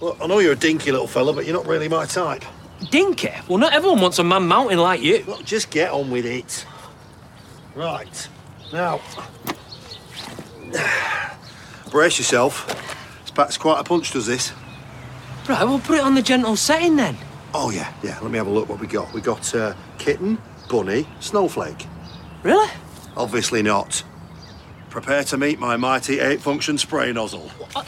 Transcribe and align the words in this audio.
Look, 0.00 0.16
I 0.20 0.26
know 0.26 0.38
you're 0.38 0.52
a 0.52 0.56
dinky 0.56 0.92
little 0.92 1.08
fella, 1.08 1.32
but 1.32 1.44
you're 1.44 1.56
not 1.56 1.66
really 1.66 1.88
my 1.88 2.06
type. 2.06 2.44
Dinky? 2.90 3.32
Well, 3.48 3.58
not 3.58 3.72
everyone 3.72 4.00
wants 4.00 4.18
a 4.18 4.24
man 4.24 4.46
mountain 4.46 4.78
like 4.78 5.02
you. 5.02 5.24
Look, 5.26 5.44
just 5.44 5.70
get 5.70 5.90
on 5.90 6.10
with 6.10 6.24
it. 6.24 6.64
Right. 7.74 8.28
Now, 8.72 9.00
brace 11.90 12.18
yourself. 12.18 12.66
This 13.22 13.30
packs 13.32 13.56
quite 13.56 13.80
a 13.80 13.84
punch, 13.84 14.12
does 14.12 14.26
this? 14.26 14.52
Right, 15.48 15.64
we'll 15.64 15.80
put 15.80 15.98
it 15.98 16.04
on 16.04 16.14
the 16.14 16.22
gentle 16.22 16.56
setting 16.56 16.96
then. 16.96 17.16
Oh, 17.54 17.70
yeah, 17.70 17.92
yeah. 18.02 18.18
Let 18.20 18.30
me 18.30 18.38
have 18.38 18.46
a 18.46 18.50
look 18.50 18.68
what 18.68 18.78
we 18.78 18.86
got. 18.86 19.12
We 19.12 19.20
got 19.20 19.52
uh, 19.54 19.74
kitten, 19.98 20.38
bunny, 20.68 21.08
snowflake. 21.20 21.86
Really? 22.42 22.70
Obviously 23.16 23.62
not. 23.62 24.04
Prepare 25.00 25.22
to 25.22 25.38
meet 25.38 25.60
my 25.60 25.76
mighty 25.76 26.18
eight-function 26.18 26.76
spray 26.76 27.12
nozzle. 27.12 27.52
The 27.72 27.78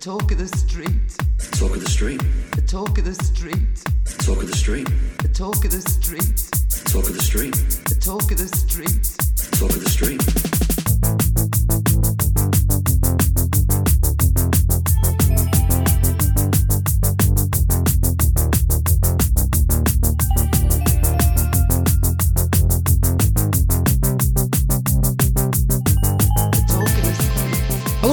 talk 0.00 0.32
of 0.32 0.38
the 0.38 0.48
street. 0.48 1.16
Talk 1.52 1.76
of 1.76 1.80
the 1.80 1.88
street. 1.88 2.20
The 2.56 2.62
talk 2.62 2.98
of 2.98 3.04
the 3.04 3.14
street. 3.14 3.84
Talk 4.18 4.42
of 4.42 4.48
the 4.48 4.56
street. 4.56 4.88
The 5.18 5.28
talk 5.28 5.64
of 5.64 5.70
the 5.70 5.80
street. 5.80 6.50
Talk 6.86 7.08
of 7.08 7.14
the 7.14 7.22
street. 7.22 7.54
The 7.84 7.94
talk 8.00 8.32
of 8.32 8.38
the 8.38 8.48
street. 8.48 9.16
Talk 9.52 9.70
of 9.70 9.84
the 9.84 9.90
street. 9.90 10.55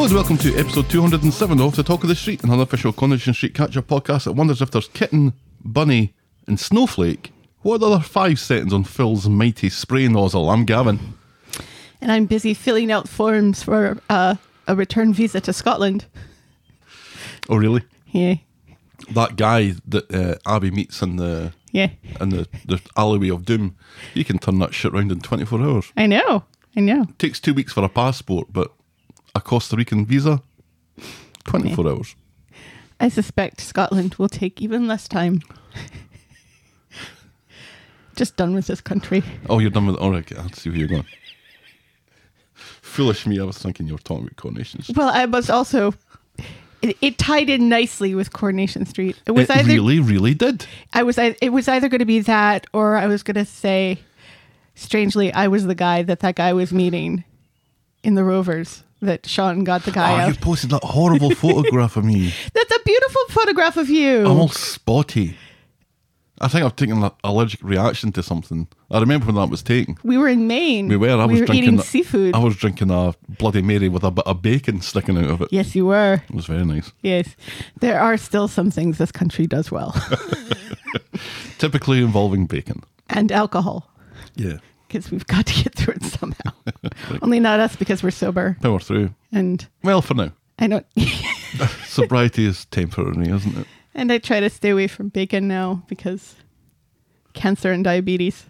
Hello 0.03 0.17
and 0.17 0.29
welcome 0.29 0.37
to 0.39 0.59
episode 0.59 0.89
207 0.89 1.61
of 1.61 1.77
The 1.77 1.81
Talk 1.81 2.03
of 2.03 2.09
the 2.09 2.15
Street, 2.15 2.43
an 2.43 2.49
unofficial 2.49 2.91
Coronation 2.91 3.33
Street 3.33 3.53
catch 3.53 3.77
up 3.77 3.87
podcast 3.87 4.25
that 4.25 4.33
wonders 4.33 4.61
if 4.61 4.69
there's 4.69 4.89
kitten, 4.89 5.31
bunny, 5.63 6.13
and 6.45 6.59
snowflake. 6.59 7.31
What 7.61 7.75
are 7.75 7.77
the 7.77 7.89
other 7.89 8.03
five 8.03 8.37
settings 8.37 8.73
on 8.73 8.83
Phil's 8.83 9.29
mighty 9.29 9.69
spray 9.69 10.09
nozzle? 10.09 10.49
I'm 10.49 10.65
Gavin. 10.65 11.13
and 12.01 12.11
I'm 12.11 12.25
busy 12.25 12.53
filling 12.53 12.91
out 12.91 13.07
forms 13.07 13.63
for 13.63 13.97
uh, 14.09 14.35
a 14.67 14.75
return 14.75 15.13
visa 15.13 15.39
to 15.39 15.53
Scotland. 15.53 16.03
Oh, 17.47 17.55
really? 17.55 17.83
Yeah, 18.07 18.35
That 19.09 19.37
guy 19.37 19.75
that 19.87 20.13
uh, 20.13 20.35
Abby 20.45 20.69
meets 20.69 21.01
in 21.01 21.15
the 21.15 21.53
yeah, 21.71 21.91
in 22.19 22.27
the, 22.27 22.49
the 22.65 22.81
alleyway 22.97 23.29
of 23.29 23.45
doom, 23.45 23.77
you 24.13 24.25
can 24.25 24.37
turn 24.37 24.59
that 24.59 24.73
shit 24.73 24.91
round 24.91 25.13
in 25.13 25.21
24 25.21 25.61
hours. 25.61 25.93
I 25.95 26.07
know, 26.07 26.43
I 26.75 26.81
know. 26.81 27.05
Takes 27.19 27.39
two 27.39 27.53
weeks 27.53 27.71
for 27.71 27.85
a 27.85 27.89
passport, 27.89 28.47
but 28.51 28.73
a 29.35 29.41
Costa 29.41 29.75
Rican 29.75 30.05
visa, 30.05 30.41
24 31.45 31.87
hours. 31.87 32.15
I 32.99 33.09
suspect 33.09 33.59
Scotland 33.59 34.15
will 34.15 34.29
take 34.29 34.61
even 34.61 34.87
less 34.87 35.07
time. 35.07 35.41
Just 38.15 38.37
done 38.37 38.53
with 38.53 38.67
this 38.67 38.81
country. 38.81 39.23
Oh, 39.49 39.59
you're 39.59 39.71
done 39.71 39.87
with 39.87 39.95
it? 39.95 40.01
All 40.01 40.11
right, 40.11 40.37
I'll 40.37 40.51
see 40.51 40.69
where 40.69 40.79
you're 40.79 40.87
going. 40.87 41.05
Foolish 42.53 43.25
me, 43.25 43.39
I 43.39 43.43
was 43.43 43.57
thinking 43.57 43.87
you 43.87 43.93
were 43.93 43.99
talking 43.99 44.25
about 44.25 44.35
Coronation 44.35 44.83
Street. 44.83 44.97
Well, 44.97 45.09
I 45.09 45.25
was 45.25 45.49
also. 45.49 45.93
It, 46.83 46.97
it 47.01 47.17
tied 47.17 47.49
in 47.49 47.69
nicely 47.69 48.13
with 48.13 48.33
Coronation 48.33 48.85
Street. 48.85 49.19
It 49.25 49.31
was 49.31 49.49
It 49.49 49.57
either 49.57 49.73
really, 49.73 49.99
really 49.99 50.33
did. 50.33 50.67
I 50.93 51.03
was 51.03 51.17
it 51.17 51.51
was 51.51 51.67
either 51.67 51.89
going 51.89 51.99
to 51.99 52.05
be 52.05 52.19
that 52.19 52.67
or 52.73 52.97
I 52.97 53.07
was 53.07 53.23
going 53.23 53.35
to 53.35 53.45
say, 53.45 53.99
strangely, 54.75 55.33
I 55.33 55.47
was 55.47 55.65
the 55.65 55.75
guy 55.75 56.03
that 56.03 56.19
that 56.19 56.35
guy 56.35 56.53
was 56.53 56.71
meeting 56.71 57.23
in 58.03 58.15
the 58.15 58.23
Rovers. 58.23 58.83
That 59.03 59.25
Sean 59.25 59.63
got 59.63 59.83
the 59.83 59.91
guy 59.91 60.11
ah, 60.11 60.15
Oh, 60.15 60.19
out. 60.21 60.27
you 60.29 60.35
posted 60.35 60.69
that 60.71 60.83
horrible 60.83 61.31
photograph 61.35 61.97
of 61.97 62.05
me. 62.05 62.33
That's 62.53 62.75
a 62.75 62.79
beautiful 62.85 63.21
photograph 63.29 63.75
of 63.77 63.89
you. 63.89 64.25
I'm 64.25 64.39
all 64.39 64.47
spotty. 64.49 65.35
I 66.41 66.47
think 66.47 66.65
I've 66.65 66.75
taken 66.75 67.01
an 67.03 67.11
allergic 67.23 67.61
reaction 67.63 68.11
to 68.13 68.23
something. 68.23 68.67
I 68.91 68.99
remember 68.99 69.25
when 69.27 69.35
that 69.35 69.49
was 69.49 69.61
taken. 69.63 69.97
We 70.03 70.17
were 70.17 70.27
in 70.27 70.47
Maine. 70.47 70.87
We 70.89 70.97
were. 70.97 71.09
I 71.09 71.25
was 71.25 71.39
were 71.39 71.45
drinking 71.45 71.63
eating 71.63 71.79
a- 71.79 71.83
seafood. 71.83 72.35
I 72.35 72.39
was 72.39 72.55
drinking 72.57 72.91
a 72.91 73.13
Bloody 73.37 73.61
Mary 73.61 73.87
with 73.89 74.03
a 74.03 74.11
bit 74.11 74.25
of 74.25 74.41
bacon 74.41 74.81
sticking 74.81 75.17
out 75.17 75.29
of 75.29 75.41
it. 75.41 75.49
yes, 75.51 75.75
you 75.75 75.85
were. 75.85 76.21
It 76.27 76.35
was 76.35 76.45
very 76.45 76.65
nice. 76.65 76.91
Yes, 77.01 77.35
there 77.79 77.99
are 77.99 78.17
still 78.17 78.47
some 78.47 78.71
things 78.71 78.97
this 78.97 79.11
country 79.11 79.47
does 79.47 79.69
well, 79.71 79.93
Typically 81.57 81.99
involving 82.01 82.45
bacon. 82.45 82.83
and 83.09 83.31
alcohol, 83.31 83.89
Yeah. 84.35 84.57
Because 84.93 85.09
we've 85.11 85.25
got 85.25 85.47
to 85.47 85.63
get 85.63 85.73
through 85.73 85.95
it 85.95 86.03
somehow. 86.03 86.51
Only 87.23 87.39
not 87.39 87.59
us 87.59 87.75
because 87.75 88.03
we're 88.03 88.11
sober, 88.11 88.57
Power 88.61 88.79
through. 88.79 89.13
and 89.31 89.67
Well, 89.83 90.01
for 90.03 90.13
now. 90.13 90.31
I 90.59 90.67
don't. 90.67 90.85
Sobriety 91.85 92.45
is 92.45 92.65
temporary, 92.65 93.29
isn't 93.29 93.57
it? 93.57 93.67
and 93.95 94.11
I 94.11 94.17
try 94.19 94.39
to 94.39 94.49
stay 94.49 94.69
away 94.69 94.87
from 94.87 95.09
bacon 95.09 95.47
now 95.47 95.83
because 95.87 96.35
cancer 97.33 97.71
and 97.71 97.83
diabetes. 97.83 98.45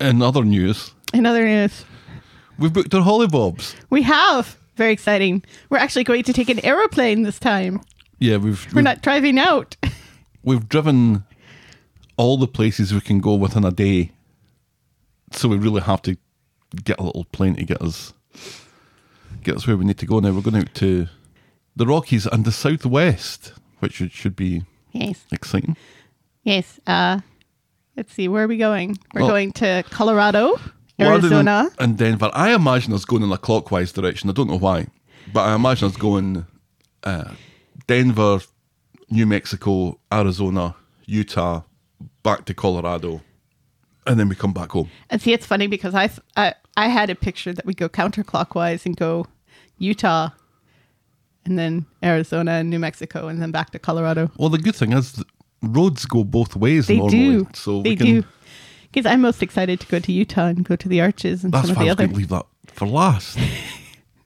In 0.00 0.20
other 0.20 0.44
news, 0.44 0.92
In 1.14 1.24
other 1.26 1.44
news, 1.46 1.84
we've 2.58 2.72
booked 2.72 2.92
our 2.94 3.02
hollybobs. 3.02 3.74
we 3.88 4.02
have 4.02 4.56
very 4.76 4.92
exciting. 4.92 5.42
We're 5.70 5.78
actually 5.78 6.04
going 6.04 6.22
to 6.24 6.32
take 6.32 6.50
an 6.50 6.62
aeroplane 6.64 7.22
this 7.22 7.38
time. 7.38 7.80
Yeah, 8.18 8.36
we've 8.38 8.66
We're 8.72 8.76
we've, 8.76 8.84
not 8.84 9.00
driving 9.02 9.38
out. 9.38 9.76
we've 10.42 10.68
driven 10.68 11.24
all 12.18 12.36
the 12.36 12.46
places 12.48 12.92
we 12.92 13.00
can 13.00 13.20
go 13.20 13.34
within 13.36 13.64
a 13.64 13.70
day. 13.70 14.12
So 15.32 15.48
we 15.48 15.56
really 15.56 15.82
have 15.82 16.02
to 16.02 16.16
get 16.84 16.98
a 16.98 17.02
little 17.02 17.24
plane 17.24 17.56
to 17.56 17.64
get 17.64 17.80
us 17.82 18.12
get 19.42 19.56
us 19.56 19.66
where 19.66 19.76
we 19.76 19.84
need 19.84 19.98
to 19.98 20.06
go 20.06 20.18
now. 20.20 20.32
We're 20.32 20.42
going 20.42 20.56
out 20.56 20.74
to 20.74 21.08
the 21.74 21.86
Rockies 21.86 22.26
and 22.26 22.44
the 22.44 22.52
Southwest, 22.52 23.52
which 23.80 23.94
should, 23.94 24.12
should 24.12 24.36
be 24.36 24.62
yes. 24.92 25.24
exciting. 25.30 25.76
Yes. 26.42 26.80
Uh, 26.86 27.20
let's 27.96 28.12
see. 28.12 28.28
Where 28.28 28.44
are 28.44 28.48
we 28.48 28.56
going? 28.56 28.98
We're 29.14 29.22
Well- 29.22 29.30
going 29.30 29.52
to 29.52 29.84
Colorado, 29.90 30.58
Arizona. 31.00 31.68
and 31.78 31.96
Denver. 31.98 32.30
I 32.32 32.54
imagine 32.54 32.92
us 32.92 33.04
going 33.04 33.22
in 33.22 33.30
a 33.32 33.38
clockwise 33.38 33.92
direction. 33.92 34.30
I 34.30 34.32
don't 34.32 34.48
know 34.48 34.58
why, 34.58 34.86
but 35.32 35.40
I 35.42 35.54
imagine 35.54 35.88
us 35.88 35.96
going 35.96 36.46
uh, 37.04 37.32
Denver, 37.86 38.40
New 39.10 39.26
Mexico, 39.26 40.00
Arizona, 40.12 40.74
Utah, 41.04 41.62
back 42.22 42.44
to 42.46 42.54
Colorado, 42.54 43.20
and 44.06 44.18
then 44.18 44.28
we 44.28 44.34
come 44.34 44.52
back 44.52 44.70
home. 44.72 44.88
And 45.10 45.20
see, 45.20 45.32
it's 45.32 45.46
funny 45.46 45.66
because 45.66 45.94
I, 45.94 46.10
I 46.36 46.54
I 46.76 46.88
had 46.88 47.10
a 47.10 47.14
picture 47.14 47.52
that 47.52 47.64
we 47.66 47.74
go 47.74 47.88
counterclockwise 47.88 48.86
and 48.86 48.96
go 48.96 49.26
Utah, 49.78 50.30
and 51.44 51.58
then 51.58 51.86
Arizona 52.02 52.52
and 52.52 52.70
New 52.70 52.78
Mexico, 52.78 53.28
and 53.28 53.40
then 53.42 53.50
back 53.50 53.70
to 53.70 53.78
Colorado. 53.78 54.30
Well, 54.38 54.48
the 54.48 54.58
good 54.58 54.74
thing 54.76 54.92
is 54.92 55.22
roads 55.62 56.04
go 56.06 56.22
both 56.24 56.54
ways 56.56 56.86
They 56.86 56.98
normally, 56.98 57.44
do. 57.44 57.48
so 57.54 57.82
they 57.82 57.90
we 57.90 57.96
can. 57.96 58.06
do. 58.06 58.24
Because 58.92 59.10
I'm 59.10 59.20
most 59.20 59.42
excited 59.42 59.80
to 59.80 59.86
go 59.88 59.98
to 59.98 60.12
Utah 60.12 60.46
and 60.46 60.64
go 60.64 60.76
to 60.76 60.88
the 60.88 61.00
arches 61.02 61.44
and 61.44 61.52
That's 61.52 61.66
some 61.68 61.76
of 61.76 61.78
I 61.78 61.84
the 61.84 61.86
was 61.88 61.92
other. 61.92 62.06
leave 62.08 62.28
that 62.28 62.46
for 62.68 62.86
last. 62.86 63.38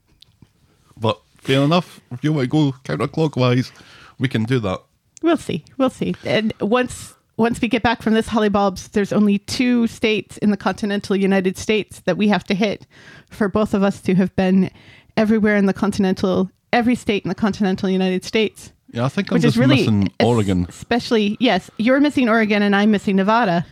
but 0.97 1.19
fair 1.37 1.61
enough. 1.61 1.99
If 2.11 2.23
you 2.23 2.31
want 2.33 2.45
to 2.45 2.47
go 2.49 2.71
counterclockwise, 2.83 3.71
we 4.19 4.27
can 4.27 4.43
do 4.43 4.59
that. 4.59 4.81
We'll 5.21 5.37
see. 5.37 5.65
We'll 5.77 5.89
see. 5.89 6.15
And 6.23 6.53
once 6.61 7.15
once 7.37 7.61
we 7.61 7.67
get 7.67 7.81
back 7.83 8.01
from 8.01 8.13
this 8.13 8.27
Hollybobs, 8.27 8.91
there's 8.91 9.11
only 9.13 9.39
two 9.39 9.87
states 9.87 10.37
in 10.37 10.51
the 10.51 10.57
continental 10.57 11.15
United 11.15 11.57
States 11.57 12.01
that 12.01 12.17
we 12.17 12.27
have 12.27 12.43
to 12.45 12.53
hit 12.53 12.85
for 13.29 13.47
both 13.47 13.73
of 13.73 13.83
us 13.83 14.01
to 14.01 14.13
have 14.15 14.35
been 14.35 14.69
everywhere 15.17 15.55
in 15.55 15.65
the 15.65 15.73
continental, 15.73 16.49
every 16.71 16.95
state 16.95 17.23
in 17.23 17.29
the 17.29 17.35
continental 17.35 17.89
United 17.89 18.23
States. 18.23 18.71
Yeah, 18.91 19.05
I 19.05 19.09
think 19.09 19.31
I'm 19.31 19.39
just 19.39 19.57
really 19.57 19.77
missing 19.77 20.11
Oregon. 20.21 20.65
Especially, 20.67 21.37
yes, 21.39 21.71
you're 21.77 22.01
missing 22.01 22.27
Oregon 22.29 22.61
and 22.61 22.75
I'm 22.75 22.91
missing 22.91 23.15
Nevada. 23.15 23.65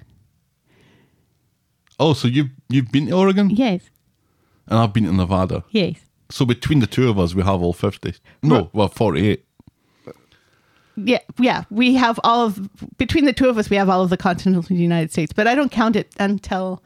Oh, 2.00 2.14
so 2.14 2.28
you've 2.30 2.50
you've 2.70 2.92
been 2.92 3.08
to 3.08 3.14
Oregon, 3.14 3.50
Yes, 3.50 3.82
and 4.68 4.80
I've 4.80 4.94
been 4.94 5.06
to 5.06 5.12
Nevada. 5.14 5.64
yes. 5.72 5.96
So 6.32 6.46
between 6.46 6.80
the 6.80 6.88
two 6.88 7.10
of 7.10 7.18
us, 7.20 7.34
we 7.36 7.44
have 7.44 7.62
all 7.62 7.74
fifty. 7.74 8.14
No, 8.42 8.70
well, 8.72 8.88
forty-eight. 8.88 9.44
Yeah, 11.06 11.20
yeah. 11.40 11.64
We 11.70 11.96
have 11.96 12.20
all 12.24 12.46
of 12.46 12.70
between 12.98 13.26
the 13.26 13.34
two 13.34 13.50
of 13.50 13.58
us, 13.58 13.70
we 13.70 13.78
have 13.78 13.90
all 13.90 14.02
of 14.02 14.10
the 14.10 14.18
continental 14.18 14.64
United 14.76 15.12
States, 15.12 15.34
but 15.34 15.48
I 15.48 15.56
don't 15.56 15.72
count 15.72 15.96
it 15.96 16.14
until 16.20 16.84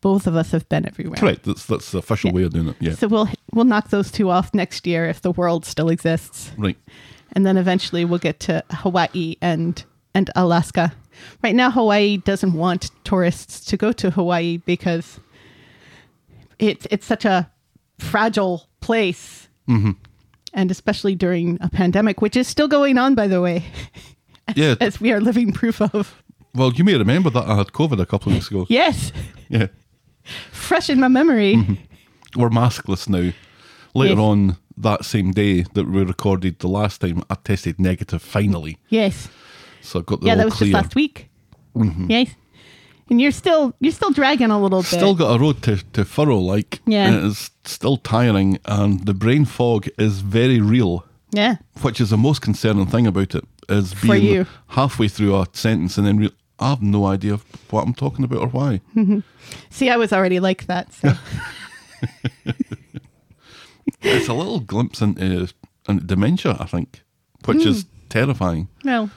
both 0.00 0.26
of 0.26 0.34
us 0.34 0.50
have 0.52 0.68
been 0.68 0.86
everywhere. 0.86 1.16
Correct. 1.16 1.44
That's 1.44 1.66
that's 1.66 1.90
the 1.92 1.98
official 1.98 2.32
way 2.32 2.44
of 2.44 2.52
doing 2.52 2.68
it. 2.68 2.76
Yeah. 2.80 2.94
So 2.94 3.08
we'll 3.08 3.28
we'll 3.52 3.64
knock 3.64 3.90
those 3.90 4.10
two 4.10 4.30
off 4.30 4.54
next 4.54 4.86
year 4.86 5.06
if 5.06 5.20
the 5.20 5.30
world 5.32 5.64
still 5.66 5.88
exists, 5.88 6.52
right. 6.56 6.76
and 7.32 7.44
then 7.46 7.56
eventually 7.56 8.04
we'll 8.04 8.18
get 8.18 8.40
to 8.40 8.64
Hawaii 8.70 9.36
and 9.40 9.84
and 10.14 10.30
Alaska. 10.36 10.92
Right 11.44 11.54
now, 11.54 11.70
Hawaii 11.70 12.16
doesn't 12.18 12.54
want 12.54 12.90
tourists 13.04 13.64
to 13.66 13.76
go 13.76 13.92
to 13.92 14.10
Hawaii 14.10 14.58
because 14.58 15.20
it's 16.58 16.86
it's 16.90 17.06
such 17.06 17.24
a 17.24 17.50
fragile 17.98 18.66
place, 18.80 19.48
Mm-hmm. 19.68 19.90
And 20.52 20.70
especially 20.70 21.14
during 21.14 21.58
a 21.60 21.68
pandemic, 21.68 22.20
which 22.20 22.36
is 22.36 22.48
still 22.48 22.68
going 22.68 22.98
on, 22.98 23.14
by 23.14 23.26
the 23.26 23.40
way, 23.40 23.64
Yeah. 24.54 24.74
as 24.80 25.00
we 25.00 25.12
are 25.12 25.20
living 25.20 25.52
proof 25.52 25.80
of. 25.80 26.22
Well, 26.54 26.72
you 26.72 26.82
may 26.84 26.96
remember 26.96 27.30
that 27.30 27.46
I 27.48 27.54
had 27.56 27.68
COVID 27.68 28.00
a 28.00 28.06
couple 28.06 28.30
of 28.32 28.36
weeks 28.36 28.48
ago. 28.50 28.66
Yes, 28.68 29.12
Yeah. 29.48 29.68
fresh 30.50 30.90
in 30.90 30.98
my 31.00 31.08
memory. 31.08 31.54
Mm-hmm. 31.56 32.40
We're 32.40 32.50
maskless 32.50 33.08
now. 33.08 33.32
Later 33.94 34.14
Yes. 34.14 34.18
on 34.20 34.56
that 34.76 35.04
same 35.04 35.32
day 35.32 35.62
that 35.74 35.86
we 35.88 36.02
recorded 36.04 36.58
the 36.60 36.68
last 36.68 37.00
time, 37.00 37.22
I 37.28 37.34
tested 37.36 37.78
negative 37.80 38.22
finally. 38.22 38.78
Yes. 38.88 39.28
So 39.82 40.00
I 40.00 40.02
got 40.02 40.20
the 40.20 40.26
yeah, 40.26 40.34
that 40.36 40.44
was 40.46 40.54
clear. 40.54 40.72
just 40.72 40.82
last 40.84 40.94
week. 40.94 41.28
Mm-hmm. 41.74 42.10
Yes. 42.10 42.28
And 43.10 43.20
you're 43.20 43.32
still 43.32 43.74
you're 43.80 43.92
still 43.92 44.12
dragging 44.12 44.50
a 44.52 44.60
little 44.62 44.80
bit. 44.82 44.86
Still 44.88 45.14
got 45.16 45.34
a 45.34 45.38
road 45.38 45.62
to, 45.62 45.76
to 45.92 46.04
furrow, 46.04 46.38
like. 46.38 46.80
Yeah. 46.86 47.10
It 47.12 47.24
is 47.24 47.50
still 47.64 47.96
tiring, 47.96 48.58
and 48.64 49.04
the 49.04 49.14
brain 49.14 49.44
fog 49.44 49.88
is 49.98 50.20
very 50.20 50.60
real, 50.60 51.04
yeah. 51.32 51.56
which 51.82 52.00
is 52.00 52.10
the 52.10 52.16
most 52.16 52.40
concerning 52.40 52.86
thing 52.86 53.06
about 53.08 53.34
it, 53.34 53.44
is 53.68 53.92
For 53.94 54.12
being 54.12 54.24
you. 54.24 54.46
halfway 54.68 55.08
through 55.08 55.34
a 55.36 55.46
sentence 55.52 55.98
and 55.98 56.06
then 56.06 56.18
re- 56.18 56.32
I 56.60 56.68
have 56.70 56.82
no 56.82 57.06
idea 57.06 57.40
what 57.70 57.82
I'm 57.84 57.94
talking 57.94 58.24
about 58.24 58.40
or 58.42 58.48
why. 58.48 58.80
See, 59.70 59.88
I 59.90 59.96
was 59.96 60.12
already 60.12 60.38
like 60.40 60.66
that. 60.66 60.92
So 60.92 61.14
it's 64.02 64.28
a 64.28 64.34
little 64.34 64.60
glimpse 64.60 65.00
into, 65.02 65.48
into 65.88 66.04
dementia, 66.04 66.56
I 66.60 66.66
think, 66.66 67.02
which 67.44 67.64
is 67.66 67.82
Hmm. 67.82 67.88
terrifying. 68.08 68.68
no. 68.84 69.10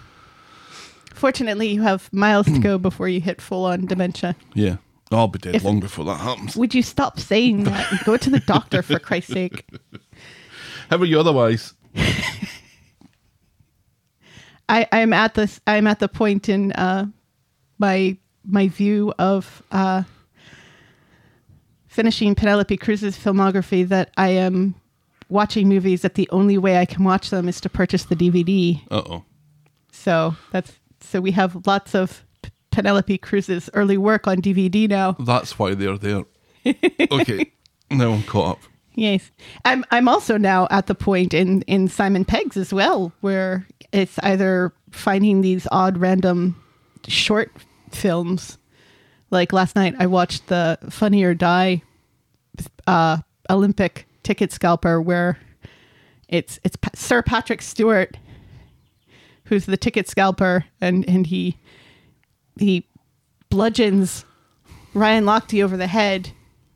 Fortunately, 1.24 1.70
you 1.70 1.82
have 1.84 2.12
miles 2.12 2.48
to 2.48 2.60
go 2.60 2.78
before 2.78 3.08
you 3.08 3.22
hit 3.22 3.40
full 3.40 3.64
on 3.64 3.86
dementia. 3.86 4.36
Yeah. 4.56 4.76
I'll 5.10 5.30
be 5.30 5.40
dead 5.40 5.56
If- 5.56 5.64
long 5.64 5.80
before 5.80 6.04
that 6.04 6.18
happens. 6.20 6.58
Would 6.58 6.76
you 6.76 6.84
stop 6.84 7.18
saying 7.18 7.64
that 7.70 7.90
and 7.94 8.02
go 8.02 8.18
to 8.18 8.30
the 8.30 8.42
doctor 8.42 8.82
for 8.82 9.00
Christ's 9.00 9.32
sake? 9.32 9.66
How 10.90 10.98
are 10.98 11.06
you 11.06 11.18
otherwise? 11.18 11.76
I, 14.68 14.86
I'm 14.92 15.14
at 15.14 15.36
this. 15.36 15.62
I'm 15.66 15.88
at 15.88 16.00
the 16.00 16.10
point 16.10 16.50
in 16.50 16.74
uh, 16.74 17.06
my 17.80 18.18
my 18.44 18.68
view 18.68 19.14
of 19.18 19.64
uh, 19.72 20.04
finishing 21.88 22.36
Penelope 22.36 22.76
Cruz's 22.76 23.18
filmography 23.18 23.88
that 23.88 24.12
I 24.18 24.28
am 24.32 24.76
watching 25.30 25.70
movies 25.70 26.02
that 26.02 26.16
the 26.16 26.28
only 26.32 26.58
way 26.58 26.80
I 26.80 26.86
can 26.86 27.06
watch 27.06 27.30
them 27.30 27.48
is 27.48 27.62
to 27.62 27.70
purchase 27.70 28.04
the 28.04 28.16
DVD. 28.18 28.82
Uh 28.92 29.04
oh. 29.06 29.24
So 29.94 30.36
that's 30.52 30.74
so 31.04 31.22
we 31.22 31.32
have 31.32 31.66
lots 31.68 31.94
of 31.94 32.24
P- 32.42 32.52
Penelope 32.72 33.18
Cruz's 33.20 33.70
early 33.74 33.98
work 33.98 34.28
on 34.28 34.42
DVD 34.42 34.90
now. 34.90 35.14
That's 35.14 35.58
why 35.60 35.76
they're 35.76 35.98
there. 35.98 36.24
okay. 37.12 37.52
Now 37.92 38.12
I'm 38.12 38.24
caught 38.24 38.58
up. 38.58 38.60
Yes, 38.96 39.32
I'm. 39.66 39.84
I'm 39.92 40.08
also 40.08 40.38
now 40.38 40.68
at 40.70 40.88
the 40.88 40.96
point 40.96 41.34
in 41.34 41.64
in 41.64 41.88
Simon 41.88 42.26
Pegg's 42.26 42.58
as 42.58 42.72
well, 42.72 43.12
where 43.22 43.68
it's 43.92 44.20
either 44.20 44.72
finding 44.92 45.42
these 45.42 45.68
odd 45.72 45.98
random 45.98 46.62
short 47.08 47.52
films. 47.92 48.58
Like 49.32 49.52
last 49.52 49.76
night, 49.76 49.96
I 49.98 50.06
watched 50.06 50.48
the 50.48 50.78
Funny 50.92 51.24
or 51.24 51.34
Die 51.34 51.82
uh, 52.88 53.18
Olympic 53.50 54.08
ticket 54.24 54.52
scalper, 54.52 55.02
where 55.02 55.40
it's 56.28 56.60
it's 56.64 56.78
Sir 56.96 57.22
Patrick 57.22 57.62
Stewart, 57.62 58.18
who's 59.46 59.66
the 59.66 59.78
ticket 59.78 60.08
scalper, 60.08 60.66
and 60.82 61.08
and 61.08 61.28
he 61.28 61.58
he 62.60 62.88
bludgeons 63.50 64.26
Ryan 64.94 65.26
Lochte 65.26 65.64
over 65.64 65.78
the 65.78 65.88
head 65.88 66.32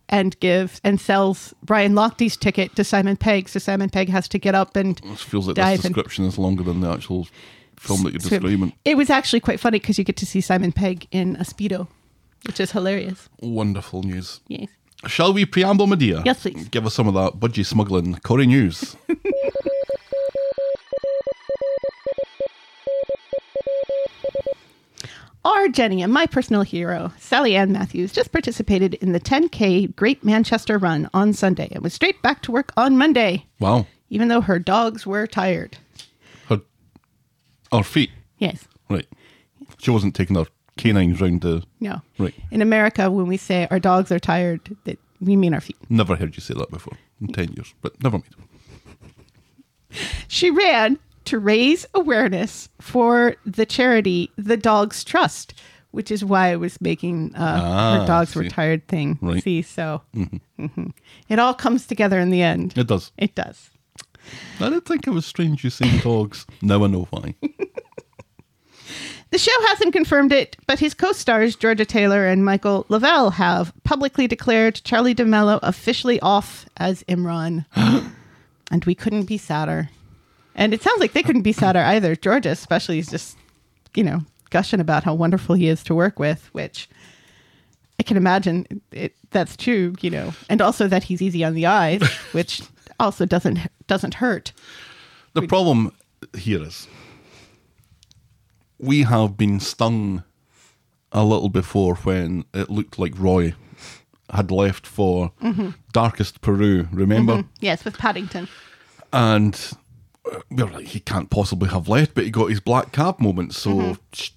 and 0.09 0.39
gives 0.39 0.79
and 0.83 0.99
sells 1.01 1.53
Ryan 1.67 1.93
Lochte's 1.93 2.37
ticket 2.37 2.75
to 2.75 2.83
Simon 2.83 3.17
Pegg. 3.17 3.49
So 3.49 3.59
Simon 3.59 3.89
Pegg 3.89 4.09
has 4.09 4.27
to 4.29 4.39
get 4.39 4.55
up 4.55 4.75
and 4.75 4.97
This 5.03 5.21
feels 5.21 5.47
like 5.47 5.55
this 5.55 5.81
description 5.81 6.25
is 6.25 6.37
longer 6.37 6.63
than 6.63 6.79
the 6.81 6.89
actual 6.89 7.27
film 7.77 8.03
that 8.03 8.13
you're 8.13 8.19
swim. 8.21 8.41
describing. 8.41 8.73
It 8.85 8.95
was 8.97 9.09
actually 9.09 9.39
quite 9.41 9.59
funny 9.59 9.79
because 9.79 9.97
you 9.97 10.03
get 10.03 10.17
to 10.17 10.25
see 10.25 10.41
Simon 10.41 10.71
Pegg 10.71 11.07
in 11.11 11.35
a 11.35 11.43
speedo, 11.43 11.87
which 12.45 12.59
is 12.59 12.71
hilarious. 12.71 13.29
Wonderful 13.41 14.03
news. 14.03 14.39
Yes. 14.47 14.69
Shall 15.05 15.31
we 15.31 15.45
preamble, 15.45 15.85
my 15.85 15.95
dear? 15.95 16.23
Yes, 16.25 16.41
please. 16.41 16.67
Give 16.69 16.85
us 16.85 16.93
some 16.95 17.07
of 17.07 17.13
that 17.13 17.39
budgie 17.39 17.65
smuggling 17.65 18.15
Corrie 18.15 18.47
news. 18.47 18.95
Our 25.47 25.69
Jenny 25.69 26.01
and 26.01 26.11
my 26.11 26.25
personal 26.25 26.61
hero, 26.61 27.13
Sally 27.17 27.55
Ann 27.55 27.71
Matthews, 27.71 28.11
just 28.11 28.33
participated 28.33 28.95
in 28.95 29.13
the 29.13 29.19
10K 29.21 29.95
Great 29.95 30.21
Manchester 30.21 30.77
Run 30.77 31.09
on 31.13 31.31
Sunday 31.31 31.69
and 31.71 31.81
was 31.81 31.93
straight 31.93 32.21
back 32.21 32.41
to 32.41 32.51
work 32.51 32.73
on 32.75 32.97
Monday, 32.97 33.45
wow. 33.61 33.87
even 34.09 34.27
though 34.27 34.41
her 34.41 34.59
dogs 34.59 35.07
were 35.07 35.25
tired. 35.25 35.77
Her, 36.49 36.59
our 37.71 37.85
feet. 37.85 38.09
Yes. 38.39 38.67
Right. 38.89 39.07
She 39.77 39.89
wasn't 39.89 40.15
taking 40.15 40.35
her 40.35 40.47
canines 40.77 41.21
round 41.21 41.39
the. 41.39 41.63
No. 41.79 42.01
Right. 42.17 42.35
In 42.51 42.61
America, 42.61 43.09
when 43.09 43.27
we 43.27 43.37
say 43.37 43.69
our 43.71 43.79
dogs 43.79 44.11
are 44.11 44.19
tired, 44.19 44.75
that 44.83 44.99
we 45.21 45.37
mean 45.37 45.53
our 45.53 45.61
feet. 45.61 45.77
Never 45.87 46.17
heard 46.17 46.35
you 46.35 46.41
say 46.41 46.55
that 46.55 46.71
before 46.71 46.97
in 47.21 47.27
10 47.27 47.53
years, 47.53 47.73
but 47.81 48.03
never 48.03 48.17
mind. 48.17 48.35
She 50.27 50.51
ran 50.51 50.99
to 51.27 51.39
raise 51.39 51.85
awareness 51.93 52.69
for 52.81 53.35
the 53.45 53.65
charity 53.65 54.31
The 54.37 54.57
Dogs 54.57 55.03
Trust, 55.03 55.53
which 55.91 56.11
is 56.11 56.23
why 56.25 56.51
I 56.51 56.55
was 56.57 56.79
making 56.81 57.33
uh, 57.35 57.59
Ah, 57.63 57.99
her 58.01 58.07
dogs 58.07 58.35
were 58.35 58.43
see. 58.43 58.49
tired 58.49 58.87
thing. 58.87 59.17
Right. 59.21 59.43
See, 59.43 59.61
so 59.61 60.01
mhm. 60.15 60.93
it 61.29 61.39
all 61.39 61.53
comes 61.53 61.85
together 61.87 62.19
in 62.19 62.29
the 62.29 62.41
end. 62.41 62.77
It 62.77 62.87
does. 62.87 63.11
It 63.17 63.35
does. 63.35 63.69
I 64.59 64.69
didn't 64.69 64.85
think 64.85 65.07
it 65.07 65.11
was 65.11 65.25
strange 65.25 65.63
you 65.63 65.69
saying 65.69 65.99
dogs. 65.99 66.45
Now 66.61 66.83
I 66.83 66.87
know 66.87 67.07
why. 67.11 67.35
The 69.29 69.37
show 69.37 69.51
hasn't 69.67 69.91
confirmed 69.91 70.31
it, 70.31 70.55
but 70.67 70.79
his 70.79 70.93
co-stars 70.93 71.57
Georgia 71.57 71.83
Taylor 71.83 72.25
and 72.25 72.45
Michael 72.45 72.85
Le 72.87 72.97
Vell 72.97 73.31
have 73.31 73.73
publicly 73.83 74.25
declared 74.25 74.75
Charlie 74.85 75.13
de 75.13 75.25
Melo 75.25 75.59
officially 75.63 76.17
off 76.21 76.65
as 76.77 77.03
Imran, 77.09 77.65
and 78.71 78.85
we 78.85 78.95
couldn't 78.95 79.25
be 79.25 79.37
sadder. 79.37 79.89
And 80.57 80.73
it 80.73 80.81
sounds 80.81 80.99
like 80.99 81.13
they 81.13 81.23
couldn't 81.23 81.43
be 81.43 81.53
sadder 81.53 81.79
either. 81.79 82.15
Georgia, 82.15 82.49
especially, 82.49 82.99
is 82.99 83.07
just 83.07 83.37
you 83.95 84.03
know 84.03 84.21
gushing 84.49 84.79
about 84.79 85.03
how 85.03 85.13
wonderful 85.13 85.55
he 85.55 85.67
is 85.67 85.83
to 85.83 85.95
work 85.95 86.19
with, 86.19 86.49
which 86.53 86.89
I 87.99 88.03
can 88.03 88.17
imagine 88.17 88.81
it, 88.91 89.13
that's 89.31 89.55
true. 89.55 89.95
You 90.01 90.09
know, 90.09 90.33
and 90.49 90.61
also 90.61 90.87
that 90.87 91.03
he's 91.03 91.21
easy 91.21 91.43
on 91.43 91.53
the 91.53 91.67
eyes, 91.67 92.03
which 92.31 92.61
also 92.99 93.25
doesn't 93.25 93.59
doesn't 93.87 94.15
hurt. 94.15 94.51
The 95.33 95.47
problem 95.47 95.93
here 96.35 96.63
is 96.63 96.87
we 98.79 99.03
have 99.03 99.37
been 99.37 99.59
stung 99.59 100.23
a 101.11 101.23
little 101.23 101.49
before 101.49 101.95
when 101.95 102.45
it 102.53 102.69
looked 102.69 102.99
like 102.99 103.13
Roy 103.17 103.53
had 104.31 104.51
left 104.51 104.85
for 104.85 105.31
mm-hmm. 105.41 105.69
Darkest 105.93 106.41
Peru, 106.41 106.87
remember? 106.91 107.37
Mm-hmm. 107.37 107.47
Yes, 107.61 107.85
with 107.85 107.97
Paddington. 107.97 108.47
And 109.13 109.71
we 110.49 110.63
were 110.63 110.69
like, 110.69 110.85
he 110.87 110.99
can't 110.99 111.29
possibly 111.29 111.69
have 111.69 111.87
left, 111.87 112.13
but 112.15 112.23
he 112.23 112.29
got 112.31 112.47
his 112.49 112.59
black 112.59 112.91
cab 112.91 113.19
moment. 113.19 113.53
So 113.53 113.69
mm-hmm. 113.71 113.93
sh- 114.13 114.31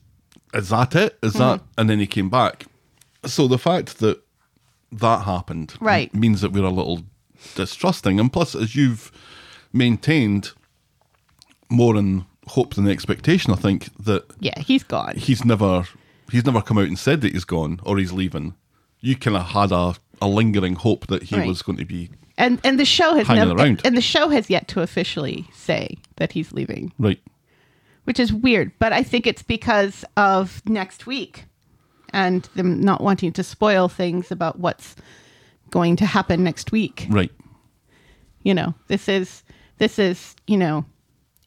is 0.54 0.68
that 0.70 0.94
it? 0.94 1.18
Is 1.22 1.34
that? 1.34 1.60
Mm-hmm. 1.60 1.66
And 1.78 1.90
then 1.90 1.98
he 2.00 2.06
came 2.06 2.28
back. 2.30 2.66
So 3.24 3.46
the 3.46 3.58
fact 3.58 3.98
that 3.98 4.22
that 4.92 5.24
happened 5.24 5.74
Right. 5.80 6.12
means 6.14 6.40
that 6.40 6.52
we're 6.52 6.64
a 6.64 6.70
little 6.70 7.02
distrusting. 7.54 8.18
And 8.18 8.32
plus, 8.32 8.54
as 8.54 8.74
you've 8.74 9.12
maintained 9.72 10.52
more 11.68 11.96
in 11.96 12.26
hope 12.48 12.74
than 12.74 12.88
expectation, 12.88 13.52
I 13.52 13.56
think 13.56 13.88
that 14.04 14.24
Yeah, 14.40 14.58
he's 14.60 14.82
gone. 14.82 15.16
he's 15.16 15.44
never 15.44 15.84
he's 16.32 16.44
never 16.46 16.62
come 16.62 16.78
out 16.78 16.84
and 16.88 16.98
said 16.98 17.20
that 17.22 17.32
he's 17.32 17.44
gone 17.44 17.80
or 17.84 17.98
he's 17.98 18.12
leaving. 18.12 18.54
You 19.00 19.16
kind 19.16 19.36
of 19.36 19.46
had 19.46 19.72
a, 19.72 19.94
a 20.20 20.28
lingering 20.28 20.74
hope 20.76 21.06
that 21.08 21.24
he 21.24 21.36
Right. 21.36 21.46
was 21.46 21.62
going 21.62 21.78
to 21.78 21.84
be 21.84 22.10
and 22.40 22.60
and 22.64 22.78
the 22.80 22.84
show 22.84 23.14
has 23.14 23.26
Hanging 23.26 23.48
never 23.48 23.60
around. 23.60 23.82
and 23.84 23.96
the 23.96 24.00
show 24.02 24.28
has 24.30 24.50
yet 24.50 24.66
to 24.68 24.80
officially 24.80 25.46
say 25.54 25.96
that 26.16 26.32
he's 26.32 26.52
leaving 26.52 26.92
right. 26.98 27.20
which 28.04 28.18
is 28.18 28.32
weird 28.32 28.72
but 28.78 28.92
i 28.92 29.02
think 29.02 29.26
it's 29.26 29.42
because 29.42 30.04
of 30.16 30.62
next 30.66 31.06
week 31.06 31.44
and 32.12 32.48
them 32.56 32.80
not 32.80 33.00
wanting 33.00 33.32
to 33.32 33.42
spoil 33.44 33.88
things 33.88 34.30
about 34.32 34.58
what's 34.58 34.96
going 35.70 35.94
to 35.96 36.06
happen 36.06 36.42
next 36.42 36.72
week 36.72 37.06
Right. 37.08 37.30
you 38.42 38.54
know 38.54 38.74
this 38.88 39.08
is 39.08 39.42
this 39.78 39.98
is 39.98 40.34
you 40.46 40.56
know 40.56 40.84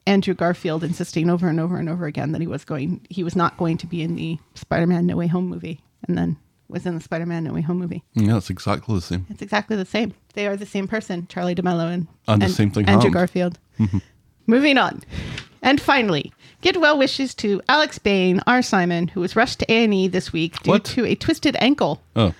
andrew 0.08 0.34
garfield 0.34 0.84
insisting 0.84 1.30
over 1.30 1.48
and 1.48 1.60
over 1.60 1.78
and 1.78 1.90
over 1.90 2.06
again 2.06 2.32
that 2.34 2.42
he 2.42 2.48
was 2.48 2.64
going 2.66 3.06
he 3.10 3.24
was 3.24 3.36
not 3.36 3.58
going 3.58 3.78
to 3.78 3.88
be 3.88 4.02
in 4.02 4.16
the 4.16 4.38
spider-man 4.54 5.06
no 5.06 5.16
way 5.18 5.28
home 5.28 5.48
movie 5.48 5.82
and 6.08 6.18
then 6.18 6.38
was 6.70 6.86
in 6.86 6.96
the 6.96 7.02
spider-man 7.02 7.44
no 7.44 7.54
way 7.54 7.62
home 7.62 7.78
movie 7.80 8.04
Yeah, 8.14 8.38
it's 8.38 8.50
exactly 8.50 8.96
the 8.96 9.02
same. 9.02 9.26
It's 9.30 9.42
exactly 9.42 9.76
the 9.76 9.86
same. 9.86 10.14
They 10.34 10.48
are 10.48 10.58
the 10.58 10.66
same 10.66 10.88
person, 10.88 11.28
Charlie 11.28 11.56
de 11.56 11.62
Melo 11.62 11.88
and, 11.88 12.08
And 12.28 12.42
the 12.42 12.50
same 12.50 12.72
thing 12.72 12.84
Andrew 12.88 12.96
happened. 12.96 13.13
Garfield. 13.13 13.60
Mm-hmm. 13.80 13.98
Moving 14.48 14.78
on. 14.78 15.02
And 15.62 15.80
finally, 15.80 16.34
get 16.62 16.78
well 16.78 16.98
wishes 16.98 17.34
to 17.36 17.62
Alex 17.70 17.98
Bain, 18.00 18.42
our 18.48 18.62
Simon, 18.62 19.08
who 19.10 19.22
was 19.22 19.36
rushed 19.36 19.60
to 19.60 19.72
A&E 19.72 20.08
this 20.10 20.34
week 20.34 20.60
due 20.63 20.72
What? 20.72 20.84
to 20.86 21.06
a 21.06 21.16
twisted 21.16 21.56
ankle. 21.60 22.02
Oh. 22.16 22.34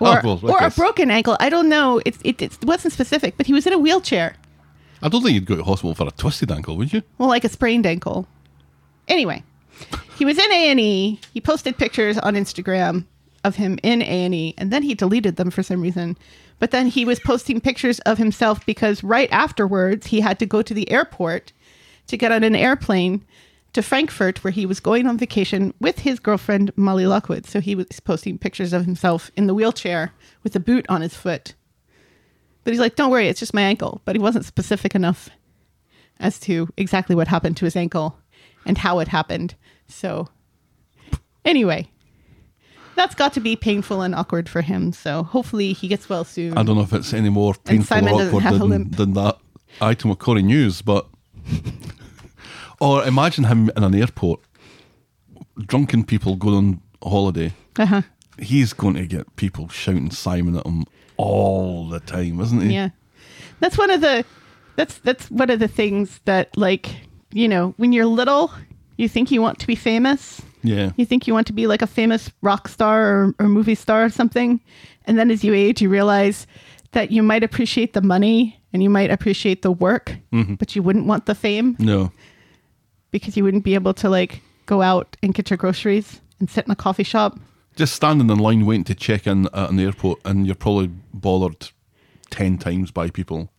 Or, 0.00 0.20
Oh, 0.24 0.38
well, 0.40 0.52
or 0.52 0.58
a 0.62 0.70
broken 0.70 1.10
ankle. 1.10 1.36
I 1.40 1.48
don't 1.48 1.68
know. 1.68 2.00
It, 2.06 2.16
it, 2.22 2.40
it 2.40 2.64
wasn't 2.64 2.92
specific, 2.92 3.36
but 3.36 3.46
he 3.46 3.52
was 3.52 3.66
in 3.66 3.72
a 3.72 3.78
wheelchair. 3.78 4.36
I 5.02 5.08
don't 5.08 5.22
think 5.22 5.34
you'd 5.34 5.46
go 5.46 5.56
to 5.56 5.64
hospital 5.64 5.94
for 5.94 6.06
a 6.06 6.10
twisted 6.12 6.52
ankle, 6.52 6.76
would 6.76 6.92
you? 6.92 7.02
Well, 7.18 7.28
like 7.28 7.42
a 7.44 7.48
sprained 7.48 7.84
ankle. 7.86 8.28
Anyway, 9.08 9.42
he 10.16 10.24
was 10.24 10.38
in 10.38 10.52
A&E. 10.52 11.18
He 11.34 11.40
posted 11.40 11.76
pictures 11.78 12.16
on 12.18 12.34
Instagram 12.34 13.06
of 13.42 13.56
him 13.56 13.78
in 13.82 14.02
A&E, 14.02 14.54
and 14.58 14.70
then 14.72 14.82
he 14.84 14.94
deleted 14.94 15.34
them 15.36 15.50
for 15.50 15.62
some 15.64 15.80
reason. 15.80 16.16
But 16.58 16.70
then 16.70 16.88
he 16.88 17.04
was 17.04 17.20
posting 17.20 17.60
pictures 17.60 18.00
of 18.00 18.18
himself 18.18 18.64
because 18.66 19.04
right 19.04 19.30
afterwards 19.30 20.08
he 20.08 20.20
had 20.20 20.38
to 20.40 20.46
go 20.46 20.62
to 20.62 20.74
the 20.74 20.90
airport 20.90 21.52
to 22.08 22.16
get 22.16 22.32
on 22.32 22.42
an 22.42 22.56
airplane 22.56 23.24
to 23.74 23.82
Frankfurt 23.82 24.42
where 24.42 24.50
he 24.50 24.66
was 24.66 24.80
going 24.80 25.06
on 25.06 25.18
vacation 25.18 25.72
with 25.80 26.00
his 26.00 26.18
girlfriend 26.18 26.72
Molly 26.76 27.06
Lockwood. 27.06 27.46
So 27.46 27.60
he 27.60 27.74
was 27.74 28.00
posting 28.00 28.38
pictures 28.38 28.72
of 28.72 28.84
himself 28.84 29.30
in 29.36 29.46
the 29.46 29.54
wheelchair 29.54 30.12
with 30.42 30.56
a 30.56 30.60
boot 30.60 30.86
on 30.88 31.02
his 31.02 31.14
foot. 31.14 31.54
But 32.64 32.72
he's 32.72 32.80
like, 32.80 32.96
"Don't 32.96 33.10
worry, 33.10 33.28
it's 33.28 33.40
just 33.40 33.54
my 33.54 33.62
ankle." 33.62 34.02
But 34.04 34.16
he 34.16 34.20
wasn't 34.20 34.44
specific 34.44 34.94
enough 34.94 35.30
as 36.18 36.40
to 36.40 36.68
exactly 36.76 37.14
what 37.14 37.28
happened 37.28 37.56
to 37.58 37.64
his 37.64 37.76
ankle 37.76 38.18
and 38.66 38.78
how 38.78 38.98
it 38.98 39.08
happened. 39.08 39.54
So 39.86 40.28
anyway, 41.44 41.90
that's 42.98 43.14
got 43.14 43.32
to 43.34 43.40
be 43.40 43.56
painful 43.56 44.02
and 44.02 44.14
awkward 44.14 44.48
for 44.48 44.60
him. 44.60 44.92
So 44.92 45.22
hopefully 45.22 45.72
he 45.72 45.88
gets 45.88 46.08
well 46.08 46.24
soon. 46.24 46.56
I 46.56 46.62
don't 46.62 46.76
know 46.76 46.82
if 46.82 46.92
it's 46.92 47.14
any 47.14 47.30
more 47.30 47.54
painful 47.54 48.08
or 48.08 48.22
awkward 48.22 48.70
than, 48.70 48.90
than 48.90 49.12
that 49.14 49.38
item 49.80 50.10
of 50.10 50.18
Corrie 50.18 50.42
News, 50.42 50.82
but 50.82 51.06
or 52.80 53.04
imagine 53.04 53.44
him 53.44 53.70
in 53.76 53.84
an 53.84 53.94
airport, 53.94 54.40
drunken 55.58 56.04
people 56.04 56.36
going 56.36 56.80
on 57.02 57.10
holiday. 57.10 57.52
Uh-huh. 57.78 58.02
He's 58.38 58.72
going 58.72 58.94
to 58.94 59.06
get 59.06 59.34
people 59.36 59.68
shouting 59.68 60.10
Simon 60.10 60.56
at 60.56 60.66
him 60.66 60.84
all 61.16 61.88
the 61.88 62.00
time, 62.00 62.40
isn't 62.40 62.60
he? 62.60 62.74
Yeah. 62.74 62.90
That's 63.60 63.76
one 63.76 63.90
of 63.90 64.00
the 64.00 64.24
that's 64.76 64.98
that's 64.98 65.28
one 65.30 65.50
of 65.50 65.58
the 65.58 65.66
things 65.66 66.20
that 66.24 66.56
like, 66.56 66.94
you 67.32 67.48
know, 67.48 67.74
when 67.76 67.92
you're 67.92 68.06
little, 68.06 68.52
you 68.96 69.08
think 69.08 69.30
you 69.30 69.42
want 69.42 69.58
to 69.58 69.66
be 69.66 69.74
famous. 69.74 70.40
Yeah. 70.62 70.92
You 70.96 71.06
think 71.06 71.26
you 71.26 71.34
want 71.34 71.46
to 71.48 71.52
be 71.52 71.66
like 71.66 71.82
a 71.82 71.86
famous 71.86 72.30
rock 72.42 72.68
star 72.68 73.06
or, 73.06 73.34
or 73.38 73.48
movie 73.48 73.74
star 73.74 74.04
or 74.04 74.10
something. 74.10 74.60
And 75.06 75.18
then 75.18 75.30
as 75.30 75.44
you 75.44 75.54
age, 75.54 75.80
you 75.80 75.88
realize 75.88 76.46
that 76.92 77.10
you 77.10 77.22
might 77.22 77.42
appreciate 77.42 77.92
the 77.92 78.00
money 78.00 78.58
and 78.72 78.82
you 78.82 78.90
might 78.90 79.10
appreciate 79.10 79.62
the 79.62 79.70
work, 79.72 80.16
mm-hmm. 80.32 80.54
but 80.54 80.74
you 80.76 80.82
wouldn't 80.82 81.06
want 81.06 81.26
the 81.26 81.34
fame 81.34 81.76
No. 81.78 82.12
because 83.10 83.36
you 83.36 83.44
wouldn't 83.44 83.64
be 83.64 83.74
able 83.74 83.94
to 83.94 84.08
like 84.08 84.42
go 84.66 84.82
out 84.82 85.16
and 85.22 85.34
get 85.34 85.50
your 85.50 85.56
groceries 85.56 86.20
and 86.40 86.50
sit 86.50 86.66
in 86.66 86.70
a 86.70 86.76
coffee 86.76 87.04
shop. 87.04 87.38
Just 87.76 87.94
standing 87.94 88.28
in 88.28 88.38
line 88.38 88.66
waiting 88.66 88.84
to 88.84 88.94
check 88.94 89.26
in 89.26 89.46
at 89.54 89.70
an 89.70 89.78
airport, 89.78 90.20
and 90.24 90.46
you're 90.46 90.56
probably 90.56 90.90
bothered 91.14 91.70
ten 92.30 92.58
times 92.58 92.90
by 92.90 93.08
people. 93.08 93.50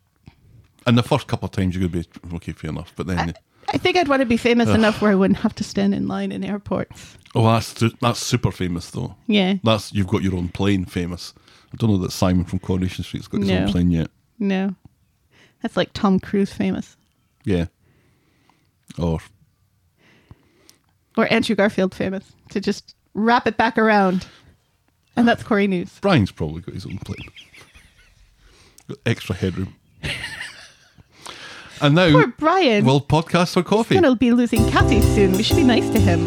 And 0.86 0.98
the 0.98 1.04
first 1.04 1.28
couple 1.28 1.46
of 1.46 1.52
times 1.52 1.76
you're 1.76 1.88
going 1.88 2.04
to 2.04 2.10
be 2.30 2.36
okay, 2.36 2.52
fair 2.52 2.70
enough. 2.70 2.92
But 2.96 3.08
then, 3.08 3.20
I 3.20 3.34
think 3.78 3.98
I'd 3.98 4.08
want 4.08 4.22
to 4.22 4.26
be 4.26 4.38
famous 4.38 4.70
enough 4.70 5.02
where 5.02 5.12
I 5.12 5.16
wouldn't 5.16 5.40
have 5.40 5.54
to 5.56 5.64
stand 5.64 5.94
in 5.94 6.08
line 6.08 6.32
in 6.32 6.44
airports. 6.44 7.18
oh, 7.36 7.44
that's 7.44 7.74
that's 8.02 8.20
super 8.26 8.52
famous 8.52 8.90
though. 8.92 9.16
Yeah. 9.28 9.56
That's 9.64 9.94
you've 9.94 10.08
got 10.08 10.24
your 10.24 10.36
own 10.36 10.50
plane 10.50 10.86
famous. 10.86 11.34
I 11.74 11.78
don't 11.78 11.92
know 11.92 11.98
that 12.00 12.12
Simon 12.12 12.46
from 12.46 12.60
Coronation 12.60 13.04
Street's 13.04 13.28
got 13.28 13.42
his 13.42 13.52
own 13.52 13.72
plane 13.72 13.92
yet. 13.92 14.10
No. 14.40 14.76
That's 15.62 15.78
like 15.78 15.92
Tom 15.94 16.20
Cruise 16.20 16.52
famous. 16.54 16.96
Yeah. 17.44 17.66
Or 18.98 19.20
Or 21.18 21.32
Andrew 21.32 21.56
Garfield 21.56 21.94
famous. 21.94 22.32
To 22.52 22.60
just 22.62 22.96
wrap 23.14 23.46
it 23.46 23.58
back 23.58 23.78
around. 23.78 24.26
And 25.16 25.28
that's 25.28 25.44
Corrie 25.44 25.68
News. 25.68 26.00
Brian's 26.02 26.32
probably 26.32 26.62
got 26.62 26.74
his 26.74 26.86
own 26.86 26.98
plane. 27.00 27.28
got 28.88 28.98
extra 29.06 29.36
headroom. 29.36 29.76
and 31.82 31.96
now 31.96 32.12
Poor 32.12 32.28
Brian. 32.38 32.86
we'll 32.86 33.02
podcast 33.02 33.54
for 33.54 33.64
coffee. 33.64 33.96
He's 33.96 34.02
going 34.02 34.14
to 34.14 34.20
be 34.20 34.32
losing 34.32 34.68
Kathy 34.70 35.02
soon. 35.02 35.34
We 35.34 35.44
should 35.44 35.58
be 35.58 35.64
nice 35.64 35.90
to 35.92 36.00
him. 36.00 36.26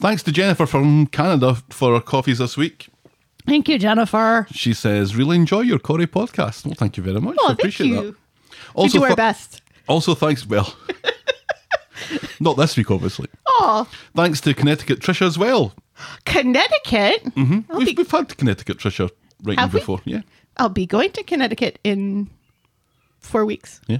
Thanks 0.00 0.22
to 0.24 0.32
Jennifer 0.32 0.66
from 0.66 1.06
Canada 1.08 1.56
for 1.70 1.94
our 1.94 2.00
coffees 2.00 2.38
this 2.38 2.56
week. 2.56 2.88
Thank 3.46 3.68
you, 3.68 3.78
Jennifer. 3.78 4.46
She 4.52 4.72
says, 4.74 5.16
really 5.16 5.36
enjoy 5.36 5.60
your 5.62 5.78
Corrie 5.78 6.06
podcast. 6.06 6.66
Well, 6.66 6.74
thank 6.74 6.96
you 6.96 7.02
very 7.02 7.20
much. 7.20 7.36
Oh, 7.40 7.48
I 7.48 7.52
appreciate 7.52 7.88
you. 7.88 7.94
that. 8.02 8.14
We 8.76 8.88
do 8.88 9.02
our 9.02 9.08
th- 9.08 9.16
best. 9.16 9.62
Also, 9.88 10.14
thanks, 10.14 10.46
well, 10.46 10.72
not 12.40 12.56
this 12.56 12.76
week, 12.76 12.90
obviously. 12.90 13.28
Oh, 13.46 13.88
Thanks 14.14 14.40
to 14.42 14.54
Connecticut 14.54 15.00
Trisha 15.00 15.26
as 15.26 15.38
well. 15.38 15.74
Connecticut. 16.24 17.24
Mm-hmm. 17.34 17.60
I'll, 17.70 17.78
We've, 17.78 17.88
be, 17.88 17.94
we've 17.94 18.10
had 18.10 18.36
Connecticut 18.36 18.78
Trisha 18.78 19.10
writing 19.42 19.60
Have 19.60 19.74
we? 19.74 19.80
before. 19.80 20.00
Yeah. 20.04 20.22
I'll 20.56 20.68
be 20.68 20.86
going 20.86 21.12
to 21.12 21.22
Connecticut 21.22 21.78
in 21.84 22.28
four 23.20 23.44
weeks. 23.44 23.80
Yeah. 23.86 23.98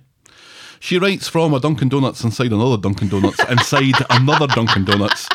She 0.81 0.99
writes 0.99 1.27
from 1.29 1.55
a 1.55 1.61
Dunkin' 1.61 1.89
Donuts 1.89 2.23
inside 2.23 2.53
another 2.53 2.77
Dunkin' 2.77 3.09
Donuts 3.09 3.41
inside 3.51 3.95
another 4.11 4.47
Dunkin' 4.47 4.85
Donuts. 4.85 5.29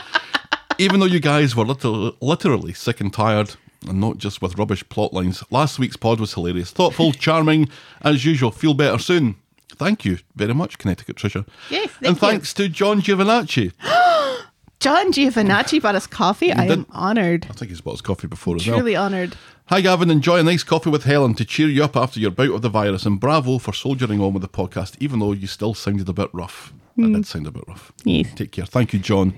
Even 0.79 0.99
though 0.99 1.05
you 1.05 1.19
guys 1.19 1.55
were 1.55 1.65
literally, 1.65 2.15
literally 2.21 2.73
sick 2.73 2.99
and 3.01 3.13
tired, 3.13 3.55
and 3.87 3.99
not 3.99 4.17
just 4.17 4.41
with 4.41 4.57
rubbish 4.57 4.87
plot 4.89 5.13
lines, 5.13 5.43
last 5.51 5.77
week's 5.79 5.97
pod 5.97 6.19
was 6.19 6.33
hilarious, 6.33 6.71
thoughtful, 6.71 7.11
charming, 7.11 7.67
as 8.01 8.25
usual. 8.25 8.51
Feel 8.51 8.73
better 8.73 8.97
soon. 8.97 9.35
Thank 9.75 10.05
you 10.05 10.19
very 10.35 10.53
much, 10.53 10.77
Connecticut 10.77 11.17
Trisha. 11.17 11.47
Yes, 11.69 11.89
thank 11.91 12.05
and 12.05 12.15
you. 12.15 12.19
thanks 12.19 12.53
to 12.55 12.69
John 12.69 13.01
Giovanacci. 13.01 13.73
John 14.79 15.13
Giovanacci 15.13 15.81
bought 15.81 15.95
us 15.95 16.07
coffee. 16.07 16.51
I 16.51 16.67
did. 16.67 16.79
am 16.79 16.85
honored. 16.89 17.47
I 17.49 17.53
think 17.53 17.69
he's 17.69 17.79
bought 17.79 17.93
us 17.93 18.01
coffee 18.01 18.27
before 18.27 18.57
as 18.57 18.67
well. 18.67 18.77
Truly 18.77 18.97
honored. 18.97 19.37
Hi, 19.67 19.79
Gavin. 19.79 20.09
Enjoy 20.11 20.39
a 20.39 20.43
nice 20.43 20.63
coffee 20.63 20.89
with 20.89 21.05
Helen 21.05 21.35
to 21.35 21.45
cheer 21.45 21.69
you 21.69 21.85
up 21.85 21.95
after 21.95 22.19
your 22.19 22.31
bout 22.31 22.51
of 22.51 22.61
the 22.61 22.69
virus. 22.69 23.05
And 23.05 23.17
bravo 23.17 23.59
for 23.59 23.71
soldiering 23.73 24.19
on 24.19 24.33
with 24.33 24.41
the 24.41 24.49
podcast, 24.49 24.97
even 24.99 25.19
though 25.19 25.31
you 25.31 25.47
still 25.47 25.73
sounded 25.73 26.09
a 26.09 26.13
bit 26.13 26.29
rough. 26.33 26.73
That 26.97 27.03
mm. 27.03 27.15
did 27.15 27.25
sound 27.25 27.47
a 27.47 27.51
bit 27.51 27.63
rough. 27.65 27.93
Yes. 28.03 28.33
Take 28.35 28.51
care. 28.51 28.65
Thank 28.65 28.91
you, 28.91 28.99
John. 28.99 29.33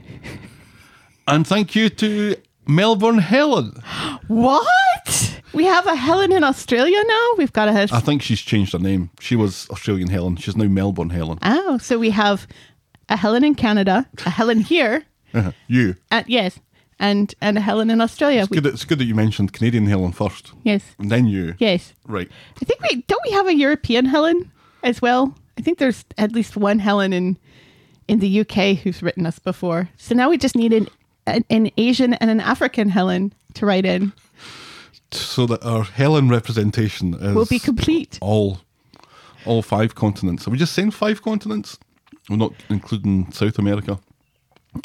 and 1.28 1.46
thank 1.46 1.76
you 1.76 1.90
to 1.90 2.38
Melbourne 2.68 3.20
Helen. 3.20 3.82
What? 4.28 5.35
We 5.56 5.66
have 5.66 5.88
a 5.88 5.96
Helen 5.96 6.32
in 6.32 6.44
Australia 6.44 7.02
now? 7.08 7.28
We've 7.38 7.54
got 7.54 7.68
a. 7.70 7.88
I 7.96 8.00
think 8.00 8.22
she's 8.22 8.42
changed 8.42 8.74
her 8.74 8.80
name. 8.80 9.10
She 9.20 9.36
was 9.36 9.68
Australian 9.70 10.10
Helen. 10.10 10.36
She's 10.36 10.56
now 10.56 10.66
Melbourne 10.68 11.10
Helen. 11.10 11.40
oh, 11.44 11.78
so 11.80 11.98
we 11.98 12.10
have 12.12 12.48
a 13.10 13.16
Helen 13.18 13.44
in 13.44 13.56
Canada, 13.56 14.06
a 14.26 14.30
Helen 14.30 14.60
here, 14.60 15.04
uh-huh. 15.34 15.52
you. 15.68 15.96
and 16.12 16.26
yes, 16.28 16.60
and 17.00 17.34
and 17.42 17.58
a 17.58 17.62
Helen 17.62 17.90
in 17.90 18.02
Australia. 18.02 18.48
We- 18.50 18.58
Good, 18.60 18.66
it's 18.74 18.86
good 18.86 19.00
that 19.00 19.06
you 19.06 19.16
mentioned 19.16 19.54
Canadian 19.54 19.86
Helen 19.88 20.12
first. 20.12 20.52
yes, 20.64 20.84
And 21.00 21.10
then 21.12 21.26
you. 21.28 21.56
yes. 21.60 21.94
Right. 22.08 22.30
I 22.62 22.66
think 22.66 22.82
we 22.82 23.04
don't 23.08 23.22
we 23.26 23.32
have 23.34 23.48
a 23.48 23.56
European 23.56 24.06
Helen 24.06 24.52
as 24.84 25.02
well. 25.02 25.34
I 25.58 25.62
think 25.62 25.78
there's 25.78 26.04
at 26.18 26.32
least 26.34 26.58
one 26.58 26.80
Helen 26.80 27.14
in 27.14 27.38
in 28.08 28.20
the 28.20 28.42
UK 28.42 28.78
who's 28.78 29.02
written 29.02 29.26
us 29.26 29.40
before. 29.40 29.90
So 29.98 30.14
now 30.16 30.30
we 30.30 30.38
just 30.38 30.56
need 30.56 30.74
an 30.74 30.88
an, 31.28 31.44
an 31.50 31.72
Asian 31.78 32.14
and 32.16 32.30
an 32.30 32.40
African 32.40 32.90
Helen 32.90 33.34
to 33.56 33.66
write 33.66 33.86
in. 33.86 34.12
So 35.16 35.46
that 35.48 35.64
our 35.66 35.84
Helen 35.84 36.30
representation 36.30 37.14
is 37.14 37.36
Will 37.36 37.46
be 37.46 37.60
complete. 37.60 38.18
all 38.22 38.60
all 39.46 39.62
five 39.62 39.96
continents. 39.96 40.48
Are 40.48 40.52
we 40.52 40.58
just 40.58 40.74
saying 40.74 40.92
five 40.92 41.22
continents? 41.22 41.78
We're 42.30 42.38
not 42.38 42.54
including 42.70 43.32
South 43.32 43.60
America 43.60 44.00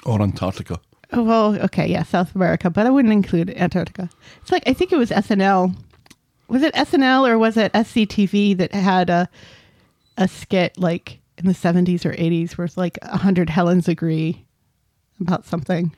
or 0.05 0.21
Antarctica. 0.21 0.81
Oh 1.13 1.23
well, 1.25 1.57
okay, 1.65 1.87
yeah, 1.89 2.03
South 2.05 2.35
America, 2.35 2.71
but 2.71 2.87
I 2.87 2.91
wouldn't 2.91 3.13
include 3.13 3.51
Antarctica. 3.57 4.09
It's 4.43 4.53
like 4.53 4.63
I 4.67 4.73
think 4.73 4.93
it 4.93 4.97
was 4.97 5.11
SNL. 5.11 5.75
Was 6.49 6.63
it 6.63 6.75
SNL 6.75 7.29
or 7.29 7.39
was 7.39 7.57
it 7.57 7.73
SCTV 7.73 8.57
that 8.59 8.73
had 8.75 9.11
a 9.11 9.29
a 10.17 10.29
skit 10.29 10.77
like 10.79 11.21
in 11.39 11.47
the 11.47 11.55
seventies 11.55 12.05
or 12.05 12.15
eighties 12.19 12.57
where 12.59 12.65
it's 12.67 12.77
like 12.77 12.99
a 13.03 13.17
hundred 13.17 13.49
Helens 13.51 13.89
agree 13.89 14.45
about 15.21 15.47
something? 15.47 15.93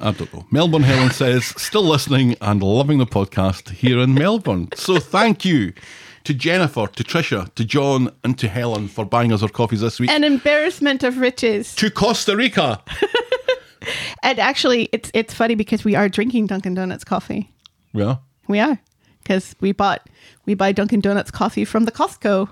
I 0.00 0.12
don't 0.12 0.32
know. 0.32 0.46
Melbourne 0.50 0.82
Helen 0.82 1.10
says, 1.10 1.44
still 1.60 1.82
listening 1.84 2.36
and 2.40 2.62
loving 2.62 2.98
the 2.98 3.06
podcast 3.06 3.70
here 3.70 3.98
in 3.98 4.14
Melbourne. 4.14 4.68
So 4.74 4.98
thank 4.98 5.44
you 5.44 5.72
to 6.24 6.34
Jennifer, 6.34 6.86
to 6.86 7.04
Trisha, 7.04 7.54
to 7.54 7.64
John, 7.64 8.10
and 8.24 8.38
to 8.38 8.48
Helen 8.48 8.88
for 8.88 9.04
buying 9.04 9.32
us 9.32 9.42
our 9.42 9.48
coffees 9.48 9.80
this 9.82 10.00
week. 10.00 10.10
An 10.10 10.24
embarrassment 10.24 11.02
of 11.02 11.18
riches. 11.18 11.74
to 11.76 11.90
Costa 11.90 12.36
Rica. 12.36 12.82
And 14.22 14.38
actually, 14.38 14.90
it's 14.92 15.10
it's 15.14 15.32
funny 15.32 15.54
because 15.54 15.84
we 15.84 15.94
are 15.94 16.06
drinking 16.06 16.48
Dunkin' 16.48 16.74
Donuts 16.74 17.02
coffee. 17.02 17.50
Yeah. 17.94 18.16
We 18.46 18.60
are 18.60 18.78
because 19.22 19.56
we 19.60 19.72
bought 19.72 20.06
we 20.44 20.52
buy 20.52 20.72
Dunkin' 20.72 21.00
Donuts 21.00 21.30
coffee 21.30 21.64
from 21.64 21.86
the 21.86 21.90
Costco, 21.90 22.50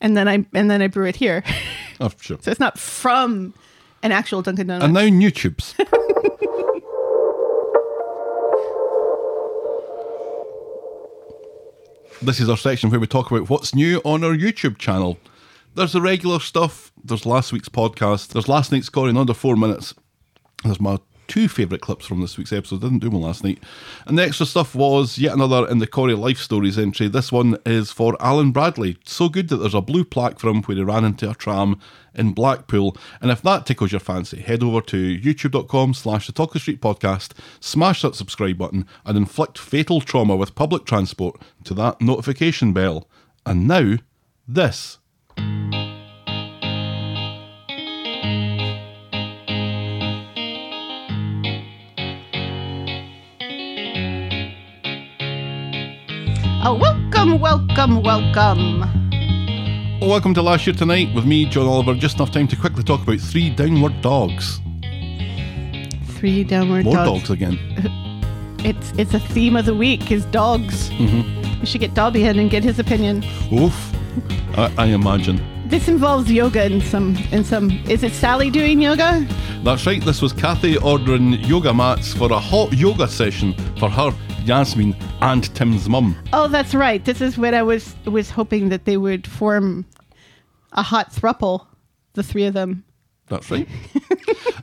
and 0.00 0.16
then 0.16 0.28
I 0.28 0.46
and 0.54 0.70
then 0.70 0.80
I 0.80 0.86
brew 0.86 1.04
it 1.06 1.16
here. 1.16 1.44
Oh, 2.00 2.10
sure. 2.18 2.38
So 2.42 2.50
it's 2.50 2.58
not 2.58 2.78
from 2.78 3.52
an 4.02 4.12
actual 4.12 4.42
Dunkin' 4.42 4.66
Donuts. 4.66 4.84
And 4.84 4.94
now 4.94 5.08
new 5.08 5.30
tubes. 5.30 5.74
this 12.22 12.40
is 12.40 12.48
our 12.48 12.56
section 12.56 12.90
where 12.90 13.00
we 13.00 13.06
talk 13.06 13.30
about 13.30 13.48
what's 13.48 13.74
new 13.74 14.00
on 14.04 14.24
our 14.24 14.34
YouTube 14.34 14.78
channel. 14.78 15.18
There's 15.74 15.92
the 15.92 16.00
regular 16.00 16.40
stuff. 16.40 16.92
There's 17.04 17.26
last 17.26 17.52
week's 17.52 17.68
podcast. 17.68 18.28
There's 18.28 18.48
last 18.48 18.72
night's 18.72 18.86
score 18.86 19.08
in 19.08 19.16
under 19.16 19.34
four 19.34 19.56
minutes. 19.56 19.94
There's 20.64 20.80
my 20.80 20.98
two 21.28 21.46
favourite 21.46 21.82
clips 21.82 22.06
from 22.06 22.20
this 22.20 22.36
week's 22.36 22.52
episode. 22.52 22.80
Didn't 22.80 22.98
do 22.98 23.10
one 23.10 23.22
last 23.22 23.44
night. 23.44 23.62
And 24.06 24.18
the 24.18 24.24
extra 24.24 24.46
stuff 24.46 24.74
was 24.74 25.18
yet 25.18 25.34
another 25.34 25.68
in 25.68 25.78
the 25.78 25.86
Corrie 25.86 26.14
Life 26.14 26.38
Stories 26.38 26.78
entry. 26.78 27.06
This 27.06 27.30
one 27.30 27.58
is 27.64 27.92
for 27.92 28.16
Alan 28.18 28.50
Bradley. 28.50 28.96
So 29.04 29.28
good 29.28 29.48
that 29.50 29.58
there's 29.58 29.74
a 29.74 29.80
blue 29.80 30.04
plaque 30.04 30.40
for 30.40 30.48
him 30.48 30.62
where 30.62 30.76
he 30.76 30.82
ran 30.82 31.04
into 31.04 31.30
a 31.30 31.34
tram 31.34 31.78
in 32.18 32.32
Blackpool. 32.32 32.96
And 33.20 33.30
if 33.30 33.40
that 33.42 33.64
tickles 33.64 33.92
your 33.92 34.00
fancy, 34.00 34.40
head 34.40 34.62
over 34.62 34.80
to 34.82 35.18
youtube.com 35.18 35.94
slash 35.94 36.26
the 36.26 36.32
Talk 36.32 36.50
of 36.50 36.54
the 36.54 36.60
Street 36.60 36.80
podcast, 36.80 37.32
smash 37.60 38.02
that 38.02 38.14
subscribe 38.14 38.58
button, 38.58 38.86
and 39.04 39.16
inflict 39.16 39.56
fatal 39.58 40.00
trauma 40.00 40.36
with 40.36 40.54
public 40.54 40.84
transport 40.84 41.40
to 41.64 41.74
that 41.74 42.00
notification 42.00 42.72
bell. 42.72 43.08
And 43.46 43.66
now, 43.66 43.96
this. 44.46 44.98
Oh, 56.60 56.74
welcome, 56.74 57.38
welcome, 57.38 58.02
welcome. 58.02 59.07
Welcome 60.00 60.32
to 60.34 60.42
Last 60.42 60.66
Year 60.66 60.74
Tonight 60.76 61.12
with 61.14 61.24
me, 61.26 61.44
John 61.44 61.66
Oliver. 61.66 61.94
Just 61.94 62.16
enough 62.16 62.30
time 62.30 62.46
to 62.48 62.56
quickly 62.56 62.84
talk 62.84 63.02
about 63.02 63.18
three 63.18 63.50
downward 63.50 64.00
dogs. 64.00 64.60
Three 66.16 66.44
downward 66.44 66.84
More 66.84 66.94
dogs. 66.94 67.20
dogs 67.28 67.30
again. 67.30 67.58
It's 68.64 68.90
it's 68.98 69.14
a 69.14 69.20
theme 69.20 69.54
of 69.54 69.66
the 69.66 69.74
week 69.74 70.10
is 70.10 70.24
dogs. 70.26 70.90
Mm-hmm. 70.90 71.60
We 71.60 71.66
should 71.66 71.80
get 71.80 71.94
Dobby 71.94 72.24
in 72.24 72.40
and 72.40 72.50
get 72.50 72.64
his 72.64 72.80
opinion. 72.80 73.22
Oof. 73.52 73.92
I, 74.58 74.72
I 74.76 74.86
imagine. 74.86 75.40
This 75.68 75.86
involves 75.86 76.28
yoga 76.28 76.64
in 76.66 76.80
some 76.80 77.16
in 77.30 77.44
some. 77.44 77.70
Is 77.88 78.02
it 78.02 78.12
Sally 78.12 78.50
doing 78.50 78.80
yoga? 78.82 79.24
That's 79.62 79.86
right, 79.86 80.04
this 80.04 80.20
was 80.20 80.32
Kathy 80.32 80.76
ordering 80.76 81.34
yoga 81.34 81.72
mats 81.72 82.12
for 82.12 82.32
a 82.32 82.38
hot 82.40 82.72
yoga 82.72 83.06
session 83.06 83.54
for 83.78 83.88
her, 83.88 84.10
Yasmin, 84.48 84.96
and 85.20 85.54
Tim's 85.54 85.88
mum. 85.90 86.16
Oh, 86.32 86.48
that's 86.48 86.74
right. 86.74 87.04
This 87.04 87.20
is 87.20 87.36
what 87.36 87.52
I 87.52 87.62
was 87.62 87.94
was 88.06 88.30
hoping 88.30 88.70
that 88.70 88.86
they 88.86 88.96
would 88.96 89.26
form 89.26 89.84
a 90.72 90.82
hot 90.82 91.12
thruple, 91.12 91.66
the 92.14 92.22
three 92.22 92.46
of 92.46 92.54
them. 92.54 92.82
That's 93.28 93.50
right. 93.50 93.68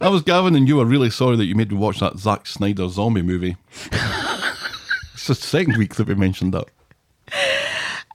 I 0.01 0.09
was 0.09 0.23
Gavin, 0.23 0.55
and 0.55 0.67
you 0.67 0.77
were 0.77 0.85
really 0.85 1.11
sorry 1.11 1.37
that 1.37 1.45
you 1.45 1.53
made 1.53 1.71
me 1.71 1.77
watch 1.77 1.99
that 1.99 2.17
Zack 2.17 2.47
Snyder 2.47 2.89
zombie 2.89 3.21
movie. 3.21 3.57
it's 5.13 5.27
the 5.27 5.35
second 5.35 5.77
week 5.77 5.93
that 5.95 6.07
we 6.07 6.15
mentioned 6.15 6.55
that. 6.55 6.65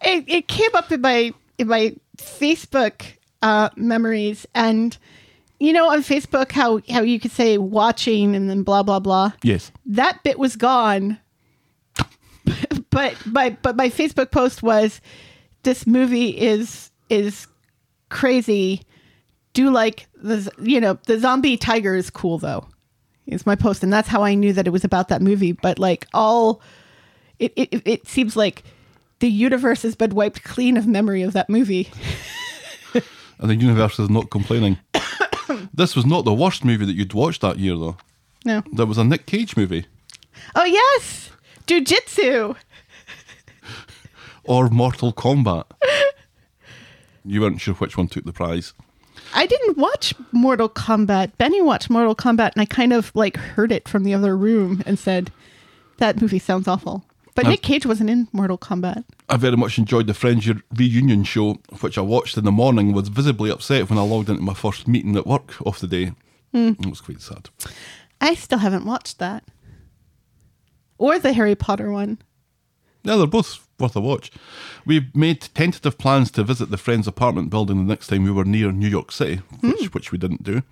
It, 0.03 0.25
it 0.27 0.49
came 0.49 0.71
up 0.75 0.91
in 0.91 1.01
my 1.01 1.33
in 1.59 1.69
my 1.69 1.95
Facebook 2.17 3.03
uh, 3.43 3.69
memories, 3.77 4.45
and 4.57 4.99
you 5.61 5.73
know 5.73 5.89
on 5.89 6.03
Facebook 6.03 6.51
how 6.51 6.81
how 6.91 7.03
you 7.03 7.21
could 7.21 7.31
say 7.31 7.59
watching 7.59 8.35
and 8.35 8.51
then 8.51 8.65
blah 8.65 8.83
blah 8.83 8.99
blah. 8.99 9.33
Yes. 9.45 9.71
that 9.87 10.23
bit 10.25 10.37
was 10.37 10.57
gone. 10.57 11.19
but 12.91 13.15
my 13.27 13.51
but 13.63 13.77
my 13.77 13.89
Facebook 13.89 14.31
post 14.31 14.63
was 14.63 15.01
this 15.63 15.87
movie 15.87 16.31
is 16.31 16.91
is 17.09 17.47
crazy. 18.09 18.83
Do 19.53 19.71
like 19.71 20.07
the 20.15 20.51
you 20.61 20.81
know 20.81 20.99
the 21.07 21.19
zombie 21.19 21.57
tiger 21.57 21.95
is 21.95 22.11
cool 22.11 22.39
though. 22.39 22.67
Is 23.27 23.47
my 23.47 23.55
post 23.55 23.83
and 23.83 23.93
that's 23.93 24.09
how 24.09 24.23
I 24.23 24.35
knew 24.35 24.53
that 24.53 24.67
it 24.67 24.71
was 24.71 24.85
about 24.85 25.09
that 25.09 25.23
movie. 25.23 25.53
But 25.53 25.79
like 25.79 26.07
all, 26.13 26.61
it 27.39 27.53
it, 27.57 27.83
it 27.85 28.07
seems 28.07 28.37
like 28.37 28.65
the 29.21 29.31
universe 29.31 29.83
has 29.83 29.95
been 29.95 30.15
wiped 30.15 30.43
clean 30.43 30.77
of 30.77 30.87
memory 30.87 31.23
of 31.23 31.33
that 31.35 31.49
movie. 31.49 31.91
And 33.41 33.49
the 33.49 33.57
universe 33.57 33.99
is 33.99 34.11
not 34.11 34.31
complaining. 34.31 34.79
this 35.75 35.97
was 35.97 36.05
not 36.05 36.25
the 36.25 36.35
worst 36.35 36.63
movie 36.63 36.85
that 36.85 36.93
you'd 36.93 37.15
watched 37.15 37.41
that 37.41 37.59
year, 37.59 37.75
though. 37.75 37.97
No. 38.45 38.63
There 38.73 38.87
was 38.87 38.99
a 38.99 39.05
Nick 39.05 39.27
Cage 39.27 39.57
movie. 39.57 39.87
Oh 40.55 40.65
yes, 40.65 41.31
jujitsu. 41.71 42.57
or 44.45 44.69
Mortal 44.69 45.13
Kombat. 45.13 45.65
you 47.25 47.41
weren't 47.41 47.61
sure 47.61 47.75
which 47.75 47.97
one 47.97 48.09
took 48.09 48.25
the 48.25 48.33
prize. 48.33 48.73
I 49.35 49.47
didn't 49.47 49.79
watch 49.79 50.13
Mortal 50.33 50.69
Kombat. 50.69 51.33
Benny 51.39 51.63
watched 51.63 51.89
Mortal 51.91 52.17
Kombat, 52.17 52.53
and 52.55 52.63
I 52.63 52.65
kind 52.65 52.93
of 52.93 53.13
like 53.15 53.37
heard 53.37 53.71
it 53.71 53.89
from 53.89 54.03
the 54.03 54.15
other 54.15 54.37
room 54.37 54.83
and 54.87 54.99
said, 54.99 55.31
"That 55.99 56.21
movie 56.21 56.41
sounds 56.41 56.67
awful." 56.67 57.05
But 57.37 57.45
I've- 57.45 57.53
Nick 57.53 57.63
Cage 57.63 57.87
wasn't 57.87 58.11
in 58.11 58.27
Mortal 58.33 58.59
Kombat. 58.59 59.05
I 59.29 59.37
very 59.37 59.57
much 59.57 59.79
enjoyed 59.79 60.09
the 60.09 60.15
Friends 60.15 60.49
reunion 60.77 61.23
show, 61.23 61.59
which 61.81 61.97
I 61.97 62.01
watched 62.01 62.37
in 62.37 62.45
the 62.45 62.51
morning. 62.51 62.93
Was 62.93 63.09
visibly 63.09 63.51
upset 63.51 63.89
when 63.89 63.99
I 64.01 64.03
logged 64.03 64.29
into 64.29 64.43
my 64.43 64.55
first 64.55 64.89
meeting 64.89 65.15
at 65.17 65.27
work 65.29 65.55
of 65.65 65.79
the 65.79 65.87
day. 65.87 66.13
Hmm. 66.53 66.73
It 66.81 66.87
was 66.87 67.01
quite 67.01 67.21
sad. 67.23 67.49
I 68.21 68.35
still 68.35 68.59
haven't 68.59 68.85
watched 68.85 69.19
that, 69.21 69.45
or 71.01 71.19
the 71.19 71.33
Harry 71.33 71.57
Potter 71.57 71.91
one. 71.91 72.19
Yeah, 73.03 73.17
they're 73.17 73.27
both 73.27 73.67
worth 73.79 73.97
a 73.97 74.01
watch. 74.01 74.31
We 74.85 75.11
made 75.15 75.41
tentative 75.55 75.97
plans 75.97 76.31
to 76.33 76.45
visit 76.45 76.71
the 76.71 76.77
Friends 76.77 77.09
apartment 77.09 77.49
building 77.49 77.79
the 77.79 77.91
next 77.91 78.09
time 78.09 78.25
we 78.25 78.31
were 78.31 78.45
near 78.45 78.71
New 78.71 78.87
York 78.89 79.11
City, 79.11 79.37
which, 79.61 79.81
hmm. 79.81 79.87
which 79.87 80.13
we 80.13 80.19
didn't 80.19 80.43
do. 80.43 80.63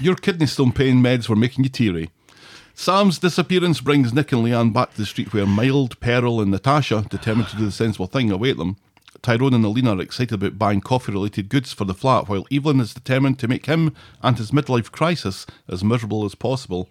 Your 0.00 0.16
kidney 0.16 0.46
stone 0.46 0.72
pain 0.72 0.96
meds 0.96 1.28
were 1.28 1.36
making 1.36 1.62
you 1.62 1.70
teary. 1.70 2.10
Sam's 2.74 3.20
disappearance 3.20 3.80
brings 3.80 4.12
Nick 4.12 4.32
and 4.32 4.44
Leanne 4.44 4.72
back 4.72 4.92
to 4.92 4.98
the 4.98 5.06
street 5.06 5.32
where 5.32 5.46
Mild, 5.46 6.00
Peril, 6.00 6.40
and 6.40 6.50
Natasha, 6.50 7.06
determined 7.08 7.48
to 7.48 7.56
do 7.56 7.66
the 7.66 7.70
sensible 7.70 8.06
thing, 8.06 8.30
await 8.32 8.56
them. 8.56 8.76
Tyrone 9.22 9.54
and 9.54 9.64
Alina 9.64 9.96
are 9.96 10.00
excited 10.00 10.34
about 10.34 10.58
buying 10.58 10.80
coffee 10.80 11.12
related 11.12 11.48
goods 11.48 11.72
for 11.72 11.84
the 11.84 11.94
flat, 11.94 12.28
while 12.28 12.46
Evelyn 12.50 12.80
is 12.80 12.92
determined 12.92 13.38
to 13.38 13.46
make 13.46 13.66
him 13.66 13.94
and 14.20 14.36
his 14.36 14.50
midlife 14.50 14.90
crisis 14.90 15.46
as 15.68 15.84
miserable 15.84 16.24
as 16.24 16.34
possible. 16.34 16.88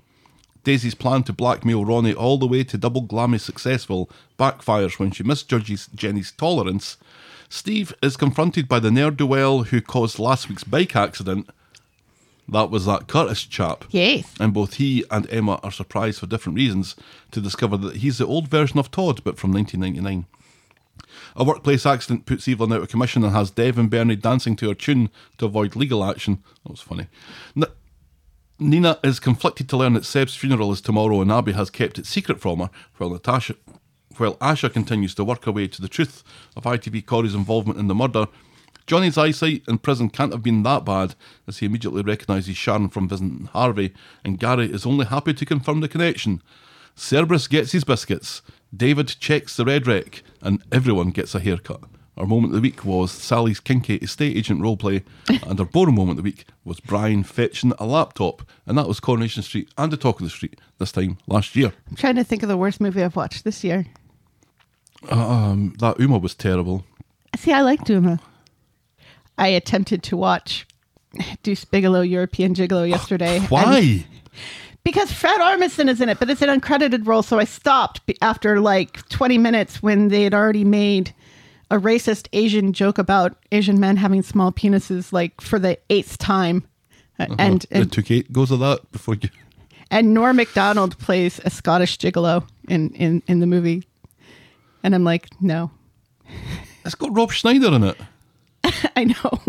Daisy's 0.63 0.95
plan 0.95 1.24
to 1.24 1.34
blackmail 1.34 1.86
Ronnie 1.86 2.13
all 2.13 2.38
the 2.38 2.47
way 2.47 2.63
to 2.63 2.78
double 2.78 3.04
glammy 3.04 3.39
successful 3.39 4.10
backfires 4.38 5.00
when 5.00 5.12
she 5.12 5.24
misjudges 5.24 5.88
Jenny's 5.95 6.32
tolerance. 6.32 6.97
Steve 7.50 7.93
is 8.02 8.15
confronted 8.15 8.67
by 8.67 8.80
the 8.80 8.91
ne'er 8.91 9.12
do 9.12 9.26
well 9.26 9.63
who 9.63 9.82
caused 9.82 10.19
last 10.19 10.47
week's 10.47 10.63
bike 10.63 10.95
accident. 10.95 11.50
That 12.47 12.69
was 12.69 12.86
that 12.86 13.08
Curtis 13.08 13.43
chap. 13.43 13.86
Yes. 13.89 14.34
And 14.39 14.54
both 14.54 14.76
he 14.76 15.04
and 15.10 15.30
Emma 15.30 15.60
are 15.63 15.71
surprised 15.71 16.19
for 16.19 16.28
different 16.28 16.58
reasons 16.58 16.95
to 17.32 17.41
discover 17.41 17.78
that 17.78 17.97
he's 17.97 18.17
the 18.17 18.28
old 18.28 18.47
version 18.47 18.80
of 18.80 18.91
Todd, 18.91 19.24
but 19.24 19.38
from 19.38 19.54
1999. 19.54 20.26
A 21.36 21.43
workplace 21.43 21.86
accident 21.86 22.26
puts 22.26 22.47
Evelyn 22.47 22.74
out 22.74 22.82
of 22.82 22.89
commission 22.89 23.24
and 23.24 23.34
has 23.34 23.52
Dev 23.52 23.78
and 23.78 23.89
Bernie 23.89 24.15
dancing 24.15 24.56
to 24.58 24.69
her 24.69 24.76
tune 24.76 25.10
to 25.38 25.45
avoid 25.45 25.76
legal 25.76 26.04
action. 26.04 26.43
That 26.63 26.71
was 26.71 26.82
funny. 26.82 27.08
Nina 28.62 29.00
is 29.04 29.19
conflicted 29.19 29.67
to 29.69 29.78
learn 29.78 29.93
that 29.93 30.06
Seb's 30.06 30.36
funeral 30.36 30.71
is 30.71 30.82
tomorrow 30.82 31.19
and 31.19 31.32
Abby 31.32 31.54
has 31.54 31.71
kept 31.71 31.97
it 31.97 32.06
secret 32.06 32.39
from 32.39 32.60
her, 32.60 32.69
while 32.97 33.10
Natasha, 33.10 33.56
while 34.17 34.36
Asha 34.36 34.71
continues 34.71 35.15
to 35.15 35.24
work 35.24 35.45
her 35.45 35.52
way 35.52 35.67
to 35.67 35.82
the 35.82 35.89
truth 35.89 36.24
of 36.56 36.65
ITV 36.65 37.08
Corey's 37.08 37.34
involvement 37.34 37.80
in 37.80 37.88
the 37.88 37.95
murder. 37.95 38.28
Johnny's 38.86 39.17
eyesight 39.17 39.63
in 39.67 39.80
prison 39.80 40.12
can't 40.12 40.32
have 40.32 40.43
been 40.43 40.62
that 40.62 40.86
bad, 40.86 41.15
as 41.47 41.58
he 41.58 41.65
immediately 41.65 42.04
recognises 42.04 42.56
Sharon 42.56 42.89
from 42.89 43.10
visiting 43.10 43.50
Harvey, 43.52 43.95
and 44.24 44.38
Gary 44.38 44.71
is 44.71 44.86
only 44.86 45.08
happy 45.08 45.34
to 45.34 45.45
confirm 45.45 45.80
the 45.80 45.88
connection. 45.88 46.39
Cerberus 46.95 47.47
gets 47.47 47.71
his 47.71 47.84
biscuits, 47.84 48.43
David 48.71 49.08
checks 49.08 49.58
the 49.58 49.65
red 49.65 49.88
wreck, 49.88 50.21
and 50.39 50.63
everyone 50.71 51.10
gets 51.10 51.34
a 51.34 51.39
haircut. 51.39 51.82
Our 52.22 52.28
moment 52.28 52.54
of 52.54 52.62
the 52.62 52.62
week 52.62 52.86
was 52.86 53.12
Sally's 53.12 53.60
kinky 53.60 53.96
estate 53.96 54.38
agent 54.38 54.62
roleplay, 54.62 55.04
and 55.28 55.60
our 55.60 55.66
boring 55.66 55.96
moment 55.96 56.20
of 56.20 56.24
the 56.24 56.30
week 56.30 56.46
was 56.64 56.80
Brian 56.80 57.24
fetching 57.24 57.74
a 57.80 57.86
laptop, 57.88 58.44
and 58.68 58.78
that 58.78 58.88
was 58.88 59.00
Coronation 59.00 59.42
Street 59.42 59.70
and 59.76 59.92
the 59.92 59.98
Talk 59.98 60.20
of 60.20 60.26
the 60.26 60.30
Street 60.30 60.62
this 60.78 60.92
time 60.92 61.18
last 61.26 61.56
year. 61.56 61.74
I'm 61.90 61.96
trying 61.96 62.18
to 62.18 62.24
think 62.24 62.44
of 62.44 62.50
the 62.50 62.58
worst 62.58 62.80
movie 62.80 63.04
I've 63.04 63.16
watched 63.16 63.44
this 63.44 63.64
year. 63.64 63.88
Um, 65.10 65.74
that 65.80 66.00
Uma 66.00 66.20
was 66.20 66.36
terrible. 66.36 66.86
See, 67.38 67.54
I 67.54 67.62
liked 67.62 67.86
Duma. 67.86 68.20
I 69.40 69.48
attempted 69.48 70.04
to 70.04 70.16
watch 70.16 70.68
Deuce 71.42 71.66
Bigalow 71.66 72.02
European 72.08 72.54
Gigolo 72.54 72.88
yesterday. 72.88 73.38
and- 73.38 73.48
Why? 73.50 74.06
because 74.84 75.12
Fred 75.12 75.40
Armisen 75.40 75.90
is 75.90 76.02
in 76.02 76.10
it, 76.10 76.20
but 76.20 76.30
it's 76.30 76.44
an 76.44 76.50
uncredited 76.60 77.08
role. 77.08 77.24
So 77.24 77.40
I 77.40 77.46
stopped 77.46 78.02
after 78.22 78.60
like 78.60 79.08
20 79.10 79.40
minutes 79.40 79.82
when 79.82 80.10
they 80.10 80.24
had 80.24 80.36
already 80.36 80.64
made 80.64 81.16
a 81.72 81.78
racist 81.80 82.28
Asian 82.34 82.74
joke 82.74 82.98
about 82.98 83.36
Asian 83.52 83.80
men 83.80 83.98
having 83.98 84.22
small 84.22 84.52
penises, 84.52 85.12
like 85.12 85.42
for 85.42 85.58
the 85.58 85.80
eighth 85.90 86.18
time. 86.20 86.68
Uh, 87.20 87.28
And 87.40 87.64
it 87.66 87.68
and, 87.72 87.92
took 87.92 88.12
eight 88.12 88.32
goes 88.32 88.52
of 88.52 88.60
that 88.60 88.92
before 88.92 89.16
you. 89.16 89.30
and 89.92 90.14
Norm 90.14 90.36
Macdonald 90.36 90.98
plays 91.00 91.40
a 91.46 91.50
Scottish 91.50 91.98
gigolo 91.98 92.48
in, 92.68 92.90
in, 92.92 93.24
in 93.28 93.40
the 93.40 93.48
movie. 93.48 93.88
And 94.84 94.94
I'm 94.94 95.04
like, 95.04 95.30
no, 95.42 95.72
It's 96.86 96.96
got 96.96 97.16
Rob 97.16 97.32
Schneider 97.32 97.74
in 97.74 97.84
it. 97.84 97.98
I 98.96 99.06
know. 99.06 99.40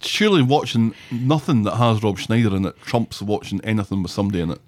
Surely 0.00 0.42
watching 0.42 0.94
nothing 1.10 1.62
that 1.64 1.76
has 1.76 2.02
Rob 2.02 2.18
Schneider 2.18 2.54
in 2.56 2.64
it 2.64 2.76
trumps 2.82 3.20
watching 3.22 3.60
anything 3.64 4.02
with 4.02 4.12
somebody 4.12 4.40
in 4.40 4.50
it. 4.50 4.60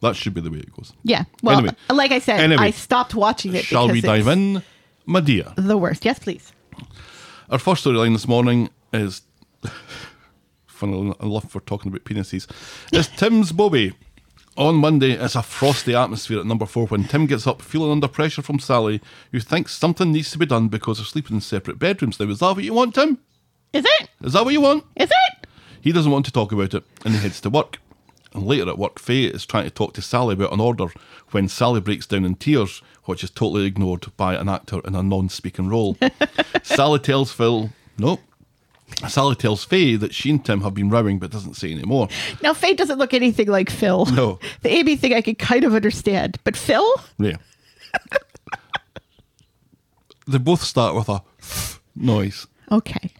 That 0.00 0.14
should 0.16 0.34
be 0.34 0.40
the 0.40 0.50
way 0.50 0.58
it 0.58 0.72
goes. 0.74 0.92
Yeah. 1.02 1.24
Well, 1.42 1.58
Anyway. 1.58 1.74
like 1.90 2.12
I 2.12 2.20
said, 2.20 2.40
Anyway. 2.40 2.62
I 2.62 2.70
stopped 2.70 3.14
watching 3.14 3.54
it. 3.54 3.64
Shall 3.64 3.88
we 3.88 4.00
dive 4.00 4.28
in? 4.28 4.62
My 5.08 5.20
dear. 5.20 5.54
The 5.56 5.78
worst. 5.78 6.04
Yes, 6.04 6.18
please. 6.18 6.52
Our 7.48 7.58
first 7.58 7.82
storyline 7.82 8.12
this 8.12 8.28
morning 8.28 8.68
is 8.92 9.22
funnily 10.66 11.14
enough 11.18 11.50
for 11.50 11.60
talking 11.60 11.90
about 11.90 12.04
penises. 12.04 12.46
It's 12.92 13.08
Tim's 13.08 13.50
Bobby. 13.52 13.94
On 14.58 14.74
Monday, 14.74 15.12
it's 15.12 15.34
a 15.34 15.42
frosty 15.42 15.94
atmosphere 15.94 16.40
at 16.40 16.44
number 16.44 16.66
four 16.66 16.88
when 16.88 17.04
Tim 17.04 17.24
gets 17.24 17.46
up 17.46 17.62
feeling 17.62 17.90
under 17.90 18.06
pressure 18.06 18.42
from 18.42 18.58
Sally, 18.58 19.00
who 19.32 19.40
thinks 19.40 19.74
something 19.74 20.12
needs 20.12 20.30
to 20.32 20.38
be 20.38 20.44
done 20.44 20.68
because 20.68 20.98
they're 20.98 21.06
sleeping 21.06 21.36
in 21.36 21.40
separate 21.40 21.78
bedrooms. 21.78 22.20
Now, 22.20 22.28
is 22.28 22.40
that 22.40 22.54
what 22.54 22.64
you 22.64 22.74
want, 22.74 22.94
Tim? 22.94 23.16
Is 23.72 23.86
it? 23.86 24.10
Is 24.22 24.34
that 24.34 24.44
what 24.44 24.52
you 24.52 24.60
want? 24.60 24.84
Is 24.94 25.08
it? 25.10 25.46
He 25.80 25.90
doesn't 25.90 26.12
want 26.12 26.26
to 26.26 26.32
talk 26.32 26.52
about 26.52 26.74
it 26.74 26.84
and 27.06 27.14
he 27.14 27.20
heads 27.20 27.40
to 27.40 27.48
work. 27.48 27.80
And 28.34 28.46
later 28.46 28.68
at 28.68 28.78
work, 28.78 28.98
Faye 28.98 29.24
is 29.24 29.46
trying 29.46 29.64
to 29.64 29.70
talk 29.70 29.94
to 29.94 30.02
Sally 30.02 30.34
about 30.34 30.52
an 30.52 30.60
order 30.60 30.88
when 31.30 31.48
Sally 31.48 31.80
breaks 31.80 32.06
down 32.06 32.24
in 32.24 32.34
tears, 32.34 32.82
which 33.04 33.24
is 33.24 33.30
totally 33.30 33.64
ignored 33.64 34.06
by 34.16 34.34
an 34.34 34.48
actor 34.48 34.80
in 34.84 34.94
a 34.94 35.02
non 35.02 35.28
speaking 35.28 35.68
role. 35.68 35.96
Sally 36.62 36.98
tells 36.98 37.32
Phil, 37.32 37.70
nope. 37.98 38.20
Sally 39.08 39.36
tells 39.36 39.64
Faye 39.64 39.96
that 39.96 40.14
she 40.14 40.30
and 40.30 40.44
Tim 40.44 40.62
have 40.62 40.74
been 40.74 40.90
rowing 40.90 41.18
but 41.18 41.30
doesn't 41.30 41.54
say 41.54 41.70
any 41.70 41.84
more. 41.84 42.08
Now, 42.42 42.52
Faye 42.54 42.74
doesn't 42.74 42.98
look 42.98 43.14
anything 43.14 43.48
like 43.48 43.70
Phil. 43.70 44.06
No. 44.06 44.38
The 44.62 44.70
Amy 44.70 44.96
thing 44.96 45.14
I 45.14 45.22
could 45.22 45.38
kind 45.38 45.64
of 45.64 45.74
understand, 45.74 46.38
but 46.44 46.56
Phil? 46.56 46.86
Yeah. 47.18 47.36
they 50.26 50.38
both 50.38 50.62
start 50.62 50.94
with 50.94 51.08
a 51.08 51.22
noise. 51.94 52.46
Okay. 52.72 53.10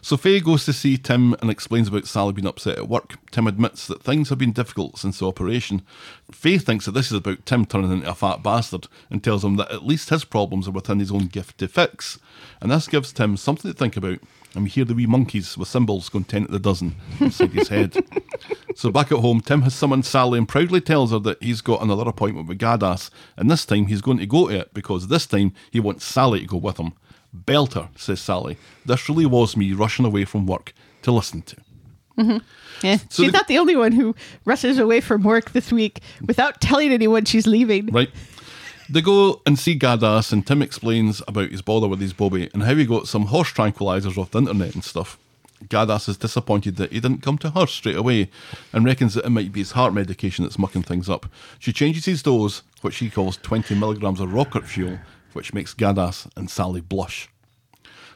So 0.00 0.16
Faye 0.16 0.40
goes 0.40 0.64
to 0.64 0.72
see 0.72 0.96
Tim 0.96 1.34
and 1.40 1.50
explains 1.50 1.88
about 1.88 2.06
Sally 2.06 2.32
being 2.32 2.46
upset 2.46 2.78
at 2.78 2.88
work. 2.88 3.16
Tim 3.30 3.46
admits 3.46 3.86
that 3.86 4.02
things 4.02 4.28
have 4.28 4.38
been 4.38 4.52
difficult 4.52 4.98
since 4.98 5.18
the 5.18 5.26
operation. 5.26 5.82
Faye 6.30 6.58
thinks 6.58 6.86
that 6.86 6.92
this 6.92 7.06
is 7.06 7.18
about 7.18 7.44
Tim 7.46 7.66
turning 7.66 7.92
into 7.92 8.10
a 8.10 8.14
fat 8.14 8.42
bastard 8.42 8.86
and 9.10 9.22
tells 9.22 9.44
him 9.44 9.56
that 9.56 9.70
at 9.70 9.86
least 9.86 10.10
his 10.10 10.24
problems 10.24 10.68
are 10.68 10.72
within 10.72 11.00
his 11.00 11.10
own 11.10 11.26
gift 11.26 11.58
to 11.58 11.68
fix. 11.68 12.18
And 12.60 12.70
this 12.70 12.88
gives 12.88 13.12
Tim 13.12 13.36
something 13.36 13.70
to 13.70 13.76
think 13.76 13.96
about. 13.96 14.20
And 14.54 14.64
we 14.64 14.70
hear 14.70 14.84
the 14.84 14.94
wee 14.94 15.06
monkeys 15.06 15.58
with 15.58 15.68
cymbals 15.68 16.08
going 16.08 16.24
10 16.24 16.46
to 16.46 16.52
the 16.52 16.58
dozen 16.58 16.96
inside 17.20 17.50
his 17.52 17.68
head. 17.68 17.96
So 18.74 18.90
back 18.90 19.12
at 19.12 19.18
home, 19.18 19.40
Tim 19.40 19.62
has 19.62 19.74
summoned 19.74 20.06
Sally 20.06 20.38
and 20.38 20.48
proudly 20.48 20.80
tells 20.80 21.10
her 21.10 21.18
that 21.18 21.42
he's 21.42 21.60
got 21.60 21.82
another 21.82 22.08
appointment 22.08 22.48
with 22.48 22.58
Gaddas. 22.58 23.10
And 23.36 23.50
this 23.50 23.66
time 23.66 23.86
he's 23.86 24.00
going 24.00 24.18
to 24.18 24.26
go 24.26 24.48
to 24.48 24.60
it 24.60 24.72
because 24.72 25.08
this 25.08 25.26
time 25.26 25.52
he 25.70 25.80
wants 25.80 26.04
Sally 26.04 26.40
to 26.40 26.46
go 26.46 26.56
with 26.56 26.78
him. 26.78 26.92
Belter, 27.36 27.88
says 27.98 28.20
Sally. 28.20 28.56
This 28.86 29.08
really 29.08 29.26
was 29.26 29.56
me 29.56 29.72
rushing 29.72 30.04
away 30.06 30.24
from 30.24 30.46
work 30.46 30.72
to 31.02 31.12
listen 31.12 31.42
to. 31.42 31.56
Mm-hmm. 32.18 32.38
Yeah. 32.82 32.96
So 33.08 33.22
she's 33.24 33.32
the- 33.32 33.38
not 33.38 33.48
the 33.48 33.58
only 33.58 33.76
one 33.76 33.92
who 33.92 34.14
rushes 34.44 34.78
away 34.78 35.00
from 35.00 35.22
work 35.22 35.52
this 35.52 35.70
week 35.72 36.00
without 36.26 36.60
telling 36.60 36.92
anyone 36.92 37.24
she's 37.24 37.46
leaving. 37.46 37.86
Right. 37.86 38.10
They 38.90 39.02
go 39.02 39.42
and 39.44 39.58
see 39.58 39.78
Gaddas, 39.78 40.32
and 40.32 40.46
Tim 40.46 40.62
explains 40.62 41.20
about 41.28 41.50
his 41.50 41.60
bother 41.60 41.86
with 41.88 42.00
his 42.00 42.14
Bobby 42.14 42.48
and 42.54 42.62
how 42.62 42.74
he 42.74 42.86
got 42.86 43.06
some 43.06 43.26
horse 43.26 43.52
tranquilizers 43.52 44.16
off 44.16 44.30
the 44.30 44.38
internet 44.38 44.74
and 44.74 44.82
stuff. 44.82 45.18
Gaddas 45.64 46.08
is 46.08 46.16
disappointed 46.16 46.76
that 46.76 46.92
he 46.92 47.00
didn't 47.00 47.20
come 47.22 47.36
to 47.38 47.50
her 47.50 47.66
straight 47.66 47.96
away 47.96 48.30
and 48.72 48.84
reckons 48.86 49.14
that 49.14 49.26
it 49.26 49.30
might 49.30 49.52
be 49.52 49.60
his 49.60 49.72
heart 49.72 49.92
medication 49.92 50.44
that's 50.44 50.58
mucking 50.58 50.84
things 50.84 51.10
up. 51.10 51.26
She 51.58 51.72
changes 51.72 52.06
his 52.06 52.22
dose, 52.22 52.62
which 52.80 52.94
she 52.94 53.10
calls 53.10 53.36
20 53.38 53.74
milligrams 53.74 54.20
of 54.20 54.32
rocket 54.32 54.64
fuel, 54.64 54.98
which 55.32 55.54
makes 55.54 55.74
Gaddas 55.74 56.28
and 56.36 56.50
Sally 56.50 56.80
blush. 56.80 57.28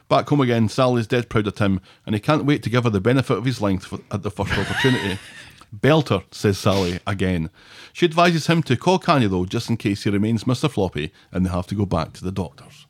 Back 0.09 0.29
home 0.29 0.41
again, 0.41 0.69
Sally's 0.69 1.07
dead 1.07 1.31
proud 1.31 1.47
of 1.47 1.55
Tim, 1.55 1.81
and 2.05 2.15
he 2.15 2.21
can't 2.21 2.45
wait 2.45 2.63
to 2.65 2.71
give 2.71 2.85
her 2.85 2.91
the 2.91 3.01
benefit 3.01 3.39
of 3.39 3.45
his 3.45 3.61
length 3.61 3.87
for, 3.87 4.01
at 4.11 4.23
the 4.23 4.31
first 4.31 4.53
opportunity. 4.53 5.19
Belter, 5.75 6.23
says 6.31 6.59
Sally 6.59 7.01
again. 7.07 7.49
She 7.93 8.05
advises 8.05 8.47
him 8.47 8.63
to 8.65 8.77
call 8.77 8.99
Kanye 8.99 9.31
though, 9.31 9.47
just 9.47 9.71
in 9.71 9.77
case 9.77 10.05
he 10.05 10.11
remains 10.11 10.45
Mr. 10.45 10.71
Floppy 10.71 11.13
and 11.31 11.47
they 11.47 11.51
have 11.51 11.67
to 11.69 11.75
go 11.75 11.87
back 11.87 12.13
to 12.15 12.25
the 12.25 12.33
doctors. 12.33 12.87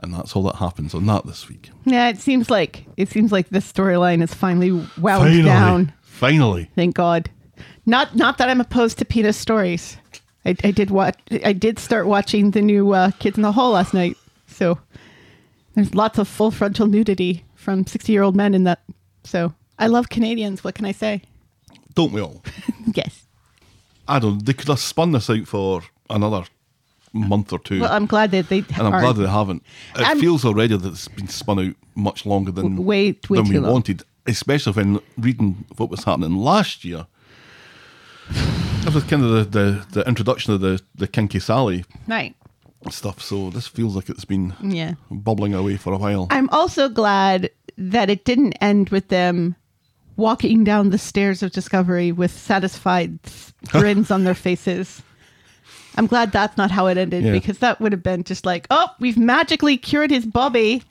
And 0.00 0.14
that's 0.14 0.36
all 0.36 0.42
that 0.44 0.56
happens 0.56 0.94
on 0.94 1.06
that 1.06 1.26
this 1.26 1.48
week. 1.48 1.70
Yeah, 1.84 2.08
it 2.08 2.18
seems 2.18 2.50
like 2.50 2.84
it 2.96 3.08
seems 3.08 3.32
like 3.32 3.48
this 3.48 3.70
storyline 3.70 4.22
is 4.22 4.32
finally 4.32 4.72
wound 4.98 5.44
down. 5.44 5.92
Finally. 6.02 6.70
Thank 6.76 6.94
God. 6.94 7.30
Not 7.86 8.14
not 8.14 8.38
that 8.38 8.48
I'm 8.48 8.60
opposed 8.60 8.98
to 8.98 9.04
penis 9.04 9.36
stories. 9.36 9.96
I, 10.48 10.56
I 10.68 10.70
did 10.70 10.90
watch. 10.90 11.16
I 11.44 11.52
did 11.52 11.78
start 11.78 12.06
watching 12.06 12.52
the 12.52 12.62
new 12.62 12.92
uh, 12.92 13.10
Kids 13.18 13.36
in 13.36 13.42
the 13.42 13.52
Hall 13.52 13.72
last 13.72 13.92
night. 13.94 14.16
So 14.46 14.78
there's 15.74 15.94
lots 15.94 16.18
of 16.18 16.26
full 16.26 16.50
frontal 16.50 16.86
nudity 16.86 17.44
from 17.54 17.86
60 17.86 18.10
year 18.12 18.22
old 18.22 18.34
men 18.36 18.54
in 18.54 18.64
that. 18.64 18.80
So 19.24 19.52
I 19.78 19.86
love 19.88 20.08
Canadians. 20.08 20.64
What 20.64 20.74
can 20.74 20.84
I 20.86 20.92
say? 20.92 21.22
Don't 21.94 22.12
we 22.12 22.20
all? 22.20 22.42
Yes. 22.94 23.26
I 24.08 24.18
don't 24.18 24.46
they 24.46 24.54
could 24.54 24.68
have 24.68 24.78
spun 24.80 25.12
this 25.12 25.28
out 25.28 25.46
for 25.46 25.82
another 26.08 26.44
month 27.12 27.52
or 27.52 27.58
two. 27.58 27.80
Well, 27.82 27.92
I'm 27.92 28.06
glad 28.06 28.30
that 28.30 28.48
they 28.48 28.60
haven't. 28.60 28.78
and 28.86 28.94
I'm 28.94 29.02
glad 29.02 29.16
they 29.16 29.28
haven't. 29.28 29.62
It 29.94 30.06
I'm- 30.06 30.18
feels 30.18 30.44
already 30.46 30.74
that 30.76 30.88
it's 30.90 31.08
been 31.08 31.28
spun 31.28 31.58
out 31.58 31.74
much 31.94 32.24
longer 32.24 32.50
than, 32.50 32.76
way- 32.78 33.18
way 33.28 33.38
than 33.42 33.48
we 33.48 33.58
long. 33.58 33.72
wanted, 33.72 34.02
especially 34.26 34.72
when 34.72 35.00
reading 35.18 35.66
what 35.76 35.90
was 35.90 36.04
happening 36.04 36.36
last 36.36 36.82
year. 36.84 37.06
That 38.84 38.94
was 38.94 39.04
kind 39.04 39.22
of 39.22 39.30
the, 39.52 39.58
the, 39.58 39.86
the 40.00 40.08
introduction 40.08 40.54
of 40.54 40.60
the, 40.60 40.80
the 40.94 41.06
Kinky 41.06 41.38
Sally 41.40 41.84
Right. 42.06 42.34
stuff, 42.90 43.20
so 43.20 43.50
this 43.50 43.66
feels 43.66 43.94
like 43.94 44.08
it's 44.08 44.24
been 44.24 44.54
Yeah. 44.62 44.94
bubbling 45.10 45.52
away 45.52 45.76
for 45.76 45.92
a 45.92 45.98
while. 45.98 46.26
I'm 46.30 46.48
also 46.50 46.88
glad 46.88 47.50
that 47.76 48.08
it 48.08 48.24
didn't 48.24 48.54
end 48.54 48.88
with 48.88 49.08
them 49.08 49.56
walking 50.16 50.64
down 50.64 50.88
the 50.90 50.98
stairs 50.98 51.42
of 51.42 51.52
discovery 51.52 52.12
with 52.12 52.30
satisfied 52.30 53.18
grins 53.68 54.10
on 54.10 54.24
their 54.24 54.34
faces. 54.34 55.02
I'm 55.96 56.06
glad 56.06 56.32
that's 56.32 56.56
not 56.56 56.70
how 56.70 56.86
it 56.86 56.96
ended 56.96 57.24
Yeah. 57.24 57.32
because 57.32 57.58
that 57.58 57.80
would 57.80 57.92
have 57.92 58.02
been 58.02 58.24
just 58.24 58.46
like, 58.46 58.66
oh, 58.70 58.88
we've 59.00 59.18
magically 59.18 59.76
cured 59.76 60.10
his 60.10 60.24
Bobby 60.24 60.82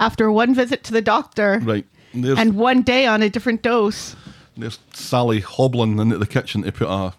after 0.00 0.32
one 0.32 0.54
visit 0.54 0.84
to 0.84 0.92
the 0.92 1.02
doctor 1.02 1.56
Mm-hmm. 1.58 1.68
right. 1.68 1.86
There's, 2.14 2.38
and 2.38 2.56
one 2.56 2.82
day 2.82 3.06
on 3.06 3.22
a 3.22 3.28
different 3.30 3.62
dose. 3.62 4.16
there's 4.56 4.78
Sally 4.94 5.40
hobbling 5.40 5.98
into 5.98 6.18
the 6.18 6.26
kitchen 6.26 6.62
to 6.62 6.72
put 6.72 6.88
a 6.88 7.14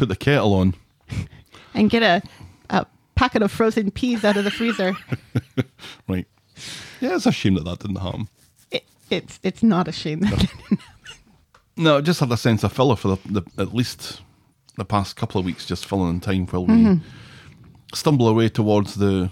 put 0.00 0.08
the 0.08 0.16
kettle 0.16 0.54
on. 0.54 0.74
and 1.74 1.90
get 1.90 2.02
a, 2.02 2.22
a 2.70 2.86
packet 3.14 3.42
of 3.42 3.52
frozen 3.52 3.90
peas 3.90 4.24
out 4.24 4.36
of 4.38 4.44
the 4.44 4.50
freezer. 4.50 4.94
Right. 6.08 6.26
Yeah, 7.00 7.14
it's 7.16 7.26
a 7.26 7.32
shame 7.32 7.54
that 7.54 7.64
that 7.64 7.78
didn't 7.80 7.96
happen. 7.96 8.28
it, 8.70 8.84
it's 9.10 9.38
it's 9.42 9.62
not 9.62 9.88
a 9.88 9.92
shame 9.92 10.20
that 10.20 10.50
No, 11.76 11.98
I 11.98 12.00
just 12.00 12.20
had 12.20 12.30
a 12.32 12.36
sense 12.36 12.64
of 12.64 12.72
filler 12.72 12.96
for 12.96 13.08
the, 13.08 13.18
the 13.42 13.62
at 13.62 13.74
least 13.74 14.20
the 14.76 14.84
past 14.84 15.16
couple 15.16 15.38
of 15.38 15.44
weeks, 15.46 15.64
just 15.66 15.86
filling 15.86 16.10
in 16.10 16.20
time 16.20 16.46
while 16.46 16.66
Mm-hmm. 16.66 16.92
we 16.94 17.00
stumble 17.94 18.28
away 18.28 18.48
towards 18.48 18.94
the 18.96 19.30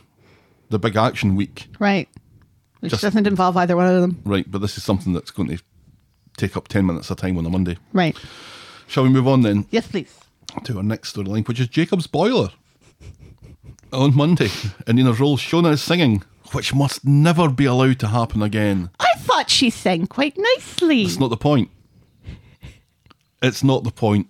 the 0.71 0.79
big 0.79 0.97
action 0.97 1.35
week. 1.37 1.69
right, 1.79 2.09
which 2.81 2.91
Just- 2.93 3.03
doesn't 3.03 3.27
involve 3.27 3.57
either 3.57 3.77
one 3.77 3.87
of 3.87 4.01
them. 4.01 4.23
Right, 4.25 4.49
but 4.51 4.61
this 4.61 4.77
is 4.79 4.85
something 4.85 5.13
that's 5.15 5.31
going 5.31 5.49
to 5.49 5.63
take 6.37 6.57
up 6.57 6.69
ten 6.69 6.87
minutes 6.87 7.11
of 7.11 7.17
time 7.19 7.37
on 7.39 7.45
a 7.47 7.51
Monday. 7.51 7.77
Right. 7.93 8.17
Shall 8.87 9.03
we 9.03 9.09
move 9.11 9.27
on 9.29 9.43
then 9.43 9.67
Yes, 9.71 9.87
please. 9.89 10.15
To 10.65 10.77
our 10.77 10.83
next 10.83 11.15
storyline, 11.15 11.47
which 11.47 11.61
is 11.61 11.69
Jacob's 11.69 12.07
boiler. 12.07 12.51
On 13.93 14.15
Monday, 14.15 14.51
And 14.87 14.99
in 14.99 15.07
Nina's 15.07 15.19
role, 15.21 15.39
Shona 15.39 15.73
is 15.73 15.83
singing, 15.83 16.23
which 16.53 16.75
must 16.75 17.07
never 17.07 17.49
be 17.49 17.65
allowed 17.65 17.99
to 18.01 18.09
happen 18.09 18.43
again. 18.43 18.91
I 19.01 19.13
thought 19.19 19.49
she 19.49 19.71
sang 19.71 20.07
quite 20.07 20.37
nicely. 20.37 21.03
It's 21.03 21.19
not 21.19 21.29
the 21.31 21.37
point. 21.39 21.71
It's 23.43 23.65
not 23.65 23.85
the 23.85 23.91
point. 23.91 24.27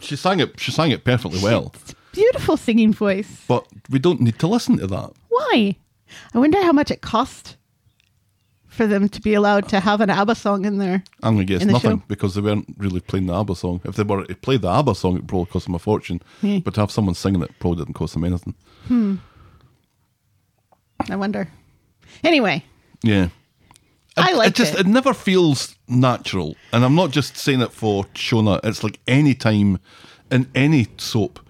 She 0.00 0.16
sang 0.16 0.40
it. 0.40 0.58
She 0.60 0.70
sang 0.70 0.90
it 0.90 1.04
perfectly 1.04 1.38
well, 1.42 1.72
Beautiful 2.12 2.56
singing 2.58 2.92
voice. 2.92 3.42
but 3.48 3.66
we 3.88 3.98
don't 3.98 4.20
need 4.20 4.38
to 4.40 4.46
listen 4.46 4.76
to 4.78 4.86
that. 4.88 5.12
Why? 5.28 5.76
I 6.34 6.38
wonder 6.38 6.60
how 6.62 6.72
much 6.72 6.90
it 6.90 7.00
cost 7.00 7.56
for 8.72 8.86
them 8.86 9.08
to 9.08 9.20
be 9.20 9.34
allowed 9.34 9.68
to 9.68 9.80
have 9.80 10.00
an 10.00 10.08
ABBA 10.10 10.34
song 10.34 10.64
in 10.64 10.78
there. 10.78 11.04
I'm 11.22 11.34
gonna 11.34 11.44
guess 11.44 11.64
nothing 11.64 11.98
show? 11.98 12.02
because 12.08 12.34
they 12.34 12.40
weren't 12.40 12.74
really 12.78 13.00
playing 13.00 13.26
the 13.26 13.34
ABBA 13.34 13.54
song. 13.56 13.80
If 13.84 13.96
they 13.96 14.02
were 14.02 14.24
to 14.24 14.34
play 14.36 14.56
the 14.56 14.68
ABBA 14.68 14.94
song, 14.94 15.16
it 15.18 15.26
probably 15.26 15.46
cost 15.52 15.66
them 15.66 15.74
a 15.74 15.78
fortune. 15.78 16.20
Yeah. 16.40 16.58
But 16.64 16.74
to 16.74 16.80
have 16.80 16.90
someone 16.90 17.14
singing 17.14 17.42
it 17.42 17.50
probably 17.60 17.84
didn't 17.84 17.94
cost 17.94 18.14
them 18.14 18.24
anything. 18.24 18.54
Hmm. 18.88 19.16
I 21.10 21.16
wonder. 21.16 21.48
Anyway, 22.24 22.64
Yeah. 23.02 23.28
I 24.16 24.30
It- 24.32 24.36
liked 24.36 24.58
it. 24.60 24.62
Just 24.62 24.74
it. 24.74 24.80
it 24.80 24.86
never 24.86 25.14
feels 25.14 25.74
natural, 25.88 26.54
and 26.72 26.84
I'm 26.84 26.94
not 26.94 27.10
just 27.12 27.36
saying 27.36 27.62
it 27.62 27.72
for 27.72 28.04
Shona. 28.14 28.60
It's 28.62 28.84
like 28.84 29.00
any 29.08 29.34
time 29.34 29.80
in 30.30 30.48
any 30.54 30.86
soap 30.98 31.40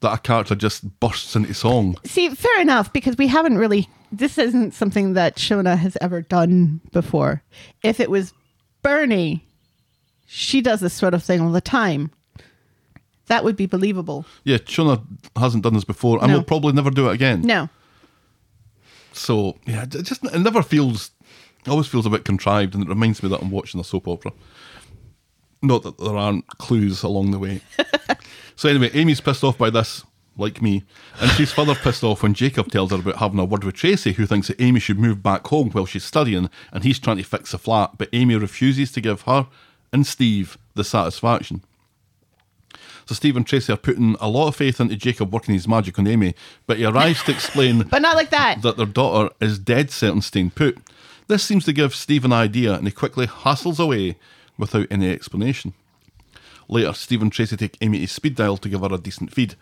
that 0.00 0.12
a 0.14 0.18
character 0.18 0.54
just 0.54 0.98
bursts 1.00 1.36
into 1.36 1.52
song. 1.52 1.96
see, 2.04 2.28
fair 2.30 2.60
enough 2.60 2.90
because 2.92 3.16
we 3.18 3.26
haven't 3.26 3.58
really. 3.58 3.88
This 4.12 4.38
isn't 4.38 4.72
something 4.74 5.14
that 5.14 5.36
Shona 5.36 5.76
has 5.76 5.96
ever 6.00 6.22
done 6.22 6.80
before. 6.92 7.42
If 7.82 8.00
it 8.00 8.10
was 8.10 8.32
Bernie, 8.82 9.44
she 10.26 10.60
does 10.60 10.80
this 10.80 10.94
sort 10.94 11.14
of 11.14 11.22
thing 11.22 11.40
all 11.40 11.50
the 11.52 11.60
time. 11.60 12.10
That 13.26 13.42
would 13.42 13.56
be 13.56 13.66
believable. 13.66 14.24
Yeah, 14.44 14.58
Shona 14.58 15.02
hasn't 15.36 15.64
done 15.64 15.74
this 15.74 15.84
before, 15.84 16.18
and 16.22 16.28
No. 16.30 16.38
will 16.38 16.44
probably 16.44 16.72
never 16.72 16.90
do 16.90 17.08
it 17.08 17.14
again. 17.14 17.42
No, 17.42 17.68
So 19.12 19.56
yeah, 19.66 19.82
it 19.82 20.02
just 20.04 20.24
it 20.24 20.38
never 20.40 20.62
feels. 20.62 21.10
It 21.64 21.68
always 21.70 21.88
feels 21.88 22.06
a 22.06 22.10
bit 22.10 22.24
contrived, 22.24 22.74
and 22.74 22.84
it 22.84 22.88
reminds 22.88 23.22
me 23.22 23.28
that 23.30 23.40
I'm 23.42 23.50
watching 23.50 23.80
a 23.80 23.84
soap 23.84 24.06
opera. 24.06 24.32
Not 25.62 25.82
that 25.82 25.98
there 25.98 26.16
aren't 26.16 26.46
clues 26.58 27.02
along 27.02 27.32
the 27.32 27.38
way. 27.40 27.60
so 28.56 28.68
anyway, 28.68 28.90
Amy's 28.94 29.20
pissed 29.20 29.42
off 29.42 29.58
by 29.58 29.70
this 29.70 30.04
like 30.36 30.60
me, 30.62 30.84
and 31.20 31.30
she's 31.32 31.52
further 31.52 31.74
pissed 31.74 32.04
off 32.04 32.22
when 32.22 32.34
Jacob 32.34 32.70
tells 32.70 32.90
her 32.90 32.98
about 32.98 33.16
having 33.16 33.38
a 33.38 33.44
word 33.44 33.64
with 33.64 33.74
Tracy, 33.74 34.12
who 34.12 34.26
thinks 34.26 34.48
that 34.48 34.60
Amy 34.60 34.80
should 34.80 34.98
move 34.98 35.22
back 35.22 35.46
home 35.46 35.70
while 35.70 35.86
she's 35.86 36.04
studying, 36.04 36.50
and 36.72 36.84
he's 36.84 36.98
trying 36.98 37.16
to 37.16 37.22
fix 37.22 37.52
the 37.52 37.58
flat, 37.58 37.92
but 37.98 38.08
Amy 38.12 38.36
refuses 38.36 38.92
to 38.92 39.00
give 39.00 39.22
her 39.22 39.46
and 39.92 40.06
Steve 40.06 40.58
the 40.74 40.84
satisfaction. 40.84 41.62
So 43.06 43.14
Steve 43.14 43.36
and 43.36 43.46
Tracy 43.46 43.72
are 43.72 43.76
putting 43.76 44.16
a 44.20 44.28
lot 44.28 44.48
of 44.48 44.56
faith 44.56 44.80
into 44.80 44.96
Jacob 44.96 45.32
working 45.32 45.54
his 45.54 45.68
magic 45.68 45.98
on 45.98 46.08
Amy, 46.08 46.34
but 46.66 46.76
he 46.78 46.84
arrives 46.84 47.22
to 47.24 47.30
explain 47.30 47.82
But 47.90 48.02
not 48.02 48.16
like 48.16 48.30
that. 48.30 48.62
that 48.62 48.76
their 48.76 48.84
daughter 48.86 49.32
is 49.40 49.58
dead 49.60 49.90
set 49.90 50.10
on 50.10 50.22
staying 50.22 50.50
put. 50.50 50.78
This 51.28 51.44
seems 51.44 51.64
to 51.66 51.72
give 51.72 51.94
Steve 51.94 52.24
an 52.24 52.32
idea, 52.32 52.74
and 52.74 52.86
he 52.86 52.92
quickly 52.92 53.26
hustles 53.26 53.78
away 53.78 54.16
without 54.58 54.86
any 54.90 55.10
explanation. 55.10 55.72
Later, 56.68 56.92
Steve 56.92 57.22
and 57.22 57.32
Tracy 57.32 57.56
take 57.56 57.78
Amy 57.80 58.00
to 58.00 58.08
Speed 58.08 58.34
Daal 58.34 58.56
to 58.58 58.68
give 58.68 58.80
her 58.80 58.92
a 58.92 58.98
decent 58.98 59.32
feed. 59.32 59.54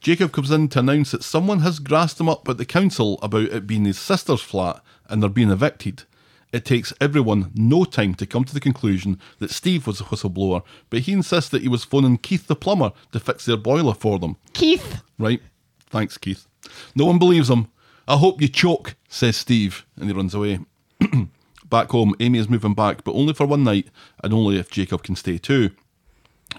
Jacob 0.00 0.32
comes 0.32 0.50
in 0.50 0.68
to 0.68 0.78
announce 0.78 1.10
that 1.10 1.24
someone 1.24 1.60
has 1.60 1.78
grassed 1.78 2.20
him 2.20 2.28
up 2.28 2.48
at 2.48 2.56
the 2.56 2.64
council 2.64 3.18
about 3.22 3.44
it 3.44 3.66
being 3.66 3.84
his 3.84 3.98
sister's 3.98 4.40
flat 4.40 4.80
and 5.08 5.22
they're 5.22 5.30
being 5.30 5.50
evicted. 5.50 6.04
It 6.52 6.64
takes 6.64 6.92
everyone 7.00 7.50
no 7.54 7.84
time 7.84 8.14
to 8.16 8.26
come 8.26 8.44
to 8.44 8.54
the 8.54 8.60
conclusion 8.60 9.18
that 9.38 9.50
Steve 9.50 9.86
was 9.86 10.00
a 10.00 10.04
whistleblower, 10.04 10.62
but 10.90 11.00
he 11.00 11.12
insists 11.12 11.50
that 11.50 11.62
he 11.62 11.68
was 11.68 11.84
phoning 11.84 12.18
Keith 12.18 12.46
the 12.46 12.54
plumber 12.54 12.92
to 13.12 13.20
fix 13.20 13.46
their 13.46 13.56
boiler 13.56 13.94
for 13.94 14.18
them. 14.18 14.36
Keith. 14.52 15.02
Right. 15.18 15.40
Thanks, 15.88 16.18
Keith. 16.18 16.46
No 16.94 17.06
one 17.06 17.18
believes 17.18 17.48
him. 17.48 17.68
I 18.06 18.18
hope 18.18 18.42
you 18.42 18.48
choke, 18.48 18.96
says 19.08 19.36
Steve, 19.36 19.86
and 19.96 20.08
he 20.08 20.14
runs 20.14 20.34
away. 20.34 20.60
back 21.72 21.90
home, 21.90 22.14
Amy 22.20 22.38
is 22.38 22.50
moving 22.50 22.74
back, 22.74 23.02
but 23.02 23.14
only 23.14 23.32
for 23.32 23.46
one 23.46 23.64
night, 23.64 23.88
and 24.22 24.34
only 24.34 24.58
if 24.58 24.70
Jacob 24.70 25.02
can 25.02 25.16
stay 25.16 25.38
too. 25.38 25.70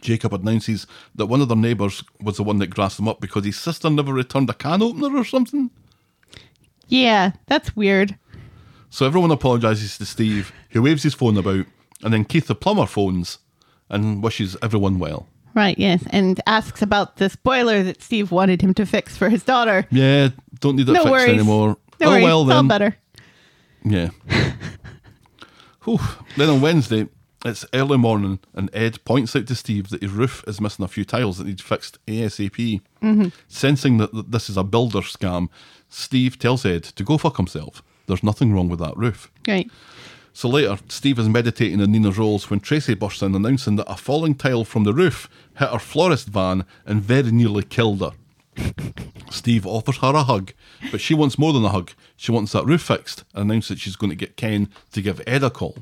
Jacob 0.02 0.34
announces 0.34 0.88
that 1.16 1.28
one 1.28 1.42
of 1.42 1.48
their 1.48 1.58
neighbours 1.58 2.04
was 2.22 2.38
the 2.38 2.44
one 2.44 2.58
that 2.60 2.68
grassed 2.68 2.98
them 2.98 3.08
up 3.08 3.20
because 3.22 3.46
his 3.46 3.60
sister 3.60 3.90
never 3.90 4.14
returned 4.14 4.50
a 4.50 4.54
can 4.54 4.82
opener 4.82 5.16
or 5.18 5.24
something. 5.26 5.70
Yeah, 6.88 7.32
that's 7.48 7.76
weird. 7.76 8.18
So 8.90 9.06
everyone 9.06 9.32
apologises 9.32 9.98
to 9.98 10.06
Steve, 10.06 10.52
who 10.70 10.84
waves 10.84 11.04
his 11.04 11.14
phone 11.16 11.38
about, 11.38 11.66
and 12.04 12.14
then 12.14 12.26
Keith 12.26 12.48
the 12.48 12.56
plumber 12.56 12.86
phones 12.86 13.40
and 13.90 14.22
wishes 14.22 14.56
everyone 14.62 15.00
well. 15.00 15.28
Right, 15.56 15.78
yes. 15.78 16.04
And 16.10 16.40
asks 16.48 16.82
about 16.82 17.18
this 17.18 17.36
boiler 17.36 17.84
that 17.84 18.02
Steve 18.02 18.32
wanted 18.32 18.62
him 18.62 18.74
to 18.76 18.86
fix 18.86 19.16
for 19.18 19.30
his 19.30 19.44
daughter. 19.44 19.88
Yeah, 19.92 20.30
don't 20.60 20.76
need 20.76 20.88
that 20.88 20.94
No 20.94 21.04
fixed 21.04 21.12
worries. 21.12 21.30
anymore. 21.30 21.78
No 22.00 22.08
oh 22.08 22.10
worries, 22.12 22.24
well 22.24 22.42
it's 22.44 22.52
all 22.52 22.64
better. 22.64 22.98
Yeah. 23.86 24.10
Whew. 25.84 26.00
Then 26.38 26.50
on 26.50 26.62
Wednesday, 26.62 27.08
it's 27.46 27.66
early 27.74 27.98
morning, 27.98 28.40
and 28.54 28.70
Ed 28.74 29.04
points 29.06 29.36
out 29.36 29.48
to 29.48 29.56
Steve 29.56 29.90
that 29.90 30.02
his 30.02 30.12
roof 30.12 30.44
is 30.48 30.62
missing 30.62 30.86
a 30.86 30.88
few 30.88 31.06
tiles 31.06 31.38
that 31.38 31.48
need 31.48 31.62
fixed 31.62 32.04
ASAP. 32.06 32.82
Mm-hmm. 33.02 33.28
Sensing 33.48 33.98
that, 33.98 34.14
that 34.14 34.32
this 34.32 34.50
is 34.50 34.58
a 34.58 34.64
builder 34.64 35.02
scam, 35.02 35.50
Steve 35.90 36.40
tells 36.40 36.66
Ed 36.66 36.84
to 36.84 37.04
go 37.04 37.18
fuck 37.18 37.38
himself. 37.38 37.84
There's 38.08 38.24
nothing 38.24 38.54
wrong 38.54 38.70
with 38.70 38.80
that 38.80 38.98
roof. 38.98 39.32
Right. 39.48 39.70
So 40.34 40.50
later, 40.50 40.80
Steve 40.88 41.20
is 41.20 41.30
meditating 41.30 41.80
in 41.80 41.92
Nina's 41.92 42.18
rolls 42.18 42.50
when 42.50 42.60
Tracy 42.60 42.96
bursts 42.96 43.22
in 43.22 43.36
announcing 43.36 43.76
that 43.76 43.92
a 43.92 43.96
falling 43.96 44.34
tile 44.34 44.66
from 44.66 44.84
the 44.84 44.94
roof 44.94 45.30
hit 45.58 45.70
her 45.70 45.80
florist 45.80 46.28
van 46.28 46.66
and 46.86 47.04
very 47.04 47.32
nearly 47.32 47.64
killed 47.64 48.02
her. 48.02 48.12
Steve 49.30 49.68
offers 49.68 49.98
her 49.98 50.16
a 50.16 50.24
hug, 50.24 50.54
but 50.92 51.02
she 51.02 51.14
wants 51.14 51.38
more 51.38 51.54
than 51.54 51.66
a 51.66 51.70
hug. 51.70 51.92
She 52.16 52.32
wants 52.32 52.52
that 52.54 52.66
roof 52.66 52.82
fixed 52.82 53.24
and 53.34 53.50
announces 53.50 53.70
that 53.70 53.80
she's 53.80 53.96
going 53.96 54.10
to 54.10 54.16
get 54.16 54.36
Ken 54.36 54.70
to 54.92 55.02
give 55.02 55.22
Ed 55.28 55.44
a 55.44 55.50
call. 55.50 55.78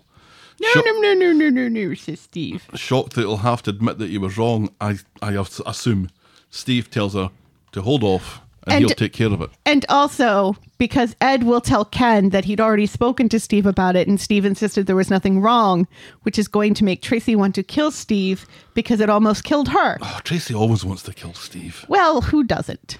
No, 0.62 0.82
no, 0.82 0.91
no, 1.00 1.13
no, 1.13 1.32
no, 1.34 1.50
no, 1.50 1.67
no, 1.67 1.93
says 1.95 2.19
Steve. 2.19 2.63
Shocked 2.76 3.13
that 3.15 3.21
he'll 3.21 3.38
have 3.38 3.63
to 3.63 3.71
admit 3.71 3.97
that 3.97 4.10
he 4.10 4.17
was 4.17 4.38
wrong, 4.38 4.69
I, 4.80 5.00
I 5.21 5.34
assume. 5.65 6.10
Steve 6.50 6.89
tells 6.91 7.13
her 7.15 7.32
to 7.71 7.82
hold 7.82 8.04
off 8.04 8.41
and, 8.67 8.74
And- 8.76 8.86
he'll 8.86 8.89
take 8.95 9.13
care 9.13 9.32
of 9.32 9.41
it. 9.41 9.50
And 9.65 9.86
also, 9.89 10.56
because 10.78 11.15
Ed 11.19 11.43
will 11.43 11.62
tell 11.62 11.84
Ken 11.86 12.30
that 12.30 12.45
he'd 12.45 12.62
already 12.62 12.86
spoken 12.86 13.28
to 13.30 13.39
Steve 13.39 13.65
about 13.65 13.95
it, 13.95 14.08
and 14.08 14.21
Steve 14.21 14.45
insisted 14.45 14.86
there 14.86 14.95
was 14.95 15.10
nothing 15.10 15.39
wrong, 15.41 15.88
which 16.24 16.38
is 16.38 16.47
going 16.47 16.74
to 16.76 16.84
make 16.84 17.02
Tracy 17.02 17.36
want 17.36 17.56
to 17.56 17.63
kill 17.63 17.89
Steve 17.89 18.45
because 18.76 19.00
it 19.00 19.10
almost 19.10 19.43
killed 19.43 19.69
her. 19.69 19.97
Oh, 20.02 20.19
Tracy 20.24 20.54
always 20.54 20.86
wants 20.86 21.02
to 21.04 21.13
kill 21.13 21.34
Steve. 21.34 21.86
Well, 21.88 22.21
who 22.21 22.43
doesn't? 22.43 22.97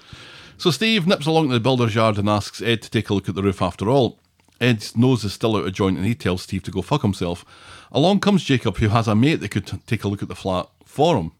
So 0.56 0.70
Steve 0.70 1.06
nips 1.06 1.26
along 1.26 1.48
to 1.48 1.54
the 1.54 1.60
builder's 1.60 1.94
yard 1.94 2.18
and 2.18 2.28
asks 2.28 2.60
Ed 2.62 2.82
to 2.82 2.90
take 2.90 3.10
a 3.10 3.14
look 3.14 3.28
at 3.28 3.34
the 3.36 3.42
roof 3.42 3.62
after 3.62 3.88
all. 3.88 4.18
Ed's 4.62 4.96
nose 4.96 5.24
is 5.24 5.32
still 5.32 5.56
out 5.56 5.66
of 5.66 5.72
joint 5.74 5.96
and 5.98 6.06
he 6.06 6.14
tells 6.14 6.42
Steve 6.42 6.62
to 6.62 6.70
go 6.70 6.82
fuck 6.82 7.02
himself. 7.02 7.44
Along 7.90 8.20
comes 8.20 8.44
Jacob, 8.44 8.76
who 8.78 8.88
has 8.88 9.08
a 9.08 9.14
mate 9.14 9.40
that 9.40 9.50
could 9.50 9.66
t- 9.66 9.78
take 9.86 10.04
a 10.04 10.08
look 10.08 10.22
at 10.22 10.28
the 10.28 10.34
flat 10.34 10.66
for 10.84 11.16
him. 11.16 11.32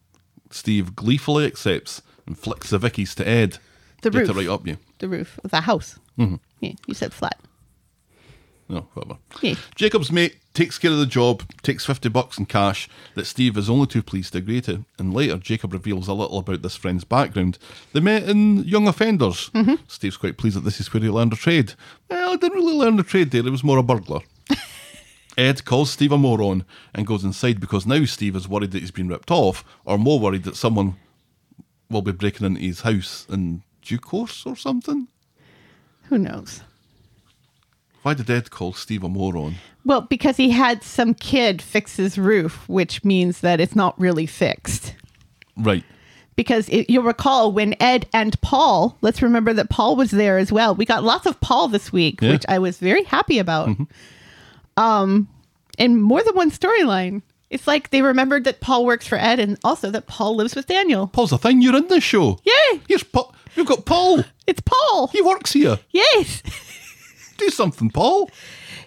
Steve 0.51 0.95
gleefully 0.95 1.45
accepts 1.45 2.01
and 2.27 2.37
flicks 2.37 2.69
the 2.69 2.77
Vickies 2.77 3.15
to 3.15 3.27
Ed. 3.27 3.57
The 4.01 4.11
Get 4.11 4.27
roof. 4.27 4.35
right 4.37 4.47
up 4.49 4.67
you. 4.67 4.77
The 4.99 5.07
roof 5.07 5.39
of 5.43 5.51
the 5.51 5.61
house. 5.61 5.97
Mm-hmm. 6.19 6.35
Yeah, 6.59 6.73
you 6.85 6.93
said 6.93 7.13
flat. 7.13 7.39
No, 8.69 8.87
whatever. 8.93 9.17
Yeah. 9.41 9.55
Jacob's 9.75 10.11
mate 10.11 10.35
takes 10.53 10.77
care 10.77 10.91
of 10.91 10.97
the 10.97 11.05
job, 11.05 11.43
takes 11.61 11.85
50 11.85 12.09
bucks 12.09 12.37
in 12.37 12.45
cash 12.45 12.87
that 13.15 13.25
Steve 13.25 13.57
is 13.57 13.69
only 13.69 13.87
too 13.87 14.03
pleased 14.03 14.33
to 14.33 14.39
agree 14.39 14.61
to. 14.61 14.85
And 14.99 15.13
later, 15.13 15.37
Jacob 15.37 15.73
reveals 15.73 16.07
a 16.07 16.13
little 16.13 16.37
about 16.37 16.61
this 16.61 16.75
friend's 16.75 17.03
background. 17.03 17.57
They 17.91 17.99
met 17.99 18.29
in 18.29 18.63
Young 18.63 18.87
Offenders. 18.87 19.49
Mm-hmm. 19.49 19.83
Steve's 19.87 20.17
quite 20.17 20.37
pleased 20.37 20.55
that 20.55 20.61
this 20.61 20.79
is 20.79 20.93
where 20.93 21.01
he 21.01 21.09
learned 21.09 21.33
a 21.33 21.37
trade. 21.37 21.73
Well, 22.09 22.33
I 22.33 22.35
didn't 22.35 22.57
really 22.57 22.77
learn 22.77 22.99
a 22.99 23.03
trade 23.03 23.31
there, 23.31 23.43
he 23.43 23.49
was 23.49 23.63
more 23.63 23.77
a 23.77 23.83
burglar. 23.83 24.21
Ed 25.37 25.65
calls 25.65 25.89
Steve 25.89 26.11
a 26.11 26.17
moron 26.17 26.65
and 26.93 27.07
goes 27.07 27.23
inside 27.23 27.59
because 27.59 27.85
now 27.85 28.05
Steve 28.05 28.35
is 28.35 28.47
worried 28.47 28.71
that 28.71 28.81
he's 28.81 28.91
been 28.91 29.07
ripped 29.07 29.31
off, 29.31 29.65
or 29.85 29.97
more 29.97 30.19
worried 30.19 30.43
that 30.43 30.55
someone 30.55 30.95
will 31.89 32.03
be 32.03 32.11
breaking 32.11 32.45
into 32.45 32.61
his 32.61 32.81
house 32.81 33.25
in 33.29 33.63
due 33.81 33.99
course 33.99 34.45
or 34.45 34.55
something. 34.55 35.07
Who 36.03 36.17
knows? 36.17 36.61
Why 38.03 38.13
did 38.13 38.29
Ed 38.29 38.51
call 38.51 38.73
Steve 38.73 39.03
a 39.03 39.09
moron? 39.09 39.55
Well, 39.85 40.01
because 40.01 40.37
he 40.37 40.49
had 40.51 40.83
some 40.83 41.13
kid 41.13 41.61
fix 41.61 41.95
his 41.97 42.17
roof, 42.17 42.67
which 42.69 43.03
means 43.03 43.41
that 43.41 43.59
it's 43.59 43.75
not 43.75 43.99
really 43.99 44.25
fixed. 44.25 44.95
Right. 45.57 45.83
Because 46.35 46.67
it, 46.69 46.89
you'll 46.89 47.03
recall 47.03 47.51
when 47.51 47.75
Ed 47.81 48.07
and 48.13 48.39
Paul, 48.41 48.97
let's 49.01 49.21
remember 49.21 49.53
that 49.53 49.69
Paul 49.69 49.95
was 49.95 50.11
there 50.11 50.37
as 50.37 50.51
well. 50.51 50.73
We 50.75 50.85
got 50.85 51.03
lots 51.03 51.25
of 51.25 51.39
Paul 51.41 51.67
this 51.67 51.91
week, 51.93 52.21
Yeah. 52.21 52.31
which 52.31 52.45
I 52.47 52.59
was 52.59 52.77
very 52.77 53.03
happy 53.03 53.39
about. 53.39 53.69
Um, 54.77 55.27
and 55.77 56.01
more 56.01 56.23
than 56.23 56.35
one 56.35 56.51
storyline. 56.51 57.21
It's 57.49 57.67
like 57.67 57.91
they 57.91 58.01
remembered 58.01 58.45
that 58.45 58.61
Paul 58.61 58.83
works 58.85 59.07
for 59.07 59.15
Ed 59.17 59.39
and 59.39 59.59
also 59.63 59.91
that 59.91 60.07
Paul 60.07 60.35
lives 60.35 60.55
with 60.55 60.65
Daniel. 60.65 61.05
Paul's 61.07 61.31
a 61.31 61.37
thing. 61.37 61.61
You're 61.61 61.75
in 61.75 61.87
this 61.87 62.03
show. 62.03 62.39
Yay! 62.43 62.81
Here's 62.87 63.03
Paul. 63.03 63.35
We've 63.55 63.67
got 63.67 63.85
Paul. 63.85 64.23
It's 64.47 64.61
Paul. 64.65 65.07
He 65.09 65.21
works 65.21 65.53
here. 65.53 65.77
Yes. 65.91 66.41
Do 67.37 67.49
something, 67.49 67.89
Paul. 67.89 68.29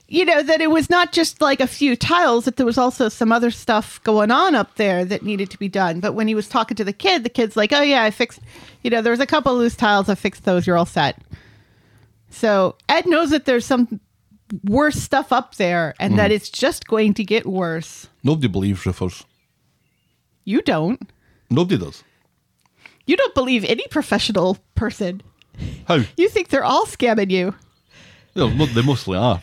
you 0.09 0.25
know 0.25 0.43
that 0.43 0.61
it 0.61 0.71
was 0.71 0.89
not 0.89 1.13
just 1.13 1.41
like 1.41 1.61
a 1.61 1.67
few 1.67 1.97
tiles 1.97 2.45
that 2.45 2.57
there 2.57 2.67
was 2.67 2.79
also 2.79 3.09
some 3.09 3.33
other 3.33 3.51
stuff 3.51 4.01
going 4.05 4.31
on 4.31 4.55
up 4.55 4.77
there 4.77 5.05
that 5.05 5.23
needed 5.23 5.51
to 5.51 5.59
be 5.59 5.69
done. 5.69 6.01
But 6.01 6.13
when 6.13 6.29
he 6.29 6.35
was 6.35 6.49
talking 6.49 6.77
to 6.77 6.85
the 6.85 6.93
kid 6.93 7.25
the 7.25 7.31
kid's 7.31 7.57
like 7.57 7.73
oh 7.73 7.83
yeah 7.83 8.05
i 8.05 8.11
fixed 8.11 8.41
you 8.83 8.91
know 8.91 9.03
there 9.03 9.11
was 9.11 9.21
a 9.21 9.27
couple 9.27 9.57
loose 9.57 9.77
tiles. 9.77 10.09
I 10.09 10.15
fixed 10.15 10.45
those. 10.45 10.67
You're 10.67 10.77
all 10.77 10.87
set. 10.87 11.21
So 12.31 12.77
ed 12.89 13.07
knows 13.07 13.31
that 13.31 13.47
there's 13.47 13.67
some 13.67 14.01
worse 14.65 14.97
stuff 14.97 15.33
up 15.33 15.57
there 15.57 15.95
and 15.99 16.19
that 16.19 16.27
mm-hmm. 16.27 16.37
it's 16.37 16.49
just 16.49 16.87
going 16.87 17.15
to 17.15 17.25
get 17.25 17.47
worse. 17.47 18.09
Nobody 18.23 18.49
believes 18.49 18.87
roofers. 18.87 19.25
you 20.45 20.63
don't. 20.63 21.11
Nobody 21.51 21.79
does. 21.79 22.05
you 23.07 23.17
don't 23.17 23.35
believe 23.35 23.65
any 23.65 23.87
professional 23.89 24.59
person. 24.75 25.23
How? 25.89 26.01
you 26.17 26.29
think 26.29 26.49
they're 26.49 26.65
all 26.65 26.87
scamming 26.87 27.31
you 27.31 27.55
they 28.75 28.83
mostly 28.83 29.17
are. 29.17 29.43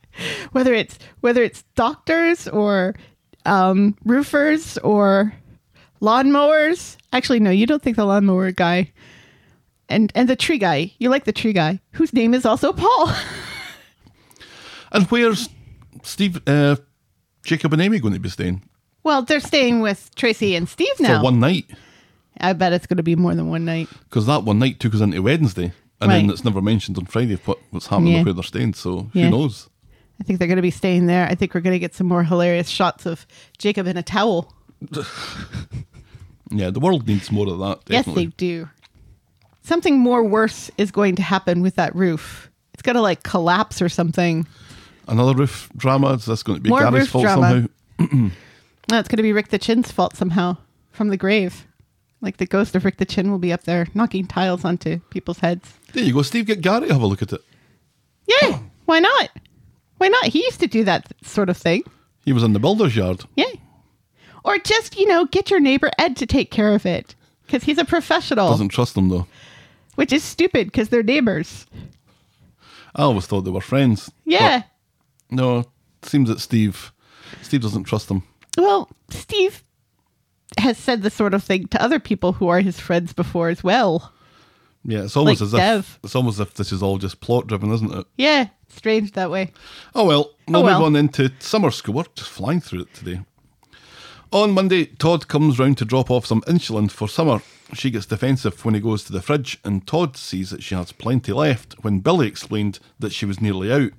whether 0.52 0.74
it's 0.74 0.98
whether 1.20 1.42
it's 1.42 1.62
doctors 1.74 2.48
or 2.48 2.94
um, 3.46 3.96
roofers 4.04 4.78
or 4.78 5.34
lawnmowers. 6.00 6.96
Actually, 7.12 7.40
no, 7.40 7.50
you 7.50 7.66
don't 7.66 7.82
think 7.82 7.96
the 7.96 8.04
lawnmower 8.04 8.50
guy 8.50 8.92
and 9.88 10.12
and 10.14 10.28
the 10.28 10.36
tree 10.36 10.58
guy. 10.58 10.92
You 10.98 11.08
like 11.08 11.24
the 11.24 11.32
tree 11.32 11.52
guy, 11.52 11.80
whose 11.92 12.12
name 12.12 12.34
is 12.34 12.44
also 12.44 12.72
Paul. 12.72 13.12
And 14.94 15.06
where's 15.06 15.48
Steve, 16.02 16.42
uh, 16.46 16.76
Jacob, 17.44 17.72
and 17.72 17.80
Amy 17.80 17.98
going 17.98 18.12
to 18.12 18.20
be 18.20 18.28
staying 18.28 18.62
well, 19.02 19.22
they're 19.22 19.40
staying 19.40 19.80
with 19.80 20.14
Tracy 20.14 20.54
and 20.54 20.68
Steve 20.68 21.00
now. 21.00 21.18
for 21.18 21.24
one 21.24 21.40
night? 21.40 21.66
I 22.40 22.52
bet 22.52 22.72
it's 22.72 22.86
going 22.86 22.98
to 22.98 23.02
be 23.02 23.16
more 23.16 23.34
than 23.34 23.48
one 23.48 23.64
night. 23.64 23.88
Because 24.04 24.26
that 24.26 24.44
one 24.44 24.58
night 24.58 24.80
took 24.80 24.94
us 24.94 25.00
into 25.00 25.20
Wednesday, 25.22 25.72
and 26.02 26.10
then 26.12 26.30
it's 26.30 26.44
never 26.44 26.60
mentioned 26.60 26.98
on 26.98 27.06
Friday 27.06 27.36
what, 27.44 27.58
what's 27.70 27.86
happening 27.86 28.14
Yeah. 28.14 28.22
where 28.24 28.32
they're 28.34 28.42
staying. 28.42 28.74
So 28.74 29.10
Yeah. 29.12 29.24
who 29.26 29.30
knows? 29.30 29.68
I 30.20 30.24
think 30.24 30.38
they're 30.38 30.48
going 30.48 30.56
to 30.56 30.62
be 30.62 30.70
staying 30.70 31.06
there. 31.06 31.26
I 31.26 31.34
think 31.34 31.54
we're 31.54 31.60
going 31.62 31.74
to 31.74 31.78
get 31.80 31.94
some 31.94 32.06
more 32.06 32.22
hilarious 32.24 32.68
shots 32.68 33.06
of 33.06 33.26
Jacob 33.58 33.86
in 33.86 33.96
a 33.96 34.02
towel. 34.02 34.52
Yeah, 36.54 36.68
the 36.70 36.80
world 36.80 37.06
needs 37.06 37.32
more 37.32 37.48
of 37.48 37.58
that. 37.60 37.84
Definitely. 37.86 38.24
Yes, 38.24 38.32
they 38.32 38.36
do. 38.36 38.68
Something 39.62 39.98
more 39.98 40.22
worse 40.22 40.70
is 40.76 40.90
going 40.90 41.16
to 41.16 41.22
happen 41.22 41.62
with 41.62 41.76
that 41.76 41.94
roof. 41.96 42.50
It's 42.74 42.82
going 42.82 42.96
to 42.96 43.00
like 43.00 43.22
collapse 43.22 43.80
or 43.80 43.88
something. 43.88 44.46
Another 45.08 45.34
roof 45.34 45.70
drama. 45.76 46.12
Is 46.12 46.26
this 46.26 46.42
going 46.42 46.58
to 46.58 46.62
be 46.62 46.68
More 46.68 46.80
Gary's 46.80 47.08
fault 47.08 47.24
drama. 47.24 47.68
somehow? 47.98 48.30
No, 48.90 48.98
it's 48.98 49.08
going 49.08 49.16
to 49.18 49.22
be 49.22 49.32
Rick 49.32 49.48
the 49.48 49.58
Chin's 49.60 49.90
fault 49.92 50.16
somehow 50.16 50.56
from 50.90 51.08
the 51.08 51.16
grave. 51.16 51.66
Like 52.20 52.36
the 52.36 52.46
ghost 52.46 52.74
of 52.74 52.84
Rick 52.84 52.96
the 52.98 53.04
Chin 53.06 53.30
will 53.30 53.38
be 53.38 53.52
up 53.52 53.62
there 53.62 53.86
knocking 53.94 54.26
tiles 54.26 54.64
onto 54.64 54.98
people's 55.08 55.38
heads. 55.38 55.72
There 55.92 56.02
you 56.04 56.12
go, 56.14 56.22
Steve. 56.22 56.46
Get 56.46 56.60
Gary 56.60 56.86
to 56.88 56.92
have 56.92 57.02
a 57.02 57.06
look 57.06 57.22
at 57.22 57.32
it. 57.32 57.42
Yeah, 58.26 58.58
why 58.86 58.98
not? 59.00 59.30
Why 59.98 60.08
not? 60.08 60.26
He 60.26 60.40
used 60.44 60.60
to 60.60 60.66
do 60.66 60.84
that 60.84 61.12
sort 61.22 61.48
of 61.50 61.56
thing. 61.56 61.82
He 62.24 62.32
was 62.32 62.42
in 62.42 62.52
the 62.52 62.60
builder's 62.60 62.96
yard. 62.96 63.24
Yeah. 63.36 63.50
Or 64.44 64.58
just, 64.58 64.96
you 64.98 65.06
know, 65.06 65.26
get 65.26 65.50
your 65.50 65.60
neighbor 65.60 65.90
Ed 65.98 66.16
to 66.16 66.26
take 66.26 66.50
care 66.50 66.74
of 66.74 66.86
it 66.86 67.14
because 67.46 67.64
he's 67.64 67.78
a 67.78 67.84
professional, 67.84 68.48
Doesn't 68.50 68.68
trust 68.70 68.94
them 68.94 69.08
though. 69.08 69.26
which 69.96 70.12
is 70.12 70.22
stupid 70.24 70.66
because 70.68 70.88
they're 70.88 71.02
neighbors. 71.02 71.66
I 72.94 73.02
always 73.02 73.26
thought 73.26 73.42
they 73.42 73.50
were 73.50 73.60
friends. 73.60 74.10
Yeah. 74.24 74.62
No, 75.30 75.60
it 75.60 75.66
seems 76.02 76.28
that 76.28 76.40
Steve, 76.40 76.92
Steve 77.42 77.62
doesn't 77.62 77.84
trust 77.84 78.08
them. 78.08 78.22
Well, 78.58 78.90
Steve 79.10 79.62
has 80.58 80.76
said 80.76 81.02
the 81.02 81.10
sort 81.10 81.34
of 81.34 81.42
thing 81.42 81.66
to 81.68 81.82
other 81.82 81.98
people 82.00 82.32
who 82.34 82.48
are 82.48 82.60
his 82.60 82.78
friends 82.80 83.12
before 83.12 83.48
as 83.48 83.62
well. 83.64 84.12
Yeah, 84.84 85.04
it's 85.04 85.16
almost 85.16 85.40
Like 85.40 85.62
as 85.62 85.80
if 85.80 85.98
it's 86.02 86.16
almost 86.16 86.40
as 86.40 86.48
if 86.48 86.54
this 86.54 86.72
is 86.72 86.82
all 86.82 86.98
just 86.98 87.20
plot 87.20 87.46
driven, 87.46 87.72
isn't 87.72 87.92
it? 87.92 88.06
Yeah, 88.16 88.48
strange 88.68 89.12
that 89.12 89.30
way. 89.30 89.52
Oh 89.94 90.04
well, 90.04 90.30
oh, 90.48 90.52
we'll 90.52 90.62
well. 90.64 90.78
move 90.78 90.86
on 90.86 90.96
into 90.96 91.30
summer 91.38 91.70
school. 91.70 91.94
We're 91.94 92.04
just 92.14 92.30
flying 92.30 92.60
through 92.60 92.82
it 92.82 92.94
today. 92.94 93.20
On 94.32 94.52
Monday, 94.52 94.86
Todd 94.86 95.28
comes 95.28 95.58
round 95.58 95.76
to 95.78 95.84
drop 95.84 96.10
off 96.10 96.24
some 96.24 96.40
insulin 96.42 96.90
for 96.90 97.06
Summer. 97.06 97.42
She 97.74 97.90
gets 97.90 98.06
defensive 98.06 98.64
when 98.64 98.74
he 98.74 98.80
goes 98.80 99.04
to 99.04 99.12
the 99.12 99.20
fridge, 99.20 99.58
and 99.62 99.86
Todd 99.86 100.16
sees 100.16 100.48
that 100.50 100.62
she 100.62 100.74
has 100.74 100.90
plenty 100.90 101.32
left 101.32 101.74
when 101.82 102.00
Billy 102.00 102.28
explained 102.28 102.78
that 102.98 103.12
she 103.12 103.26
was 103.26 103.42
nearly 103.42 103.70
out. 103.70 103.92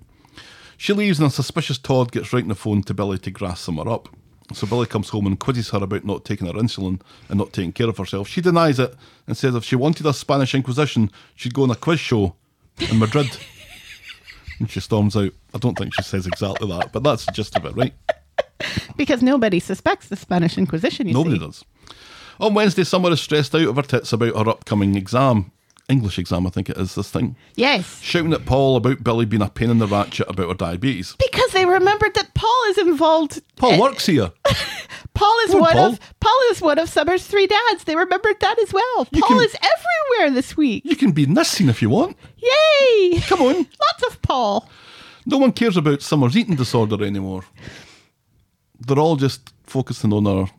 She 0.76 0.92
leaves, 0.92 1.20
and 1.20 1.28
a 1.28 1.32
suspicious 1.32 1.78
Todd 1.78 2.12
gets 2.12 2.34
right 2.34 2.42
on 2.42 2.50
the 2.50 2.56
phone 2.56 2.82
to 2.84 2.96
Billy 2.96 3.20
to 3.20 3.32
grass 3.32 3.62
Summer 3.62 3.88
up. 3.88 4.10
So 4.52 4.68
Billy 4.68 4.86
comes 4.88 5.10
home 5.10 5.26
and 5.26 5.40
quizzes 5.40 5.70
her 5.70 5.80
about 5.84 6.04
not 6.04 6.26
taking 6.26 6.48
her 6.48 6.54
insulin 6.54 7.00
and 7.30 7.38
not 7.40 7.54
taking 7.54 7.72
care 7.72 7.88
of 7.88 7.98
herself. 7.98 8.28
She 8.28 8.42
denies 8.42 8.78
it 8.78 8.94
and 9.26 9.38
says 9.38 9.56
if 9.56 9.64
she 9.64 9.76
wanted 9.76 10.06
a 10.06 10.14
Spanish 10.14 10.54
Inquisition, 10.54 11.10
she'd 11.36 11.54
go 11.54 11.64
on 11.64 11.72
a 11.72 11.76
quiz 11.76 12.00
show 12.00 12.36
in 12.90 13.00
Madrid. 13.00 13.38
and 14.60 14.70
she 14.70 14.80
storms 14.80 15.16
out. 15.16 15.32
I 15.54 15.58
don't 15.58 15.78
think 15.78 15.94
she 15.96 16.04
says 16.04 16.28
exactly 16.28 16.68
that, 16.68 16.92
but 16.92 17.04
that's 17.04 17.26
the 17.26 17.32
gist 17.32 17.56
of 17.56 17.66
it, 17.66 17.76
right? 17.76 17.94
Because 18.98 19.24
nobody 19.24 19.60
suspects 19.60 20.08
the 20.10 20.16
Spanish 20.16 20.58
Inquisition, 20.58 21.08
you 21.08 21.14
Nobody 21.14 21.38
see. 21.38 21.46
does. 21.46 21.66
On 22.40 22.54
Wednesday, 22.54 22.84
Summer 22.84 23.12
is 23.12 23.22
stressed 23.22 23.54
out 23.56 23.68
of 23.68 23.76
her 23.76 23.82
tits 23.82 24.14
about 24.14 24.36
her 24.36 24.50
upcoming 24.50 24.96
exam. 24.96 25.52
English 25.90 26.18
exam, 26.18 26.48
I 26.48 26.50
think 26.50 26.70
it 26.70 26.78
is, 26.78 26.96
this 26.96 27.12
thing. 27.12 27.36
Yes. 27.56 28.00
Shouting 28.02 28.32
at 28.34 28.46
Paul 28.46 28.78
about 28.78 29.04
Billy 29.04 29.26
being 29.26 29.42
a 29.42 29.50
pain 29.50 29.70
in 29.70 29.80
the 29.80 29.88
ratchet 29.88 30.30
about 30.30 30.48
her 30.48 30.54
diabetes. 30.54 31.16
Because 31.20 31.52
they 31.52 31.66
remembered 31.66 32.14
that 32.16 32.34
Paul 32.34 32.64
is 32.70 32.78
involved. 32.78 33.42
Paul 33.58 33.80
works 33.82 34.06
here. 34.06 34.32
Paul 35.14 35.36
is 35.46 35.54
on, 35.54 35.60
one 35.62 35.74
Paul. 35.74 35.86
of 35.94 36.00
Paul 36.20 36.40
is 36.52 36.62
one 36.62 36.80
of 36.80 36.90
Summer's 36.90 37.28
three 37.28 37.48
dads. 37.48 37.84
They 37.84 37.96
remembered 37.96 38.40
that 38.40 38.58
as 38.60 38.72
well. 38.74 39.08
You 39.12 39.22
Paul 39.22 39.40
can- 39.40 39.46
is 39.46 39.56
everywhere 39.56 40.34
this 40.34 40.56
week. 40.58 40.84
You 40.86 40.96
can 40.96 41.12
be 41.12 41.24
in 41.24 41.34
this 41.34 41.50
scene 41.50 41.70
if 41.70 41.82
you 41.82 41.90
want. 41.90 42.18
Yay! 42.38 43.20
Come 43.28 43.42
on. 43.42 43.56
Lots 43.58 44.04
of 44.08 44.22
Paul. 44.22 44.70
No 45.26 45.38
one 45.38 45.52
cares 45.52 45.78
about 45.78 46.02
Summer's 46.02 46.36
eating 46.36 46.56
disorder 46.56 47.04
anymore. 47.06 47.44
They're 48.80 49.00
all 49.00 49.16
just 49.16 49.54
focusing 49.64 50.12
on 50.14 50.26
her 50.26 50.52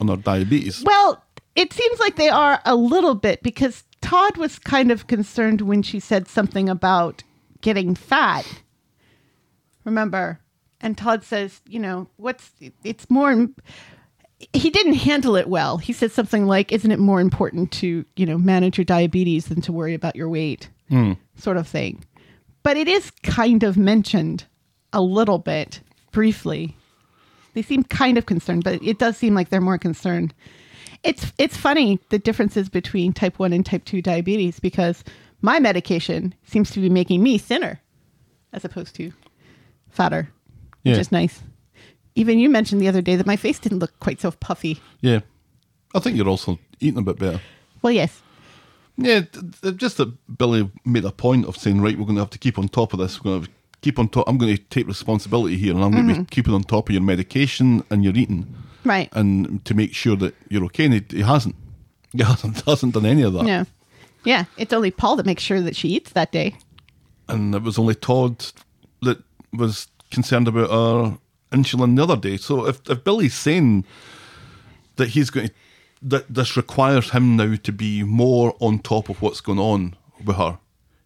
on 0.00 0.08
her 0.08 0.16
diabetes. 0.16 0.82
Well, 0.84 1.22
it 1.54 1.72
seems 1.72 2.00
like 2.00 2.16
they 2.16 2.28
are 2.28 2.60
a 2.64 2.74
little 2.74 3.14
bit 3.14 3.42
because 3.42 3.84
Todd 4.02 4.36
was 4.36 4.58
kind 4.58 4.90
of 4.90 5.06
concerned 5.06 5.62
when 5.62 5.82
she 5.82 5.98
said 5.98 6.28
something 6.28 6.68
about 6.68 7.22
getting 7.62 7.94
fat. 7.94 8.46
Remember? 9.84 10.40
And 10.80 10.98
Todd 10.98 11.24
says, 11.24 11.60
you 11.66 11.78
know, 11.78 12.08
what's 12.16 12.50
it's 12.84 13.08
more 13.08 13.48
he 14.52 14.70
didn't 14.70 14.94
handle 14.94 15.36
it 15.36 15.48
well. 15.48 15.78
He 15.78 15.92
said 15.92 16.10
something 16.10 16.46
like, 16.46 16.72
"Isn't 16.72 16.90
it 16.90 16.98
more 16.98 17.20
important 17.20 17.70
to, 17.72 18.04
you 18.16 18.26
know, 18.26 18.36
manage 18.36 18.76
your 18.76 18.84
diabetes 18.84 19.46
than 19.46 19.60
to 19.62 19.72
worry 19.72 19.94
about 19.94 20.16
your 20.16 20.28
weight?" 20.28 20.68
Hmm. 20.88 21.12
sort 21.36 21.56
of 21.56 21.66
thing. 21.66 22.04
But 22.62 22.76
it 22.76 22.88
is 22.88 23.10
kind 23.22 23.62
of 23.62 23.76
mentioned 23.76 24.44
a 24.92 25.00
little 25.00 25.38
bit 25.38 25.80
briefly. 26.10 26.76
They 27.54 27.62
seem 27.62 27.84
kind 27.84 28.18
of 28.18 28.26
concerned, 28.26 28.64
but 28.64 28.82
it 28.82 28.98
does 28.98 29.16
seem 29.16 29.34
like 29.34 29.48
they're 29.48 29.60
more 29.60 29.78
concerned. 29.78 30.34
It's 31.02 31.32
it's 31.38 31.56
funny 31.56 31.98
the 32.10 32.18
differences 32.18 32.68
between 32.68 33.12
type 33.12 33.38
1 33.38 33.52
and 33.52 33.66
type 33.66 33.84
2 33.84 34.02
diabetes 34.02 34.60
because 34.60 35.02
my 35.40 35.58
medication 35.58 36.34
seems 36.44 36.70
to 36.70 36.80
be 36.80 36.88
making 36.88 37.22
me 37.22 37.38
thinner 37.38 37.80
as 38.52 38.64
opposed 38.64 38.94
to 38.96 39.12
fatter, 39.90 40.30
which 40.82 40.98
is 40.98 41.10
nice. 41.12 41.42
Even 42.14 42.38
you 42.38 42.50
mentioned 42.50 42.80
the 42.80 42.88
other 42.88 43.02
day 43.02 43.16
that 43.16 43.26
my 43.26 43.36
face 43.36 43.58
didn't 43.58 43.78
look 43.78 43.98
quite 43.98 44.20
so 44.20 44.30
puffy. 44.30 44.80
Yeah. 45.00 45.20
I 45.94 46.00
think 46.00 46.16
you're 46.16 46.28
also 46.28 46.58
eating 46.80 46.98
a 46.98 47.02
bit 47.02 47.18
better. 47.18 47.40
Well, 47.80 47.92
yes. 47.92 48.22
Yeah, 48.96 49.22
just 49.76 49.96
that 49.96 50.12
Billy 50.38 50.70
made 50.84 51.04
a 51.04 51.12
point 51.12 51.46
of 51.46 51.56
saying, 51.56 51.80
right, 51.80 51.98
we're 51.98 52.04
going 52.04 52.16
to 52.16 52.22
have 52.22 52.30
to 52.30 52.38
keep 52.38 52.58
on 52.58 52.68
top 52.68 52.92
of 52.92 52.98
this. 52.98 53.22
We're 53.22 53.30
going 53.30 53.44
to 53.44 53.50
keep 53.82 53.98
on 53.98 54.08
top. 54.08 54.28
I'm 54.28 54.38
going 54.38 54.56
to 54.56 54.62
take 54.64 54.86
responsibility 54.86 55.56
here, 55.56 55.74
and 55.74 55.84
I'm 55.84 55.90
going 55.90 56.08
to 56.08 56.14
be 56.14 56.20
mm-hmm. 56.20 56.28
keeping 56.30 56.54
on 56.54 56.62
top 56.62 56.88
of 56.88 56.94
your 56.94 57.02
medication 57.02 57.84
and 57.90 58.02
your 58.02 58.14
eating, 58.16 58.54
Right. 58.84 59.08
and 59.12 59.64
to 59.64 59.74
make 59.74 59.92
sure 59.94 60.16
that 60.16 60.34
you're 60.48 60.64
okay. 60.66 60.86
And 60.86 60.94
he, 60.94 61.04
he 61.18 61.22
hasn't. 61.22 61.56
He 62.14 62.22
hasn't, 62.22 62.60
hasn't 62.66 62.92
done 62.92 63.06
any 63.06 63.22
of 63.22 63.32
that. 63.32 63.46
Yeah. 63.46 63.64
Yeah. 64.22 64.44
It's 64.58 64.74
only 64.74 64.90
Paul 64.90 65.16
that 65.16 65.24
makes 65.24 65.42
sure 65.42 65.62
that 65.62 65.74
she 65.74 65.88
eats 65.88 66.12
that 66.12 66.30
day. 66.30 66.54
And 67.26 67.54
it 67.54 67.62
was 67.62 67.78
only 67.78 67.94
Todd 67.94 68.52
that 69.00 69.22
was 69.50 69.88
concerned 70.10 70.46
about 70.46 70.68
our 70.68 71.18
insulin 71.52 71.96
the 71.96 72.02
other 72.02 72.16
day. 72.16 72.36
So 72.36 72.66
if 72.66 72.82
if 72.90 73.02
Billy's 73.02 73.32
saying 73.34 73.86
that 74.96 75.08
he's 75.08 75.30
going 75.30 75.48
to 75.48 75.54
that 76.02 76.34
this 76.34 76.56
requires 76.56 77.10
him 77.10 77.36
now 77.36 77.54
to 77.62 77.72
be 77.72 78.02
more 78.02 78.56
on 78.60 78.80
top 78.80 79.08
of 79.08 79.22
what's 79.22 79.40
going 79.40 79.58
on 79.58 79.94
with 80.24 80.36
her, 80.36 80.58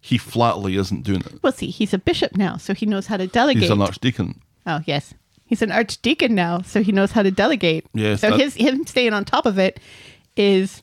he 0.07 0.19
flatly 0.19 0.77
isn't 0.77 1.03
doing 1.03 1.21
it. 1.21 1.43
Well, 1.43 1.53
see, 1.53 1.67
he's 1.67 1.93
a 1.93 1.99
bishop 1.99 2.37
now, 2.37 2.59
so 2.59 2.75
he 2.75 2.87
knows 2.87 3.09
how 3.09 3.17
to 3.17 3.27
delegate. 3.27 3.63
He's 3.65 3.71
an 3.73 3.83
archdeacon. 3.83 4.41
Oh 4.65 4.81
yes, 4.87 5.15
he's 5.47 5.63
an 5.63 5.73
archdeacon 5.73 6.33
now, 6.35 6.63
so 6.63 6.81
he 6.81 6.93
knows 6.93 7.11
how 7.11 7.25
to 7.25 7.33
delegate. 7.33 7.87
Yes, 7.93 8.21
So 8.21 8.31
that- 8.31 8.39
his 8.41 8.55
him 8.55 8.87
staying 8.87 9.13
on 9.15 9.25
top 9.25 9.47
of 9.47 9.59
it 9.59 9.81
is 10.37 10.83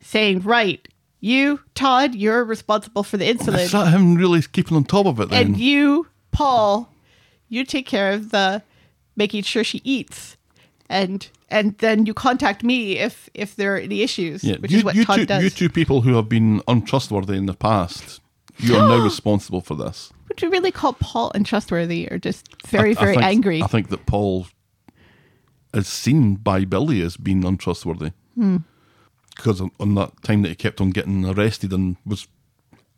saying, 0.00 0.40
right, 0.40 0.86
you 1.20 1.60
Todd, 1.74 2.14
you're 2.14 2.44
responsible 2.44 3.02
for 3.02 3.16
the 3.16 3.26
Is 3.26 3.38
insulin, 3.38 3.70
that 3.70 3.90
him 3.90 4.16
really 4.16 4.42
keeping 4.42 4.76
on 4.76 4.84
top 4.84 5.06
of 5.06 5.18
it 5.18 5.30
then? 5.30 5.46
and 5.46 5.56
you 5.56 6.06
Paul, 6.30 6.92
you 7.48 7.64
take 7.64 7.86
care 7.86 8.12
of 8.12 8.30
the 8.30 8.62
making 9.16 9.44
sure 9.44 9.64
she 9.64 9.80
eats, 9.82 10.36
and 10.90 11.26
and 11.50 11.76
then 11.78 12.04
you 12.04 12.12
contact 12.12 12.62
me 12.62 12.98
if 12.98 13.30
if 13.32 13.56
there 13.56 13.74
are 13.74 13.78
any 13.78 14.02
issues, 14.02 14.44
yeah, 14.44 14.56
which 14.58 14.70
you, 14.72 14.78
is 14.78 14.84
what 14.84 14.94
Todd 15.06 15.16
two, 15.20 15.26
does. 15.26 15.42
you 15.42 15.48
two 15.50 15.70
people 15.70 16.02
who 16.02 16.14
have 16.16 16.28
been 16.28 16.60
untrustworthy 16.68 17.36
in 17.38 17.46
the 17.46 17.54
past, 17.54 18.20
you 18.58 18.76
are 18.76 18.88
now 18.88 18.98
responsible 19.04 19.60
for 19.60 19.74
this. 19.74 20.12
Would 20.28 20.42
you 20.42 20.50
really 20.50 20.70
call 20.72 20.92
Paul 20.94 21.32
untrustworthy 21.34 22.08
or 22.10 22.18
just 22.18 22.46
very 22.66 22.96
I- 22.96 23.00
I 23.00 23.04
very 23.04 23.14
think- 23.16 23.24
angry? 23.26 23.62
I 23.62 23.66
think 23.66 23.88
that 23.88 24.06
Paul 24.06 24.46
is 25.74 25.86
seen 25.86 26.36
by 26.36 26.64
Billy 26.64 27.00
as 27.02 27.16
being 27.16 27.44
untrustworthy. 27.44 28.12
Hmm. 28.34 28.58
Because 29.36 29.60
on, 29.60 29.70
on 29.78 29.94
that 29.94 30.22
time 30.22 30.42
that 30.42 30.48
he 30.48 30.54
kept 30.54 30.80
on 30.80 30.90
getting 30.90 31.24
arrested 31.24 31.72
and 31.72 31.96
was, 32.04 32.26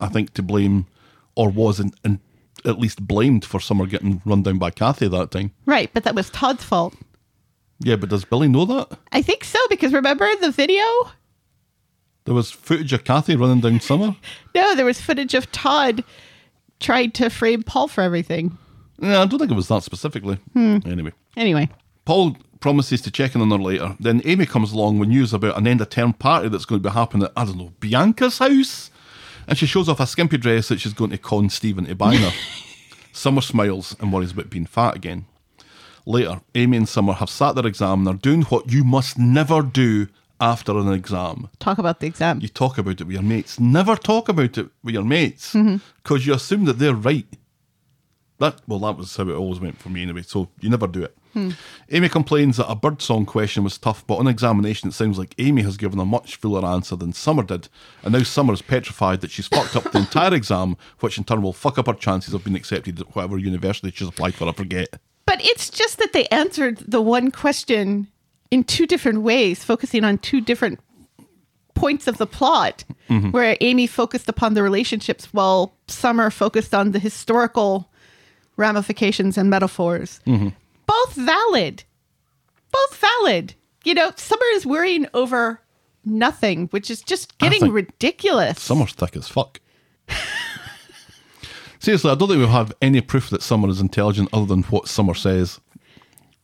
I 0.00 0.08
think, 0.08 0.32
to 0.34 0.42
blame, 0.42 0.86
or 1.34 1.50
was 1.50 1.78
in, 1.80 1.92
in, 2.04 2.20
at 2.64 2.78
least 2.78 3.06
blamed 3.06 3.44
for 3.44 3.60
Summer 3.60 3.86
getting 3.86 4.22
run 4.24 4.42
down 4.42 4.58
by 4.58 4.70
Kathy 4.70 5.08
that 5.08 5.30
time. 5.30 5.52
right, 5.66 5.90
but 5.92 6.04
that 6.04 6.14
was 6.14 6.30
Todd's 6.30 6.64
fault. 6.64 6.94
Yeah, 7.82 7.96
but 7.96 8.08
does 8.10 8.24
Billy 8.24 8.48
know 8.48 8.64
that? 8.66 8.98
I 9.12 9.20
think 9.22 9.44
so 9.44 9.58
because 9.68 9.92
remember 9.92 10.28
the 10.40 10.50
video? 10.50 10.82
There 12.24 12.34
was 12.34 12.50
footage 12.50 12.92
of 12.92 13.04
Kathy 13.04 13.36
running 13.36 13.60
down 13.60 13.80
Summer. 13.80 14.16
No, 14.54 14.74
there 14.74 14.84
was 14.84 15.00
footage 15.00 15.34
of 15.34 15.50
Todd 15.52 16.04
trying 16.80 17.12
to 17.12 17.30
frame 17.30 17.62
Paul 17.62 17.88
for 17.88 18.02
everything. 18.02 18.58
Yeah, 18.98 19.22
I 19.22 19.26
don't 19.26 19.38
think 19.38 19.50
it 19.50 19.54
was 19.54 19.68
that 19.68 19.82
specifically. 19.82 20.36
Hmm. 20.52 20.78
Anyway. 20.84 21.12
Anyway, 21.36 21.68
Paul 22.04 22.36
promises 22.60 23.00
to 23.02 23.10
check 23.10 23.34
in 23.34 23.40
on 23.40 23.50
her 23.50 23.58
later. 23.58 23.96
Then 23.98 24.20
Amy 24.24 24.46
comes 24.46 24.72
along 24.72 24.98
with 24.98 25.08
news 25.08 25.32
about 25.32 25.56
an 25.56 25.66
end 25.66 25.80
of 25.80 25.88
term 25.90 26.12
party 26.12 26.48
that's 26.48 26.64
going 26.64 26.82
to 26.82 26.88
be 26.88 26.92
happening 26.92 27.24
at, 27.24 27.32
I 27.36 27.44
don't 27.44 27.56
know, 27.56 27.72
Bianca's 27.80 28.38
house. 28.38 28.90
And 29.48 29.56
she 29.56 29.66
shows 29.66 29.88
off 29.88 30.00
a 30.00 30.06
skimpy 30.06 30.36
dress 30.36 30.68
that 30.68 30.80
she's 30.80 30.92
going 30.92 31.10
to 31.10 31.18
con 31.18 31.48
Stephen 31.48 31.86
to 31.86 31.94
buy 31.94 32.16
her. 32.16 32.32
Summer 33.12 33.40
smiles 33.40 33.96
and 33.98 34.12
worries 34.12 34.32
about 34.32 34.50
being 34.50 34.66
fat 34.66 34.94
again. 34.96 35.26
Later, 36.06 36.40
Amy 36.54 36.76
and 36.76 36.88
Summer 36.88 37.14
have 37.14 37.30
sat 37.30 37.54
their 37.54 37.66
exam 37.66 38.00
and 38.00 38.08
are 38.08 38.20
doing 38.20 38.42
what 38.42 38.70
you 38.70 38.84
must 38.84 39.18
never 39.18 39.62
do 39.62 40.08
after 40.40 40.76
an 40.78 40.92
exam. 40.92 41.48
talk 41.58 41.78
about 41.78 42.00
the 42.00 42.06
exam. 42.06 42.40
You 42.40 42.48
talk 42.48 42.78
about 42.78 43.00
it 43.00 43.04
with 43.04 43.14
your 43.14 43.22
mates. 43.22 43.60
Never 43.60 43.96
talk 43.96 44.28
about 44.28 44.56
it 44.58 44.68
with 44.82 44.94
your 44.94 45.04
mates 45.04 45.54
mm-hmm. 45.54 45.76
because 46.02 46.26
you 46.26 46.34
assume 46.34 46.64
that 46.64 46.78
they're 46.78 46.94
right. 46.94 47.26
That 48.38 48.62
well, 48.66 48.78
that 48.80 48.96
was 48.96 49.14
how 49.14 49.28
it 49.28 49.34
always 49.34 49.60
went 49.60 49.78
for 49.78 49.90
me 49.90 50.02
anyway. 50.02 50.22
So 50.22 50.48
you 50.60 50.70
never 50.70 50.86
do 50.86 51.04
it. 51.04 51.16
Hmm. 51.34 51.50
Amy 51.90 52.08
complains 52.08 52.56
that 52.56 52.70
a 52.70 52.74
birdsong 52.74 53.26
question 53.26 53.62
was 53.62 53.78
tough, 53.78 54.04
but 54.06 54.16
on 54.16 54.26
examination 54.26 54.88
it 54.88 54.92
sounds 54.92 55.18
like 55.18 55.34
Amy 55.38 55.62
has 55.62 55.76
given 55.76 56.00
a 56.00 56.04
much 56.04 56.36
fuller 56.36 56.66
answer 56.66 56.96
than 56.96 57.12
Summer 57.12 57.42
did, 57.42 57.68
and 58.02 58.12
now 58.12 58.22
Summer 58.22 58.52
is 58.52 58.62
petrified 58.62 59.20
that 59.20 59.30
she's 59.30 59.46
fucked 59.46 59.76
up 59.76 59.92
the 59.92 59.98
entire 60.00 60.34
exam, 60.34 60.76
which 61.00 61.18
in 61.18 61.24
turn 61.24 61.42
will 61.42 61.52
fuck 61.52 61.78
up 61.78 61.86
her 61.86 61.94
chances 61.94 62.34
of 62.34 62.42
being 62.42 62.56
accepted 62.56 63.00
at 63.00 63.14
whatever 63.14 63.38
university 63.38 63.92
she's 63.94 64.08
applied 64.08 64.34
for. 64.34 64.48
I 64.48 64.52
forget. 64.52 64.88
But 65.26 65.44
it's 65.44 65.70
just 65.70 65.98
that 65.98 66.12
they 66.12 66.26
answered 66.28 66.78
the 66.78 67.02
one 67.02 67.30
question 67.30 68.08
in 68.50 68.64
two 68.64 68.86
different 68.86 69.22
ways, 69.22 69.62
focusing 69.64 70.04
on 70.04 70.18
two 70.18 70.40
different 70.40 70.80
points 71.74 72.06
of 72.06 72.18
the 72.18 72.26
plot 72.26 72.84
mm-hmm. 73.08 73.30
where 73.30 73.56
Amy 73.60 73.86
focused 73.86 74.28
upon 74.28 74.54
the 74.54 74.62
relationships 74.62 75.26
while 75.32 75.74
Summer 75.88 76.30
focused 76.30 76.74
on 76.74 76.92
the 76.92 76.98
historical 76.98 77.90
ramifications 78.56 79.38
and 79.38 79.48
metaphors. 79.48 80.20
Mm-hmm. 80.26 80.48
Both 80.86 81.14
valid. 81.14 81.84
Both 82.70 82.96
valid. 82.96 83.54
You 83.84 83.94
know, 83.94 84.12
Summer 84.16 84.44
is 84.52 84.66
worrying 84.66 85.06
over 85.14 85.60
nothing, 86.04 86.66
which 86.68 86.90
is 86.90 87.02
just 87.02 87.38
getting 87.38 87.70
ridiculous. 87.70 88.60
Summer's 88.60 88.92
thick 88.92 89.16
as 89.16 89.28
fuck. 89.28 89.60
Seriously, 91.78 92.10
I 92.10 92.14
don't 92.14 92.28
think 92.28 92.40
we 92.40 92.46
have 92.46 92.74
any 92.82 93.00
proof 93.00 93.30
that 93.30 93.42
Summer 93.42 93.68
is 93.68 93.80
intelligent 93.80 94.28
other 94.34 94.44
than 94.44 94.64
what 94.64 94.86
Summer 94.86 95.14
says. 95.14 95.60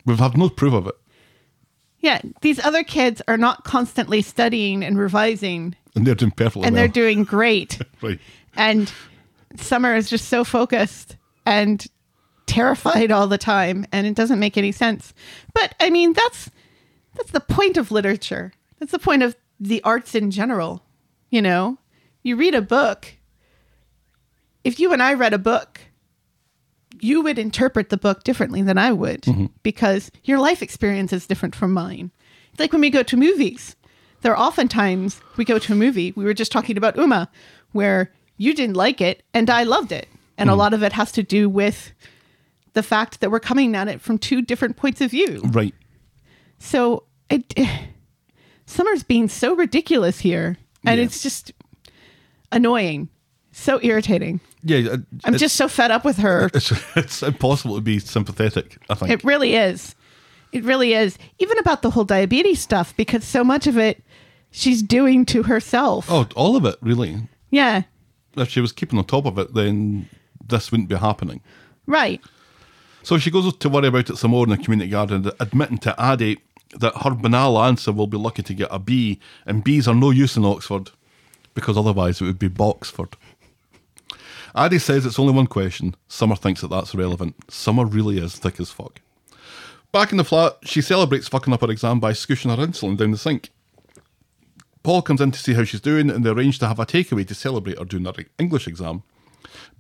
We've 0.07 0.18
had 0.18 0.38
no 0.38 0.48
proof 0.48 0.72
of 0.72 0.86
it. 0.86 0.94
Yeah, 2.01 2.20
these 2.40 2.62
other 2.64 2.84
kids 2.84 3.22
are 3.26 3.36
not 3.36 3.64
constantly 3.64 4.22
studying 4.22 4.84
and 4.84 4.99
revising, 4.99 5.74
And 5.94 6.07
they're 6.07 6.14
doing 6.14 6.30
perfectly 6.30 6.64
and 6.64 6.74
well. 6.74 6.82
they're 6.82 6.88
doing 6.92 7.24
great. 7.24 7.80
right. 8.03 8.20
and 8.57 8.92
Summer 9.57 9.94
is 9.97 10.11
just 10.11 10.28
so 10.28 10.44
focused 10.44 11.16
and 11.47 11.86
terrified 12.47 13.11
all 13.11 13.26
the 13.26 13.38
time, 13.38 13.86
and 13.92 14.07
it 14.07 14.14
doesn't 14.14 14.38
make 14.38 14.57
any 14.59 14.72
sense. 14.72 15.14
But 15.55 15.74
I 15.80 15.90
mean, 15.90 16.12
that's 16.12 16.51
that's 17.14 17.30
the 17.30 17.40
point 17.40 17.76
of 17.76 17.90
literature. 17.90 18.53
That's 18.78 18.92
the 18.92 18.99
point 18.99 19.22
of 19.22 19.34
the 19.59 19.82
arts 19.82 20.14
in 20.14 20.30
general. 20.30 20.82
You 21.30 21.40
know, 21.42 21.78
you 22.22 22.36
read 22.36 22.55
a 22.55 22.62
book. 22.62 23.14
If 24.64 24.78
you 24.80 24.92
and 24.92 25.03
I 25.03 25.14
read 25.14 25.32
a 25.32 25.38
book, 25.38 25.80
you 27.01 27.22
would 27.22 27.38
interpret 27.38 27.88
the 27.88 27.97
book 27.97 28.24
differently 28.24 28.62
than 28.62 28.78
I 28.78 28.92
would 28.92 29.22
mm-hmm. 29.22 29.47
because 29.62 30.11
your 30.24 30.38
life 30.38 30.62
experience 30.62 31.12
is 31.12 31.26
different 31.26 31.55
from 31.55 31.72
mine. 31.72 32.11
It's 32.51 32.61
like 32.61 32.72
when 32.72 32.80
we 32.80 32.90
go 32.90 33.03
to 33.03 33.16
movies. 33.16 33.76
There 34.22 34.34
are 34.34 34.47
oftentimes 34.47 35.20
we 35.36 35.44
go 35.44 35.59
to 35.59 35.72
a 35.72 35.76
movie. 35.76 36.12
We 36.16 36.24
were 36.24 36.34
just 36.34 36.51
talking 36.51 36.76
about 36.76 36.97
Uma, 36.97 37.28
where 37.72 38.12
you 38.36 38.55
didn't 38.55 38.76
like 38.76 39.01
it 39.01 39.22
and 39.34 39.49
I 39.51 39.62
loved 39.62 39.92
it. 39.92 40.09
And 40.38 40.49
a 40.49 40.53
mm-hmm. 40.53 40.61
lot 40.61 40.74
of 40.74 40.82
it 40.82 40.92
has 40.92 41.12
to 41.12 41.22
do 41.22 41.49
with 41.49 41.92
the 42.72 42.82
fact 42.82 43.20
that 43.20 43.30
we're 43.30 43.40
coming 43.40 43.74
at 43.74 43.88
it 43.88 44.01
from 44.01 44.18
two 44.18 44.42
different 44.42 44.76
points 44.76 45.01
of 45.01 45.11
view. 45.11 45.40
Right. 45.44 45.74
So 46.59 47.05
it, 47.30 47.55
Summer's 48.66 49.03
being 49.03 49.28
so 49.28 49.55
ridiculous 49.55 50.20
here, 50.20 50.59
and 50.84 50.99
Yeah. 50.99 51.07
it's 51.07 51.22
just 51.22 51.53
annoying, 52.53 53.09
so 53.53 53.80
irritating. 53.82 54.40
Yeah. 54.66 54.94
it- 54.94 55.00
I'm 55.24 55.36
just 55.38 55.56
so 55.56 55.68
fed 55.68 55.90
up 55.90 56.04
with 56.04 56.18
her. 56.18 56.50
It's, 56.54 56.72
it's 56.96 57.22
impossible 57.22 57.76
to 57.76 57.80
be 57.80 57.98
sympathetic, 57.98 58.78
I 58.90 58.94
think. 58.94 59.10
It 59.12 59.24
really 59.24 59.54
is. 59.54 59.94
It 60.52 60.64
really 60.64 60.92
is. 60.94 61.18
Even 61.38 61.58
about 61.58 61.82
the 61.82 61.90
whole 61.90 62.04
diabetes 62.04 62.60
stuff, 62.60 62.96
because 62.96 63.24
so 63.24 63.44
much 63.44 63.66
of 63.66 63.76
it 63.78 64.02
she's 64.50 64.82
doing 64.82 65.24
to 65.26 65.42
herself. 65.44 66.06
oh, 66.10 66.26
all 66.34 66.56
of 66.56 66.64
it, 66.64 66.76
really. 66.80 67.28
Yeah, 67.50 67.82
If 68.36 68.48
she 68.50 68.60
was 68.60 68.72
keeping 68.72 68.98
on 68.98 69.04
top 69.04 69.26
of 69.26 69.38
it, 69.38 69.54
then 69.54 70.08
this 70.46 70.70
wouldn't 70.70 70.88
be 70.88 70.96
happening. 70.96 71.40
right. 71.86 72.20
So 73.02 73.18
she 73.18 73.30
goes 73.30 73.56
to 73.56 73.68
worry 73.68 73.86
about 73.86 74.10
it 74.10 74.16
some 74.16 74.32
more 74.32 74.42
in 74.44 74.50
the 74.50 74.56
community 74.56 74.90
garden, 74.90 75.30
admitting 75.38 75.78
to 75.78 75.96
Aadi 75.96 76.38
that 76.80 76.92
her 77.04 77.10
banal 77.14 77.56
answer 77.62 77.92
will 77.92 78.08
be 78.08 78.16
lucky 78.16 78.42
to 78.42 78.52
get 78.52 78.66
a 78.72 78.80
B, 78.80 79.20
and 79.46 79.64
Bs 79.64 79.86
are 79.86 79.94
no 79.94 80.10
use 80.10 80.36
in 80.36 80.44
Oxford, 80.44 80.90
because 81.54 81.76
otherwise 81.78 82.20
it 82.20 82.24
would 82.24 82.38
be 82.40 82.48
Boxford. 82.48 83.12
Aadi 84.57 84.78
says 84.78 85.04
it's 85.04 85.18
only 85.18 85.34
one 85.34 85.46
question. 85.46 85.94
Summer 86.09 86.34
thinks 86.34 86.62
that 86.62 86.68
that's 86.68 86.94
relevant. 86.94 87.34
Summer 87.52 87.84
really 87.84 88.18
is 88.18 88.36
thick 88.36 88.59
as 88.59 88.70
fuck. 88.70 89.02
Back 89.92 90.12
in 90.12 90.16
the 90.16 90.24
flat, 90.24 90.57
she 90.64 90.80
celebrates 90.80 91.28
fucking 91.28 91.52
up 91.52 91.61
her 91.61 91.70
exam 91.70 92.00
by 92.00 92.12
scooshing 92.12 92.50
her 92.50 92.66
insulin 92.66 92.96
down 92.96 93.11
the 93.11 93.18
sink. 93.18 93.50
Paul 94.82 95.02
comes 95.02 95.20
in 95.20 95.30
to 95.30 95.38
see 95.38 95.52
how 95.52 95.64
she's 95.64 95.80
doing, 95.80 96.11
and 96.11 96.24
they 96.24 96.30
arrange 96.30 96.59
to 96.61 96.68
have 96.68 96.78
a 96.78 96.86
takeaway 96.86 97.26
to 97.26 97.34
celebrate 97.34 97.78
her 97.78 97.84
doing 97.84 98.07
her 98.07 98.14
English 98.38 98.66
exam. 98.66 99.02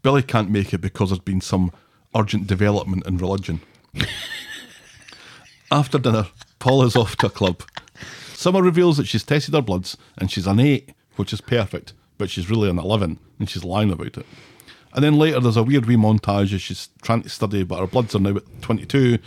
Billy 0.02 0.22
can't 0.22 0.50
make 0.50 0.74
it 0.74 0.78
because 0.78 1.08
there's 1.08 1.20
been 1.20 1.40
some 1.40 1.72
urgent 2.14 2.46
development 2.46 3.06
in 3.06 3.16
religion. 3.16 3.60
After 5.70 5.98
dinner, 5.98 6.26
Paul 6.58 6.82
is 6.82 6.96
off 6.96 7.16
to 7.16 7.26
a 7.26 7.30
club. 7.30 7.62
Summer 8.34 8.62
reveals 8.62 8.98
that 8.98 9.06
she's 9.06 9.24
tested 9.24 9.54
her 9.54 9.62
bloods 9.62 9.96
and 10.18 10.30
she's 10.30 10.46
an 10.46 10.60
8, 10.60 10.90
which 11.16 11.32
is 11.32 11.40
perfect, 11.40 11.94
but 12.18 12.28
she's 12.28 12.50
really 12.50 12.68
an 12.68 12.78
11 12.78 13.18
and 13.38 13.48
she's 13.48 13.64
lying 13.64 13.90
about 13.90 14.18
it. 14.18 14.26
And 14.94 15.04
then 15.04 15.18
later 15.18 15.40
there's 15.40 15.56
a 15.56 15.62
weird 15.62 15.86
wee 15.86 15.96
montage 15.96 16.54
as 16.54 16.62
she's 16.62 16.88
trying 17.02 17.22
to 17.22 17.28
study, 17.28 17.62
but 17.64 17.80
her 17.80 17.86
bloods 17.86 18.14
are 18.14 18.20
now 18.20 18.36
at 18.36 18.62
22 18.62 19.18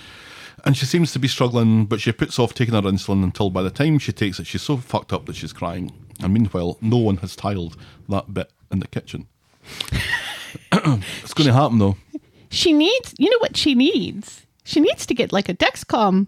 and 0.66 0.76
she 0.76 0.86
seems 0.86 1.12
to 1.14 1.20
be 1.20 1.28
struggling, 1.28 1.86
but 1.86 2.02
she 2.02 2.12
puts 2.12 2.40
off 2.40 2.54
taking 2.54 2.74
her 2.74 2.82
insulin 2.82 3.24
until 3.24 3.50
by 3.50 3.62
the 3.62 3.70
time 3.70 4.00
she 4.00 4.12
takes 4.12 4.40
it, 4.40 4.48
she's 4.48 4.62
so 4.62 4.78
fucked 4.78 5.14
up 5.14 5.26
that 5.26 5.36
she's 5.36 5.54
crying. 5.54 5.92
And 6.22 6.34
meanwhile, 6.34 6.78
no 6.82 6.98
one 6.98 7.18
has 7.18 7.36
tiled 7.36 7.78
that 8.10 8.34
bit 8.34 8.52
in 8.72 8.80
the 8.80 8.88
kitchen. 8.88 9.28
it's 10.72 11.34
going 11.34 11.48
to 11.48 11.54
happen 11.54 11.80
though. 11.80 11.98
She 12.50 12.74
needs, 12.74 13.14
you 13.18 13.30
know 13.30 13.40
what 13.40 13.56
she 13.56 13.76
needs? 13.76 14.46
She 14.64 14.80
needs 14.80 15.06
to 15.06 15.14
get 15.14 15.32
like 15.32 15.50
a 15.50 15.54
Dexcom. 15.54 16.28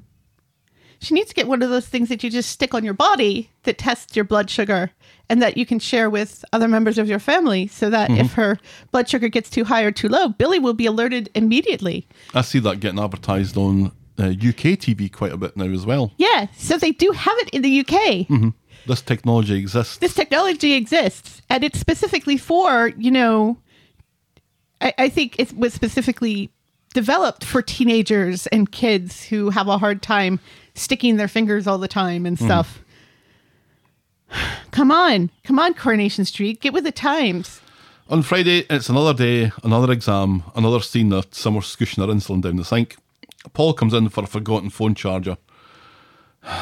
She 1.01 1.15
needs 1.15 1.29
to 1.29 1.35
get 1.35 1.47
one 1.47 1.63
of 1.63 1.71
those 1.71 1.87
things 1.87 2.09
that 2.09 2.23
you 2.23 2.29
just 2.29 2.51
stick 2.51 2.75
on 2.75 2.83
your 2.83 2.93
body 2.93 3.49
that 3.63 3.79
tests 3.79 4.15
your 4.15 4.23
blood 4.23 4.51
sugar 4.51 4.91
and 5.29 5.41
that 5.41 5.57
you 5.57 5.65
can 5.65 5.79
share 5.79 6.09
with 6.11 6.45
other 6.53 6.67
members 6.67 6.99
of 6.99 7.09
your 7.09 7.17
family 7.17 7.65
so 7.65 7.89
that 7.89 8.11
if 8.11 8.33
her 8.33 8.59
blood 8.91 9.09
sugar 9.09 9.27
gets 9.27 9.49
too 9.49 9.63
high 9.63 9.81
or 9.81 9.91
too 9.91 10.07
low, 10.07 10.29
Billy 10.29 10.59
will 10.59 10.75
be 10.75 10.85
alerted 10.85 11.29
immediately. 11.33 12.07
I 12.35 12.41
see 12.41 12.59
that 12.59 12.79
getting 12.79 12.99
advertised 12.99 13.57
on 13.57 13.87
uh, 14.19 14.25
UK 14.27 14.77
TV 14.77 15.11
quite 15.11 15.31
a 15.31 15.37
bit 15.37 15.57
now 15.57 15.65
as 15.65 15.87
well. 15.87 16.11
Yeah, 16.17 16.47
so 16.55 16.77
they 16.77 16.91
do 16.91 17.11
have 17.11 17.37
it 17.39 17.49
in 17.49 17.63
the 17.63 17.79
UK. 17.79 18.53
This 18.85 19.01
technology 19.01 19.55
exists. 19.55 19.97
This 19.97 20.13
technology 20.13 20.73
exists 20.73 21.41
and 21.49 21.63
it's 21.63 21.79
specifically 21.79 22.37
for, 22.37 22.89
you 22.97 23.09
know, 23.09 23.57
I, 24.81 24.93
I 24.97 25.09
think 25.09 25.39
it 25.39 25.55
was 25.57 25.73
specifically 25.73 26.51
developed 26.93 27.45
for 27.45 27.61
teenagers 27.61 28.47
and 28.47 28.71
kids 28.71 29.23
who 29.23 29.49
have 29.49 29.67
a 29.67 29.77
hard 29.77 30.01
time 30.01 30.39
sticking 30.75 31.17
their 31.17 31.27
fingers 31.27 31.67
all 31.67 31.77
the 31.77 31.87
time 31.87 32.25
and 32.25 32.37
stuff. 32.39 32.83
Come 34.71 34.91
on, 34.91 35.29
come 35.43 35.59
on, 35.59 35.73
Coronation 35.73 36.23
Street, 36.23 36.61
get 36.61 36.71
with 36.71 36.85
the 36.85 36.93
times. 36.93 37.59
On 38.07 38.21
Friday, 38.21 38.65
it's 38.69 38.87
another 38.87 39.13
day, 39.13 39.51
another 39.63 39.91
exam, 39.91 40.43
another 40.55 40.79
scene 40.79 41.11
of 41.11 41.27
Summer 41.31 41.59
scooshing 41.59 42.01
her 42.05 42.13
insulin 42.13 42.41
down 42.41 42.55
the 42.55 42.63
sink. 42.63 42.95
Paul 43.51 43.73
comes 43.73 43.93
in 43.93 44.07
for 44.07 44.23
a 44.23 44.27
forgotten 44.27 44.69
phone 44.69 44.95
charger. 44.95 45.37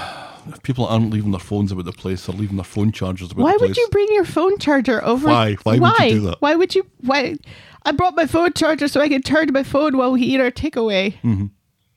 If 0.47 0.63
people 0.63 0.85
aren't 0.87 1.11
leaving 1.11 1.31
their 1.31 1.39
phones 1.39 1.71
about 1.71 1.85
the 1.85 1.91
place, 1.91 2.25
they're 2.25 2.35
leaving 2.35 2.55
their 2.55 2.63
phone 2.63 2.91
chargers 2.91 3.31
about 3.31 3.43
Why 3.43 3.51
the 3.53 3.59
place. 3.59 3.69
would 3.69 3.77
you 3.77 3.87
bring 3.91 4.07
your 4.11 4.23
phone 4.25 4.57
charger 4.57 5.03
over? 5.03 5.27
Why? 5.27 5.55
Why 5.63 5.77
would 5.77 5.99
you 5.99 6.09
do 6.09 6.19
that? 6.21 6.41
Why 6.41 6.55
would 6.55 6.73
you? 6.73 6.87
Why? 7.01 7.35
I 7.83 7.91
brought 7.91 8.15
my 8.15 8.25
phone 8.25 8.53
charger 8.53 8.87
so 8.87 9.01
I 9.01 9.09
could 9.09 9.25
charge 9.25 9.51
my 9.51 9.63
phone 9.63 9.97
while 9.97 10.13
we 10.13 10.21
eat 10.21 10.39
our 10.39 10.49
takeaway. 10.49 11.15
Mm-hmm. 11.21 11.47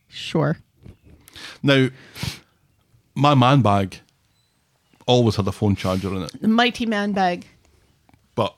Sure. 0.08 0.58
Now, 1.62 1.88
my 3.14 3.34
man 3.34 3.62
bag 3.62 3.99
always 5.07 5.36
had 5.36 5.47
a 5.49 5.53
phone 5.53 5.76
charger 5.76 6.09
in 6.14 6.22
it, 6.22 6.40
The 6.40 6.49
mighty 6.49 6.86
man 6.86 7.12
bag. 7.12 7.47
but 8.34 8.55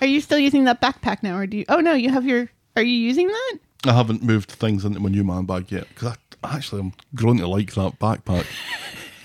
Are 0.00 0.06
you 0.06 0.20
still 0.20 0.38
using 0.38 0.64
that 0.64 0.80
backpack 0.80 1.22
now, 1.22 1.36
or 1.36 1.46
do 1.46 1.58
you? 1.58 1.64
Oh 1.68 1.80
no, 1.80 1.92
you 1.94 2.10
have 2.10 2.24
your. 2.24 2.50
Are 2.76 2.82
you 2.82 2.96
using 2.96 3.28
that? 3.28 3.58
I 3.86 3.92
haven't 3.92 4.22
moved 4.22 4.50
things 4.50 4.84
into 4.84 4.98
my 5.00 5.08
new 5.10 5.22
man 5.24 5.44
bag 5.44 5.70
yet 5.70 5.86
because 5.90 6.16
I 6.42 6.56
actually 6.56 6.80
I'm 6.80 6.92
growing 7.14 7.38
to 7.38 7.46
like 7.46 7.72
that 7.74 7.98
backpack. 7.98 8.46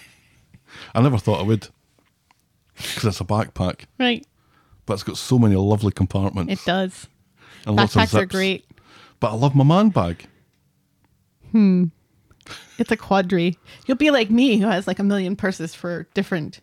I 0.95 1.01
never 1.01 1.18
thought 1.18 1.39
I 1.39 1.43
would 1.43 1.68
because 2.76 3.05
it's 3.05 3.22
a 3.22 3.26
backpack, 3.26 3.86
Right. 3.99 4.26
but 4.86 4.93
it's 4.93 5.03
got 5.03 5.18
so 5.18 5.38
many 5.39 5.55
lovely 5.55 5.91
compartments. 5.91 6.51
It 6.53 6.66
does. 6.66 7.07
and 7.66 7.76
lots 7.76 7.95
of 7.95 8.01
Backpacks 8.03 8.14
are 8.22 8.26
great. 8.26 8.66
But 9.20 9.32
I 9.32 9.36
love 9.36 9.53
my 9.55 9.64
man 9.66 9.89
bag. 9.89 10.26
Hmm. 11.51 11.86
It's 12.77 12.91
a 12.91 12.97
quadri. 12.97 13.57
You'll 13.85 13.97
be 13.97 14.11
like 14.11 14.29
me, 14.29 14.57
who 14.57 14.67
has 14.67 14.87
like 14.87 14.99
a 14.99 15.03
million 15.03 15.35
purses 15.35 15.73
for 15.75 16.07
different, 16.13 16.59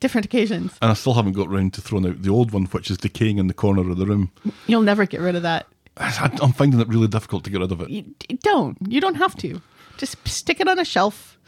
different 0.00 0.24
occasions. 0.24 0.76
And 0.82 0.90
I 0.90 0.94
still 0.94 1.14
haven't 1.14 1.32
got 1.32 1.48
round 1.50 1.74
to 1.74 1.80
throwing 1.80 2.06
out 2.06 2.22
the 2.22 2.30
old 2.30 2.52
one, 2.52 2.64
which 2.66 2.90
is 2.90 2.96
decaying 2.98 3.38
in 3.38 3.46
the 3.46 3.54
corner 3.54 3.90
of 3.90 3.96
the 3.96 4.06
room. 4.06 4.30
You'll 4.66 4.82
never 4.82 5.06
get 5.06 5.20
rid 5.20 5.34
of 5.36 5.42
that. 5.42 5.66
I'm 5.96 6.52
finding 6.52 6.80
it 6.80 6.88
really 6.88 7.06
difficult 7.08 7.44
to 7.44 7.50
get 7.50 7.60
rid 7.60 7.70
of 7.70 7.80
it. 7.80 7.88
You, 7.90 8.04
don't. 8.42 8.76
You 8.88 9.00
don't 9.00 9.14
have 9.14 9.36
to. 9.36 9.60
Just 9.96 10.16
stick 10.26 10.58
it 10.58 10.66
on 10.66 10.76
a 10.80 10.84
shelf, 10.84 11.38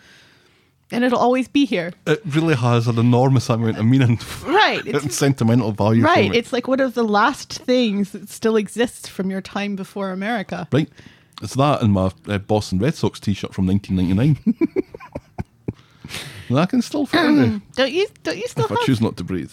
and 0.92 1.02
it'll 1.02 1.18
always 1.18 1.48
be 1.48 1.64
here. 1.64 1.92
It 2.06 2.22
really 2.24 2.54
has 2.54 2.86
an 2.86 2.96
enormous 2.96 3.48
amount 3.48 3.76
of 3.78 3.84
meaning 3.84 4.20
Right. 4.44 4.84
and 4.86 4.94
It's 4.94 5.16
sentimental 5.16 5.72
value. 5.72 6.02
for 6.02 6.06
right. 6.06 6.32
It's 6.32 6.52
like 6.52 6.68
one 6.68 6.78
of 6.78 6.94
the 6.94 7.02
last 7.02 7.54
things 7.54 8.12
that 8.12 8.28
still 8.28 8.54
exists 8.56 9.08
from 9.08 9.30
your 9.32 9.40
time 9.40 9.74
before 9.74 10.10
America. 10.12 10.68
right. 10.72 10.88
It's 11.42 11.54
that 11.54 11.82
and 11.82 11.92
my 11.92 12.10
uh, 12.28 12.38
Boston 12.38 12.78
Red 12.78 12.94
Sox 12.94 13.20
T-shirt 13.20 13.52
from 13.52 13.66
1999. 13.66 14.82
and 16.48 16.58
I 16.58 16.66
can 16.66 16.80
still 16.82 17.06
fit 17.06 17.24
in 17.24 17.36
there. 17.36 17.60
Don't 17.74 17.92
you? 17.92 18.06
Don't 18.22 18.38
you 18.38 18.46
still 18.48 18.64
if 18.64 18.72
I 18.72 18.74
have? 18.76 18.84
choose 18.84 19.00
not 19.00 19.16
to 19.18 19.24
breathe. 19.24 19.52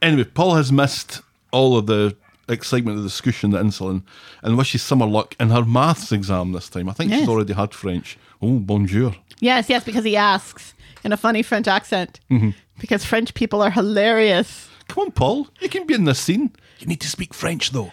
Anyway, 0.00 0.24
Paul 0.24 0.54
has 0.54 0.70
missed 0.70 1.20
all 1.52 1.76
of 1.76 1.86
the 1.86 2.16
excitement 2.48 2.98
of 2.98 3.04
the 3.04 3.10
scoosh 3.10 3.44
and 3.44 3.52
the 3.52 3.58
insulin 3.58 4.02
and 4.42 4.58
wishes 4.58 4.82
summer 4.82 5.06
luck 5.06 5.34
in 5.38 5.50
her 5.50 5.64
maths 5.64 6.12
exam 6.12 6.52
this 6.52 6.68
time. 6.68 6.88
I 6.88 6.92
think 6.92 7.12
she's 7.12 7.28
already 7.28 7.52
had 7.52 7.72
French. 7.72 8.18
Oh, 8.40 8.58
bonjour. 8.58 9.14
Yes, 9.40 9.68
yes, 9.68 9.84
because 9.84 10.04
he 10.04 10.16
asks 10.16 10.74
in 11.04 11.12
a 11.12 11.16
funny 11.16 11.42
French 11.42 11.66
accent. 11.68 12.20
Mm-hmm. 12.30 12.50
because 12.80 13.04
French 13.04 13.34
people 13.34 13.62
are 13.62 13.70
hilarious. 13.70 14.68
Come 14.88 15.04
on, 15.04 15.12
Paul. 15.12 15.48
You 15.60 15.68
can 15.68 15.86
be 15.86 15.94
in 15.94 16.04
this 16.04 16.18
scene. 16.18 16.52
You 16.78 16.86
need 16.86 17.00
to 17.00 17.08
speak 17.08 17.32
French, 17.32 17.70
though. 17.70 17.92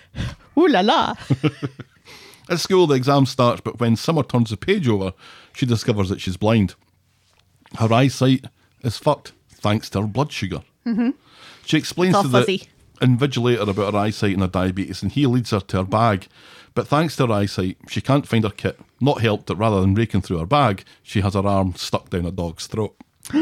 Ooh 0.57 0.67
la 0.67 0.81
la. 0.81 1.13
At 2.49 2.59
school, 2.59 2.87
the 2.87 2.95
exam 2.95 3.25
starts, 3.25 3.61
but 3.61 3.79
when 3.79 3.95
Summer 3.95 4.23
turns 4.23 4.49
the 4.49 4.57
page 4.57 4.87
over, 4.87 5.13
she 5.53 5.65
discovers 5.65 6.09
that 6.09 6.19
she's 6.19 6.37
blind. 6.37 6.75
Her 7.77 7.93
eyesight 7.93 8.45
is 8.81 8.97
fucked 8.97 9.33
thanks 9.51 9.89
to 9.91 10.01
her 10.01 10.07
blood 10.07 10.31
sugar. 10.31 10.61
Mm-hmm. 10.85 11.11
She 11.65 11.77
explains 11.77 12.19
to 12.19 12.27
the 12.27 12.39
fuzzy. 12.39 12.67
invigilator 13.01 13.67
about 13.67 13.93
her 13.93 13.99
eyesight 13.99 14.33
and 14.33 14.41
her 14.41 14.47
diabetes, 14.47 15.03
and 15.03 15.11
he 15.11 15.27
leads 15.27 15.51
her 15.51 15.59
to 15.59 15.77
her 15.77 15.83
bag. 15.83 16.27
But 16.73 16.87
thanks 16.87 17.15
to 17.17 17.27
her 17.27 17.33
eyesight, 17.33 17.77
she 17.87 18.01
can't 18.01 18.27
find 18.27 18.43
her 18.43 18.49
kit. 18.49 18.79
Not 18.99 19.21
helped 19.21 19.47
that 19.47 19.55
rather 19.55 19.81
than 19.81 19.93
raking 19.93 20.21
through 20.21 20.39
her 20.39 20.45
bag, 20.45 20.83
she 21.03 21.21
has 21.21 21.35
her 21.35 21.45
arm 21.45 21.75
stuck 21.75 22.09
down 22.09 22.25
a 22.25 22.31
dog's 22.31 22.67
throat. 22.67 22.95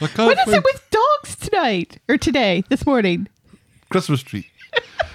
What 0.00 0.48
is 0.48 0.54
it 0.54 0.64
with 0.64 0.88
dogs 0.90 1.36
tonight 1.36 1.98
or 2.08 2.16
today, 2.16 2.64
this 2.70 2.86
morning? 2.86 3.28
Christmas 3.90 4.22
tree. 4.22 4.48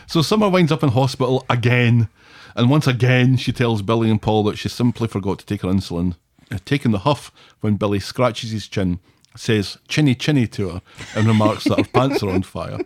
so 0.06 0.22
Summer 0.22 0.48
winds 0.48 0.72
up 0.72 0.84
in 0.84 0.90
hospital 0.90 1.44
again, 1.50 2.08
and 2.56 2.70
once 2.70 2.88
again 2.88 3.38
she 3.38 3.52
tells 3.52 3.82
Billy 3.82 4.10
and 4.10 4.22
Paul 4.22 4.44
that 4.44 4.58
she 4.58 4.70
simply 4.70 5.08
forgot 5.08 5.40
to 5.40 5.46
take 5.46 5.62
her 5.62 5.70
insulin, 5.70 6.16
uh, 6.52 6.60
taking 6.66 6.92
the 6.92 7.00
huff 7.00 7.32
when 7.62 7.76
Billy 7.76 8.00
scratches 8.00 8.52
his 8.52 8.68
chin, 8.68 9.00
says 9.36 9.78
chinny 9.88 10.16
chinny 10.16 10.48
to 10.48 10.70
her, 10.70 10.82
and 11.16 11.28
remarks 11.28 11.66
that 11.66 11.78
her 11.80 11.84
pants 11.94 12.24
are 12.24 12.30
on 12.30 12.44
fire. 12.44 12.80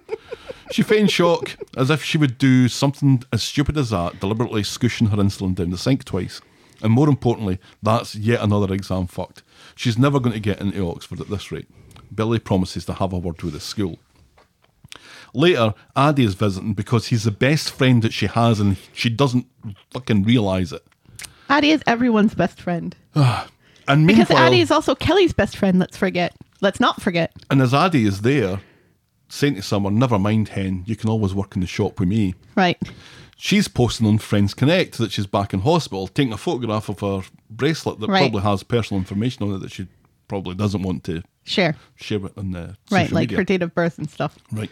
She 0.71 0.83
feigns 0.83 1.11
shock, 1.11 1.57
as 1.75 1.89
if 1.89 2.03
she 2.03 2.17
would 2.17 2.37
do 2.37 2.67
something 2.67 3.23
as 3.33 3.41
stupid 3.41 3.77
as 3.77 3.89
that, 3.89 4.19
deliberately 4.19 4.61
scooshing 4.61 5.09
her 5.09 5.17
insulin 5.17 5.55
down 5.55 5.71
the 5.71 5.77
sink 5.77 6.03
twice. 6.03 6.41
And 6.81 6.93
more 6.93 7.09
importantly, 7.09 7.59
that's 7.81 8.15
yet 8.15 8.41
another 8.41 8.73
exam 8.73 9.07
fucked. 9.07 9.41
She's 9.75 9.97
never 9.97 10.19
going 10.19 10.33
to 10.33 10.39
get 10.39 10.61
into 10.61 10.87
Oxford 10.87 11.19
at 11.21 11.29
this 11.29 11.51
rate. 11.51 11.67
Billy 12.13 12.39
promises 12.39 12.85
to 12.85 12.93
have 12.93 13.13
a 13.13 13.17
word 13.17 13.41
with 13.41 13.53
the 13.53 13.59
school. 13.59 13.99
Later, 15.33 15.73
Aadi 15.95 16.23
is 16.23 16.33
visiting 16.35 16.73
because 16.73 17.07
he's 17.07 17.23
the 17.23 17.31
best 17.31 17.71
friend 17.71 18.01
that 18.03 18.13
she 18.13 18.27
has 18.27 18.59
and 18.59 18.77
she 18.93 19.09
doesn't 19.09 19.45
fucking 19.91 20.23
realise 20.23 20.71
it. 20.71 20.83
Aadi 21.49 21.71
is 21.71 21.81
everyone's 21.87 22.33
best 22.35 22.61
friend. 22.61 22.95
And 23.87 24.05
Because 24.05 24.29
meanwhile, 24.29 24.47
Aadi 24.49 24.61
is 24.61 24.69
also 24.69 24.93
Kelly's 24.93 25.33
best 25.33 25.57
friend, 25.57 25.79
let's 25.79 25.97
forget. 25.97 26.35
Let's 26.61 26.79
not 26.79 27.01
forget. 27.01 27.31
and 27.49 27.59
as 27.59 27.73
Aadi 27.73 28.05
is 28.05 28.21
there, 28.21 28.61
saying 29.29 29.55
to 29.55 29.63
someone, 29.63 29.97
never 29.97 30.19
mind, 30.19 30.49
hen, 30.49 30.83
you 30.85 30.95
can 30.95 31.09
always 31.09 31.33
work 31.33 31.55
in 31.55 31.61
the 31.61 31.67
shop 31.67 31.99
with 31.99 32.07
me. 32.07 32.35
Right. 32.55 32.77
She's 33.35 33.67
posting 33.67 34.05
on 34.05 34.19
Friends 34.19 34.53
Connect 34.53 34.99
that 34.99 35.11
she's 35.11 35.25
back 35.25 35.55
in 35.55 35.61
hospital, 35.61 36.07
taking 36.07 36.33
a 36.33 36.37
photograph 36.37 36.87
of 36.89 36.99
her 36.99 37.21
bracelet 37.49 37.99
that 38.01 38.09
Right. 38.09 38.19
probably 38.29 38.41
has 38.41 38.61
personal 38.61 38.99
information 38.99 39.41
on 39.49 39.55
it 39.55 39.59
that 39.59 39.71
she 39.71 39.87
probably 40.27 40.53
doesn't 40.53 40.83
want 40.83 41.03
to 41.05 41.23
Share. 41.45 41.75
share 41.95 42.23
it 42.27 42.33
on 42.37 42.51
the 42.51 42.75
Right. 42.91 43.05
social 43.05 43.15
Like 43.15 43.29
media. 43.29 43.37
her 43.37 43.43
date 43.43 43.63
of 43.63 43.73
birth 43.73 43.97
and 43.97 44.07
stuff. 44.07 44.37
Right. 44.51 44.69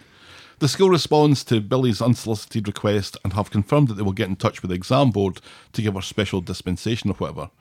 The 0.59 0.67
school 0.67 0.89
responds 0.89 1.43
to 1.45 1.61
Billy's 1.61 2.01
unsolicited 2.01 2.67
request 2.67 3.15
and 3.23 3.33
have 3.33 3.51
confirmed 3.51 3.89
that 3.89 3.93
they 3.93 4.01
will 4.01 4.11
get 4.11 4.27
in 4.27 4.35
touch 4.35 4.61
with 4.61 4.69
the 4.69 4.75
exam 4.75 5.11
board 5.11 5.39
to 5.73 5.81
give 5.81 5.93
her 5.93 6.01
special 6.01 6.41
dispensation 6.41 7.11
or 7.11 7.13
whatever. 7.13 7.51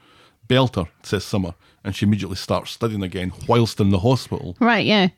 Belter, 0.49 0.88
says 1.03 1.24
Summer, 1.24 1.55
and 1.84 1.94
she 1.94 2.07
immediately 2.07 2.36
starts 2.36 2.70
studying 2.70 3.03
again 3.03 3.32
whilst 3.47 3.80
in 3.80 3.90
the 3.90 3.99
hospital. 3.99 4.57
Right. 4.61 4.86
Yeah. 4.86 5.09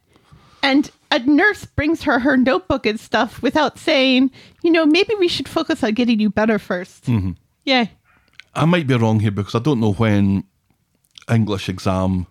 And 0.63 0.91
a 1.13 1.21
nurse 1.21 1.67
brings 1.67 2.03
her 2.03 2.19
her 2.19 2.37
notebook 2.37 2.85
and 2.85 2.99
stuff 2.99 3.41
without 3.43 3.79
saying, 3.79 4.33
you 4.63 4.73
know, 4.73 4.85
maybe 4.85 5.15
we 5.15 5.29
should 5.29 5.49
focus 5.49 5.85
on 5.85 5.95
getting 5.95 6.19
you 6.19 6.31
better 6.31 6.59
1st 6.59 7.01
Mm-hmm. 7.03 7.31
Yeah. 7.65 7.87
I 8.55 8.65
might 8.65 8.87
be 8.87 8.95
wrong 8.95 9.21
here 9.21 9.31
because 9.31 9.55
I 9.55 9.61
don't 9.61 9.79
know 9.79 9.93
when 9.93 10.45
English 11.31 11.69
exam 11.69 12.27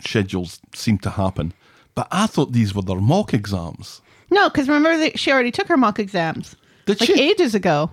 schedules 0.00 0.60
seem 0.74 0.98
to 0.98 1.10
happen, 1.10 1.54
but 1.94 2.08
I 2.10 2.26
thought 2.26 2.52
these 2.52 2.74
were 2.74 2.82
their 2.82 3.00
mock 3.00 3.32
exams. 3.32 4.02
No, 4.30 4.48
because 4.48 4.68
remember 4.68 4.96
that 4.98 5.18
she 5.18 5.32
already 5.32 5.50
took 5.50 5.68
her 5.68 5.76
mock 5.76 5.98
exams. 5.98 6.56
Did 6.86 7.00
like 7.00 7.06
she? 7.08 7.20
ages 7.20 7.54
ago. 7.54 7.90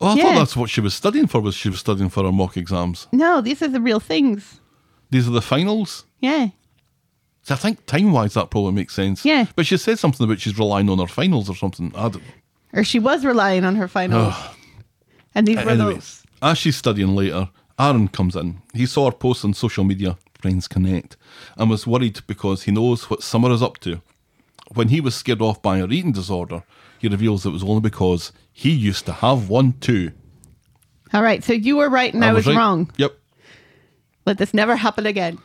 Oh, 0.00 0.08
I 0.08 0.14
Yeah. 0.14 0.22
thought 0.22 0.34
that's 0.36 0.56
what 0.56 0.70
she 0.70 0.80
was 0.80 0.94
studying 0.94 1.26
for. 1.26 1.40
Was 1.40 1.54
she 1.56 1.68
was 1.70 1.80
studying 1.80 2.08
for 2.08 2.24
her 2.24 2.32
mock 2.32 2.56
exams? 2.56 3.08
No, 3.12 3.40
these 3.40 3.62
are 3.62 3.68
the 3.68 3.80
real 3.80 3.98
things. 4.00 4.60
These 5.10 5.26
are 5.26 5.32
the 5.32 5.42
finals. 5.42 6.04
Yeah. 6.20 6.48
So 7.42 7.54
I 7.54 7.56
think 7.58 7.84
time 7.86 8.12
wise 8.12 8.34
that 8.34 8.50
probably 8.50 8.72
makes 8.72 8.94
sense. 8.94 9.24
Yeah. 9.24 9.46
But 9.56 9.66
she 9.66 9.76
said 9.76 9.98
something 9.98 10.22
about 10.24 10.38
she's 10.40 10.58
relying 10.58 10.88
on 10.90 10.98
her 10.98 11.06
finals 11.06 11.48
or 11.48 11.56
something. 11.56 11.92
I 11.96 12.08
don't 12.10 12.22
Or 12.72 12.84
she 12.84 12.98
was 12.98 13.24
relying 13.24 13.64
on 13.64 13.74
her 13.76 13.88
finals. 13.88 14.34
and 15.34 15.48
these 15.48 15.64
were 15.64 15.74
those. 15.76 16.22
as 16.42 16.58
she's 16.58 16.76
studying 16.76 17.16
later, 17.16 17.48
Aaron 17.78 18.08
comes 18.08 18.36
in. 18.36 18.60
He 18.74 18.86
saw 18.86 19.06
her 19.06 19.16
post 19.16 19.44
on 19.44 19.54
social 19.54 19.82
media, 19.84 20.18
Friends 20.40 20.68
Connect, 20.68 21.16
and 21.56 21.70
was 21.70 21.86
worried 21.86 22.20
because 22.26 22.64
he 22.64 22.70
knows 22.72 23.08
what 23.10 23.22
Summer 23.22 23.50
is 23.50 23.62
up 23.62 23.78
to. 23.80 24.00
When 24.74 24.88
he 24.88 25.00
was 25.00 25.14
scared 25.14 25.40
off 25.42 25.62
by 25.62 25.78
her 25.78 25.86
eating 25.88 26.12
disorder, 26.12 26.62
he 26.98 27.08
reveals 27.08 27.46
it 27.46 27.50
was 27.50 27.62
only 27.64 27.80
because 27.80 28.32
he 28.52 28.70
used 28.70 29.06
to 29.06 29.12
have 29.12 29.48
one 29.48 29.72
too. 29.80 30.12
All 31.14 31.22
right. 31.22 31.42
So 31.42 31.52
you 31.52 31.76
were 31.76 31.88
right 31.88 32.12
and 32.12 32.24
I, 32.24 32.32
was, 32.32 32.46
right. 32.46 32.56
wrong. 32.56 32.90
Yep. 32.96 33.16
Let 34.26 34.38
this 34.38 34.52
never 34.52 34.76
happen 34.76 35.06
again. 35.06 35.38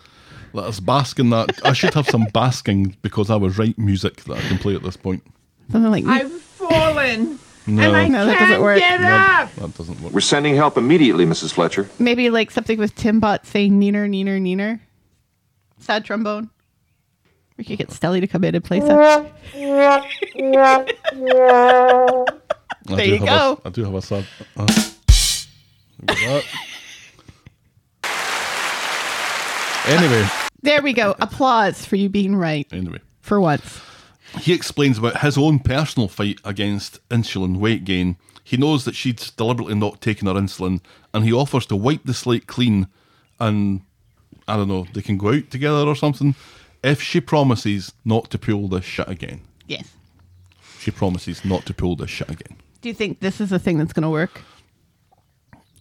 Let 0.51 0.65
us 0.65 0.79
bask 0.79 1.19
in 1.19 1.29
that. 1.29 1.65
I 1.65 1.73
should 1.73 1.93
have 1.93 2.07
some 2.07 2.25
basking 2.33 2.97
because 3.01 3.29
I 3.29 3.35
was 3.37 3.57
right 3.57 3.77
music 3.79 4.17
that 4.25 4.37
I 4.37 4.41
can 4.41 4.57
play 4.59 4.75
at 4.75 4.83
this 4.83 4.97
point. 4.97 5.23
Something 5.71 5.89
like 5.89 6.05
I've 6.05 6.31
fallen. 6.31 7.39
No, 7.65 7.81
And 7.81 7.95
I 7.95 8.07
No, 8.09 8.25
that 8.25 8.37
can't 8.37 8.49
doesn't 8.49 8.61
work. 8.63 8.77
get 8.79 8.99
no, 9.01 9.07
up. 9.07 9.55
that 9.55 9.77
doesn't 9.77 10.01
work. 10.01 10.11
We're 10.13 10.19
sending 10.19 10.55
help 10.55 10.77
immediately, 10.77 11.25
Mrs. 11.25 11.53
Fletcher. 11.53 11.89
maybe 11.97 12.29
like 12.29 12.51
something 12.51 12.77
with 12.77 12.93
Timbot 12.95 13.45
saying 13.45 13.79
neener, 13.79 14.07
neener, 14.09 14.39
neener. 14.41 14.81
Sad 15.79 16.03
trombone. 16.03 16.49
We 17.57 17.63
could 17.63 17.77
get 17.77 17.89
Stelly 17.89 18.19
to 18.21 18.27
come 18.27 18.43
in 18.43 18.55
and 18.55 18.63
play 18.63 18.79
that. 18.79 19.31
I 19.55 20.09
There 22.85 22.97
do 22.97 23.09
you 23.11 23.19
go. 23.19 23.59
A, 23.63 23.67
I 23.67 23.71
do 23.71 23.83
have 23.85 23.93
a 23.95 24.01
sad. 24.01 24.25
Uh, 24.57 24.65
look 26.07 26.17
at. 26.17 26.43
Anyway, 29.85 30.25
There 30.61 30.81
we 30.81 30.93
go. 30.93 31.13
Applause 31.19 31.85
for 31.85 31.97
you 31.97 32.07
being 32.09 32.35
right 32.35 32.65
anyway. 32.71 32.99
for 33.19 33.39
once. 33.41 33.81
He 34.39 34.53
explains 34.53 34.97
about 34.97 35.19
his 35.21 35.37
own 35.37 35.59
personal 35.59 36.07
fight 36.07 36.39
against 36.45 37.07
insulin 37.09 37.57
weight 37.57 37.83
gain. 37.83 38.15
He 38.43 38.57
knows 38.57 38.85
that 38.85 38.95
she's 38.95 39.29
deliberately 39.31 39.75
not 39.75 40.01
taken 40.01 40.27
her 40.27 40.33
insulin, 40.33 40.81
and 41.13 41.23
he 41.23 41.33
offers 41.33 41.65
to 41.67 41.75
wipe 41.75 42.03
the 42.05 42.13
slate 42.13 42.47
clean, 42.47 42.87
and 43.39 43.81
I 44.47 44.55
don't 44.57 44.67
know, 44.69 44.87
they 44.93 45.01
can 45.01 45.17
go 45.17 45.33
out 45.33 45.51
together 45.51 45.85
or 45.87 45.95
something. 45.95 46.35
If 46.83 47.01
she 47.01 47.21
promises 47.21 47.93
not 48.03 48.29
to 48.31 48.37
pull 48.37 48.67
this 48.67 48.83
shit 48.85 49.07
again, 49.07 49.41
Yes. 49.67 49.87
she 50.79 50.91
promises 50.91 51.45
not 51.45 51.65
to 51.67 51.73
pull 51.73 51.95
this 51.95 52.09
shit 52.09 52.29
again. 52.29 52.57
Do 52.81 52.89
you 52.89 52.95
think 52.95 53.21
this 53.21 53.39
is 53.39 53.51
a 53.53 53.59
thing 53.59 53.77
that's 53.77 53.93
going 53.93 54.03
to 54.03 54.09
work? 54.09 54.41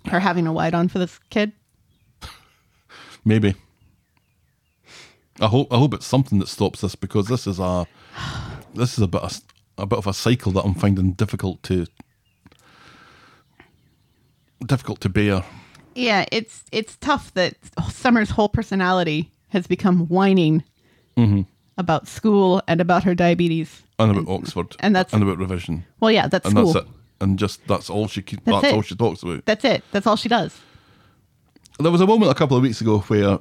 Her 0.06 0.20
having 0.20 0.46
a 0.46 0.52
white 0.52 0.74
on 0.74 0.88
for 0.88 0.98
this 1.00 1.18
kid? 1.30 1.52
Maybe. 3.24 3.54
I 5.40 5.46
hope 5.46 5.72
I 5.72 5.78
hope 5.78 5.94
it's 5.94 6.06
something 6.06 6.38
that 6.38 6.48
stops 6.48 6.82
this 6.82 6.94
because 6.94 7.26
this 7.26 7.46
is 7.46 7.58
a 7.58 7.86
this 8.74 8.92
is 8.96 9.00
a 9.02 9.08
bit 9.08 9.22
of, 9.22 9.40
a 9.78 9.86
bit 9.86 9.98
of 9.98 10.06
a 10.06 10.12
cycle 10.12 10.52
that 10.52 10.64
I'm 10.64 10.74
finding 10.74 11.12
difficult 11.12 11.62
to 11.64 11.86
difficult 14.64 15.00
to 15.00 15.08
bear. 15.08 15.44
Yeah, 15.94 16.26
it's 16.30 16.64
it's 16.72 16.96
tough 16.96 17.34
that 17.34 17.54
Summer's 17.90 18.30
whole 18.30 18.48
personality 18.48 19.32
has 19.48 19.66
become 19.66 20.06
whining 20.08 20.62
Mm-hmm. 21.16 21.42
about 21.78 22.08
school 22.08 22.62
and 22.68 22.80
about 22.80 23.04
her 23.04 23.14
diabetes. 23.14 23.82
And 23.98 24.10
about 24.16 24.28
Oxford, 24.32 24.74
and 24.80 24.94
that's- 24.96 25.12
and 25.12 25.22
about 25.22 25.38
revision, 25.38 25.84
Well, 26.00 26.10
yeah, 26.10 26.26
that's 26.26 26.44
and 26.46 26.52
school. 26.56 26.72
that's 26.72 26.86
it. 26.86 26.92
And 27.20 27.38
just 27.38 27.64
that's 27.68 27.88
all 27.88 28.08
she 28.08 28.20
That's 28.22 28.42
that's, 28.44 28.64
it. 28.66 28.74
all 28.74 28.82
she 28.82 28.96
talks 28.96 29.22
about. 29.22 29.44
That's 29.44 29.64
it. 29.64 29.84
That's 29.92 30.06
all 30.08 30.16
she 30.16 30.28
does. 30.28 30.58
there 31.78 31.90
was 31.92 32.00
a 32.00 32.06
moment 32.06 32.30
a 32.30 32.34
couple 32.34 32.56
of 32.56 32.62
weeks 32.62 32.80
ago 32.80 32.98
where 33.00 33.38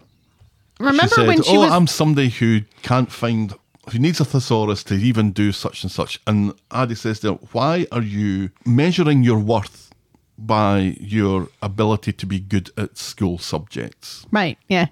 Remember 0.79 1.03
she 1.03 1.15
said, 1.15 1.27
when 1.27 1.41
she 1.43 1.57
"Oh, 1.57 1.61
was 1.61 1.71
I'm 1.71 1.87
somebody 1.87 2.29
who 2.29 2.61
can't 2.83 3.11
find." 3.11 3.53
Who 3.91 3.97
needs 3.97 4.19
a 4.19 4.25
thesaurus 4.25 4.83
to 4.85 4.93
even 4.93 5.31
do 5.31 5.51
such 5.51 5.81
and 5.81 5.91
such? 5.91 6.19
And 6.27 6.53
Aadi 6.69 6.93
says 6.93 7.19
to 7.21 7.33
her, 7.33 7.39
Why 7.51 7.87
are 7.91 8.03
you 8.03 8.51
measuring 8.63 9.23
your 9.23 9.39
worth 9.39 9.89
by 10.37 10.95
your 10.99 11.47
ability 11.63 12.13
to 12.13 12.25
be 12.27 12.39
good 12.39 12.69
at 12.77 12.95
school 12.99 13.39
subjects? 13.39 14.27
right? 14.31 14.59
Yeah. 14.69 14.85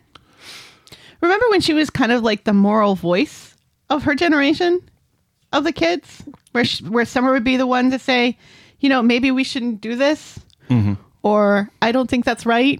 Remember 1.21 1.45
when 1.49 1.61
she 1.61 1.73
was 1.73 1.89
kind 1.89 2.11
of 2.11 2.23
like 2.23 2.43
the 2.45 2.53
moral 2.53 2.95
voice 2.95 3.55
of 3.89 4.03
her 4.03 4.15
generation 4.15 4.81
of 5.51 5.63
the 5.63 5.71
kids, 5.71 6.23
where 6.51 6.63
she, 6.65 6.83
where 6.85 7.05
Summer 7.05 7.31
would 7.31 7.43
be 7.43 7.57
the 7.57 7.67
one 7.67 7.91
to 7.91 7.99
say, 7.99 8.37
you 8.79 8.87
know, 8.89 9.01
maybe 9.01 9.31
we 9.31 9.43
shouldn't 9.43 9.81
do 9.81 9.95
this, 9.95 10.39
Mm-hmm. 10.69 10.93
or 11.23 11.69
I 11.81 11.91
don't 11.91 12.07
think 12.09 12.23
that's 12.25 12.45
right, 12.45 12.79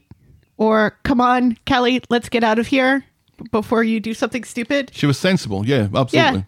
or 0.58 0.96
come 1.04 1.20
on, 1.20 1.58
Kelly, 1.66 2.02
let's 2.10 2.30
get 2.30 2.44
out 2.44 2.60
of 2.60 2.68
here 2.68 3.04
before 3.52 3.84
you 3.84 4.00
do 4.00 4.14
something 4.14 4.44
stupid. 4.44 4.92
She 4.94 5.08
was 5.08 5.18
sensible, 5.18 5.66
yeah, 5.66 5.88
absolutely. 5.96 6.18
Yeah. 6.20 6.42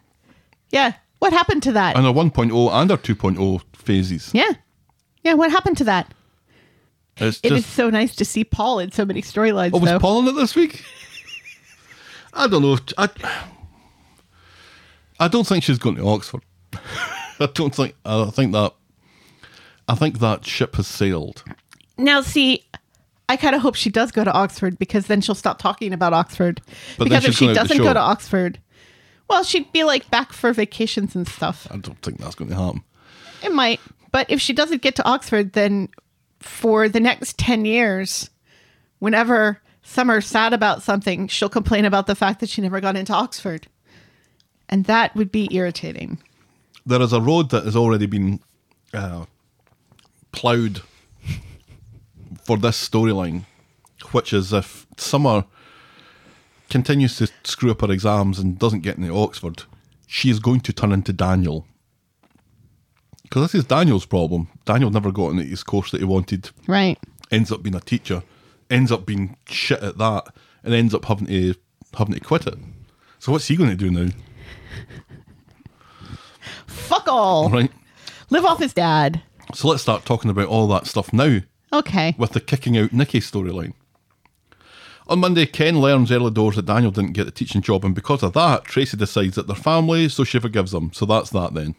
yeah. 0.70 0.92
What 1.18 1.32
happened 1.32 1.62
to 1.64 1.72
that? 1.72 1.96
And 1.96 2.04
her 2.06 2.12
1.0 2.12 2.72
and 2.72 2.90
her 2.90 2.96
2.0 2.96 3.62
phases. 3.74 4.30
yeah. 4.32 4.52
Yeah. 5.24 5.34
What 5.34 5.50
happened 5.52 5.76
to 5.78 5.84
that? 5.84 6.12
It's 7.16 7.38
It 7.42 7.52
is 7.52 7.62
just. 7.62 7.74
so 7.74 7.90
nice 7.90 8.14
to 8.16 8.24
see 8.24 8.42
Paul 8.44 8.78
in 8.80 8.90
so 8.92 9.04
many 9.04 9.22
storylines. 9.22 9.70
Oh, 9.72 9.78
was 9.78 9.90
though. 9.90 9.98
Paul 10.00 10.20
in 10.20 10.28
it 10.28 10.32
this 10.32 10.54
week? 10.56 10.84
I 12.32 12.46
don't 12.46 12.62
know. 12.62 12.78
I, 12.98 13.08
I 15.20 15.28
don't 15.28 15.46
think 15.46 15.64
she's 15.64 15.78
going 15.78 15.96
to 15.96 16.06
Oxford. 16.06 16.42
I 16.72 17.48
don't 17.54 17.74
think. 17.74 17.94
I 18.04 18.30
think 18.30 18.52
that. 18.52 18.72
I 19.88 19.94
think 19.94 20.20
that 20.20 20.46
ship 20.46 20.76
has 20.76 20.86
sailed. 20.86 21.42
Now, 21.98 22.20
see, 22.20 22.64
I 23.28 23.36
kind 23.36 23.54
of 23.54 23.62
hope 23.62 23.74
she 23.74 23.90
does 23.90 24.10
go 24.12 24.24
to 24.24 24.32
Oxford 24.32 24.78
because 24.78 25.06
then 25.06 25.20
she'll 25.20 25.34
stop 25.34 25.58
talking 25.58 25.92
about 25.92 26.12
Oxford. 26.12 26.60
But 26.98 27.04
because 27.04 27.24
if 27.24 27.34
she 27.34 27.46
going 27.46 27.56
out 27.56 27.62
the 27.62 27.68
doesn't 27.68 27.84
go 27.84 27.94
to 27.94 28.00
Oxford, 28.00 28.60
well, 29.28 29.42
she'd 29.42 29.72
be 29.72 29.84
like 29.84 30.10
back 30.10 30.32
for 30.32 30.52
vacations 30.52 31.14
and 31.16 31.26
stuff. 31.26 31.66
I 31.70 31.78
don't 31.78 32.00
think 32.02 32.18
that's 32.18 32.34
going 32.34 32.50
to 32.50 32.56
happen. 32.56 32.84
It 33.42 33.52
might. 33.52 33.80
But 34.10 34.30
if 34.30 34.40
she 34.40 34.52
doesn't 34.52 34.82
get 34.82 34.96
to 34.96 35.04
Oxford, 35.04 35.54
then 35.54 35.88
for 36.40 36.88
the 36.88 37.00
next 37.00 37.38
10 37.38 37.64
years, 37.64 38.28
whenever 38.98 39.61
Summer's 39.82 40.26
sad 40.26 40.52
about 40.52 40.82
something, 40.82 41.28
she'll 41.28 41.48
complain 41.48 41.84
about 41.84 42.06
the 42.06 42.14
fact 42.14 42.40
that 42.40 42.48
she 42.48 42.62
never 42.62 42.80
got 42.80 42.96
into 42.96 43.12
Oxford. 43.12 43.66
And 44.68 44.84
that 44.86 45.14
would 45.14 45.30
be 45.30 45.48
irritating. 45.54 46.18
There 46.86 47.02
is 47.02 47.12
a 47.12 47.20
road 47.20 47.50
that 47.50 47.64
has 47.64 47.76
already 47.76 48.06
been 48.06 48.40
uh, 48.94 49.26
ploughed 50.32 50.82
for 52.44 52.56
this 52.56 52.88
storyline, 52.88 53.44
which 54.12 54.32
is 54.32 54.52
if 54.52 54.86
Summer 54.96 55.44
continues 56.70 57.16
to 57.18 57.28
screw 57.44 57.70
up 57.70 57.82
her 57.82 57.90
exams 57.92 58.38
and 58.38 58.58
doesn't 58.58 58.80
get 58.80 58.96
into 58.96 59.14
Oxford, 59.14 59.64
she 60.06 60.30
is 60.30 60.38
going 60.38 60.60
to 60.60 60.72
turn 60.72 60.92
into 60.92 61.12
Daniel. 61.12 61.66
Because 63.22 63.42
this 63.42 63.54
is 63.54 63.64
Daniel's 63.64 64.06
problem. 64.06 64.48
Daniel 64.64 64.90
never 64.90 65.10
got 65.12 65.30
into 65.30 65.44
his 65.44 65.62
course 65.62 65.90
that 65.90 66.00
he 66.00 66.04
wanted. 66.04 66.50
Right. 66.66 66.98
ends 67.30 67.50
up 67.52 67.62
being 67.62 67.74
a 67.74 67.80
teacher, 67.80 68.22
ends 68.72 68.90
up 68.90 69.06
being 69.06 69.36
shit 69.46 69.82
at 69.82 69.98
that, 69.98 70.34
and 70.64 70.74
ends 70.74 70.94
up 70.94 71.04
having 71.04 71.26
to 71.26 71.54
having 71.96 72.14
to 72.14 72.20
quit 72.20 72.46
it. 72.46 72.58
So 73.18 73.30
what's 73.32 73.48
he 73.48 73.56
going 73.56 73.70
to 73.70 73.76
do 73.76 73.90
now? 73.90 74.10
Fuck 76.66 77.06
all. 77.08 77.50
Right. 77.50 77.70
Live 78.30 78.44
off 78.44 78.58
his 78.58 78.72
dad. 78.74 79.22
So 79.54 79.68
let's 79.68 79.82
start 79.82 80.04
talking 80.04 80.30
about 80.30 80.48
all 80.48 80.66
that 80.68 80.86
stuff 80.86 81.12
now 81.12 81.40
Okay. 81.72 82.14
with 82.18 82.32
the 82.32 82.40
kicking 82.40 82.76
out 82.78 82.92
Nikki 82.92 83.20
storyline. 83.20 83.74
On 85.08 85.18
Monday, 85.18 85.46
Ken 85.46 85.80
learns 85.80 86.10
early 86.10 86.30
doors 86.30 86.56
that 86.56 86.64
Daniel 86.66 86.90
didn't 86.90 87.12
get 87.12 87.24
the 87.24 87.30
teaching 87.30 87.60
job, 87.60 87.84
and 87.84 87.94
because 87.94 88.22
of 88.22 88.32
that, 88.32 88.64
Tracy 88.64 88.96
decides 88.96 89.34
that 89.34 89.46
they're 89.46 89.56
family, 89.56 90.08
so 90.08 90.24
she 90.24 90.38
forgives 90.38 90.70
them. 90.72 90.90
So 90.94 91.04
that's 91.04 91.30
that 91.30 91.52
then. 91.54 91.74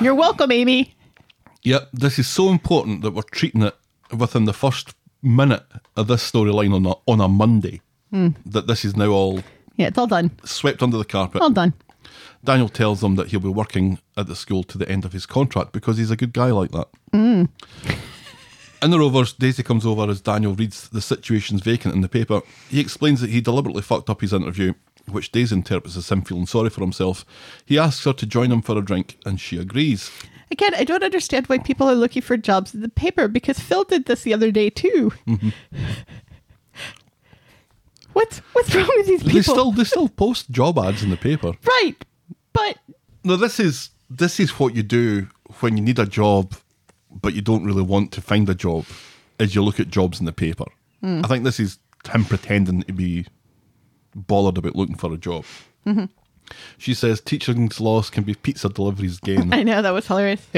You're 0.00 0.14
welcome, 0.14 0.50
Amy. 0.50 0.94
Yep, 1.62 1.90
this 1.92 2.18
is 2.18 2.26
so 2.26 2.48
important 2.48 3.02
that 3.02 3.12
we're 3.12 3.22
treating 3.22 3.62
it 3.62 3.76
within 4.16 4.44
the 4.44 4.52
first 4.52 4.94
minute 5.22 5.64
of 5.96 6.06
this 6.08 6.28
storyline 6.30 6.74
on 6.74 6.86
a, 6.86 6.94
on 7.10 7.20
a 7.20 7.28
Monday. 7.28 7.80
Hmm. 8.10 8.28
That 8.46 8.66
this 8.66 8.84
is 8.84 8.96
now 8.96 9.08
all 9.08 9.42
Yeah, 9.76 9.86
it's 9.88 9.98
all 9.98 10.06
done. 10.06 10.30
swept 10.44 10.82
under 10.82 10.98
the 10.98 11.04
carpet. 11.04 11.40
All 11.42 11.50
done. 11.50 11.72
Daniel 12.44 12.68
tells 12.68 13.00
them 13.00 13.14
that 13.16 13.28
he'll 13.28 13.40
be 13.40 13.48
working 13.48 13.98
at 14.16 14.26
the 14.26 14.34
school 14.36 14.64
to 14.64 14.76
the 14.76 14.88
end 14.88 15.04
of 15.04 15.12
his 15.12 15.26
contract 15.26 15.72
because 15.72 15.96
he's 15.96 16.10
a 16.10 16.16
good 16.16 16.32
guy 16.32 16.50
like 16.50 16.72
that. 16.72 16.88
Hmm. 17.12 17.44
In 18.82 18.90
the 18.90 18.98
Rovers, 18.98 19.32
Daisy 19.32 19.62
comes 19.62 19.86
over 19.86 20.10
as 20.10 20.20
Daniel 20.20 20.54
reads 20.54 20.88
the 20.88 21.00
situation's 21.00 21.62
vacant 21.62 21.94
in 21.94 22.00
the 22.00 22.08
paper. 22.08 22.42
He 22.68 22.80
explains 22.80 23.20
that 23.20 23.30
he 23.30 23.40
deliberately 23.40 23.80
fucked 23.82 24.10
up 24.10 24.20
his 24.22 24.32
interview, 24.32 24.74
which 25.08 25.30
Daisy 25.30 25.54
interprets 25.54 25.96
as 25.96 26.10
him 26.10 26.22
feeling 26.22 26.46
sorry 26.46 26.68
for 26.68 26.80
himself. 26.80 27.24
He 27.64 27.78
asks 27.78 28.04
her 28.04 28.12
to 28.14 28.26
join 28.26 28.50
him 28.50 28.60
for 28.60 28.76
a 28.76 28.82
drink, 28.84 29.18
and 29.24 29.40
she 29.40 29.56
agrees. 29.56 30.10
Again, 30.52 30.74
I 30.74 30.84
don't 30.84 31.02
understand 31.02 31.46
why 31.46 31.56
people 31.56 31.88
are 31.88 31.94
looking 31.94 32.20
for 32.20 32.36
jobs 32.36 32.74
in 32.74 32.82
the 32.82 32.90
paper 32.90 33.26
because 33.26 33.58
Phil 33.58 33.84
did 33.84 34.04
this 34.04 34.22
the 34.22 34.34
other 34.34 34.50
day 34.50 34.68
too. 34.68 35.10
Mm-hmm. 35.26 35.48
what's 38.12 38.38
what's 38.52 38.74
wrong 38.74 38.86
with 38.96 39.06
these 39.06 39.22
people? 39.22 39.34
They 39.34 39.42
still 39.42 39.72
they 39.72 39.84
still 39.84 40.08
post 40.10 40.50
job 40.50 40.78
ads 40.78 41.02
in 41.02 41.08
the 41.08 41.16
paper. 41.16 41.54
right, 41.66 41.96
but 42.52 42.76
No, 43.24 43.36
this 43.36 43.58
is 43.58 43.88
this 44.10 44.38
is 44.38 44.58
what 44.58 44.74
you 44.74 44.82
do 44.82 45.26
when 45.60 45.78
you 45.78 45.82
need 45.82 45.98
a 45.98 46.04
job, 46.04 46.54
but 47.10 47.32
you 47.32 47.40
don't 47.40 47.64
really 47.64 47.82
want 47.82 48.12
to 48.12 48.20
find 48.20 48.46
a 48.50 48.54
job. 48.54 48.84
Is 49.38 49.54
you 49.54 49.62
look 49.62 49.80
at 49.80 49.88
jobs 49.88 50.20
in 50.20 50.26
the 50.26 50.34
paper. 50.34 50.66
Hmm. 51.00 51.22
I 51.24 51.28
think 51.28 51.44
this 51.44 51.58
is 51.58 51.78
him 52.12 52.26
pretending 52.26 52.82
to 52.82 52.92
be 52.92 53.24
bothered 54.14 54.58
about 54.58 54.76
looking 54.76 54.96
for 54.96 55.14
a 55.14 55.16
job. 55.16 55.46
Mm-hmm. 55.86 56.04
She 56.78 56.94
says 56.94 57.20
teaching's 57.20 57.80
loss 57.80 58.10
can 58.10 58.24
be 58.24 58.34
pizza 58.34 58.68
deliveries 58.68 59.18
gain. 59.20 59.52
I 59.54 59.62
know 59.62 59.82
that 59.82 59.90
was 59.90 60.06
hilarious. 60.06 60.46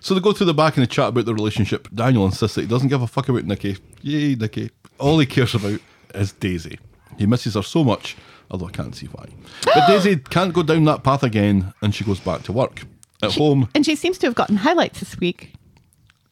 so 0.00 0.14
they 0.14 0.20
go 0.20 0.32
through 0.32 0.46
the 0.46 0.54
back 0.54 0.76
and 0.76 0.82
they 0.84 0.88
chat 0.88 1.08
about 1.08 1.24
the 1.26 1.34
relationship. 1.34 1.88
Daniel 1.94 2.26
insists 2.26 2.54
that 2.56 2.62
he 2.62 2.66
doesn't 2.68 2.88
give 2.88 3.02
a 3.02 3.06
fuck 3.06 3.28
about 3.28 3.44
Nikki. 3.44 3.76
Yay, 4.02 4.34
Nikki. 4.34 4.70
All 4.98 5.18
he 5.18 5.26
cares 5.26 5.54
about 5.54 5.80
is 6.14 6.32
Daisy. 6.32 6.78
He 7.18 7.26
misses 7.26 7.54
her 7.54 7.62
so 7.62 7.84
much, 7.84 8.16
although 8.50 8.66
I 8.66 8.70
can't 8.70 8.94
see 8.96 9.06
why. 9.06 9.26
But 9.64 9.86
Daisy 9.88 10.16
can't 10.16 10.52
go 10.54 10.62
down 10.62 10.84
that 10.84 11.04
path 11.04 11.22
again, 11.22 11.72
and 11.82 11.94
she 11.94 12.04
goes 12.04 12.20
back 12.20 12.42
to 12.44 12.52
work. 12.52 12.82
At 13.22 13.34
home, 13.34 13.68
And 13.76 13.86
she 13.86 13.94
seems 13.94 14.18
to 14.18 14.26
have 14.26 14.34
gotten 14.34 14.56
highlights 14.56 14.98
this 15.00 15.16
week. 15.18 15.52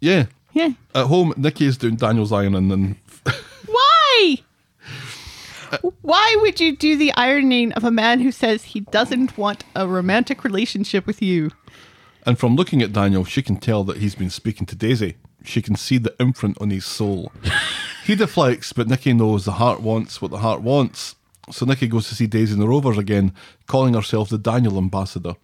yeah. 0.01 0.27
Yeah. 0.53 0.71
At 0.97 1.07
home, 1.07 1.33
Nikki 1.37 1.65
is 1.67 1.79
doing 1.79 1.95
Daniel's 1.95 2.33
ironing, 2.33 2.57
and 2.57 2.71
then 2.73 2.97
Why? 3.67 4.39
Why 6.03 6.37
would 6.41 6.61
you 6.61 6.77
do 6.77 6.97
the 6.97 7.13
ironing 7.15 7.73
of 7.73 7.85
a 7.85 7.91
man 7.91 8.21
who 8.21 8.33
says 8.33 8.65
he 8.65 8.81
doesn't 8.81 9.39
want 9.39 9.65
a 9.75 9.87
romantic 9.87 10.45
relationship 10.45 11.07
with 11.07 11.23
you? 11.23 11.51
and 12.27 12.39
from 12.39 12.57
looking 12.57 12.83
at 12.83 12.93
Daniel, 12.93 13.25
she 13.25 13.43
can 13.43 13.57
tell 13.57 13.85
that 13.85 13.99
he's 13.99 14.15
been 14.15 14.31
speaking 14.31 14.67
to 14.67 14.77
Daisy. 14.77 15.17
She 15.43 15.63
can 15.63 15.75
see 15.75 15.99
the 15.99 16.15
imprint 16.21 16.61
on 16.61 16.71
his 16.71 16.85
soul. 16.85 17.33
he 18.05 18.15
deflects, 18.15 18.73
but 18.73 18.89
Nikki 18.89 19.13
knows 19.13 19.45
the 19.45 19.53
heart 19.53 19.81
wants 19.81 20.21
what 20.21 20.31
the 20.31 20.39
heart 20.39 20.61
wants. 20.61 21.17
So 21.51 21.65
Nikki 21.65 21.89
goes 21.89 22.09
to 22.09 22.15
see 22.15 22.27
Daisy 22.27 22.53
and 22.53 22.63
the 22.63 22.69
Rovers 22.69 22.99
again, 22.99 23.35
calling 23.67 23.95
herself 23.95 24.29
the 24.29 24.39
Daniel 24.39 24.79
ambassador. 24.79 25.35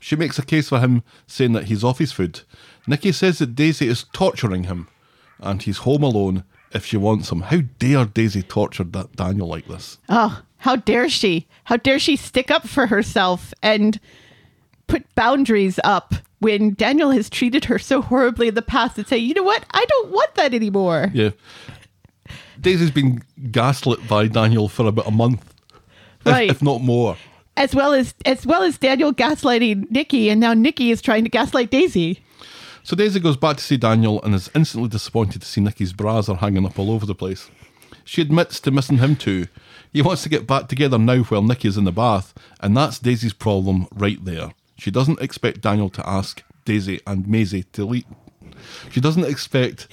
She 0.00 0.14
makes 0.14 0.38
a 0.38 0.44
case 0.44 0.68
for 0.68 0.78
him, 0.78 1.02
saying 1.26 1.52
that 1.54 1.64
he's 1.64 1.82
off 1.82 1.98
his 1.98 2.12
food. 2.12 2.40
Nikki 2.86 3.12
says 3.12 3.38
that 3.38 3.54
Daisy 3.54 3.88
is 3.88 4.04
torturing 4.12 4.64
him, 4.64 4.88
and 5.40 5.62
he's 5.62 5.78
home 5.78 6.02
alone 6.02 6.44
if 6.72 6.84
she 6.84 6.96
wants 6.96 7.30
him. 7.30 7.42
How 7.42 7.58
dare 7.78 8.04
Daisy 8.04 8.42
torture 8.42 8.84
that 8.84 9.16
Daniel 9.16 9.48
like 9.48 9.66
this? 9.66 9.98
Oh, 10.08 10.42
how 10.58 10.76
dare 10.76 11.08
she? 11.08 11.46
How 11.64 11.76
dare 11.76 11.98
she 11.98 12.16
stick 12.16 12.50
up 12.50 12.66
for 12.66 12.86
herself 12.86 13.52
and 13.62 14.00
put 14.86 15.04
boundaries 15.14 15.78
up 15.84 16.14
when 16.38 16.74
Daniel 16.74 17.10
has 17.10 17.30
treated 17.30 17.64
her 17.66 17.78
so 17.78 18.02
horribly 18.02 18.48
in 18.48 18.54
the 18.54 18.62
past 18.62 18.98
and 18.98 19.06
say, 19.06 19.16
you 19.16 19.34
know 19.34 19.42
what? 19.42 19.64
I 19.70 19.84
don't 19.84 20.10
want 20.12 20.34
that 20.34 20.52
anymore. 20.54 21.10
Yeah. 21.14 21.30
Daisy's 22.60 22.90
been 22.90 23.22
gaslit 23.50 24.06
by 24.08 24.26
Daniel 24.28 24.68
for 24.68 24.86
about 24.86 25.06
a 25.06 25.10
month, 25.10 25.54
if- 26.20 26.26
Right. 26.32 26.50
if 26.50 26.62
not 26.62 26.80
more. 26.82 27.16
As 27.58 27.74
well 27.74 27.94
as 27.94 28.12
as 28.26 28.44
well 28.44 28.62
as 28.62 28.76
Daniel 28.76 29.14
gaslighting 29.14 29.90
Nikki, 29.90 30.28
and 30.28 30.38
now 30.40 30.52
Nikki 30.52 30.90
is 30.90 31.00
trying 31.00 31.24
to 31.24 31.30
gaslight 31.30 31.70
Daisy. 31.70 32.22
So 32.86 32.94
Daisy 32.94 33.18
goes 33.18 33.36
back 33.36 33.56
to 33.56 33.64
see 33.64 33.76
Daniel 33.76 34.22
and 34.22 34.32
is 34.32 34.48
instantly 34.54 34.88
disappointed 34.88 35.42
to 35.42 35.48
see 35.48 35.60
Nikki's 35.60 35.92
bras 35.92 36.28
are 36.28 36.36
hanging 36.36 36.64
up 36.64 36.78
all 36.78 36.92
over 36.92 37.04
the 37.04 37.16
place. 37.16 37.50
She 38.04 38.22
admits 38.22 38.60
to 38.60 38.70
missing 38.70 38.98
him 38.98 39.16
too. 39.16 39.48
He 39.92 40.02
wants 40.02 40.22
to 40.22 40.28
get 40.28 40.46
back 40.46 40.68
together 40.68 40.96
now 40.96 41.24
while 41.24 41.42
Nikki 41.42 41.66
is 41.66 41.76
in 41.76 41.82
the 41.82 41.90
bath, 41.90 42.32
and 42.60 42.76
that's 42.76 43.00
Daisy's 43.00 43.32
problem 43.32 43.88
right 43.92 44.24
there. 44.24 44.52
She 44.78 44.92
doesn't 44.92 45.20
expect 45.20 45.62
Daniel 45.62 45.88
to 45.90 46.08
ask 46.08 46.44
Daisy 46.64 47.00
and 47.08 47.26
Maisie 47.26 47.64
to 47.72 47.84
leave. 47.84 48.04
She 48.92 49.00
doesn't 49.00 49.26
expect 49.26 49.88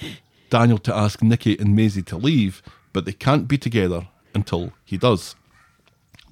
Daniel 0.52 0.78
to 0.78 0.96
ask 0.96 1.24
Nikki 1.24 1.58
and 1.58 1.76
Maisie 1.76 2.04
to 2.04 2.16
leave, 2.16 2.62
but 2.94 3.06
they 3.06 3.12
can't 3.12 3.48
be 3.48 3.58
together 3.58 4.08
until 4.36 4.72
he 4.86 4.98
does. 4.98 5.34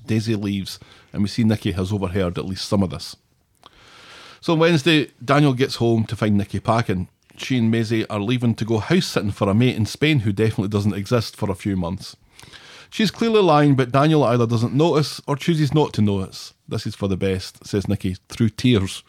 Daisy 0.06 0.36
leaves, 0.36 0.78
and 1.12 1.24
we 1.24 1.28
see 1.28 1.44
Nikki 1.44 1.72
has 1.72 1.92
overheard 1.92 2.38
at 2.38 2.46
least 2.46 2.68
some 2.68 2.84
of 2.84 2.92
this. 2.92 3.16
So 4.42 4.54
on 4.54 4.60
Wednesday, 4.60 5.12
Daniel 5.24 5.54
gets 5.54 5.76
home 5.76 6.04
to 6.06 6.16
find 6.16 6.36
Nikki 6.36 6.60
packing. 6.60 7.10
She 7.38 7.60
and 7.60 7.70
Maisie 7.70 8.08
are 8.10 8.20
leaving 8.20 8.56
to 8.56 8.66
go 8.66 8.80
house 8.80 9.06
sitting 9.06 9.30
for 9.30 9.48
a 9.48 9.54
mate 9.54 9.76
in 9.76 9.86
Spain 9.86 10.22
who 10.22 10.34
definitely 10.34 10.68
doesn't 10.68 10.96
exist 10.96 11.36
for 11.36 11.52
a 11.52 11.56
few 11.56 11.78
months. 11.78 12.16
She's 12.90 13.12
clearly 13.12 13.42
lying, 13.42 13.76
but 13.76 13.92
Daniel 13.92 14.24
either 14.24 14.48
doesn't 14.48 14.74
notice 14.74 15.22
or 15.28 15.36
chooses 15.36 15.76
not 15.76 15.94
to 15.94 16.02
notice. 16.02 16.56
This 16.68 16.88
is 16.88 16.96
for 16.96 17.08
the 17.08 17.16
best, 17.16 17.68
says 17.68 17.88
Nikki, 17.88 18.18
through 18.30 18.50
tears. 18.50 19.04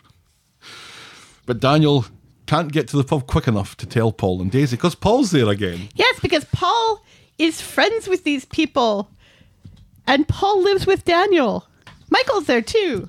But 1.46 1.60
Daniel 1.60 2.04
can't 2.46 2.70
get 2.70 2.86
to 2.88 2.98
the 2.98 3.04
pub 3.04 3.26
quick 3.26 3.48
enough 3.48 3.74
to 3.78 3.86
tell 3.86 4.12
Paul 4.12 4.42
and 4.42 4.50
Daisy 4.50 4.76
because 4.76 4.94
Paul's 4.94 5.30
there 5.30 5.48
again. 5.48 5.88
Yes, 5.94 6.20
because 6.20 6.44
Paul 6.52 7.02
is 7.38 7.62
friends 7.62 8.06
with 8.06 8.24
these 8.24 8.44
people, 8.44 9.08
and 10.06 10.28
Paul 10.28 10.62
lives 10.62 10.86
with 10.86 11.06
Daniel. 11.06 11.66
Michael's 12.10 12.44
there 12.44 12.60
too. 12.60 13.08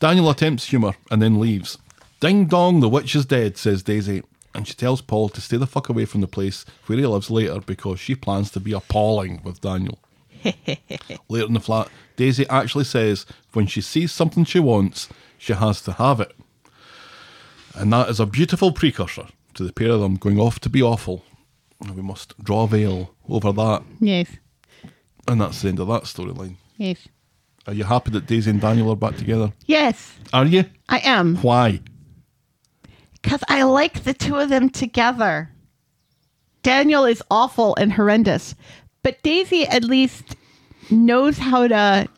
Daniel 0.00 0.30
attempts 0.30 0.66
humour 0.66 0.94
and 1.10 1.20
then 1.20 1.40
leaves. 1.40 1.78
Ding 2.20 2.46
dong, 2.46 2.80
the 2.80 2.88
witch 2.88 3.14
is 3.14 3.26
dead, 3.26 3.56
says 3.56 3.82
Daisy, 3.82 4.22
and 4.54 4.66
she 4.66 4.74
tells 4.74 5.00
Paul 5.00 5.28
to 5.30 5.40
stay 5.40 5.56
the 5.56 5.66
fuck 5.66 5.88
away 5.88 6.04
from 6.04 6.20
the 6.20 6.26
place 6.28 6.64
where 6.86 6.98
he 6.98 7.06
lives 7.06 7.30
later 7.30 7.60
because 7.60 8.00
she 8.00 8.14
plans 8.14 8.50
to 8.52 8.60
be 8.60 8.72
appalling 8.72 9.40
with 9.42 9.60
Daniel. 9.60 9.98
later 10.44 11.46
in 11.46 11.54
the 11.54 11.60
flat, 11.60 11.88
Daisy 12.16 12.48
actually 12.48 12.84
says 12.84 13.26
when 13.52 13.66
she 13.66 13.80
sees 13.80 14.12
something 14.12 14.44
she 14.44 14.60
wants, 14.60 15.08
she 15.36 15.52
has 15.52 15.80
to 15.82 15.92
have 15.92 16.20
it. 16.20 16.34
And 17.74 17.92
that 17.92 18.08
is 18.08 18.20
a 18.20 18.26
beautiful 18.26 18.72
precursor 18.72 19.26
to 19.54 19.64
the 19.64 19.72
pair 19.72 19.90
of 19.90 20.00
them 20.00 20.16
going 20.16 20.38
off 20.38 20.60
to 20.60 20.68
be 20.68 20.82
awful. 20.82 21.24
And 21.80 21.94
we 21.94 22.02
must 22.02 22.34
draw 22.42 22.64
a 22.64 22.68
veil 22.68 23.14
over 23.28 23.52
that. 23.52 23.82
Yes. 24.00 24.28
And 25.28 25.40
that's 25.40 25.62
the 25.62 25.68
end 25.68 25.78
of 25.78 25.88
that 25.88 26.04
storyline. 26.04 26.56
Yes. 26.76 27.06
Are 27.68 27.74
you 27.74 27.84
happy 27.84 28.10
that 28.12 28.26
Daisy 28.26 28.50
and 28.50 28.62
Daniel 28.62 28.90
are 28.90 28.96
back 28.96 29.16
together? 29.16 29.52
Yes, 29.66 30.14
Are 30.32 30.46
you? 30.46 30.64
I 30.88 31.00
am. 31.00 31.36
Why? 31.36 31.80
Because 33.20 33.44
I 33.46 33.64
like 33.64 34.04
the 34.04 34.14
two 34.14 34.36
of 34.36 34.48
them 34.48 34.70
together. 34.70 35.50
Daniel 36.62 37.04
is 37.04 37.22
awful 37.30 37.76
and 37.76 37.92
horrendous, 37.92 38.54
but 39.02 39.22
Daisy 39.22 39.66
at 39.66 39.84
least 39.84 40.34
knows 40.90 41.36
how 41.36 41.68
to. 41.68 42.08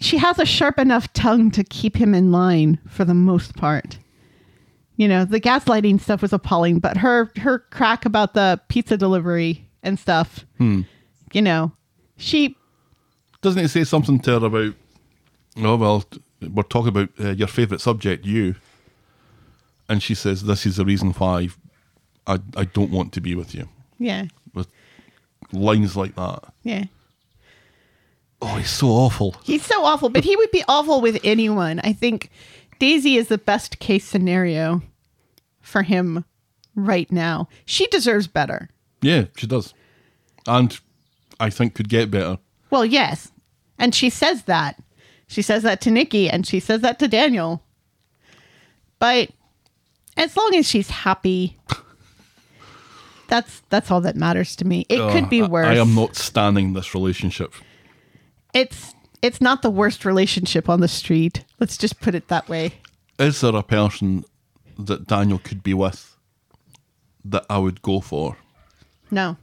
She 0.00 0.16
has 0.16 0.40
a 0.40 0.44
sharp 0.44 0.80
enough 0.80 1.12
tongue 1.12 1.52
to 1.52 1.62
keep 1.62 1.94
him 1.94 2.12
in 2.12 2.32
line 2.32 2.80
for 2.88 3.04
the 3.04 3.14
most 3.14 3.54
part. 3.54 3.98
You 4.96 5.06
know, 5.06 5.24
the 5.24 5.40
gaslighting 5.40 6.00
stuff 6.00 6.20
was 6.20 6.32
appalling, 6.32 6.80
but 6.80 6.96
her 6.96 7.30
her 7.36 7.60
crack 7.60 8.04
about 8.06 8.34
the 8.34 8.60
pizza 8.68 8.96
delivery 8.96 9.68
and 9.84 10.00
stuff. 10.00 10.44
Hmm. 10.58 10.80
You 11.32 11.42
know, 11.42 11.70
she 12.16 12.56
Doesn't 13.42 13.64
it 13.64 13.68
say 13.68 13.84
something 13.84 14.20
to 14.20 14.38
her 14.40 14.46
about, 14.46 14.74
oh, 15.58 15.76
well, 15.76 16.04
we're 16.52 16.62
talking 16.62 16.88
about 16.88 17.08
uh, 17.18 17.30
your 17.30 17.48
favourite 17.48 17.80
subject, 17.80 18.26
you. 18.26 18.54
And 19.88 20.02
she 20.02 20.14
says, 20.14 20.44
this 20.44 20.66
is 20.66 20.76
the 20.76 20.84
reason 20.84 21.12
why 21.12 21.48
I, 22.26 22.38
I 22.56 22.64
don't 22.64 22.90
want 22.90 23.12
to 23.14 23.20
be 23.20 23.34
with 23.34 23.54
you. 23.54 23.68
yeah 23.98 24.26
With 24.54 24.68
lines 25.52 25.96
like 25.96 26.14
that. 26.16 26.52
yeah. 26.62 26.84
Oh, 28.42 28.56
he's 28.56 28.70
so 28.70 28.86
awful. 28.88 29.34
He's 29.44 29.66
so 29.66 29.84
awful, 29.84 30.08
but 30.08 30.24
he 30.24 30.34
would 30.34 30.50
be 30.50 30.64
awful 30.66 31.02
with 31.02 31.20
anyone. 31.24 31.78
I 31.84 31.92
think 31.92 32.30
Daisy 32.78 33.16
is 33.16 33.28
the 33.28 33.36
best 33.36 33.78
case 33.80 34.04
scenario 34.06 34.80
for 35.60 35.82
him 35.82 36.24
right 36.74 37.10
now. 37.12 37.48
She 37.66 37.86
deserves 37.88 38.28
better. 38.28 38.70
Yeah, 39.02 39.24
she 39.36 39.46
does. 39.46 39.74
And 40.46 40.78
I 41.38 41.50
think 41.50 41.74
could 41.74 41.90
get 41.90 42.10
better. 42.10 42.38
Well, 42.70 42.84
yes. 42.84 43.32
And 43.78 43.94
she 43.94 44.10
says 44.10 44.44
that. 44.44 44.80
She 45.26 45.42
says 45.42 45.62
that 45.62 45.80
to 45.82 45.90
Nikki 45.90 46.28
and 46.28 46.46
she 46.46 46.60
says 46.60 46.80
that 46.80 46.98
to 46.98 47.08
Daniel. 47.08 47.62
But 48.98 49.30
as 50.16 50.36
long 50.36 50.54
as 50.56 50.68
she's 50.68 50.90
happy, 50.90 51.58
that's 53.28 53.62
that's 53.68 53.90
all 53.90 54.00
that 54.02 54.16
matters 54.16 54.56
to 54.56 54.64
me. 54.66 54.86
It 54.88 54.98
could 55.12 55.30
be 55.30 55.42
Oh, 55.42 55.46
I- 55.46 55.48
worse. 55.48 55.66
I, 55.66 55.76
am 55.76 55.94
not 55.94 56.16
standing 56.16 56.72
this 56.72 56.94
relationship. 56.94 57.54
It's 58.52 58.92
it's 59.22 59.40
not 59.40 59.62
the 59.62 59.70
worst 59.70 60.04
relationship 60.04 60.68
on 60.68 60.80
the 60.80 60.88
street. 60.88 61.44
Let's 61.60 61.76
just 61.78 62.00
put 62.00 62.14
it 62.14 62.28
that 62.28 62.48
way. 62.48 62.72
Is 63.18 63.40
there 63.40 63.54
a 63.54 63.62
person 63.62 64.24
that 64.78 65.06
Daniel 65.06 65.38
could 65.38 65.62
be 65.62 65.74
with 65.74 66.16
that 67.24 67.44
I 67.48 67.58
would 67.58 67.82
go 67.82 68.00
for? 68.00 68.36
No. 69.10 69.36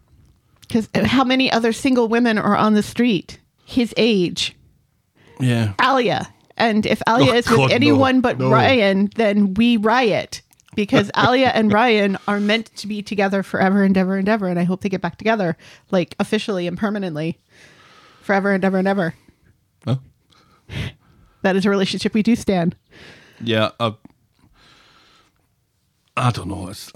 Because 0.67 0.89
how 1.05 1.23
many 1.23 1.51
other 1.51 1.71
single 1.73 2.07
women 2.07 2.37
are 2.37 2.55
on 2.55 2.73
the 2.73 2.83
street 2.83 3.39
his 3.65 3.93
age? 3.97 4.55
Yeah. 5.39 5.73
Alya. 5.79 6.27
And 6.57 6.85
if 6.85 6.99
Alya 7.07 7.29
Oh, 7.29 7.33
is 7.35 7.47
God, 7.47 7.59
with 7.59 7.69
no. 7.69 7.75
anyone 7.75 8.21
but 8.21 8.39
No. 8.39 8.49
Ryan, 8.49 9.09
then 9.15 9.53
we 9.53 9.77
riot. 9.77 10.41
Because 10.75 11.09
Alya 11.15 11.51
and 11.53 11.71
Ryan 11.71 12.17
are 12.27 12.39
meant 12.39 12.75
to 12.77 12.87
be 12.87 13.01
together 13.01 13.43
forever 13.43 13.83
and 13.83 13.97
ever 13.97 14.17
and 14.17 14.27
ever. 14.27 14.47
And 14.47 14.59
I 14.59 14.63
hope 14.63 14.81
they 14.81 14.89
get 14.89 15.01
back 15.01 15.17
together, 15.17 15.55
like 15.91 16.15
officially 16.19 16.67
and 16.67 16.77
permanently. 16.77 17.37
Forever 18.21 18.51
and 18.51 18.65
ever 18.65 18.77
and 18.79 18.87
ever. 18.87 19.13
Huh? 19.85 19.97
That 21.43 21.55
is 21.55 21.65
a 21.65 21.69
relationship 21.69 22.13
we 22.13 22.23
do 22.23 22.35
stand. 22.35 22.75
Yeah. 23.39 23.69
I, 23.79 23.93
I 26.17 26.31
don't 26.31 26.47
know. 26.49 26.67
It's, 26.67 26.91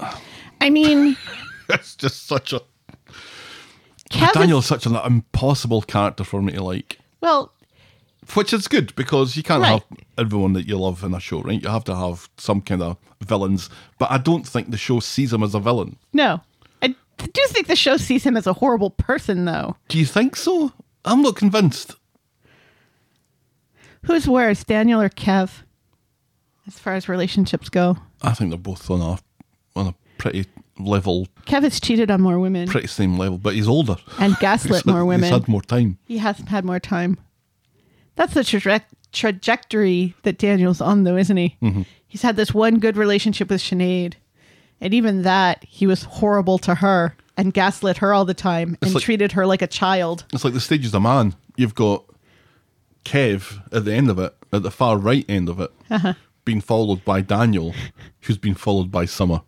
I 0.60 0.68
mean, 0.68 1.16
it's 1.68 1.94
just 1.96 2.26
such 2.26 2.52
a. 2.52 2.60
Kev 4.12 4.28
is- 4.28 4.32
Daniel's 4.34 4.66
such 4.66 4.86
an 4.86 4.94
impossible 4.96 5.82
character 5.82 6.24
for 6.24 6.42
me 6.42 6.52
to 6.52 6.62
like. 6.62 6.98
well, 7.20 7.52
Which 8.34 8.52
is 8.52 8.68
good 8.68 8.94
because 8.94 9.36
you 9.36 9.42
can't 9.42 9.62
Right. 9.62 9.72
have 9.72 9.98
everyone 10.16 10.52
that 10.52 10.68
you 10.68 10.78
love 10.78 11.02
in 11.02 11.12
a 11.12 11.18
show, 11.20 11.42
right? 11.42 11.60
You 11.60 11.68
have 11.68 11.82
to 11.84 11.96
have 11.96 12.28
some 12.38 12.60
kind 12.60 12.80
of 12.80 12.96
villains. 13.20 13.68
But 13.98 14.12
I 14.12 14.18
don't 14.18 14.46
think 14.46 14.70
the 14.70 14.76
show 14.76 15.00
sees 15.00 15.32
him 15.32 15.42
as 15.42 15.54
a 15.54 15.60
villain. 15.60 15.96
no. 16.12 16.40
I 16.84 16.88
do 17.28 17.42
think 17.48 17.68
the 17.68 17.76
show 17.76 17.96
sees 17.98 18.24
him 18.24 18.36
as 18.36 18.46
a 18.48 18.52
horrible 18.54 18.90
person, 18.90 19.44
though. 19.44 19.76
Do 19.88 19.96
you 19.98 20.04
think 20.06 20.34
so? 20.34 20.72
I'm 21.04 21.22
not 21.22 21.36
convinced. 21.36 21.94
Who's 24.04 24.26
worse, 24.28 24.64
Daniel 24.64 25.00
or 25.00 25.08
Kev? 25.08 25.62
As 26.66 26.78
far 26.78 26.94
as 26.94 27.08
relationships 27.08 27.68
go, 27.68 27.96
I 28.22 28.34
think 28.34 28.50
they're 28.50 28.58
both 28.58 28.88
on 28.90 29.00
a 29.00 29.18
on 29.78 29.88
a 29.88 29.94
pretty 30.18 30.46
level, 30.78 31.26
Kev 31.46 31.62
has 31.62 31.80
cheated 31.80 32.10
on 32.10 32.20
more 32.20 32.38
women 32.38 32.68
pretty 32.68 32.86
same 32.88 33.18
level. 33.18 33.38
But 33.38 33.54
he's 33.54 33.68
older. 33.68 33.96
and 34.18 34.36
gaslit 34.38 34.86
more 34.86 35.04
women. 35.04 35.24
He's 35.30 35.38
had 35.40 35.48
more 35.48 35.62
time. 35.62 35.98
he 36.06 36.18
has 36.18 36.38
had 36.38 36.64
more 36.64 36.80
time. 36.80 37.18
That's 38.16 38.34
the 38.34 38.40
traje- 38.40 38.82
trajectory 39.12 40.14
that 40.22 40.38
Daniel's 40.38 40.80
on, 40.80 41.04
though, 41.04 41.16
isn't 41.16 41.36
he? 41.36 41.56
Mm-hmm. 41.62 41.82
He's 42.06 42.22
had 42.22 42.36
this 42.36 42.52
one 42.52 42.78
good 42.78 42.96
relationship 42.96 43.48
with 43.48 43.60
Sinead, 43.62 44.14
and 44.80 44.92
even 44.92 45.22
that, 45.22 45.64
he 45.64 45.86
was 45.86 46.02
horrible 46.04 46.58
to 46.58 46.74
her 46.76 47.16
and 47.36 47.54
gaslit 47.54 47.98
her 47.98 48.12
all 48.12 48.24
the 48.26 48.34
time 48.34 48.76
and 48.82 48.92
like- 48.94 49.02
treated 49.02 49.32
her 49.32 49.46
like 49.46 49.62
a 49.62 49.66
child. 49.66 50.24
It's 50.32 50.44
like 50.44 50.52
the 50.54 50.60
stages 50.60 50.88
of 50.88 50.94
a 50.96 51.00
man. 51.00 51.34
You've 51.56 51.74
got 51.74 52.04
Kev 53.04 53.62
at 53.72 53.84
the 53.84 53.92
end 53.94 54.10
of 54.10 54.18
it, 54.18 54.34
at 54.52 54.62
the 54.62 54.70
far 54.70 54.96
right 54.98 55.24
end 55.28 55.48
of 55.48 55.58
it, 55.60 55.70
Uh-huh. 55.90 56.14
being 56.44 56.60
followed 56.60 57.04
by 57.04 57.20
Daniel, 57.20 57.74
who's 58.22 58.38
been 58.38 58.54
followed 58.54 58.90
by 58.90 59.06
Summer. 59.06 59.42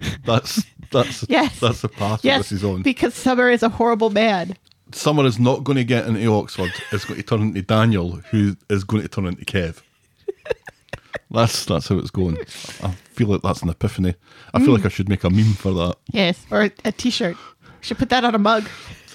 That's 0.24 0.64
that's 0.90 1.24
Yes. 1.28 1.60
that's 1.60 1.82
the 1.82 1.88
path 1.88 2.24
yes, 2.24 2.36
that 2.38 2.42
this 2.50 2.52
is 2.52 2.64
on. 2.64 2.82
because 2.82 3.14
Summer 3.14 3.48
is 3.50 3.62
a 3.62 3.68
horrible 3.68 4.10
man. 4.10 4.56
Summer 4.92 5.24
is 5.24 5.38
not 5.38 5.62
going 5.62 5.76
to 5.76 5.84
get 5.84 6.06
into 6.06 6.26
Oxford. 6.34 6.72
It's 6.90 7.04
going 7.04 7.20
to 7.20 7.26
turn 7.26 7.42
into 7.42 7.62
Daniel, 7.62 8.12
who 8.30 8.56
is 8.68 8.82
going 8.82 9.02
to 9.02 9.08
turn 9.08 9.26
into 9.26 9.44
Kev. 9.44 9.82
That's 11.30 11.64
that's 11.64 11.86
how 11.88 11.98
it's 11.98 12.10
going. 12.10 12.38
I 12.82 12.90
feel 13.12 13.28
like 13.28 13.42
that's 13.42 13.62
an 13.62 13.68
epiphany. 13.68 14.14
I 14.52 14.58
feel 14.58 14.68
Mm. 14.70 14.78
like 14.78 14.86
I 14.86 14.88
should 14.88 15.08
make 15.08 15.22
a 15.22 15.30
meme 15.30 15.52
for 15.54 15.72
that. 15.74 15.94
Yes, 16.12 16.44
or 16.50 16.62
a, 16.64 16.72
a 16.84 16.90
T-shirt. 16.90 17.36
Should 17.82 17.98
put 17.98 18.08
that 18.08 18.24
on 18.24 18.34
a 18.34 18.38
mug. 18.38 18.68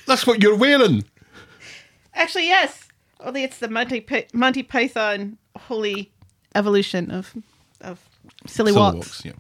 That's 0.08 0.26
what 0.26 0.42
you're 0.42 0.56
wearing. 0.56 1.04
Actually, 2.14 2.46
yes. 2.48 2.88
Only 3.20 3.44
it's 3.44 3.58
the 3.58 3.68
Monty 3.68 4.06
Monty 4.34 4.64
Python 4.64 5.38
holy 5.58 6.12
evolution 6.54 7.12
of 7.12 7.34
of 7.82 8.00
silly, 8.48 8.72
Silly 8.72 8.80
walks. 8.82 8.96
walks, 8.96 9.26
yeah. 9.26 9.34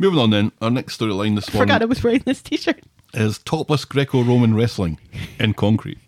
Moving 0.00 0.18
on 0.18 0.30
then, 0.30 0.50
our 0.62 0.70
next 0.70 0.98
storyline 0.98 1.34
this 1.34 1.52
morning 1.52 1.68
Forgot 1.68 1.82
I 1.82 1.84
was 1.84 2.02
wearing 2.02 2.22
this 2.24 2.40
T-shirt. 2.40 2.80
is 3.12 3.36
topless 3.36 3.84
Greco-Roman 3.84 4.54
wrestling 4.54 4.98
in 5.38 5.52
concrete. 5.52 5.98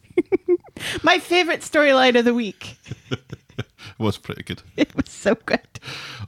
My 1.02 1.18
favorite 1.18 1.60
storyline 1.60 2.18
of 2.18 2.24
the 2.24 2.34
week. 2.34 2.78
It 3.58 3.98
was 3.98 4.16
pretty 4.16 4.42
good. 4.42 4.62
It 4.76 4.96
was 4.96 5.10
so 5.10 5.34
good. 5.34 5.60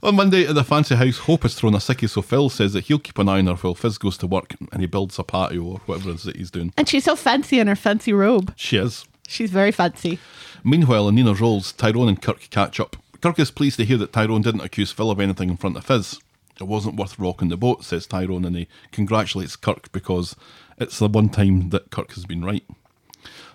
On 0.03 0.15
Monday 0.15 0.45
at 0.45 0.53
the 0.53 0.63
fancy 0.63 0.95
house, 0.95 1.17
Hope 1.17 1.41
has 1.41 1.55
thrown 1.55 1.73
a 1.73 1.79
sickie, 1.79 2.07
so 2.07 2.21
Phil 2.21 2.49
says 2.49 2.73
that 2.73 2.85
he'll 2.85 2.99
keep 2.99 3.17
an 3.17 3.27
eye 3.27 3.39
on 3.39 3.47
her 3.47 3.55
while 3.55 3.73
Fizz 3.73 3.97
goes 3.97 4.17
to 4.19 4.27
work 4.27 4.55
and 4.71 4.79
he 4.81 4.85
builds 4.85 5.17
a 5.17 5.23
patio 5.23 5.63
or 5.63 5.77
whatever 5.87 6.11
it 6.11 6.15
is 6.15 6.23
that 6.23 6.35
he's 6.37 6.51
doing. 6.51 6.71
And 6.77 6.87
she's 6.87 7.03
so 7.05 7.15
fancy 7.15 7.59
in 7.59 7.67
her 7.67 7.75
fancy 7.75 8.13
robe. 8.13 8.53
She 8.55 8.77
is. 8.77 9.05
She's 9.27 9.49
very 9.49 9.71
fancy. 9.71 10.19
Meanwhile, 10.63 11.09
in 11.09 11.15
Nina's 11.15 11.41
Rolls, 11.41 11.73
Tyrone 11.73 12.07
and 12.09 12.21
Kirk 12.21 12.47
catch 12.51 12.79
up. 12.79 12.95
Kirk 13.21 13.39
is 13.39 13.51
pleased 13.51 13.77
to 13.77 13.85
hear 13.85 13.97
that 13.97 14.13
Tyrone 14.13 14.43
didn't 14.43 14.61
accuse 14.61 14.91
Phil 14.91 15.09
of 15.11 15.19
anything 15.19 15.49
in 15.49 15.57
front 15.57 15.75
of 15.75 15.85
Fizz. 15.85 16.19
It 16.59 16.65
wasn't 16.67 16.95
worth 16.95 17.19
rocking 17.19 17.49
the 17.49 17.57
boat, 17.57 17.83
says 17.83 18.07
Tyrone, 18.07 18.45
and 18.45 18.55
he 18.55 18.67
congratulates 18.91 19.55
Kirk 19.55 19.91
because 19.91 20.35
it's 20.77 20.99
the 20.99 21.07
one 21.09 21.29
time 21.29 21.69
that 21.69 21.91
Kirk 21.91 22.13
has 22.13 22.25
been 22.25 22.43
right. 22.45 22.63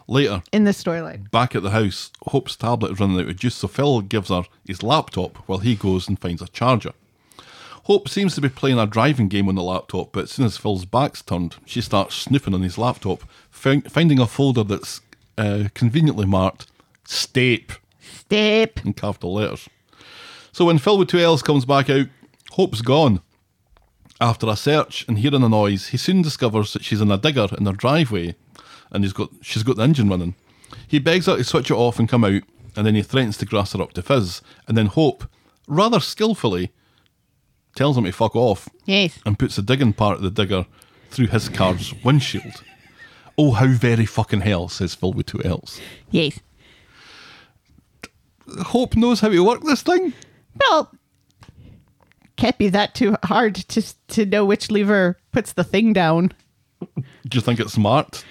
Later, 0.07 0.43
In 0.53 0.65
the 0.65 0.73
storyline. 0.73 1.31
back 1.31 1.55
at 1.55 1.63
the 1.63 1.71
house, 1.71 2.11
Hope's 2.27 2.57
tablet 2.57 2.93
is 2.93 3.01
running 3.01 3.21
out 3.21 3.29
of 3.29 3.37
juice, 3.37 3.55
so 3.55 3.69
Phil 3.69 4.01
gives 4.01 4.29
her 4.29 4.43
his 4.67 4.83
laptop 4.83 5.37
while 5.49 5.61
he 5.61 5.77
goes 5.77 6.09
and 6.09 6.19
finds 6.19 6.43
a 6.43 6.49
charger. 6.49 6.93
Hope 7.85 8.09
seems 8.09 8.35
to 8.35 8.41
be 8.41 8.49
playing 8.49 8.79
a 8.79 8.87
driving 8.87 9.29
game 9.29 9.49
on 9.49 9.55
the 9.55 9.63
laptop, 9.63 10.11
but 10.13 10.25
as 10.25 10.33
soon 10.33 10.47
as 10.47 10.57
Phil's 10.57 10.85
back's 10.85 11.23
turned, 11.23 11.57
she 11.65 11.81
starts 11.81 12.15
snooping 12.17 12.55
on 12.55 12.63
his 12.63 12.77
laptop, 12.77 13.23
fin- 13.51 13.83
finding 13.83 14.19
a 14.19 14.27
folder 14.27 14.65
that's 14.65 15.01
uh, 15.39 15.69
conveniently 15.75 16.27
marked 16.27 16.67
Stape 17.05 17.73
Step. 18.01 18.85
in 18.85 18.93
capital 18.95 19.35
letters. 19.35 19.69
So 20.53 20.65
when 20.65 20.79
Phil 20.79 20.99
with 20.99 21.09
two 21.09 21.19
L's 21.21 21.43
comes 21.43 21.65
back 21.65 21.89
out, 21.89 22.07
Hope's 22.51 22.83
gone. 22.83 23.21
After 24.21 24.49
a 24.49 24.57
search 24.57 25.07
and 25.09 25.19
hearing 25.19 25.43
a 25.43 25.49
noise, 25.49 25.89
he 25.89 25.97
soon 25.97 26.21
discovers 26.23 26.73
that 26.75 26.85
she's 26.85 27.01
in 27.01 27.11
a 27.11 27.17
digger 27.19 27.49
in 27.57 27.65
her 27.67 27.73
driveway 27.73 28.35
and 28.91 29.03
he's 29.05 29.13
got 29.15 29.31
she's 29.41 29.63
got 29.63 29.77
the 29.77 29.83
engine 29.83 30.09
running. 30.09 30.35
He 30.87 30.99
begs 30.99 31.27
her 31.27 31.37
to 31.37 31.45
switch 31.45 31.71
it 31.71 31.75
off 31.75 31.99
and 31.99 32.09
come 32.09 32.25
out, 32.25 32.43
and 32.77 32.87
then 32.87 32.95
he 32.95 33.03
threatens 33.03 33.37
to 33.39 33.47
grass 33.47 33.73
her 33.73 33.81
up 33.83 33.93
to 33.95 34.03
Fizz, 34.03 34.43
and 34.69 34.77
then 34.77 34.87
Hope, 34.87 35.25
rather 35.67 36.01
skillfully, 36.01 36.71
tells 37.77 37.97
him 37.97 38.05
to 38.05 38.13
fuck 38.13 38.35
off 38.37 38.69
Yes. 38.85 39.19
and 39.25 39.39
puts 39.39 39.57
the 39.57 39.63
digging 39.63 39.93
part 39.93 40.17
of 40.17 40.23
the 40.23 40.31
digger 40.31 40.67
through 41.11 41.29
his 41.29 41.49
car's 41.49 41.95
windshield. 42.05 42.63
Oh, 43.39 43.53
how 43.53 43.69
very 43.69 44.07
fucking 44.07 44.43
hell, 44.43 44.69
says 44.69 44.95
Phil 44.95 45.13
with 45.13 45.27
two 45.27 45.43
L's. 45.43 45.81
Yes. 46.11 46.39
Hope 48.67 48.97
knows 48.97 49.21
how 49.21 49.29
to 49.29 49.45
work 49.45 49.63
this 49.63 49.83
thing. 49.83 50.13
Well, 50.61 50.93
can't 52.41 52.59
be 52.59 52.69
that 52.71 52.95
too 52.95 53.17
hard 53.25 53.55
to 53.55 53.83
to 54.09 54.27
know 54.27 54.45
which 54.45 54.71
lever 54.71 55.19
puts 55.33 55.53
the 55.53 55.65
thing 55.65 55.93
down. 55.93 56.33
Do 56.95 57.37
you 57.37 57.41
think 57.41 57.61
it's 57.61 57.75
smart? 57.75 58.25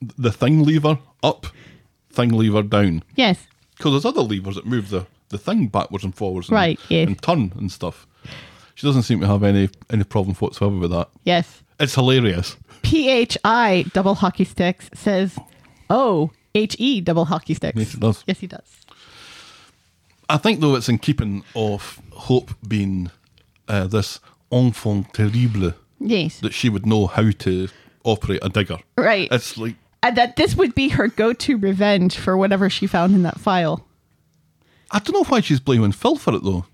The 0.00 0.32
thing 0.32 0.62
lever 0.64 0.98
up 1.22 1.46
thing 2.10 2.30
lever 2.30 2.62
down. 2.62 3.02
Yes. 3.16 3.46
Because 3.76 3.92
there's 3.92 4.04
other 4.04 4.22
levers 4.22 4.54
that 4.54 4.64
move 4.66 4.88
the, 4.90 5.06
the 5.28 5.38
thing 5.38 5.66
backwards 5.68 6.02
and 6.04 6.14
forwards 6.14 6.48
and, 6.48 6.54
Right, 6.56 6.80
yes. 6.88 7.06
and 7.08 7.20
turn 7.20 7.52
and 7.56 7.70
stuff. 7.70 8.06
She 8.74 8.86
doesn't 8.86 9.02
seem 9.02 9.20
to 9.20 9.26
have 9.26 9.42
any 9.42 9.68
any 9.90 10.04
problem 10.04 10.34
whatsoever 10.36 10.76
with 10.76 10.90
that. 10.92 11.08
Yes. 11.24 11.62
It's 11.80 11.94
hilarious. 11.94 12.56
PHI 12.84 13.84
double 13.92 14.14
hockey 14.14 14.44
sticks 14.44 14.88
says, 14.94 15.36
"Oh, 15.90 16.30
HE 16.54 17.00
double 17.02 17.24
hockey 17.26 17.54
sticks." 17.54 17.78
Yes, 17.78 17.94
it 17.94 18.00
does. 18.00 18.24
Yes, 18.26 18.38
he 18.40 18.46
does. 18.46 18.62
I 20.28 20.38
think 20.38 20.60
though 20.60 20.74
it's 20.74 20.88
in 20.88 20.98
keeping 20.98 21.44
of 21.54 22.00
Hope 22.12 22.50
being 22.66 23.10
uh, 23.68 23.86
this 23.86 24.20
enfant 24.52 25.12
terrible 25.14 25.72
Yes. 25.98 26.40
that 26.40 26.52
she 26.54 26.68
would 26.68 26.86
know 26.86 27.06
how 27.06 27.30
to 27.30 27.68
operate 28.04 28.40
a 28.42 28.48
digger. 28.48 28.78
Right. 28.98 29.28
It's 29.32 29.56
like 29.58 29.76
And 30.02 30.16
that 30.16 30.36
this 30.36 30.54
would 30.54 30.74
be 30.74 30.90
her 30.90 31.08
go-to 31.08 31.56
revenge 31.56 32.16
for 32.16 32.36
whatever 32.36 32.68
she 32.70 32.86
found 32.86 33.14
in 33.14 33.22
that 33.22 33.40
file. 33.40 33.86
I 34.92 34.98
don't 35.00 35.14
know 35.14 35.24
why 35.24 35.40
she's 35.40 35.58
blaming 35.60 35.92
Phil 35.92 36.16
for 36.16 36.34
it 36.34 36.44
though, 36.44 36.66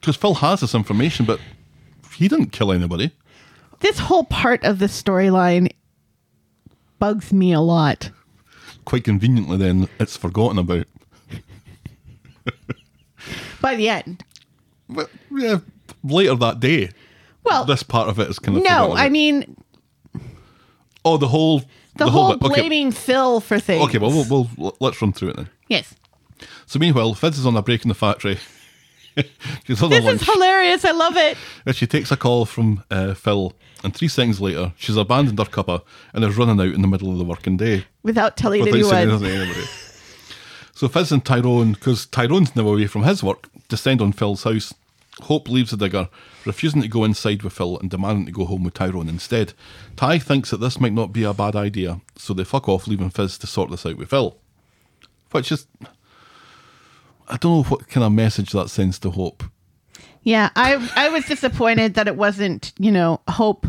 because 0.00 0.16
Phil 0.16 0.34
has 0.34 0.60
this 0.60 0.74
information, 0.74 1.24
but 1.24 1.40
he 2.14 2.28
didn't 2.28 2.52
kill 2.52 2.72
anybody. 2.72 3.12
This 3.80 3.98
whole 4.00 4.24
part 4.24 4.62
of 4.64 4.78
the 4.80 4.86
storyline 4.86 5.70
bugs 6.98 7.32
me 7.32 7.52
a 7.52 7.60
lot. 7.60 8.10
Quite 8.84 9.04
conveniently, 9.04 9.56
then 9.56 9.88
it's 9.98 10.16
forgotten 10.16 10.58
about. 10.58 10.86
By 13.60 13.76
the 13.76 13.88
end. 13.88 14.24
But 14.88 15.08
yeah, 15.30 15.58
later 16.02 16.34
that 16.36 16.60
day, 16.60 16.90
Well, 17.44 17.64
this 17.64 17.82
part 17.82 18.08
of 18.08 18.18
it 18.18 18.28
is 18.28 18.38
kind 18.38 18.58
of 18.58 18.64
no, 18.64 18.92
I 18.92 19.08
mean 19.08 19.56
oh 21.04 21.16
the 21.16 21.28
whole 21.28 21.62
the, 21.96 22.08
whole, 22.08 22.36
bit. 22.36 22.46
Okay. 22.50 22.60
blaming 22.60 22.90
Phil 22.90 23.40
for 23.40 23.58
things. 23.58 23.84
Okay, 23.84 23.98
well, 23.98 24.10
we'll, 24.10 24.48
we'll 24.56 24.76
let's 24.80 25.00
run 25.02 25.12
through 25.12 25.30
it 25.30 25.36
then. 25.36 25.50
yes. 25.68 25.94
So 26.66 26.78
meanwhile, 26.78 27.12
Fizz 27.14 27.38
is 27.40 27.46
on 27.46 27.56
a 27.56 27.62
break 27.62 27.82
in 27.84 27.88
the 27.88 27.94
factory. 27.94 28.38
This 29.66 29.82
lunch. 29.82 30.22
is 30.22 30.22
hilarious. 30.24 30.86
I 30.86 30.92
love 30.92 31.18
it. 31.18 31.36
And 31.66 31.76
she 31.76 31.86
takes 31.86 32.10
a 32.10 32.16
call 32.16 32.46
from 32.46 32.82
uh, 32.90 33.12
Phil, 33.12 33.52
and 33.84 33.94
three 33.94 34.08
seconds 34.08 34.40
later, 34.40 34.72
she's 34.78 34.96
abandoned 34.96 35.38
her 35.38 35.44
cuppa 35.44 35.82
and 36.14 36.24
is 36.24 36.34
running 36.38 36.58
out 36.58 36.74
in 36.74 36.80
the 36.80 36.88
middle 36.88 37.12
of 37.12 37.18
the 37.18 37.24
working 37.24 37.58
day. 37.58 37.84
Without 38.02 38.38
telling 38.38 38.62
without 38.62 38.94
anyone. 38.94 39.22
anybody. 39.24 39.66
So 40.74 40.88
Fizz 40.88 41.12
and 41.12 41.24
Tyrone, 41.24 41.74
because 41.74 42.06
Tyrone's 42.06 42.56
now 42.56 42.66
away 42.66 42.86
from 42.86 43.02
his 43.04 43.22
work, 43.22 43.48
descend 43.68 44.00
on 44.00 44.12
Phil's 44.12 44.42
house. 44.44 44.72
Hope 45.22 45.48
leaves 45.48 45.70
the 45.70 45.76
digger, 45.76 46.08
refusing 46.44 46.82
to 46.82 46.88
go 46.88 47.04
inside 47.04 47.42
with 47.42 47.52
Phil 47.52 47.78
and 47.78 47.90
demanding 47.90 48.26
to 48.26 48.32
go 48.32 48.44
home 48.44 48.64
with 48.64 48.74
Tyrone 48.74 49.08
instead. 49.08 49.54
Ty 49.96 50.18
thinks 50.18 50.50
that 50.50 50.58
this 50.58 50.80
might 50.80 50.92
not 50.92 51.12
be 51.12 51.22
a 51.24 51.34
bad 51.34 51.56
idea, 51.56 52.00
so 52.16 52.34
they 52.34 52.44
fuck 52.44 52.68
off, 52.68 52.86
leaving 52.86 53.10
Fizz 53.10 53.38
to 53.38 53.46
sort 53.46 53.70
this 53.70 53.86
out 53.86 53.96
with 53.96 54.10
Phil. 54.10 54.36
Which 55.30 55.50
is. 55.52 55.66
I 57.28 57.36
don't 57.36 57.56
know 57.56 57.62
what 57.62 57.88
kind 57.88 58.04
of 58.04 58.12
message 58.12 58.52
that 58.52 58.68
sends 58.68 58.98
to 59.00 59.10
Hope. 59.10 59.44
Yeah, 60.22 60.50
I 60.54 60.90
I 60.94 61.08
was 61.08 61.24
disappointed 61.24 61.94
that 61.94 62.08
it 62.08 62.16
wasn't, 62.16 62.72
you 62.78 62.92
know, 62.92 63.20
Hope 63.28 63.66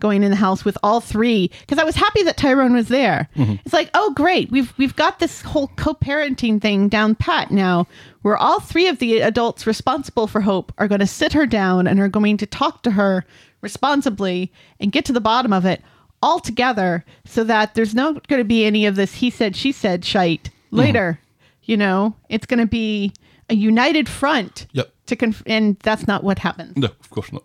going 0.00 0.22
in 0.22 0.30
the 0.30 0.36
house 0.36 0.64
with 0.64 0.76
all 0.82 1.00
three 1.00 1.50
because 1.60 1.78
I 1.78 1.84
was 1.84 1.94
happy 1.94 2.24
that 2.24 2.36
Tyrone 2.36 2.74
was 2.74 2.88
there. 2.88 3.28
Mm-hmm. 3.36 3.54
It's 3.64 3.72
like, 3.72 3.90
oh 3.94 4.12
great, 4.14 4.50
we've 4.50 4.72
we've 4.76 4.96
got 4.96 5.18
this 5.18 5.40
whole 5.40 5.68
co-parenting 5.76 6.60
thing 6.60 6.88
down 6.88 7.14
pat 7.14 7.50
now, 7.50 7.86
where 8.24 8.38
all 8.38 8.58
three 8.58 8.88
of 8.88 9.00
the 9.00 9.20
adults 9.20 9.66
responsible 9.66 10.26
for 10.26 10.40
Hope 10.40 10.72
are 10.78 10.88
going 10.88 11.00
to 11.00 11.06
sit 11.06 11.34
her 11.34 11.44
down 11.44 11.86
and 11.86 12.00
are 12.00 12.08
going 12.08 12.38
to 12.38 12.46
talk 12.46 12.82
to 12.84 12.92
her 12.92 13.22
responsibly 13.60 14.50
and 14.80 14.92
get 14.92 15.04
to 15.04 15.12
the 15.12 15.20
bottom 15.20 15.52
of 15.52 15.66
it 15.66 15.82
all 16.22 16.40
together, 16.40 17.04
so 17.26 17.44
that 17.44 17.74
there's 17.74 17.94
not 17.94 18.26
going 18.28 18.40
to 18.40 18.44
be 18.44 18.64
any 18.64 18.86
of 18.86 18.96
this 18.96 19.16
he 19.16 19.28
said 19.28 19.54
she 19.54 19.70
said 19.72 20.06
shite 20.06 20.48
later. 20.70 21.18
Mm-hmm. 21.20 21.70
You 21.70 21.76
know, 21.76 22.16
it's 22.30 22.46
going 22.46 22.60
to 22.60 22.66
be 22.66 23.12
a 23.50 23.54
united 23.54 24.08
front 24.08 24.66
Yep. 24.72 24.90
to 25.06 25.16
conf- 25.16 25.42
and 25.44 25.78
that's 25.80 26.06
not 26.06 26.24
what 26.24 26.38
happens. 26.38 26.78
No, 26.78 26.86
of 26.88 27.10
course 27.10 27.30
not. 27.30 27.44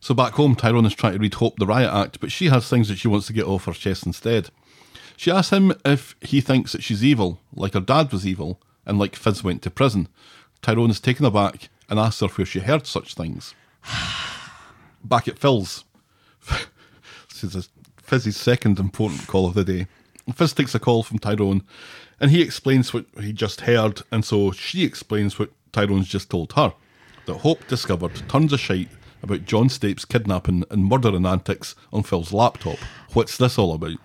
So 0.00 0.12
back 0.12 0.34
home, 0.34 0.54
Tyrone 0.54 0.84
is 0.84 0.94
trying 0.94 1.14
to 1.14 1.18
read 1.18 1.32
Hope 1.32 1.58
the 1.58 1.66
Riot 1.66 1.90
Act, 1.90 2.20
but 2.20 2.30
she 2.30 2.48
has 2.50 2.68
things 2.68 2.88
that 2.88 2.98
she 2.98 3.08
wants 3.08 3.26
to 3.28 3.32
get 3.32 3.46
off 3.46 3.64
her 3.64 3.72
chest 3.72 4.04
instead. 4.04 4.50
She 5.16 5.30
asks 5.30 5.50
him 5.50 5.72
if 5.86 6.14
he 6.20 6.42
thinks 6.42 6.72
that 6.72 6.82
she's 6.82 7.02
evil, 7.02 7.40
like 7.54 7.72
her 7.72 7.80
dad 7.80 8.12
was 8.12 8.26
evil, 8.26 8.60
and 8.86 8.98
like 8.98 9.16
Fizz 9.16 9.44
went 9.44 9.62
to 9.62 9.70
prison. 9.70 10.08
Tyrone 10.62 10.90
is 10.90 11.00
taken 11.00 11.26
aback 11.26 11.68
and 11.88 11.98
asks 11.98 12.20
her 12.20 12.28
where 12.28 12.46
she 12.46 12.60
heard 12.60 12.86
such 12.86 13.14
things. 13.14 13.54
Back 15.04 15.28
at 15.28 15.38
Phil's. 15.38 15.84
this 16.48 17.44
is 17.44 17.68
Fizz's 18.02 18.36
second 18.36 18.78
important 18.78 19.26
call 19.26 19.46
of 19.46 19.54
the 19.54 19.64
day. 19.64 19.86
Fizz 20.32 20.54
takes 20.54 20.74
a 20.74 20.78
call 20.78 21.02
from 21.02 21.18
Tyrone, 21.18 21.62
and 22.18 22.30
he 22.30 22.40
explains 22.40 22.94
what 22.94 23.06
he 23.20 23.32
just 23.32 23.62
heard, 23.62 24.02
and 24.10 24.24
so 24.24 24.52
she 24.52 24.84
explains 24.84 25.38
what 25.38 25.50
Tyrone's 25.72 26.08
just 26.08 26.30
told 26.30 26.52
her. 26.54 26.72
That 27.26 27.38
Hope 27.38 27.66
discovered 27.66 28.22
tons 28.28 28.52
of 28.52 28.60
shite 28.60 28.88
about 29.22 29.44
John 29.44 29.68
Stapes 29.68 30.06
kidnapping 30.06 30.64
and 30.70 30.84
murdering 30.84 31.26
antics 31.26 31.74
on 31.92 32.02
Phil's 32.02 32.32
laptop. 32.32 32.78
What's 33.12 33.36
this 33.36 33.58
all 33.58 33.74
about? 33.74 33.96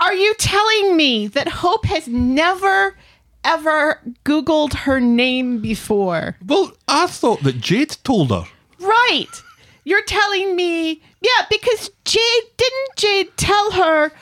Are 0.00 0.14
you 0.14 0.34
telling 0.34 0.96
me 0.96 1.28
that 1.28 1.48
Hope 1.48 1.86
has 1.86 2.08
never 2.08 2.96
ever 3.44 4.00
Googled 4.24 4.74
her 4.74 5.00
name 5.00 5.60
before? 5.60 6.36
Well, 6.46 6.72
I 6.88 7.06
thought 7.06 7.42
that 7.42 7.60
Jade 7.60 7.96
told 8.04 8.30
her. 8.30 8.44
Right. 8.80 9.42
You're 9.84 10.04
telling 10.04 10.54
me, 10.54 11.02
yeah, 11.20 11.46
because 11.50 11.90
Jade, 12.04 12.44
didn't 12.56 12.96
Jade 12.96 13.36
tell 13.36 13.72
her, 13.72 14.12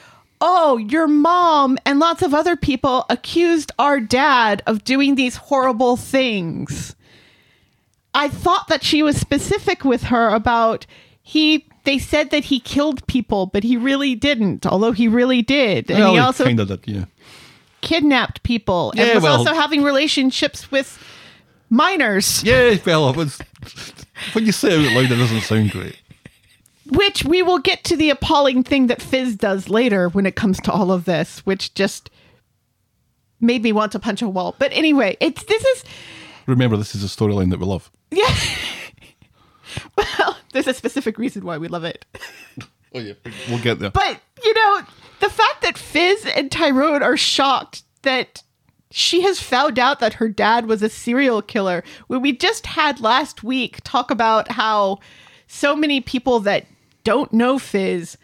oh, 0.41 0.79
your 0.79 1.07
mom 1.07 1.79
and 1.85 1.99
lots 1.99 2.23
of 2.23 2.33
other 2.33 2.57
people 2.57 3.05
accused 3.11 3.73
our 3.79 4.01
dad 4.01 4.63
of 4.67 4.85
doing 4.85 5.15
these 5.15 5.37
horrible 5.37 5.97
things? 5.97 6.97
I 8.15 8.29
thought 8.29 8.69
that 8.69 8.83
she 8.83 9.03
was 9.03 9.17
specific 9.17 9.85
with 9.85 10.05
her 10.05 10.31
about 10.31 10.87
he. 11.23 11.67
They 11.85 11.99
said 11.99 12.31
that 12.31 12.45
he 12.45 12.61
killed 12.61 13.07
people, 13.07 13.47
but 13.47 13.63
he 13.65 13.77
really 13.77 14.15
didn't. 14.15 14.67
Although 14.67 14.93
he 14.93 15.09
really 15.09 15.43
did, 15.43 15.91
and 15.91 16.01
well, 16.01 16.13
he 16.13 16.19
also 16.19 16.45
kind 16.45 16.61
of 16.61 16.69
did, 16.69 16.81
yeah. 16.87 17.05
Kidnapped 17.81 18.43
people 18.43 18.91
and 18.93 19.01
Yeah, 19.01 19.15
was 19.15 19.23
well- 19.25 19.39
also 19.39 19.55
having 19.55 19.83
relationships 19.83 20.71
with 20.71 20.99
minors, 21.69 22.43
Yeah, 22.45 22.77
well, 22.85 23.11
it 23.11 23.17
was, 23.17 23.39
when 24.33 24.45
you 24.47 24.53
say 24.53 24.71
it 24.73 24.87
out 24.91 24.95
loud, 24.97 25.11
it 25.13 25.17
doesn't 25.17 25.41
sound 25.43 25.71
great. 25.71 25.97
which 26.87 27.25
we 27.25 27.43
will 27.43 27.61
get 27.61 27.85
to 27.85 27.97
the 27.97 28.11
appalling 28.11 28.63
thing 28.65 28.89
that 28.89 29.01
Fizz 29.01 29.37
does 29.37 29.69
later 29.69 30.09
when 30.09 30.27
it 30.27 30.35
comes 30.35 30.59
to 30.63 30.73
all 30.73 30.91
of 30.91 31.05
this, 31.05 31.41
which 31.47 31.73
just 31.75 32.11
made 33.41 33.63
me 33.63 33.73
want 33.73 33.93
to 33.93 33.99
punch 34.01 34.21
a 34.23 34.29
wall. 34.29 34.57
But 34.59 34.73
anyway, 34.73 35.17
it's 35.21 35.45
this 35.45 35.65
is 35.65 35.85
Remember, 36.47 36.77
this 36.77 36.95
is 36.97 37.05
a 37.05 37.07
storyline 37.07 37.51
that 37.51 37.61
we 37.61 37.67
love. 37.67 37.91
yeah. 38.11 38.35
well, 39.97 40.37
there's 40.53 40.67
a 40.67 40.75
specific 40.75 41.17
reason 41.19 41.45
why 41.45 41.59
we 41.59 41.69
love 41.69 41.85
it. 41.85 42.05
Oh, 42.93 42.99
yeah. 42.99 43.13
We'll 43.49 43.61
get 43.61 43.79
there. 43.79 43.91
But, 43.91 44.19
you 44.43 44.53
know, 44.53 44.83
the 45.21 45.31
fact 45.31 45.63
that 45.63 45.79
Fizz 45.79 46.27
and 46.27 46.51
Tyrone 46.51 47.03
are 47.03 47.17
shocked 47.17 47.83
that 48.03 48.43
she 48.91 49.23
has 49.23 49.41
found 49.41 49.79
out 49.79 50.01
that 50.01 50.15
her 50.15 50.29
dad 50.29 50.67
was 50.67 50.83
a 50.83 50.89
serial 50.89 51.43
killer 51.43 51.85
when 52.09 52.21
we 52.21 52.33
just 52.33 52.67
had 52.67 53.01
last 53.01 53.45
week 53.45 53.79
talk 53.85 54.11
about 54.11 54.51
how 54.51 54.99
so 55.47 55.77
many 55.77 56.01
people 56.01 56.41
that 56.41 56.67
don't 57.05 57.33
know 57.33 57.59
Fizz 57.59 58.17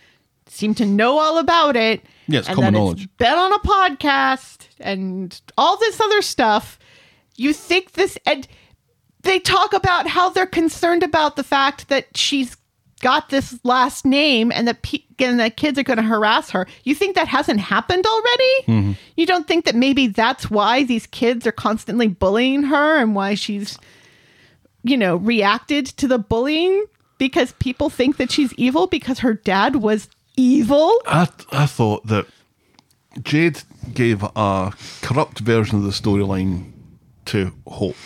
seem 0.47 0.75
to 0.75 0.87
know 0.87 1.19
all 1.19 1.39
about 1.39 1.77
it. 1.77 2.03
Yes, 2.29 2.47
and 2.47 2.57
common 2.57 2.73
that 2.73 2.79
knowledge. 2.79 3.05
It's 3.05 3.13
been 3.19 3.35
on 3.35 3.53
a 3.53 3.59
podcast 3.59 4.67
and 4.81 5.41
all 5.57 5.77
this 5.77 6.01
other 6.01 6.23
stuff. 6.23 6.79
You 7.37 7.53
think 7.53 7.93
this 7.93 8.19
and 8.27 8.49
they 9.23 9.39
talk 9.39 9.73
about 9.73 10.07
how 10.07 10.31
they're 10.31 10.47
concerned 10.47 11.03
about 11.03 11.37
the 11.37 11.45
fact 11.45 11.89
that 11.89 12.17
she's 12.17 12.57
got 13.01 13.29
this 13.29 13.59
last 13.63 14.05
name 14.07 14.51
and 14.53 14.67
the, 14.67 14.75
pe- 14.75 15.05
and 15.19 15.39
that 15.41 15.57
kids 15.57 15.79
are 15.79 15.83
going 15.83 15.99
to 15.99 16.03
harass 16.03 16.51
her. 16.51 16.67
You 16.85 16.95
think 16.95 17.15
that 17.15 17.29
hasn't 17.29 17.61
happened 17.61 18.07
already? 18.07 18.55
Mm-hmm. 18.67 18.93
You 19.17 19.27
don't 19.27 19.47
think 19.47 19.65
that 19.65 19.75
maybe 19.75 20.07
that's 20.07 20.51
why 20.51 20.85
these 20.85 21.07
kids 21.07 21.47
are 21.47 21.53
constantly 21.53 22.09
bullying 22.09 22.65
her 22.65 22.99
and 22.99 23.15
why 23.15 23.35
she's 23.35 23.79
you 24.83 24.97
know 24.97 25.17
reacted 25.17 25.87
to 25.87 26.07
the 26.07 26.19
bullying 26.19 26.87
because 27.19 27.53
people 27.53 27.91
think 27.91 28.19
that 28.19 28.31
she's 28.31 28.53
evil 28.55 28.87
because 28.87 29.21
her 29.21 29.35
dad 29.35 29.77
was 29.77 30.09
evil? 30.37 31.01
I, 31.07 31.29
I 31.51 31.67
thought 31.67 32.07
that 32.07 32.27
Jade 33.23 33.63
gave 33.95 34.23
a 34.23 34.73
corrupt 35.03 35.41
version 35.41 35.79
of 35.79 35.85
the 35.85 35.91
storyline 35.91 36.73
to 37.27 37.53
Hope, 37.67 37.97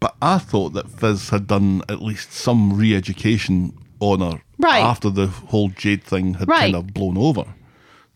but 0.00 0.16
I 0.20 0.38
thought 0.38 0.72
that 0.74 0.90
Fizz 0.90 1.30
had 1.30 1.46
done 1.46 1.82
at 1.88 2.02
least 2.02 2.32
some 2.32 2.76
re 2.76 2.94
education 2.94 3.78
on 4.00 4.20
her 4.20 4.42
Right. 4.58 4.82
after 4.82 5.10
the 5.10 5.26
whole 5.26 5.68
Jade 5.68 6.02
thing 6.04 6.34
had 6.34 6.48
Right. 6.48 6.60
kind 6.72 6.76
of 6.76 6.94
blown 6.94 7.16
over. 7.18 7.44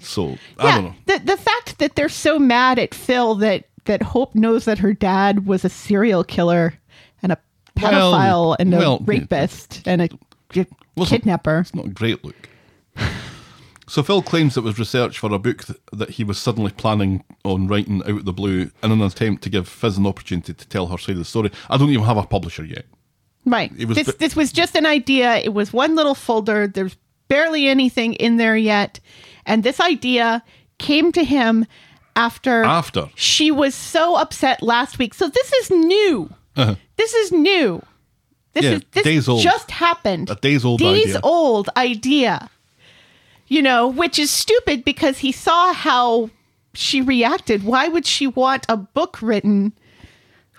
So, 0.01 0.39
I 0.59 0.75
don't 0.75 0.85
know. 0.85 0.95
The 1.07 1.19
the 1.25 1.37
fact 1.37 1.79
that 1.79 1.97
they're 1.97 2.09
so 2.09 2.39
mad 2.39 2.79
at 2.79 2.95
Phil 2.95 3.35
that 3.37 3.65
that 3.87 4.03
Hope 4.03 4.35
knows 4.35 4.65
that 4.67 4.79
her 4.79 4.93
dad 4.93 5.47
was 5.47 5.65
a 5.65 5.69
serial 5.69 6.23
killer 6.23 6.75
and 7.23 7.33
a 7.33 7.39
Well, 7.81 7.93
pedophile 8.13 8.57
and 8.59 8.75
a 8.75 8.79
well, 8.79 8.99
rapist 9.07 9.83
and 9.87 10.03
a 10.03 10.09
kidnapper. 11.07 11.59
It's 11.61 11.75
not 11.75 11.87
a 11.87 11.91
great 11.91 12.23
look. 12.25 12.49
So 13.89 14.03
Phil 14.03 14.21
claims 14.21 14.57
it 14.59 14.63
was 14.63 14.79
research 14.79 15.19
for 15.19 15.33
a 15.33 15.39
book 15.39 15.65
th- 15.65 15.79
that 15.95 16.11
he 16.11 16.23
was 16.25 16.37
suddenly 16.39 16.71
planning 16.73 17.25
on 17.43 17.69
writing 17.69 18.03
out 18.03 18.11
of 18.19 18.25
the 18.27 18.35
blue 18.35 18.71
in 18.83 18.93
an 18.93 19.01
attempt 19.01 19.43
to 19.45 19.49
give 19.51 19.67
Fizz 19.67 19.97
an 19.97 20.07
opportunity 20.07 20.53
to 20.53 20.69
tell 20.69 20.89
her 20.89 20.99
side 20.99 21.13
of 21.13 21.19
the 21.21 21.25
story. 21.25 21.51
I 21.71 21.79
don't 21.79 21.89
even 21.89 22.05
have 22.05 22.19
a 22.19 22.25
publisher 22.27 22.65
yet. 22.67 22.85
Right. 23.51 23.73
It 23.79 23.87
was 23.87 23.97
this 23.97 24.15
this 24.17 24.37
was 24.37 24.53
just 24.53 24.75
an 24.77 24.87
idea. 24.87 25.37
It 25.37 25.55
was 25.55 25.73
one 25.73 25.95
little 25.97 26.15
folder. 26.15 26.67
There's 26.67 26.97
barely 27.29 27.69
anything 27.69 28.15
in 28.15 28.37
there 28.37 28.57
yet. 28.57 29.01
And 29.47 29.63
this 29.63 29.81
idea 29.81 30.43
came 30.79 31.13
to 31.13 31.25
him 31.25 31.67
after 32.17 32.65
After. 32.65 33.09
she 33.15 33.51
was 33.51 33.75
so 33.75 34.17
upset 34.17 34.63
last 34.63 34.99
week. 34.99 35.15
So 35.15 35.29
this 35.29 35.53
is 35.53 35.71
new. 35.71 36.31
This 36.97 37.15
is 37.15 37.31
new. 37.33 37.83
This 38.55 38.65
Uh-huh. 38.65 38.71
Yeah, 38.73 38.77
is 38.79 38.83
this 38.93 39.05
days 39.05 39.29
old. 39.29 39.43
just 39.43 39.71
happened. 39.71 40.31
A 40.31 40.35
days 40.35 40.65
old 40.65 40.81
days 40.81 41.07
idea. 41.15 41.21
old 41.23 41.71
idea. 41.77 42.51
You 43.47 43.63
know, 43.63 43.87
which 43.89 44.19
is 44.19 44.31
stupid 44.31 44.85
because 44.85 45.19
he 45.19 45.33
saw 45.33 45.73
how 45.73 46.31
she 46.75 47.01
reacted. 47.01 47.63
Why 47.65 47.89
would 47.89 48.05
she 48.07 48.27
want 48.27 48.67
a 48.69 48.77
book 48.77 49.23
written? 49.23 49.73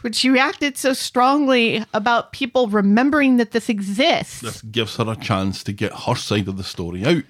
When 0.02 0.14
she 0.14 0.30
reacted 0.30 0.78
so 0.78 0.94
strongly 0.94 1.84
about 1.94 2.32
people 2.32 2.68
remembering 2.68 3.38
that 3.38 3.52
this 3.52 3.68
exists. 3.68 4.42
This 4.42 4.62
gives 4.62 4.96
her 4.96 5.12
a 5.12 5.16
chance 5.16 5.64
to 5.66 5.74
get 5.74 5.92
her 5.92 6.16
side 6.16 6.48
of 6.48 6.58
the 6.58 6.64
story 6.64 7.06
out. 7.06 7.24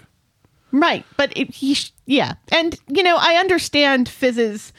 Right. 0.71 1.03
But 1.17 1.35
it, 1.35 1.49
he, 1.49 1.73
sh- 1.73 1.93
yeah. 2.05 2.33
And, 2.51 2.79
you 2.87 3.01
know, 3.01 3.17
I 3.19 3.35
understand 3.35 4.07
Fizz's, 4.07 4.71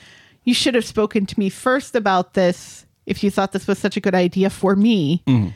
you 0.45 0.55
should 0.55 0.77
have 0.77 0.85
spoken 0.85 1.27
to 1.27 1.39
me 1.39 1.51
first 1.51 1.97
about 1.97 2.35
this 2.35 2.87
if 3.07 3.25
you 3.25 3.31
thought 3.31 3.51
this 3.51 3.67
was 3.67 3.79
such 3.79 3.97
a 3.97 4.01
good 4.01 4.15
idea 4.15 4.51
for 4.51 4.77
me. 4.77 5.23
Mm-hmm. 5.27 5.49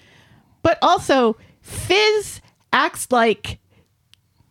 But 0.63 0.79
also, 0.83 1.37
Fizz 1.61 2.41
acts 2.73 3.13
like 3.13 3.61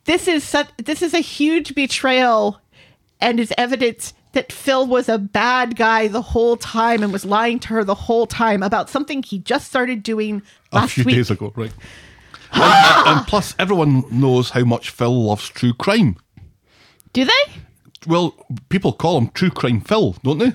this 0.05 0.27
is 0.29 0.43
such, 0.45 0.69
this 0.77 1.01
is 1.01 1.13
a 1.13 1.19
huge 1.19 1.75
betrayal 1.75 2.61
and 3.19 3.39
is 3.39 3.53
evidence 3.57 4.13
that 4.33 4.51
Phil 4.51 4.85
was 4.85 5.07
a 5.09 5.17
bad 5.17 5.75
guy 5.75 6.07
the 6.07 6.21
whole 6.21 6.57
time 6.57 7.01
and 7.03 7.11
was 7.13 7.25
lying 7.25 7.59
to 7.61 7.69
her 7.69 7.83
the 7.83 7.95
whole 7.95 8.27
time 8.27 8.61
about 8.61 8.89
something 8.89 9.23
he 9.23 9.39
just 9.39 9.67
started 9.67 10.03
doing 10.03 10.41
A 10.71 10.87
few 10.87 11.03
week. 11.05 11.15
days 11.15 11.31
ago, 11.31 11.53
right? 11.55 11.71
and, 12.51 13.07
and 13.17 13.27
plus, 13.27 13.55
everyone 13.57 14.03
knows 14.11 14.51
how 14.51 14.63
much 14.63 14.89
Phil 14.89 15.23
loves 15.27 15.47
true 15.49 15.73
crime. 15.73 16.17
Do 17.13 17.25
they? 17.25 17.53
Well, 18.07 18.35
people 18.69 18.91
call 18.91 19.17
him 19.17 19.29
True 19.29 19.49
Crime 19.51 19.79
Phil, 19.81 20.13
don't 20.23 20.39
they? 20.39 20.51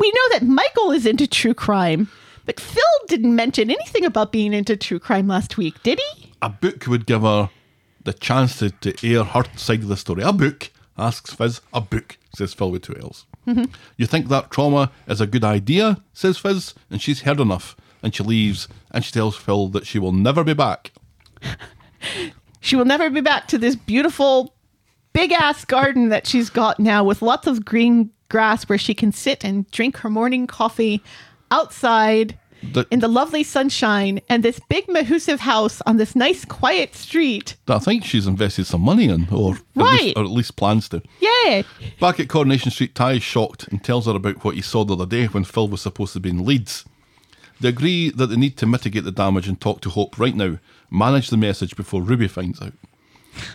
we 0.00 0.10
know 0.12 0.28
that 0.38 0.42
Michael 0.44 0.90
is 0.92 1.06
into 1.06 1.26
true 1.26 1.54
crime, 1.54 2.08
but 2.44 2.60
Phil 2.60 2.82
didn't 3.08 3.34
mention 3.34 3.70
anything 3.70 4.04
about 4.04 4.30
being 4.32 4.52
into 4.52 4.76
true 4.76 4.98
crime 5.00 5.26
last 5.26 5.56
week, 5.56 5.82
did 5.82 5.98
he? 6.12 6.32
A 6.42 6.48
book 6.50 6.86
would 6.86 7.06
give 7.06 7.22
her 7.22 7.48
the 8.04 8.12
chance 8.12 8.58
to, 8.58 8.70
to 8.70 8.94
air 9.08 9.24
her 9.24 9.44
side 9.56 9.80
of 9.82 9.88
the 9.88 9.96
story. 9.96 10.22
A 10.22 10.32
book, 10.32 10.70
asks 10.96 11.32
Fizz. 11.32 11.62
A 11.72 11.80
book, 11.80 12.17
says 12.34 12.54
Phil 12.54 12.70
with 12.70 12.82
two 12.82 12.94
L's. 12.96 13.26
You 13.96 14.06
think 14.06 14.28
that 14.28 14.50
trauma 14.50 14.90
is 15.06 15.20
a 15.20 15.26
good 15.26 15.44
idea, 15.44 16.02
says 16.12 16.36
Fizz, 16.38 16.74
and 16.90 17.00
she's 17.00 17.22
heard 17.22 17.40
enough. 17.40 17.76
And 18.02 18.14
she 18.14 18.22
leaves 18.22 18.68
and 18.90 19.04
she 19.04 19.10
tells 19.10 19.36
Phil 19.36 19.68
that 19.68 19.86
she 19.86 19.98
will 19.98 20.12
never 20.12 20.44
be 20.44 20.54
back. 20.54 20.92
She 22.60 22.76
will 22.76 22.84
never 22.84 23.08
be 23.08 23.20
back 23.20 23.48
to 23.48 23.58
this 23.58 23.76
beautiful, 23.76 24.54
big 25.12 25.32
ass 25.32 25.64
garden 25.64 26.08
that 26.08 26.26
she's 26.26 26.50
got 26.50 26.78
now 26.78 27.04
with 27.04 27.22
lots 27.22 27.46
of 27.46 27.64
green 27.64 28.10
grass 28.28 28.68
where 28.68 28.78
she 28.78 28.94
can 28.94 29.12
sit 29.12 29.44
and 29.44 29.70
drink 29.70 29.96
her 29.98 30.10
morning 30.10 30.46
coffee 30.46 31.02
outside 31.50 32.38
The- 32.62 32.86
in 32.90 32.98
the 33.00 33.08
lovely 33.08 33.44
sunshine 33.44 34.20
and 34.28 34.42
this 34.42 34.60
big 34.68 34.88
mahusive 34.88 35.40
house 35.40 35.80
on 35.86 35.96
this 35.96 36.16
nice 36.16 36.44
quiet 36.44 36.94
street. 36.96 37.56
That 37.66 37.76
I 37.76 37.78
think 37.78 38.04
she's 38.04 38.26
invested 38.26 38.66
some 38.66 38.80
money 38.80 39.04
in, 39.08 39.28
or, 39.30 39.54
at, 39.54 39.62
Right. 39.76 40.00
least, 40.02 40.16
or 40.16 40.24
at 40.24 40.30
least 40.30 40.56
plans 40.56 40.88
to. 40.88 41.02
Yeah. 41.20 41.62
Back 42.00 42.18
at 42.20 42.28
Coronation 42.28 42.70
Street, 42.72 42.94
Ty 42.94 43.12
is 43.12 43.22
shocked 43.22 43.68
and 43.68 43.82
tells 43.82 44.06
her 44.06 44.12
about 44.16 44.42
what 44.44 44.56
he 44.56 44.60
saw 44.60 44.84
the 44.84 44.94
other 44.94 45.06
day 45.06 45.26
when 45.26 45.44
Phil 45.44 45.68
was 45.68 45.80
supposed 45.82 46.12
to 46.14 46.20
be 46.20 46.30
in 46.30 46.44
Leeds. 46.44 46.84
They 47.60 47.68
agree 47.68 48.10
that 48.10 48.26
they 48.26 48.36
need 48.36 48.56
to 48.58 48.66
mitigate 48.66 49.04
the 49.04 49.10
damage 49.12 49.48
and 49.48 49.60
talk 49.60 49.80
to 49.82 49.90
Hope 49.90 50.18
right 50.18 50.34
now, 50.34 50.58
manage 50.90 51.28
the 51.30 51.36
message 51.36 51.76
before 51.76 52.02
Ruby 52.02 52.28
finds 52.28 52.60
out. 52.62 52.72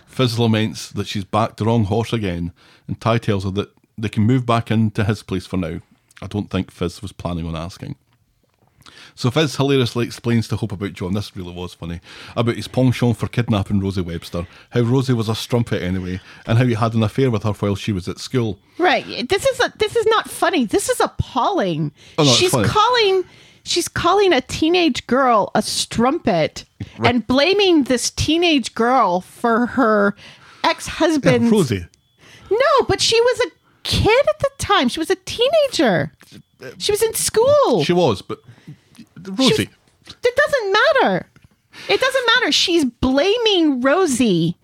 Fizz 0.06 0.38
laments 0.38 0.88
that 0.90 1.06
she's 1.06 1.24
backed 1.24 1.58
the 1.58 1.64
wrong 1.66 1.84
horse 1.84 2.12
again, 2.12 2.52
and 2.88 3.00
Ty 3.00 3.18
tells 3.18 3.44
her 3.44 3.50
that 3.52 3.70
they 3.98 4.08
can 4.08 4.22
move 4.22 4.46
back 4.46 4.70
into 4.70 5.04
his 5.04 5.22
place 5.22 5.46
for 5.46 5.56
now. 5.56 5.80
I 6.22 6.26
don't 6.26 6.50
think 6.50 6.70
Fizz 6.70 7.02
was 7.02 7.12
planning 7.12 7.46
on 7.46 7.54
asking. 7.56 7.96
So 9.14 9.30
Fizz 9.30 9.56
hilariously 9.56 10.06
explains 10.06 10.48
to 10.48 10.56
Hope 10.56 10.72
about 10.72 10.92
John, 10.92 11.14
this 11.14 11.36
really 11.36 11.52
was 11.52 11.74
funny, 11.74 12.00
about 12.36 12.56
his 12.56 12.68
penchant 12.68 13.16
for 13.16 13.28
kidnapping 13.28 13.80
Rosie 13.80 14.00
Webster, 14.00 14.46
how 14.70 14.80
Rosie 14.80 15.12
was 15.12 15.28
a 15.28 15.34
strumpet 15.34 15.82
anyway, 15.82 16.20
and 16.46 16.58
how 16.58 16.64
he 16.64 16.74
had 16.74 16.94
an 16.94 17.02
affair 17.02 17.30
with 17.30 17.44
her 17.44 17.52
while 17.52 17.76
she 17.76 17.92
was 17.92 18.08
at 18.08 18.18
school. 18.18 18.58
Right. 18.78 19.28
This 19.28 19.46
is 19.46 19.60
a, 19.60 19.72
this 19.78 19.94
is 19.94 20.06
not 20.06 20.28
funny. 20.28 20.64
This 20.64 20.88
is 20.88 21.00
appalling. 21.00 21.92
Oh, 22.18 22.24
no, 22.24 22.30
she's 22.30 22.50
calling 22.50 23.24
she's 23.64 23.88
calling 23.88 24.32
a 24.32 24.40
teenage 24.42 25.06
girl 25.06 25.50
a 25.54 25.62
strumpet 25.62 26.64
and 27.02 27.26
blaming 27.26 27.84
this 27.84 28.10
teenage 28.10 28.74
girl 28.74 29.20
for 29.20 29.66
her 29.66 30.14
ex-husband's 30.62 31.50
Rosie. 31.50 31.86
No, 32.50 32.86
but 32.88 33.00
she 33.00 33.20
was 33.20 33.40
a 33.40 33.50
kid 33.84 34.26
at 34.28 34.38
the 34.38 34.50
time. 34.58 34.88
She 34.88 35.00
was 35.00 35.10
a 35.10 35.16
teenager. 35.16 36.12
Uh, 36.62 36.70
she 36.78 36.92
was 36.92 37.02
in 37.02 37.14
school. 37.14 37.84
She 37.84 37.92
was, 37.92 38.22
but 38.22 38.40
Rosie. 39.28 39.68
it 40.06 40.36
doesn't 40.36 40.72
matter. 40.72 41.26
It 41.88 42.00
doesn't 42.00 42.26
matter. 42.26 42.52
She's 42.52 42.84
blaming 42.84 43.80
Rosie 43.80 44.56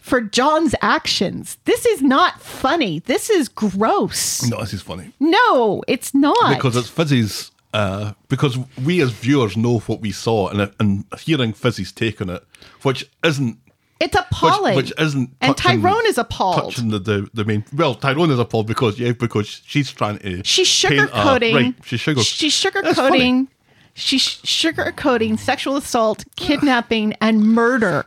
for 0.00 0.20
John's 0.20 0.74
actions. 0.82 1.56
This 1.64 1.86
is 1.86 2.02
not 2.02 2.40
funny. 2.40 2.98
This 3.00 3.30
is 3.30 3.48
gross. 3.48 4.42
No, 4.48 4.60
this 4.60 4.74
is 4.74 4.82
funny. 4.82 5.12
No, 5.20 5.82
it's 5.88 6.12
not. 6.14 6.54
Because 6.54 6.76
it's 6.76 6.88
Fizzy's. 6.88 7.50
Uh, 7.74 8.12
because 8.28 8.58
we 8.84 9.00
as 9.00 9.10
viewers 9.12 9.56
know 9.56 9.78
what 9.78 10.00
we 10.02 10.12
saw, 10.12 10.48
and 10.48 10.70
and 10.78 11.06
hearing 11.18 11.54
Fizzy's 11.54 11.90
take 11.90 12.20
on 12.20 12.28
it, 12.28 12.44
which 12.82 13.08
isn't 13.24 13.56
it's 14.02 14.16
appalling. 14.16 14.74
which, 14.76 14.90
which 14.90 15.00
isn't 15.00 15.30
and 15.40 15.56
Tyrone 15.56 16.06
is 16.06 16.18
appalled. 16.18 16.56
touching 16.74 16.88
the, 16.90 16.98
the 16.98 17.28
the 17.32 17.44
main 17.44 17.64
well 17.74 17.94
Tyrone 17.94 18.30
is 18.30 18.38
appalled 18.38 18.66
because 18.66 18.98
yeah 18.98 19.12
because 19.12 19.62
she's 19.66 19.90
trying 19.92 20.18
to 20.18 20.42
She's 20.44 20.68
a- 20.84 20.88
uh, 20.88 21.06
sugarcoating. 21.08 21.54
right 21.54 21.74
she's 21.84 22.00
sugar 22.00 22.20
She's 22.22 22.52
sugarcoating. 22.54 23.48
She's 23.94 24.22
sugarcoating 24.26 25.38
sexual 25.38 25.76
assault, 25.76 26.24
kidnapping, 26.36 27.12
and 27.20 27.42
murder. 27.42 28.06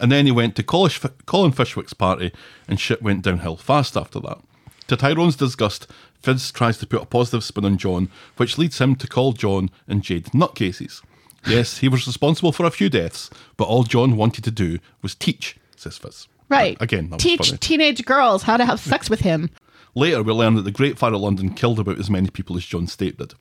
and 0.00 0.10
then 0.10 0.24
he 0.26 0.32
went 0.32 0.56
to 0.56 0.62
Colin 0.62 1.52
Fishwick's 1.52 1.92
party 1.92 2.32
and 2.66 2.80
shit 2.80 3.02
went 3.02 3.22
downhill 3.22 3.56
fast 3.56 3.96
after 3.96 4.20
that 4.20 4.38
to 4.86 4.96
Tyrone's 4.96 5.36
disgust 5.36 5.86
Fizz 6.22 6.50
tries 6.52 6.78
to 6.78 6.86
put 6.86 7.02
a 7.02 7.06
positive 7.06 7.44
spin 7.44 7.64
on 7.66 7.76
John 7.78 8.08
which 8.38 8.56
leads 8.58 8.78
him 8.80 8.96
to 8.96 9.06
call 9.06 9.32
John 9.32 9.70
and 9.86 10.02
Jade 10.02 10.26
nutcases 10.32 11.02
yes 11.46 11.78
he 11.78 11.88
was 11.88 12.06
responsible 12.06 12.52
for 12.52 12.66
a 12.66 12.70
few 12.70 12.88
deaths 12.88 13.30
but 13.56 13.64
all 13.64 13.84
John 13.84 14.16
wanted 14.16 14.44
to 14.44 14.50
do 14.50 14.78
was 15.02 15.14
teach 15.14 15.56
says 15.76 15.98
Fizz 15.98 16.28
Right. 16.48 16.76
Uh, 16.80 16.84
again 16.84 17.10
that 17.10 17.16
was 17.16 17.22
teach 17.22 17.48
funny. 17.48 17.58
teenage 17.58 18.04
girls 18.04 18.42
how 18.42 18.56
to 18.56 18.64
have 18.64 18.80
sex 18.80 19.10
with 19.10 19.20
him. 19.20 19.50
Later, 19.94 20.22
we 20.22 20.32
learn 20.32 20.54
that 20.54 20.62
the 20.62 20.70
Great 20.70 20.96
Fire 20.98 21.12
of 21.12 21.20
London 21.20 21.52
killed 21.52 21.78
about 21.80 21.98
as 21.98 22.08
many 22.08 22.30
people 22.30 22.56
as 22.56 22.64
John 22.64 22.86
Stape 22.86 23.18
did. 23.18 23.34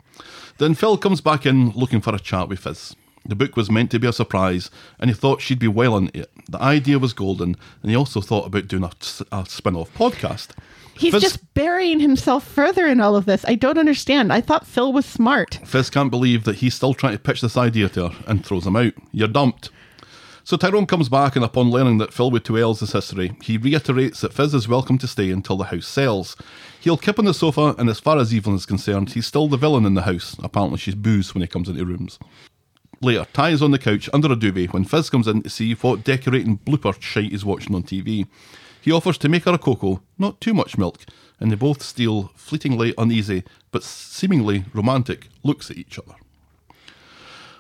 Then 0.58 0.74
Phil 0.74 0.98
comes 0.98 1.22
back 1.22 1.45
in 1.45 1.70
looking 1.72 2.02
for 2.02 2.16
a 2.16 2.20
chat 2.20 2.50
with 2.50 2.60
Fizz. 2.60 2.95
The 3.28 3.36
book 3.36 3.58
was 3.58 3.70
meant 3.70 3.92
to 3.92 4.00
be 4.00 4.08
a 4.08 4.14
surprise, 4.14 4.72
and 5.00 5.10
he 5.10 5.14
thought 5.14 5.42
she'd 5.42 5.60
be 5.60 5.68
well 5.68 5.98
into 5.98 6.22
it. 6.22 6.32
The 6.50 6.62
idea 6.62 6.98
was 6.98 7.14
golden, 7.14 7.56
and 7.82 7.92
he 7.92 7.98
also 7.98 8.22
thought 8.22 8.48
about 8.48 8.68
doing 8.68 8.84
a, 8.84 8.92
a 9.32 9.46
spin 9.46 9.76
off 9.76 9.94
podcast. 9.94 10.52
He's 10.94 11.14
Fizz, 11.14 11.22
just 11.22 11.54
burying 11.54 12.00
himself 12.00 12.48
further 12.48 12.88
in 12.88 13.00
all 13.00 13.16
of 13.16 13.26
this. 13.26 13.46
I 13.48 13.56
don't 13.56 13.78
understand. 13.78 14.34
I 14.34 14.42
thought 14.42 14.66
Phil 14.66 14.92
was 14.92 15.06
smart. 15.06 15.60
Fizz 15.66 15.90
can't 15.92 16.10
believe 16.10 16.44
that 16.46 16.56
he's 16.58 16.74
still 16.74 16.94
trying 16.94 17.14
to 17.14 17.20
pitch 17.20 17.42
this 17.42 17.58
idea 17.58 17.90
to 17.90 18.10
her 18.10 18.24
and 18.26 18.46
throws 18.46 18.66
him 18.66 18.76
out. 18.76 18.94
You're 19.12 19.28
dumped. 19.28 19.70
So 20.44 20.56
Tyrone 20.56 20.86
comes 20.86 21.10
back, 21.10 21.36
and 21.36 21.44
upon 21.44 21.70
learning 21.70 21.98
that 21.98 22.14
Phil 22.14 22.32
with 22.32 22.46
two 22.46 22.58
L's 22.58 22.82
is 22.82 22.94
history, 22.94 23.34
he 23.44 23.58
reiterates 23.58 24.22
that 24.22 24.32
Fizz 24.32 24.54
is 24.54 24.68
welcome 24.70 24.98
to 25.00 25.08
stay 25.08 25.30
until 25.30 25.58
the 25.58 25.66
house 25.66 25.86
sells. 25.86 26.38
He'll 26.80 26.96
kip 26.96 27.20
on 27.20 27.26
the 27.26 27.34
sofa, 27.34 27.76
and 27.78 27.90
as 27.90 28.00
far 28.00 28.18
as 28.18 28.34
Evelyn 28.34 28.56
is 28.56 28.66
concerned, 28.66 29.12
he's 29.12 29.28
still 29.28 29.50
the 29.50 29.58
villain 29.58 29.86
in 29.86 29.96
the 29.96 30.04
house. 30.04 30.38
Apparently, 30.42 30.78
she's 30.78 30.96
booze 30.96 31.36
when 31.36 31.42
he 31.42 31.48
comes 31.48 31.68
into 31.68 31.86
rooms. 31.86 32.18
Later, 33.02 33.28
Ty 33.32 33.50
is 33.50 33.62
on 33.62 33.72
the 33.72 33.80
couch 33.80 34.10
under 34.12 34.32
a 34.32 34.36
duvet 34.36 34.74
when 34.74 34.84
Fizz 34.84 35.10
comes 35.10 35.28
in 35.28 35.43
to 35.43 35.50
see 35.50 35.74
what 35.74 36.04
decorating 36.04 36.58
blooper 36.58 37.00
shite 37.02 37.32
is 37.32 37.45
watching 37.45 37.76
on 37.76 37.84
TV. 37.84 38.28
He 38.82 38.91
offers 38.91 39.18
to 39.20 39.30
make 39.30 39.43
her 39.43 39.54
a 39.54 39.58
cocoa, 39.58 40.02
not 40.18 40.41
too 40.41 40.54
much 40.54 40.78
milk, 40.78 41.06
and 41.39 41.52
they 41.52 41.56
both 41.56 41.84
steal 41.84 42.32
fleetingly 42.36 42.93
uneasy, 42.98 43.43
but 43.72 43.84
seemingly 43.84 44.66
romantic, 44.74 45.28
looks 45.43 45.70
at 45.70 45.78
each 45.78 46.00
other. 46.00 46.16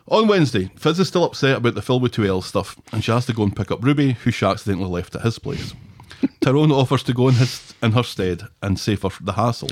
On 0.09 0.27
Wednesday, 0.27 0.71
Fizz 0.77 1.01
is 1.01 1.07
still 1.09 1.25
upset 1.25 1.57
about 1.57 1.75
the 1.75 1.81
Phil 1.81 1.99
with 1.99 2.13
two 2.13 2.25
L 2.25 2.41
stuff, 2.41 2.79
and 2.91 3.03
she 3.03 3.11
has 3.11 3.25
to 3.25 3.33
go 3.33 3.43
and 3.43 3.55
pick 3.55 3.71
up 3.71 3.83
Ruby, 3.83 4.13
who 4.13 4.31
she 4.31 4.45
accidentally 4.45 4.89
left 4.89 5.15
at 5.15 5.21
his 5.21 5.37
place. 5.37 5.73
Tyrone 6.41 6.71
offers 6.71 7.03
to 7.03 7.13
go 7.13 7.27
in 7.27 7.35
his 7.35 7.75
in 7.83 7.91
her 7.91 8.03
stead 8.03 8.43
and 8.63 8.79
save 8.79 9.03
her 9.03 9.09
the 9.21 9.33
hassle. 9.33 9.69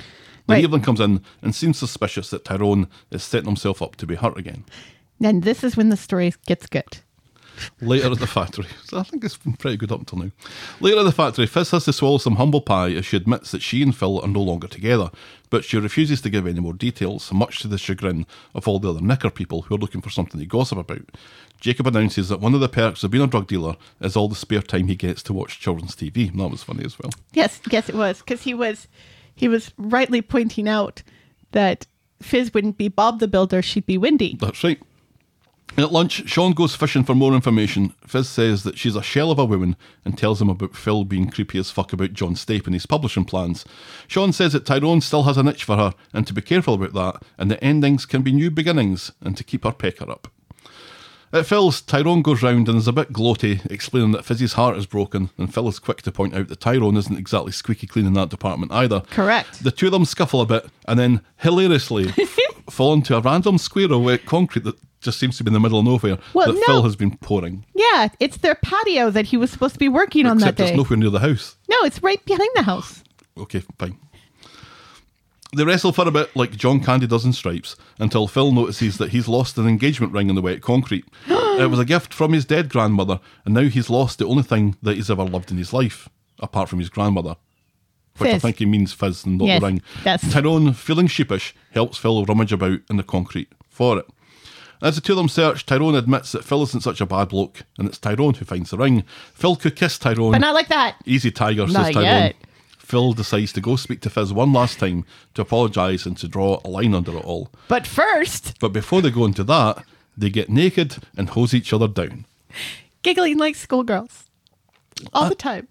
Right. 0.47 0.63
Evelyn 0.63 0.81
comes 0.81 0.99
in 0.99 1.23
and 1.41 1.55
seems 1.55 1.79
suspicious 1.79 2.29
that 2.29 2.45
Tyrone 2.45 2.87
is 3.09 3.23
setting 3.23 3.47
himself 3.47 3.81
up 3.81 3.95
to 3.95 4.05
be 4.05 4.15
hurt 4.15 4.37
again. 4.37 4.65
And 5.21 5.43
this 5.43 5.63
is 5.63 5.77
when 5.77 5.89
the 5.89 5.97
story 5.97 6.33
gets 6.45 6.67
good. 6.67 6.99
Later 7.81 8.11
at 8.11 8.19
the 8.19 8.27
factory. 8.27 8.67
So 8.83 8.97
I 8.97 9.03
think 9.03 9.23
it's 9.23 9.37
been 9.37 9.53
pretty 9.53 9.77
good 9.77 9.91
up 9.91 9.99
until 9.99 10.19
now. 10.19 10.31
Later 10.79 10.99
at 10.99 11.03
the 11.03 11.11
factory, 11.11 11.47
Fizz 11.47 11.71
has 11.71 11.85
to 11.85 11.93
swallow 11.93 12.17
some 12.17 12.35
humble 12.35 12.61
pie 12.61 12.91
as 12.91 13.05
she 13.05 13.17
admits 13.17 13.51
that 13.51 13.61
she 13.61 13.81
and 13.81 13.95
Phil 13.95 14.19
are 14.21 14.27
no 14.27 14.41
longer 14.41 14.67
together, 14.67 15.09
but 15.49 15.63
she 15.63 15.77
refuses 15.77 16.21
to 16.21 16.29
give 16.29 16.45
any 16.45 16.59
more 16.59 16.73
details, 16.73 17.31
much 17.31 17.59
to 17.59 17.67
the 17.67 17.77
chagrin 17.77 18.25
of 18.53 18.67
all 18.67 18.79
the 18.79 18.89
other 18.89 19.01
knicker 19.01 19.29
people 19.29 19.63
who 19.63 19.75
are 19.75 19.79
looking 19.79 20.01
for 20.01 20.09
something 20.09 20.39
to 20.39 20.45
gossip 20.45 20.77
about. 20.77 21.09
Jacob 21.59 21.87
announces 21.87 22.29
that 22.29 22.41
one 22.41 22.53
of 22.53 22.59
the 22.59 22.69
perks 22.69 23.03
of 23.03 23.11
being 23.11 23.23
a 23.23 23.27
drug 23.27 23.47
dealer 23.47 23.75
is 24.01 24.15
all 24.15 24.27
the 24.27 24.35
spare 24.35 24.61
time 24.61 24.87
he 24.87 24.95
gets 24.95 25.23
to 25.23 25.33
watch 25.33 25.59
children's 25.59 25.95
TV. 25.95 26.29
And 26.29 26.39
that 26.39 26.49
was 26.49 26.63
funny 26.63 26.83
as 26.83 26.99
well. 26.99 27.11
Yes, 27.33 27.61
yes, 27.71 27.89
it 27.89 27.95
was 27.95 28.19
because 28.19 28.41
he 28.41 28.53
was 28.53 28.87
he 29.33 29.47
was 29.47 29.71
rightly 29.77 30.21
pointing 30.21 30.67
out 30.67 31.03
that 31.51 31.87
Fizz 32.21 32.53
wouldn't 32.53 32.77
be 32.77 32.87
Bob 32.87 33.19
the 33.19 33.27
Builder; 33.27 33.61
she'd 33.61 33.85
be 33.85 33.97
Wendy. 33.97 34.37
That's 34.39 34.63
right. 34.63 34.81
At 35.77 35.91
lunch, 35.91 36.29
Sean 36.29 36.53
goes 36.53 36.73
fishing 36.73 37.03
for 37.03 37.15
more 37.15 37.33
information. 37.33 37.93
Fizz 38.07 38.29
says 38.29 38.63
that 38.63 38.77
she's 38.77 38.95
a 38.95 39.03
shell 39.03 39.29
of 39.29 39.39
a 39.39 39.45
woman 39.45 39.75
and 40.05 40.17
tells 40.17 40.41
him 40.41 40.49
about 40.49 40.75
Phil 40.75 41.03
being 41.03 41.29
creepy 41.29 41.59
as 41.59 41.69
fuck 41.69 41.91
about 41.91 42.13
John 42.13 42.35
Stape 42.35 42.65
and 42.65 42.73
his 42.73 42.85
publishing 42.85 43.25
plans. 43.25 43.65
Sean 44.07 44.31
says 44.31 44.53
that 44.53 44.65
Tyrone 44.65 45.01
still 45.01 45.23
has 45.23 45.37
an 45.37 45.49
itch 45.49 45.65
for 45.65 45.75
her 45.75 45.93
and 46.13 46.25
to 46.27 46.33
be 46.33 46.41
careful 46.41 46.75
about 46.75 46.93
that, 46.93 47.27
and 47.37 47.51
that 47.51 47.61
endings 47.61 48.05
can 48.05 48.21
be 48.21 48.31
new 48.31 48.49
beginnings 48.49 49.11
and 49.19 49.35
to 49.35 49.43
keep 49.43 49.65
her 49.65 49.73
pecker 49.73 50.09
up. 50.09 50.29
At 51.33 51.45
Phil's, 51.45 51.81
Tyrone 51.81 52.21
goes 52.21 52.41
round 52.41 52.69
and 52.69 52.77
is 52.77 52.87
a 52.87 52.93
bit 52.93 53.11
gloaty, 53.11 53.69
explaining 53.69 54.11
that 54.11 54.23
Fizz's 54.23 54.53
heart 54.53 54.77
is 54.77 54.85
broken, 54.85 55.31
and 55.37 55.53
Phil 55.53 55.67
is 55.67 55.79
quick 55.79 56.01
to 56.03 56.11
point 56.11 56.33
out 56.33 56.47
that 56.47 56.61
Tyrone 56.61 56.95
isn't 56.95 57.17
exactly 57.17 57.51
squeaky 57.51 57.87
clean 57.87 58.05
in 58.05 58.13
that 58.13 58.29
department 58.29 58.71
either. 58.71 59.01
Correct. 59.09 59.61
The 59.61 59.71
two 59.71 59.87
of 59.87 59.91
them 59.91 60.05
scuffle 60.05 60.39
a 60.39 60.45
bit 60.45 60.67
and 60.87 60.97
then 60.97 61.19
hilariously 61.37 62.05
fall 62.69 62.93
into 62.93 63.15
a 63.15 63.21
random 63.21 63.57
square 63.57 63.91
of 63.91 64.01
wet 64.01 64.25
concrete 64.25 64.63
that 64.63 64.75
just 65.01 65.19
seems 65.19 65.37
to 65.37 65.43
be 65.43 65.49
in 65.49 65.53
the 65.53 65.59
middle 65.59 65.79
of 65.79 65.85
nowhere 65.85 66.17
Well, 66.33 66.47
that 66.47 66.55
no. 66.55 66.65
Phil 66.65 66.83
has 66.83 66.95
been 66.95 67.15
pouring. 67.17 67.65
Yeah, 67.75 68.09
it's 68.19 68.37
their 68.37 68.55
patio 68.55 69.11
that 69.11 69.25
he 69.27 69.37
was 69.37 69.51
supposed 69.51 69.73
to 69.73 69.79
be 69.79 69.89
working 69.89 70.25
on 70.25 70.37
that 70.39 70.53
Except 70.53 70.69
it's 70.71 70.77
nowhere 70.77 70.97
near 70.97 71.09
the 71.11 71.19
house. 71.19 71.57
no, 71.69 71.77
it's 71.83 72.01
right 72.01 72.23
behind 72.25 72.49
the 72.55 72.63
house. 72.63 73.03
Okay, 73.37 73.61
fine. 73.77 73.97
They 75.55 75.63
wrestle 75.63 75.93
for 75.93 76.07
a 76.07 76.11
bit 76.11 76.35
like 76.35 76.57
John 76.57 76.83
Candy 76.83 77.07
does 77.07 77.23
in 77.23 77.31
Stripes 77.31 77.77
until 77.97 78.27
Phil 78.27 78.51
notices 78.51 78.97
that 78.97 79.11
he's 79.11 79.27
lost 79.27 79.57
an 79.57 79.67
engagement 79.67 80.11
ring 80.11 80.27
in 80.29 80.35
the 80.35 80.41
wet 80.41 80.61
concrete. 80.61 81.05
it 81.27 81.69
was 81.69 81.79
a 81.79 81.85
gift 81.85 82.13
from 82.13 82.33
his 82.33 82.43
dead 82.43 82.67
grandmother, 82.67 83.19
and 83.45 83.53
now 83.53 83.61
he's 83.69 83.89
lost 83.89 84.19
the 84.19 84.25
only 84.27 84.43
thing 84.43 84.75
that 84.81 84.95
he's 84.95 85.09
ever 85.09 85.23
loved 85.23 85.51
in 85.51 85.57
his 85.57 85.71
life, 85.71 86.09
apart 86.39 86.67
from 86.67 86.79
his 86.79 86.89
grandmother. 86.89 87.35
Which 88.17 88.31
I 88.33 88.39
think 88.39 88.59
he 88.59 88.65
means 88.65 88.93
Fizz 88.93 89.25
and 89.25 89.37
not 89.37 89.45
Yes, 89.47 89.59
the 89.61 89.65
ring. 89.67 89.81
yes. 90.05 90.31
Tyrone, 90.31 90.73
feeling 90.73 91.07
sheepish, 91.07 91.53
helps 91.71 91.97
Phil 91.97 92.23
rummage 92.25 92.53
about 92.53 92.79
in 92.89 92.97
the 92.97 93.03
concrete 93.03 93.49
for 93.69 93.99
it. 93.99 94.05
As 94.81 94.95
the 94.95 95.01
two 95.01 95.13
of 95.13 95.17
them 95.17 95.29
search, 95.29 95.65
Tyrone 95.65 95.95
admits 95.95 96.31
that 96.31 96.43
Phil 96.45 96.63
isn't 96.63 96.81
such 96.83 97.01
a 97.01 97.05
bad 97.05 97.29
bloke, 97.29 97.63
and 97.77 97.87
it's 97.87 97.97
Tyrone 97.97 98.33
who 98.35 98.45
finds 98.45 98.69
the 98.69 98.77
ring. 98.77 99.03
Phil 99.33 99.55
could 99.55 99.75
kiss 99.75 99.97
Tyrone. 99.97 100.31
But 100.33 100.41
not 100.41 100.53
like 100.53 100.67
that. 100.67 100.95
Easy 101.05 101.31
tiger, 101.31 101.67
says 101.67 101.93
Tyrone. 101.93 102.03
yet. 102.03 102.35
Phil 102.77 103.13
decides 103.13 103.51
to 103.53 103.61
go 103.61 103.75
speak 103.77 104.01
to 104.01 104.09
Fizz 104.09 104.31
one 104.31 104.53
last 104.53 104.79
time 104.79 105.05
to 105.33 105.41
apologise 105.41 106.05
and 106.05 106.15
to 106.17 106.27
draw 106.27 106.59
a 106.63 106.69
line 106.69 106.93
under 106.93 107.17
it 107.17 107.23
all. 107.25 107.49
But 107.67 107.87
first, 107.87 108.59
But 108.59 108.69
before 108.73 109.01
they 109.01 109.09
go 109.11 109.25
into 109.25 109.43
that, 109.45 109.83
they 110.15 110.29
get 110.29 110.49
naked 110.49 110.97
and 111.17 111.29
hose 111.29 111.53
each 111.53 111.73
other 111.73 111.87
down. 111.87 112.25
giggling 113.01 113.37
like 113.37 113.55
schoolgirls 113.55 114.25
all 115.13 115.23
Uh, 115.25 115.29
the 115.29 115.35
time. 115.35 115.67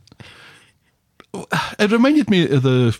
It 1.78 1.90
reminded 1.90 2.30
me 2.30 2.48
of 2.48 2.62
the 2.62 2.98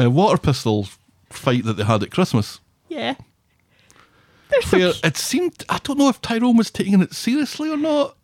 uh, 0.00 0.10
water 0.10 0.38
pistol 0.38 0.88
fight 1.30 1.64
that 1.64 1.74
they 1.74 1.84
had 1.84 2.02
at 2.02 2.10
Christmas. 2.10 2.60
Yeah. 2.88 3.14
They're 4.48 4.62
so 4.62 4.78
Where 4.78 4.92
cute. 4.92 5.04
it 5.04 5.16
seemed, 5.16 5.64
I 5.68 5.78
don't 5.82 5.98
know 5.98 6.08
if 6.08 6.20
Tyrone 6.22 6.56
was 6.56 6.70
taking 6.70 7.00
it 7.02 7.12
seriously 7.14 7.68
or 7.70 7.76
not. 7.76 8.16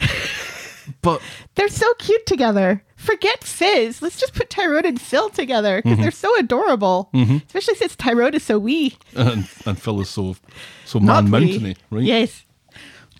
but 1.02 1.20
They're 1.54 1.68
so 1.68 1.92
cute 1.94 2.24
together. 2.26 2.82
Forget 2.96 3.44
Fizz. 3.44 4.00
Let's 4.02 4.18
just 4.18 4.34
put 4.34 4.48
Tyrone 4.50 4.86
and 4.86 5.00
Phil 5.00 5.28
together 5.30 5.78
Mm-hmm. 5.78 5.88
because 5.90 6.02
they're 6.02 6.10
so 6.10 6.38
adorable. 6.38 7.10
Especially 7.14 7.74
since 7.74 7.94
Tyrone 7.94 8.34
is 8.34 8.42
so 8.42 8.58
wee. 8.58 8.96
and, 9.14 9.48
and 9.66 9.80
Phil 9.80 10.00
is 10.00 10.08
so 10.08 10.36
so 10.84 10.98
man 10.98 11.30
mountainy, 11.30 11.76
right? 11.90 12.02
Yes. 12.02 12.44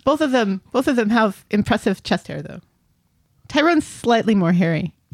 Both 0.03 0.21
of 0.21 0.31
them 0.31 0.61
both 0.71 0.87
of 0.87 0.95
them 0.95 1.11
have 1.11 1.45
impressive 1.51 2.01
chest 2.03 2.27
hair 2.27 2.41
though. 2.41 2.61
Tyrone's 3.47 3.85
slightly 3.85 4.33
more 4.35 4.53
hairy. 4.53 4.93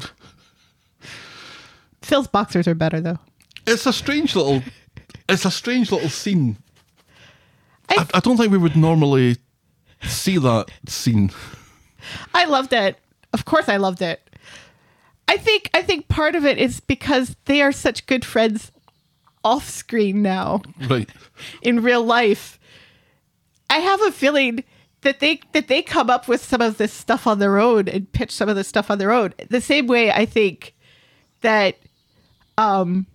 Phil's 2.06 2.28
boxers 2.28 2.68
are 2.68 2.74
better 2.74 3.00
though. 3.00 3.18
It's 3.66 3.84
a 3.84 3.92
strange 3.92 4.36
little, 4.36 4.62
it's 5.28 5.44
a 5.44 5.50
strange 5.50 5.90
little 5.90 6.08
scene. 6.08 6.56
I- 7.88 8.06
I, 8.14 8.20
don't 8.20 8.36
think 8.36 8.52
we 8.52 8.58
would 8.58 8.76
normally 8.76 9.36
see 10.02 10.38
that 10.38 10.70
scene. 10.86 11.30
I 12.32 12.44
loved 12.44 12.72
it. 12.72 12.96
Of 13.32 13.44
course 13.44 13.68
I 13.68 13.76
loved 13.76 14.02
it. 14.02 14.22
I 15.28 15.36
think 15.36 15.68
I 15.74 15.82
think 15.82 16.06
part 16.06 16.36
of 16.36 16.44
it 16.44 16.58
is 16.58 16.78
because 16.78 17.34
they 17.46 17.60
are 17.60 17.72
such 17.72 18.06
good 18.06 18.24
friends 18.24 18.70
off 19.42 19.68
screen 19.68 20.22
now. 20.22 20.62
Right. 20.88 21.10
in 21.62 21.82
real 21.82 22.04
life. 22.04 22.58
I 23.68 23.78
have 23.78 24.00
a 24.02 24.12
feeling 24.12 24.62
that 25.00 25.18
they 25.18 25.40
that 25.52 25.66
they 25.66 25.82
come 25.82 26.08
up 26.08 26.28
with 26.28 26.44
some 26.44 26.60
of 26.60 26.78
this 26.78 26.92
stuff 26.92 27.26
on 27.26 27.40
their 27.40 27.58
own 27.58 27.88
and 27.88 28.10
pitch 28.12 28.30
some 28.30 28.48
of 28.48 28.54
this 28.54 28.68
stuff 28.68 28.90
on 28.90 28.98
their 28.98 29.10
own. 29.10 29.34
The 29.50 29.60
same 29.60 29.88
way 29.88 30.12
I 30.12 30.24
think 30.24 30.74
that 31.40 31.76
um 32.58 33.06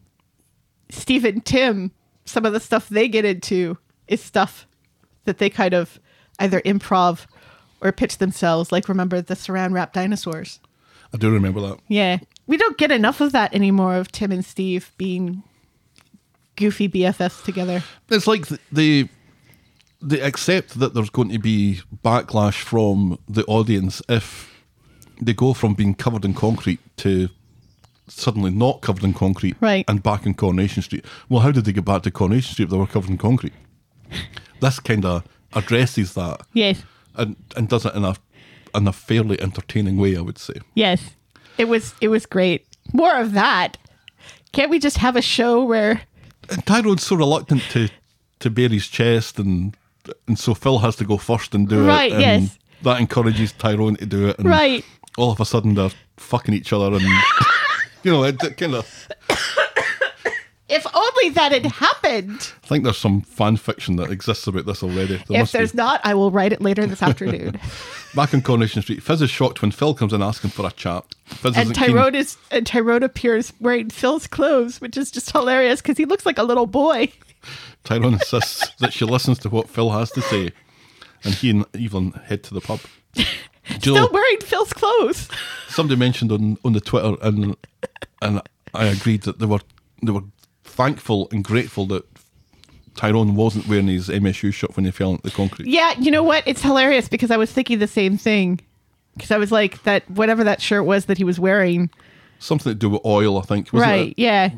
Steve 0.90 1.26
and 1.26 1.44
Tim, 1.46 1.92
some 2.26 2.46
of 2.46 2.54
the 2.54 2.60
stuff 2.60 2.90
they 2.90 3.08
get 3.08 3.26
into 3.26 3.78
is 4.08 4.22
stuff 4.22 4.68
that 5.24 5.38
they 5.38 5.50
kind 5.50 5.74
of 5.74 6.00
either 6.40 6.62
improv 6.62 7.26
or 7.82 7.92
pitch 7.92 8.18
themselves. 8.18 8.72
Like 8.72 8.90
remember 8.90 9.22
the 9.22 9.36
saran 9.36 9.74
wrap 9.74 9.94
dinosaurs. 9.94 10.60
I 11.14 11.18
do 11.18 11.32
remember 11.32 11.62
that. 11.62 11.80
Yeah. 11.88 12.20
We 12.48 12.58
don't 12.58 12.78
get 12.78 12.92
enough 12.92 13.22
of 13.22 13.32
that 13.32 13.54
anymore 13.54 13.96
of 13.96 14.12
Tim 14.12 14.32
and 14.32 14.44
Steve 14.44 14.92
being 14.98 15.44
goofy 16.56 16.90
BFFs 16.90 17.44
together. 17.44 17.84
It's 18.10 18.28
like 18.28 18.48
they 18.72 19.10
they 20.02 20.20
accept 20.20 20.80
that 20.80 20.94
there's 20.94 21.10
going 21.10 21.30
to 21.30 21.40
be 21.40 21.82
backlash 22.04 22.62
from 22.62 23.20
the 23.30 23.46
audience 23.46 24.02
if 24.10 24.50
they 25.22 25.34
go 25.34 25.54
from 25.54 25.76
being 25.76 25.94
covered 25.94 26.26
in 26.26 26.34
concrete 26.34 26.80
to 26.98 27.30
suddenly 28.12 28.52
not 28.52 28.82
covered 28.82 29.04
in 29.04 29.14
concrete 29.14 29.56
Right. 29.62 29.86
and 29.88 30.04
back 30.04 30.26
in 30.26 30.34
Coronation 30.34 30.84
Street. 30.84 31.06
Well, 31.30 31.42
how 31.42 31.52
did 31.52 31.66
they 31.66 31.72
get 31.72 31.86
back 31.86 32.04
to 32.04 32.12
Coronation 32.12 32.54
Street 32.54 32.66
if 32.66 32.72
they 32.72 32.78
were 32.78 32.88
covered 32.88 33.10
in 33.10 33.18
concrete? 33.18 33.54
this 34.60 34.80
kind 34.80 35.06
of 35.06 35.24
addresses 35.54 36.14
that 36.14 36.42
Yes. 36.54 36.84
and, 37.16 37.36
and 37.56 37.68
does 37.70 37.86
it 37.86 37.96
in 37.96 38.04
a 38.06 38.16
in 38.74 38.88
a 38.88 38.94
fairly 38.94 39.40
entertaining 39.42 39.98
way, 39.98 40.16
I 40.16 40.22
would 40.22 40.38
say. 40.38 40.54
Yes. 40.76 41.12
It 41.58 41.66
was 41.66 41.94
it 42.02 42.08
was 42.08 42.26
great. 42.26 42.66
More 42.94 43.16
of 43.18 43.34
that. 43.34 43.78
Can't 44.54 44.70
we 44.70 44.80
just 44.80 44.98
have 44.98 45.16
a 45.16 45.22
show 45.22 45.64
where 45.64 46.02
And 46.50 46.66
Tyrone's 46.66 47.06
so 47.06 47.16
reluctant 47.16 47.62
to 47.72 47.90
to 48.40 48.50
bare 48.50 48.70
his 48.70 48.88
chest, 48.88 49.40
and 49.40 49.76
and 50.28 50.40
so 50.40 50.54
Phil 50.54 50.80
has 50.80 50.96
to 50.98 51.06
go 51.06 51.18
first 51.18 51.54
and 51.54 51.68
do 51.70 51.86
Right, 51.86 52.12
it. 52.12 52.16
And 52.24 52.44
yes. 52.44 52.58
That 52.84 53.00
encourages 53.00 53.52
Tyrone 53.52 53.96
to 53.98 54.06
do 54.08 54.28
it. 54.30 54.40
And 54.40 54.48
Right. 54.50 54.84
All 55.18 55.32
of 55.32 55.40
a 55.40 55.46
sudden, 55.46 55.76
they're 55.76 55.92
fucking 56.18 56.54
each 56.56 56.74
other, 56.74 56.96
and 56.96 57.04
you 58.04 58.12
know, 58.12 58.24
it, 58.24 58.40
kind 58.58 58.76
of. 58.76 59.08
if 60.70 60.86
only 60.96 61.30
that 61.30 61.52
had 61.52 61.66
happened. 61.66 62.54
I 62.64 62.68
think 62.68 62.84
there's 62.84 62.98
some 62.98 63.22
fan 63.22 63.58
fiction 63.58 63.98
that 63.98 64.10
exists 64.10 64.48
about 64.48 64.66
this 64.66 64.82
already. 64.82 65.18
There 65.18 65.26
if 65.30 65.40
must 65.40 65.54
be. 65.54 65.58
there's 65.60 65.74
not, 65.74 66.02
I 66.04 66.14
will 66.14 66.32
write 66.32 66.54
it 66.54 66.62
later 66.62 66.86
this 66.86 67.04
afternoon. 67.04 67.60
Back 68.16 68.34
in 68.34 68.42
Coronation 68.42 68.82
Street, 68.82 69.04
Fizz 69.04 69.22
is 69.22 69.30
shocked 69.30 69.62
when 69.62 69.72
Phil 69.72 69.94
comes 69.94 70.14
in 70.14 70.22
asking 70.22 70.52
for 70.52 70.66
a 70.66 70.72
chat. 70.72 71.04
Fizz 71.26 71.56
and 71.56 71.64
isn't 71.64 71.76
keen. 71.76 71.96
Tyrone 71.96 72.16
is 72.16 72.38
and 72.52 72.66
Tyrone 72.66 73.04
appears 73.04 73.54
wearing 73.60 73.90
Phil's 73.90 74.28
clothes, 74.28 74.82
which 74.82 74.98
is 74.98 75.12
just 75.12 75.32
hilarious 75.32 75.82
because 75.82 75.98
he 75.98 76.06
looks 76.06 76.26
like 76.26 76.38
a 76.38 76.44
little 76.44 76.68
boy. 76.68 77.12
Tyrone 77.84 78.14
insists 78.14 78.70
that 78.80 78.94
she 78.94 79.06
listens 79.06 79.40
to 79.40 79.50
what 79.50 79.70
Phil 79.70 79.90
has 79.92 80.12
to 80.12 80.22
say, 80.22 80.52
and 81.24 81.34
he 81.34 81.50
and 81.50 81.66
Evelyn 81.74 82.12
head 82.12 82.44
to 82.44 82.54
the 82.54 82.62
pub. 82.62 82.80
Still 83.78 83.96
know- 83.96 84.10
wearing 84.12 84.40
Phil's 84.42 84.74
clothes. 84.74 85.30
somebody 85.70 85.98
mentioned 86.00 86.32
on, 86.32 86.58
on 86.66 86.74
the 86.74 86.82
Twitter, 86.82 87.16
and 87.22 87.56
and 88.22 88.42
I 88.74 88.86
agreed 88.86 89.24
that 89.24 89.40
they 89.40 89.46
were 89.46 89.60
they 90.04 90.12
were 90.12 90.24
thankful 90.64 91.28
and 91.32 91.44
grateful 91.44 91.86
that 91.88 92.04
Tyrone 92.96 93.36
wasn't 93.36 93.68
wearing 93.68 93.88
his 93.88 94.10
MSU 94.10 94.54
shirt 94.54 94.76
when 94.76 94.86
he 94.86 94.92
fell 94.92 95.12
into 95.12 95.24
the 95.24 95.32
concrete. 95.32 95.68
Yeah, 95.68 95.94
you 96.00 96.12
know 96.12 96.24
what? 96.24 96.44
It's 96.48 96.62
hilarious 96.62 97.08
because 97.08 97.32
I 97.32 97.38
was 97.38 97.52
thinking 97.52 97.80
the 97.80 97.88
same 97.88 98.18
thing. 98.18 98.60
Because 99.16 99.32
I 99.32 99.38
was 99.38 99.52
like 99.52 99.84
that 99.84 100.10
whatever 100.10 100.44
that 100.44 100.62
shirt 100.62 100.86
was 100.86 101.06
that 101.06 101.18
he 101.18 101.24
was 101.24 101.40
wearing. 101.40 101.90
Something 102.40 102.72
to 102.72 102.76
do 102.76 102.90
with 102.90 103.06
oil, 103.06 103.38
I 103.38 103.42
think. 103.42 103.72
Wasn't 103.72 103.90
right, 103.90 104.10
It? 104.10 104.20
yeah. 104.20 104.52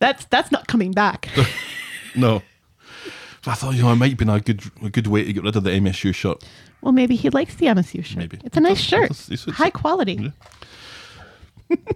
That's 0.00 0.24
that's 0.26 0.50
not 0.52 0.66
coming 0.66 0.92
back. 0.92 1.28
No. 2.16 2.42
I 3.46 3.54
thought 3.54 3.76
you 3.76 3.82
know 3.82 3.92
it 3.92 3.96
might 3.96 4.18
be 4.18 4.28
a 4.28 4.40
good 4.40 4.62
a 4.82 4.90
good 4.90 5.06
way 5.06 5.22
to 5.22 5.32
get 5.32 5.44
rid 5.44 5.54
of 5.54 5.62
the 5.62 5.70
MSU 5.70 6.12
shirt. 6.12 6.44
Well, 6.82 6.92
maybe 6.92 7.16
he 7.16 7.30
likes 7.30 7.54
the 7.56 7.66
MSU 7.66 8.04
shirt. 8.04 8.18
Maybe. 8.18 8.38
It's 8.44 8.56
a 8.56 8.60
nice 8.60 8.80
shirt. 8.80 9.10
It's- 9.10 9.28
it's- 9.30 9.42
it's- 9.42 9.56
High 9.56 9.70
quality. 9.70 10.32
Yeah. 11.70 11.76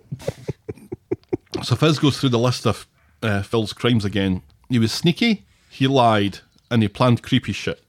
So 1.62 1.77
Fizz 1.77 1.98
goes 2.01 2.19
through 2.19 2.31
the 2.31 2.39
list 2.39 2.66
of 2.66 2.86
uh, 3.23 3.43
Phil's 3.43 3.73
crimes 3.73 4.05
again. 4.05 4.43
He 4.69 4.78
was 4.78 4.93
sneaky, 4.93 5.47
he 5.70 5.86
lied, 5.86 6.40
and 6.70 6.82
he 6.82 6.89
planned 6.89 7.23
creepy 7.23 7.52
shit. 7.52 7.82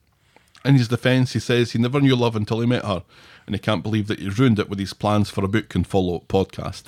In 0.64 0.76
his 0.76 0.88
defence, 0.88 1.34
he 1.34 1.40
says 1.40 1.72
he 1.72 1.80
never 1.80 2.00
knew 2.00 2.16
love 2.16 2.36
until 2.36 2.60
he 2.60 2.68
met 2.68 2.86
her, 2.86 3.04
and 3.46 3.56
he 3.56 3.60
can't 3.60 3.84
believe 3.84 4.08
that 4.08 4.20
he 4.20 4.30
ruined 4.30 4.60
it 4.60 4.70
with 4.70 4.80
his 4.80 4.94
plans 4.94 5.30
for 5.30 5.44
a 5.44 5.48
book 5.48 5.74
and 5.76 5.86
follow 5.86 6.16
up 6.18 6.28
podcast. 6.28 6.84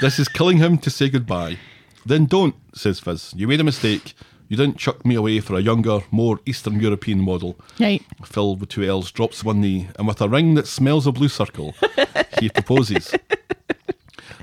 this 0.00 0.18
is 0.18 0.28
killing 0.28 0.58
him 0.58 0.76
to 0.78 0.90
say 0.90 1.08
goodbye. 1.08 1.58
Then 2.06 2.26
don't, 2.26 2.54
says 2.74 3.00
Fizz. 3.00 3.32
You 3.36 3.48
made 3.48 3.60
a 3.60 3.64
mistake. 3.64 4.14
You 4.48 4.56
didn't 4.56 4.78
chuck 4.78 5.04
me 5.04 5.14
away 5.14 5.40
for 5.40 5.56
a 5.56 5.60
younger, 5.60 6.00
more 6.10 6.40
Eastern 6.46 6.80
European 6.80 7.20
model. 7.20 7.58
Right. 7.78 8.02
Phil, 8.24 8.56
with 8.56 8.70
two 8.70 8.82
L's, 8.84 9.10
drops 9.12 9.44
one 9.44 9.60
knee, 9.60 9.88
and 9.98 10.08
with 10.08 10.20
a 10.22 10.28
ring 10.28 10.54
that 10.54 10.66
smells 10.66 11.06
of 11.06 11.14
blue 11.14 11.28
circle, 11.28 11.74
he 12.40 12.48
proposes. 12.54 13.14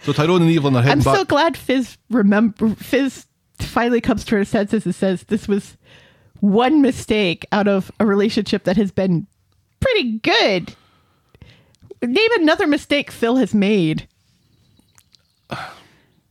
So 0.04 0.14
Tyrone 0.14 0.44
and 0.44 0.52
Evelyn 0.56 0.76
are 0.76 0.84
heading 0.84 1.00
I'm 1.00 1.04
back. 1.04 1.16
so 1.16 1.26
glad 1.26 1.58
Fizz 1.58 1.98
remember 2.12 2.76
Fizz 2.76 3.26
finally 3.58 4.00
comes 4.00 4.24
to 4.26 4.36
her 4.36 4.46
senses 4.46 4.86
and 4.86 4.94
says 4.94 5.24
this 5.24 5.48
was 5.48 5.78
one 6.42 6.82
mistake 6.84 7.44
out 7.52 7.68
of 7.68 7.92
a 8.00 8.06
relationship 8.06 8.66
that 8.66 8.78
has 8.78 8.92
been 8.92 9.26
pretty 9.80 10.20
good. 10.20 10.76
Name 12.04 12.30
another 12.36 12.68
mistake 12.68 13.10
Phil 13.10 13.38
has 13.38 13.56
made. 13.56 14.08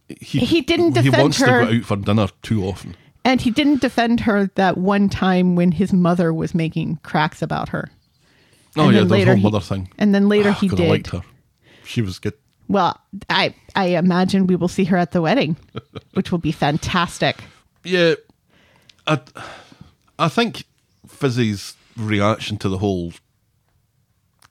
he 0.09 0.39
he 0.41 0.61
didn't 0.61 0.97
He 0.99 1.11
wants 1.11 1.39
her. 1.41 1.65
to 1.65 1.67
go 1.73 1.77
out 1.79 1.85
for 1.85 1.97
dinner 1.97 2.29
too 2.43 2.63
often. 2.65 2.97
And 3.25 3.41
he 3.41 3.51
didn't 3.51 3.81
defend 3.81 4.21
her 4.21 4.51
that 4.57 4.77
one 4.77 5.09
time 5.09 5.57
when 5.57 5.73
his 5.73 5.93
mother 5.93 6.33
was 6.33 6.55
making 6.55 6.97
cracks 7.03 7.41
about 7.43 7.71
her. 7.71 7.91
Oh 8.77 8.89
And 8.89 8.97
yeah, 8.97 9.05
the 9.05 9.25
whole 9.25 9.35
he- 9.37 9.43
mother 9.43 9.61
thing. 9.61 9.89
And 9.99 10.15
then 10.15 10.29
later 10.29 10.51
Ah, 10.51 10.61
he 10.61 10.69
did. 10.69 10.89
liked 10.89 11.09
her. 11.09 11.23
She 11.85 12.03
was 12.03 12.19
good. 12.19 12.35
Well, 12.69 12.99
I 13.31 13.55
I 13.77 13.89
imagine 13.97 14.47
we 14.47 14.57
will 14.57 14.69
see 14.69 14.85
her 14.85 14.97
at 14.97 15.13
the 15.13 15.21
wedding, 15.23 15.57
which 16.15 16.31
will 16.33 16.39
be 16.39 16.53
fantastic. 16.53 17.37
Yeah, 17.85 18.15
I, 19.07 19.21
I 20.19 20.29
think 20.29 20.65
Fizzy's 21.07 21.75
reaction 21.97 22.57
to 22.59 22.69
the 22.71 22.79
whole 22.79 23.13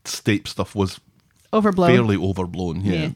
Stape 0.06 0.48
stuff 0.48 0.76
was 0.76 1.00
Overblown. 1.52 1.90
fairly 1.90 2.16
overblown. 2.18 2.82
Yeah. 2.82 2.94
Yeah. 2.94 3.10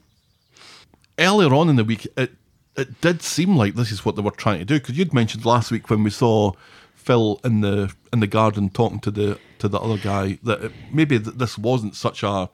Earlier 1.20 1.54
on 1.54 1.70
in 1.70 1.76
the 1.76 1.84
week, 1.84 2.08
it 2.18 2.32
it 2.78 3.02
did 3.02 3.22
seem 3.22 3.56
like 3.58 3.76
this 3.76 3.92
is 3.92 4.06
what 4.06 4.16
they 4.16 4.22
were 4.22 4.32
trying 4.32 4.60
to 4.60 4.66
do 4.66 4.76
because 4.80 4.98
you'd 4.98 5.14
mentioned 5.14 5.46
last 5.46 5.72
week 5.72 5.90
when 5.90 6.04
we 6.04 6.10
saw 6.10 6.52
Phil 6.96 7.40
in 7.44 7.62
the 7.62 7.94
in 8.14 8.20
the 8.20 8.28
garden 8.28 8.70
talking 8.70 9.00
to 9.00 9.12
the 9.12 9.40
to 9.60 9.68
the 9.68 9.80
other 9.80 9.98
guy 9.98 10.38
that 10.44 10.64
it, 10.66 10.72
maybe 10.92 11.20
th- 11.20 11.36
this 11.38 11.58
wasn't 11.58 11.96
such 11.96 12.22
a 12.24 12.50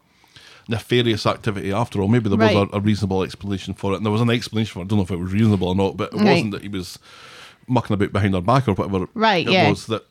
nefarious 0.70 1.26
activity 1.26 1.72
after 1.74 2.02
all. 2.02 2.08
Maybe 2.08 2.30
there 2.30 2.38
Right. 2.38 2.56
was 2.56 2.70
a, 2.72 2.78
a 2.78 2.80
reasonable 2.80 3.24
explanation 3.24 3.74
for 3.74 3.94
it, 3.94 3.98
and 3.98 4.06
there 4.06 4.12
was 4.12 4.22
an 4.22 4.30
explanation 4.30 4.74
for 4.74 4.80
it. 4.80 4.84
I 4.84 4.88
don't 4.88 4.98
know 5.00 5.04
if 5.04 5.12
it 5.12 5.18
was 5.20 5.34
reasonable 5.34 5.68
or 5.70 5.76
not, 5.76 5.98
but 5.98 6.14
it 6.14 6.18
Right. 6.18 6.26
wasn't 6.36 6.52
that 6.52 6.62
he 6.62 6.70
was 6.70 7.00
mucking 7.68 7.94
about 7.94 8.14
behind 8.14 8.36
our 8.36 8.42
back 8.42 8.68
or 8.68 8.74
whatever. 8.74 9.08
Right, 9.14 9.46
It 9.48 9.52
yeah. 9.52 9.70
was 9.70 9.88
that. 9.88 10.06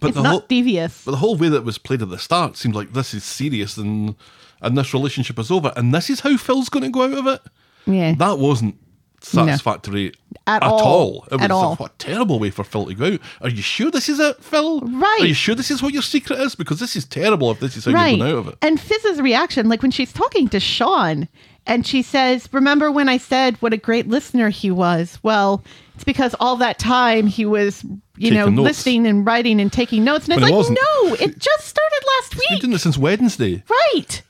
But 0.00 0.08
It's 0.08 0.16
the 0.16 0.22
not 0.22 0.30
whole, 0.30 0.44
devious. 0.48 1.02
but 1.04 1.12
the 1.12 1.16
whole 1.18 1.36
way 1.36 1.48
that 1.48 1.58
it 1.58 1.64
was 1.64 1.78
played 1.78 2.02
at 2.02 2.10
the 2.10 2.18
start 2.18 2.56
seemed 2.58 2.74
like 2.74 2.92
this 2.92 3.14
is 3.14 3.24
serious 3.24 3.76
and 3.78 4.16
and 4.60 4.76
this 4.76 4.92
relationship 4.92 5.38
is 5.38 5.50
over 5.52 5.72
and 5.76 5.94
this 5.94 6.10
is 6.10 6.20
how 6.20 6.36
Phil's 6.36 6.68
going 6.68 6.82
to 6.82 6.90
go 6.90 7.04
out 7.04 7.12
of 7.14 7.26
it. 7.28 7.40
Yeah. 7.86 8.14
That 8.16 8.38
wasn't 8.38 8.74
satisfactory 9.20 10.12
At 10.46 10.62
all. 10.62 11.26
It 11.30 11.34
was 11.36 11.42
At 11.42 11.50
all. 11.50 11.72
A, 11.72 11.76
what 11.76 11.92
a 11.92 11.98
terrible 11.98 12.38
way 12.38 12.50
for 12.50 12.64
Phil 12.64 12.86
to 12.86 12.94
go 12.94 13.06
out. 13.14 13.20
Are 13.40 13.48
you 13.48 13.62
sure 13.62 13.90
this 13.90 14.08
is 14.08 14.18
it, 14.20 14.42
Phil? 14.42 14.80
Right. 14.80 15.18
Are 15.20 15.26
you 15.26 15.34
sure 15.34 15.54
this 15.54 15.70
is 15.70 15.82
what 15.82 15.92
your 15.92 16.02
secret 16.02 16.38
is? 16.40 16.54
Because 16.54 16.80
this 16.80 16.96
is 16.96 17.04
terrible 17.04 17.50
if 17.50 17.60
this 17.60 17.76
is 17.76 17.84
how 17.84 17.90
you're 17.90 17.98
right. 18.00 18.18
going 18.18 18.32
out 18.32 18.38
of 18.38 18.48
it. 18.48 18.58
And 18.62 18.80
Fizz's 18.80 19.20
reaction, 19.20 19.68
like 19.68 19.82
when 19.82 19.90
she's 19.90 20.12
talking 20.12 20.48
to 20.48 20.60
Sean 20.60 21.28
and 21.66 21.86
she 21.86 22.02
says, 22.02 22.48
Remember 22.52 22.90
when 22.90 23.08
I 23.08 23.18
said 23.18 23.56
what 23.56 23.72
a 23.72 23.76
great 23.76 24.08
listener 24.08 24.48
he 24.48 24.70
was? 24.70 25.18
Well, 25.22 25.62
it's 25.94 26.04
because 26.04 26.34
all 26.38 26.56
that 26.56 26.78
time 26.78 27.26
he 27.26 27.44
was, 27.44 27.84
you 28.16 28.30
know, 28.30 28.48
notes. 28.48 28.64
listening 28.86 29.06
and 29.06 29.26
writing 29.26 29.60
and 29.60 29.72
taking 29.72 30.04
notes. 30.04 30.26
And 30.26 30.34
it's 30.34 30.42
When 30.42 30.48
he 30.52 30.54
like, 30.54 30.58
wasn't. 30.58 30.78
no, 30.80 31.14
it 31.14 31.38
just 31.38 31.66
started 31.66 32.00
last 32.20 32.36
week. 32.36 32.46
We've 32.50 32.56
been 32.60 32.60
doing 32.60 32.72
this 32.72 32.82
since 32.84 32.96
Wednesday. 32.98 33.62
Right. 33.68 34.22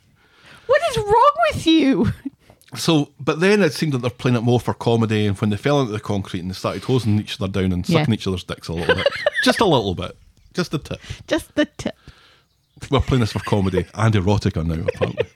What 0.66 0.80
is 0.90 0.96
wrong 0.98 1.32
with 1.52 1.66
you? 1.66 2.12
So, 2.76 3.10
but 3.18 3.40
then 3.40 3.62
it 3.62 3.72
seemed 3.72 3.94
that 3.94 3.98
they're 3.98 4.10
playing 4.10 4.36
it 4.36 4.42
more 4.42 4.60
for 4.60 4.74
comedy, 4.74 5.26
and 5.26 5.38
when 5.38 5.48
they 5.50 5.56
fell 5.56 5.80
into 5.80 5.92
the 5.92 6.00
concrete 6.00 6.40
and 6.40 6.50
they 6.50 6.54
started 6.54 6.84
hosing 6.84 7.18
each 7.18 7.40
other 7.40 7.50
down 7.50 7.72
and 7.72 7.88
Yeah. 7.88 8.00
sucking 8.00 8.14
each 8.14 8.26
other's 8.26 8.44
dicks 8.44 8.68
a 8.68 8.74
little 8.74 8.94
bit, 8.94 9.06
just 9.42 9.60
a 9.60 9.64
little 9.64 9.94
bit, 9.94 10.16
just 10.52 10.74
a 10.74 10.78
tip. 10.78 11.00
Just 11.26 11.54
the 11.54 11.64
tip. 11.64 11.96
We're 12.90 13.00
playing 13.00 13.20
this 13.20 13.32
for 13.32 13.38
comedy 13.40 13.86
and 13.94 14.14
erotica 14.14 14.64
now, 14.66 14.84
apparently. 14.86 15.26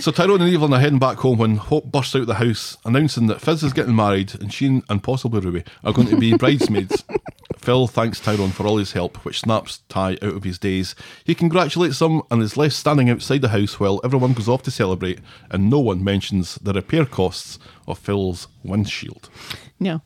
so 0.00 0.10
Tyrone 0.10 0.40
and 0.40 0.52
Evelyn 0.54 0.72
are 0.74 0.80
heading 0.80 0.98
back 0.98 1.18
home 1.18 1.38
when 1.38 1.56
Hope 1.56 1.84
bursts 1.86 2.14
out 2.16 2.26
the 2.26 2.34
house 2.34 2.76
announcing 2.84 3.26
that 3.26 3.40
Fizz 3.40 3.62
is 3.64 3.72
getting 3.72 3.94
married 3.96 4.34
and 4.40 4.52
she 4.52 4.66
and 4.88 5.02
possibly 5.02 5.40
Ruby 5.40 5.64
are 5.84 5.92
going 5.92 6.08
to 6.08 6.16
be 6.18 6.36
bridesmaids. 6.38 7.04
Phil 7.62 7.86
thanks 7.86 8.18
Tyrone 8.20 8.50
for 8.50 8.66
all 8.66 8.76
his 8.78 8.92
help, 8.92 9.24
which 9.24 9.40
snaps 9.40 9.82
Ty 9.88 10.12
out 10.14 10.22
of 10.34 10.44
his 10.44 10.58
daze. 10.58 10.94
He 11.24 11.34
congratulates 11.34 11.98
them 12.00 12.22
and 12.30 12.42
is 12.42 12.56
left 12.56 12.74
standing 12.74 13.08
outside 13.08 13.40
the 13.40 13.48
house 13.50 13.78
while 13.78 14.00
everyone 14.02 14.32
goes 14.32 14.48
off 14.48 14.62
to 14.64 14.70
celebrate, 14.70 15.20
and 15.50 15.70
no 15.70 15.78
one 15.78 16.02
mentions 16.02 16.56
the 16.56 16.72
repair 16.72 17.04
costs 17.06 17.58
of 17.86 17.98
Phil's 17.98 18.48
windshield. 18.64 19.28
No. 19.78 20.02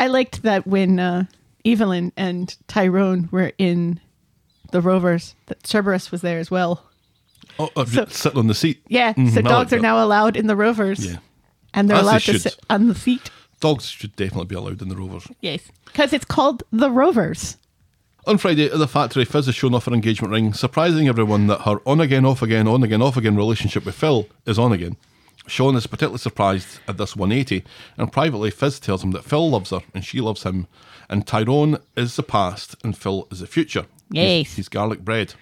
I 0.00 0.06
liked 0.06 0.42
that 0.42 0.66
when 0.66 0.98
uh, 0.98 1.24
Evelyn 1.64 2.12
and 2.16 2.56
Tyrone 2.68 3.28
were 3.30 3.52
in 3.58 4.00
the 4.72 4.80
Rovers, 4.80 5.34
that 5.46 5.66
Cerberus 5.66 6.10
was 6.10 6.22
there 6.22 6.38
as 6.38 6.50
well. 6.50 6.82
Oh, 7.58 7.70
uh, 7.76 7.84
So- 7.84 8.06
sitting 8.06 8.38
on 8.38 8.46
the 8.46 8.54
seat. 8.54 8.82
Yeah, 8.88 9.12
Mhm, 9.14 9.32
so 9.34 9.42
dogs 9.42 9.72
like 9.72 9.78
are 9.78 9.82
now 9.82 10.02
allowed 10.04 10.36
in 10.36 10.46
the 10.46 10.56
Rovers. 10.56 11.04
Yeah. 11.06 11.16
And 11.74 11.88
they're 11.90 11.96
As 11.98 12.02
allowed 12.04 12.20
to 12.22 12.38
sit 12.38 12.56
on 12.70 12.88
the 12.88 12.94
seat. 12.94 13.30
Dogs 13.60 13.86
should 13.86 14.14
definitely 14.16 14.46
be 14.46 14.54
allowed 14.54 14.82
in 14.82 14.88
the 14.88 14.96
Rovers. 14.96 15.26
Yes. 15.40 15.60
Because 15.84 16.12
it's 16.12 16.24
called 16.24 16.62
the 16.70 16.90
Rovers. 16.90 17.56
On 18.26 18.38
Friday 18.38 18.66
at 18.66 18.78
the 18.78 18.88
factory, 18.88 19.24
Fizz 19.24 19.46
has 19.46 19.54
shown 19.54 19.74
off 19.74 19.86
her 19.86 19.92
engagement 19.94 20.32
ring, 20.32 20.52
surprising 20.52 21.06
everyone 21.08 21.46
that 21.46 21.62
her 21.62 21.80
on 21.86 22.00
again, 22.00 22.24
off 22.26 22.42
again, 22.42 22.66
on 22.66 22.82
again, 22.82 23.00
off 23.00 23.16
again 23.16 23.36
relationship 23.36 23.84
with 23.86 23.94
Phil 23.94 24.26
is 24.46 24.58
on 24.58 24.72
again. 24.72 24.96
Sean 25.46 25.76
is 25.76 25.86
particularly 25.86 26.18
surprised 26.18 26.80
at 26.88 26.96
this 26.98 27.14
180, 27.14 27.64
and 27.96 28.10
privately, 28.12 28.50
Fizz 28.50 28.80
tells 28.80 29.04
him 29.04 29.12
that 29.12 29.24
Phil 29.24 29.48
loves 29.48 29.70
her 29.70 29.78
and 29.94 30.04
she 30.04 30.20
loves 30.20 30.42
him, 30.42 30.66
and 31.08 31.24
Tyrone 31.24 31.78
is 31.96 32.16
the 32.16 32.24
past 32.24 32.74
and 32.82 32.98
Phil 32.98 33.28
is 33.30 33.38
the 33.40 33.46
future. 33.46 33.86
He's- 34.12 34.46
Yes. 34.48 34.54
He's, 34.56 34.68
garlic 34.68 35.00
bread. 35.04 35.34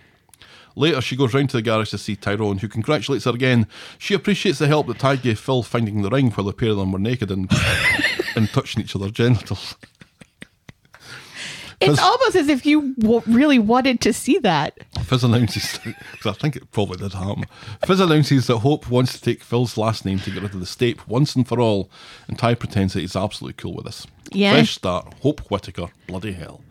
Later, 0.77 1.01
she 1.01 1.17
goes 1.17 1.33
round 1.35 1.51
to 1.51 1.57
the 1.57 1.63
garage 1.63 1.91
to 1.91 1.99
see 1.99 2.17
Tyrone, 2.17 2.59
who 2.59 2.69
congratulates 2.69 3.25
her 3.27 3.31
again. 3.31 3.67
She 3.99 4.15
appreciates 4.15 4.59
the 4.59 4.67
help 4.67 4.87
that 4.89 4.99
Ty 4.99 5.17
gave 5.17 5.39
Phil 5.39 5.63
finding 5.63 6.03
the 6.03 6.11
ring 6.11 6.31
while 6.33 6.47
the 6.47 6.53
pair 6.53 6.71
of 6.71 6.77
them 6.79 6.93
were 6.93 6.99
naked 6.99 7.31
and, 7.31 7.51
and 8.37 8.49
touching 8.49 8.83
each 8.83 8.97
other's 8.97 9.13
genitals. 9.13 9.77
It's 11.81 11.91
Fizz- 11.91 11.99
almost 12.01 12.37
as 12.37 12.49
if 12.49 12.65
you 12.65 12.95
w- 12.99 13.23
really 13.27 13.59
wanted 13.59 14.01
to 14.03 14.13
see 14.13 14.39
that. 14.39 14.79
Fizz 15.05 15.25
announces, 15.25 15.79
because 15.85 16.27
I 16.27 16.33
think 16.33 16.57
it 16.57 16.71
probably 16.73 16.97
did 16.99 17.13
happen. 17.13 17.45
Fizz 17.87 18.01
announces 18.01 18.47
that 18.47 18.59
Hope 18.59 18.89
wants 18.89 19.13
to 19.15 19.21
take 19.21 19.43
Phil's 19.43 19.77
last 19.77 20.05
name 20.05 20.19
to 20.21 20.31
get 20.31 20.43
rid 20.43 20.55
of 20.55 20.61
the 20.61 20.67
Stape 20.67 21.07
once 21.09 21.35
and 21.37 21.47
for 21.47 21.61
all, 21.61 21.91
and 22.29 22.39
Ty 22.39 22.55
pretends 22.55 22.95
that 22.95 23.01
he's 23.01 23.17
absolutely 23.17 23.55
cool 23.61 23.75
with 23.75 23.85
this. 23.87 24.07
Yeah. 24.33 24.53
Fresh 24.53 24.75
start, 24.77 25.15
Hope 25.23 25.41
Whitaker, 25.51 25.89
bloody 26.07 26.33
hell. 26.33 26.63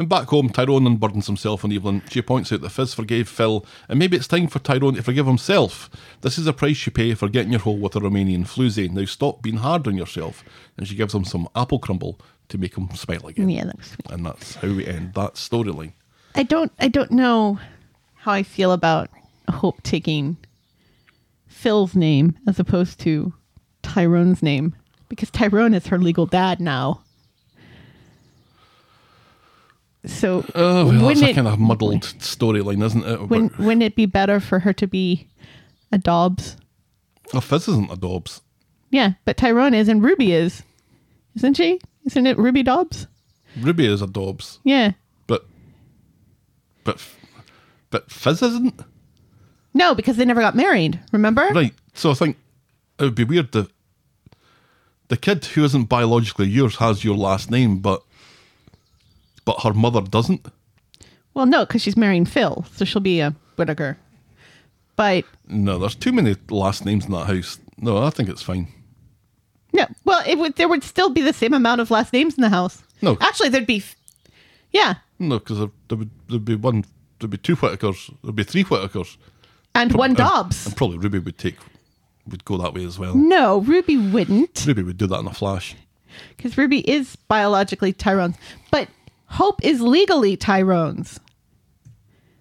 And 0.00 0.08
back 0.08 0.28
home, 0.28 0.48
Tyrone 0.48 0.86
unburdens 0.86 1.26
himself 1.26 1.62
on 1.62 1.72
Evelyn. 1.72 2.00
She 2.08 2.22
points 2.22 2.50
out 2.50 2.62
that 2.62 2.70
Fizz 2.70 2.94
forgave 2.94 3.28
Phil, 3.28 3.66
and 3.86 3.98
maybe 3.98 4.16
it's 4.16 4.26
time 4.26 4.46
for 4.46 4.58
Tyrone 4.58 4.94
to 4.94 5.02
forgive 5.02 5.26
himself. 5.26 5.90
This 6.22 6.38
is 6.38 6.46
a 6.46 6.54
price 6.54 6.86
you 6.86 6.90
pay 6.90 7.12
for 7.12 7.28
getting 7.28 7.52
your 7.52 7.60
hole 7.60 7.76
with 7.76 7.94
a 7.96 8.00
Romanian 8.00 8.46
floozy. 8.46 8.90
Now 8.90 9.04
stop 9.04 9.42
being 9.42 9.58
hard 9.58 9.86
on 9.86 9.98
yourself. 9.98 10.42
And 10.78 10.88
she 10.88 10.94
gives 10.94 11.14
him 11.14 11.26
some 11.26 11.50
apple 11.54 11.78
crumble 11.78 12.18
to 12.48 12.56
make 12.56 12.78
him 12.78 12.88
smile 12.94 13.26
again. 13.26 13.50
Yeah, 13.50 13.66
that 13.66 13.76
was 13.76 13.88
sweet. 13.88 14.10
And 14.10 14.24
that's 14.24 14.54
how 14.54 14.68
we 14.68 14.86
end 14.86 15.12
that 15.12 15.34
storyline. 15.34 15.92
I 16.34 16.44
don't 16.44 16.72
I 16.78 16.88
don't 16.88 17.10
know 17.10 17.58
how 18.14 18.32
I 18.32 18.42
feel 18.42 18.72
about 18.72 19.10
Hope 19.50 19.82
taking 19.82 20.38
Phil's 21.46 21.94
name 21.94 22.38
as 22.46 22.58
opposed 22.58 23.00
to 23.00 23.34
Tyrone's 23.82 24.42
name. 24.42 24.74
Because 25.10 25.30
Tyrone 25.30 25.74
is 25.74 25.88
her 25.88 25.98
legal 25.98 26.24
dad 26.24 26.58
now. 26.58 27.02
So 30.06 30.44
Oh, 30.54 30.86
well, 30.86 30.92
that's 30.92 31.02
wouldn't 31.04 31.30
a 31.30 31.34
kind 31.34 31.46
of 31.48 31.58
muddled 31.58 32.02
storyline, 32.02 32.82
isn't 32.84 33.04
it? 33.04 33.28
wouldn't, 33.28 33.58
wouldn't 33.58 33.82
it 33.82 33.94
be 33.96 34.06
better 34.06 34.40
for 34.40 34.60
her 34.60 34.72
to 34.72 34.86
be 34.86 35.28
a 35.92 35.98
Dobbs? 35.98 36.56
Oh, 37.34 37.40
Fizz 37.40 37.68
isn't 37.68 37.92
a 37.92 37.96
Dobbs. 37.96 38.40
Yeah, 38.90 39.12
but 39.24 39.36
Tyrone 39.36 39.74
is 39.74 39.88
and 39.88 40.02
Ruby 40.02 40.32
is. 40.32 40.62
Isn't 41.36 41.54
she? 41.56 41.80
Isn't 42.06 42.26
it 42.26 42.38
Ruby 42.38 42.62
Dobbs? 42.62 43.06
Ruby 43.60 43.86
is 43.86 44.00
a 44.02 44.06
Dobbs, 44.06 44.58
Yeah. 44.64 44.92
but 45.26 45.44
but 46.84 47.04
but 47.90 48.10
Fizz 48.10 48.42
isn't. 48.42 48.82
No, 49.74 49.94
because 49.94 50.16
they 50.16 50.24
never 50.24 50.40
got 50.40 50.56
married, 50.56 50.98
remember? 51.12 51.46
Right. 51.52 51.74
So 51.94 52.10
I 52.10 52.14
think 52.14 52.36
it 52.98 53.04
would 53.04 53.14
be 53.14 53.24
weird 53.24 53.52
that 53.52 53.70
the 55.08 55.16
kid 55.16 55.44
who 55.44 55.62
isn't 55.64 55.84
biologically 55.88 56.46
yours 56.48 56.76
has 56.76 57.04
your 57.04 57.16
last 57.16 57.50
name, 57.50 57.78
but 57.78 58.02
but 59.50 59.62
her 59.64 59.72
mother 59.74 60.00
doesn't. 60.00 60.46
Well, 61.34 61.46
no, 61.46 61.64
because 61.66 61.82
she's 61.82 61.96
marrying 61.96 62.24
Phil, 62.24 62.64
so 62.72 62.84
she'll 62.84 63.00
be 63.02 63.18
a 63.20 63.34
Whitaker. 63.56 63.96
But 64.96 65.24
No, 65.48 65.78
there's 65.78 65.94
too 65.96 66.12
many 66.12 66.36
last 66.50 66.84
names 66.84 67.06
in 67.06 67.12
that 67.12 67.26
house. 67.26 67.58
No, 67.78 67.98
I 67.98 68.10
think 68.10 68.28
it's 68.28 68.42
fine. 68.42 68.68
no, 69.72 69.86
well, 70.04 70.22
it 70.26 70.38
would 70.38 70.54
there 70.56 70.68
would 70.68 70.84
still 70.84 71.10
be 71.10 71.22
the 71.22 71.32
same 71.32 71.52
amount 71.54 71.80
of 71.80 71.90
last 71.90 72.12
names 72.12 72.34
in 72.36 72.42
the 72.42 72.48
house. 72.48 72.82
No. 73.02 73.16
actually, 73.20 73.48
there'd 73.48 73.66
be. 73.66 73.82
Yeah. 74.72 74.94
No, 75.18 75.38
because 75.40 75.58
there, 75.58 75.70
there 75.88 75.98
would 75.98 76.10
there'd 76.28 76.44
be 76.44 76.54
one, 76.54 76.84
there'd 77.18 77.30
be 77.30 77.38
two 77.38 77.56
Whitakers, 77.56 78.12
there'd 78.22 78.36
be 78.36 78.44
three 78.44 78.62
Whitakers. 78.64 79.16
And 79.74 79.92
one 79.94 80.10
And- 80.10 80.16
Dobbs. 80.18 80.66
And 80.66 80.76
probably 80.76 80.98
Ruby 80.98 81.18
would 81.18 81.38
take, 81.38 81.56
would 82.28 82.44
go 82.44 82.56
that 82.58 82.74
way 82.74 82.84
as 82.84 82.98
well. 83.00 83.14
No, 83.16 83.58
Ruby 83.60 83.96
wouldn't. 83.96 84.64
Ruby 84.66 84.82
would 84.84 84.96
do 84.98 85.06
that 85.08 85.20
in 85.20 85.26
a 85.26 85.32
flash. 85.34 85.74
Because 86.36 86.58
Ruby 86.58 86.80
is 86.90 87.16
biologically 87.28 87.92
Tyrone's. 87.92 88.36
But 88.70 88.88
Hope 89.30 89.64
is 89.64 89.80
legally 89.80 90.36
Tyrone's. 90.36 91.20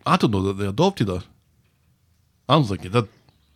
I 0.05 0.17
don't 0.17 0.31
know 0.31 0.41
that 0.43 0.53
they 0.53 0.65
adopted 0.67 1.07
her. 1.07 1.23
I 2.47 2.55
don't 2.55 2.65
think 2.65 2.81
he 2.83 2.89
did. 2.89 3.07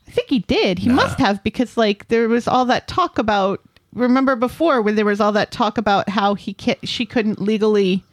I 0.07 0.11
think 0.11 0.29
he 0.29 0.39
did. 0.39 0.79
He 0.79 0.89
must 0.89 1.17
have 1.17 1.43
because 1.43 1.75
like 1.77 2.07
there 2.09 2.29
was 2.29 2.47
all 2.47 2.65
that 2.65 2.87
talk 2.87 3.17
about 3.17 3.59
remember 3.93 4.35
before 4.35 4.81
when 4.81 4.95
there 4.95 5.05
was 5.05 5.19
all 5.19 5.31
that 5.31 5.51
talk 5.51 5.77
about 5.77 6.09
how 6.09 6.35
he 6.35 6.53
can 6.53 6.75
she 6.83 7.05
couldn't 7.05 7.41
legally 7.41 8.03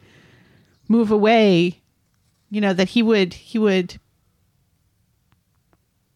move 0.87 1.11
away. 1.11 1.79
You 2.49 2.61
know 2.61 2.73
that 2.73 2.89
he 2.89 3.03
would 3.03 3.33
he 3.35 3.59
would 3.59 3.99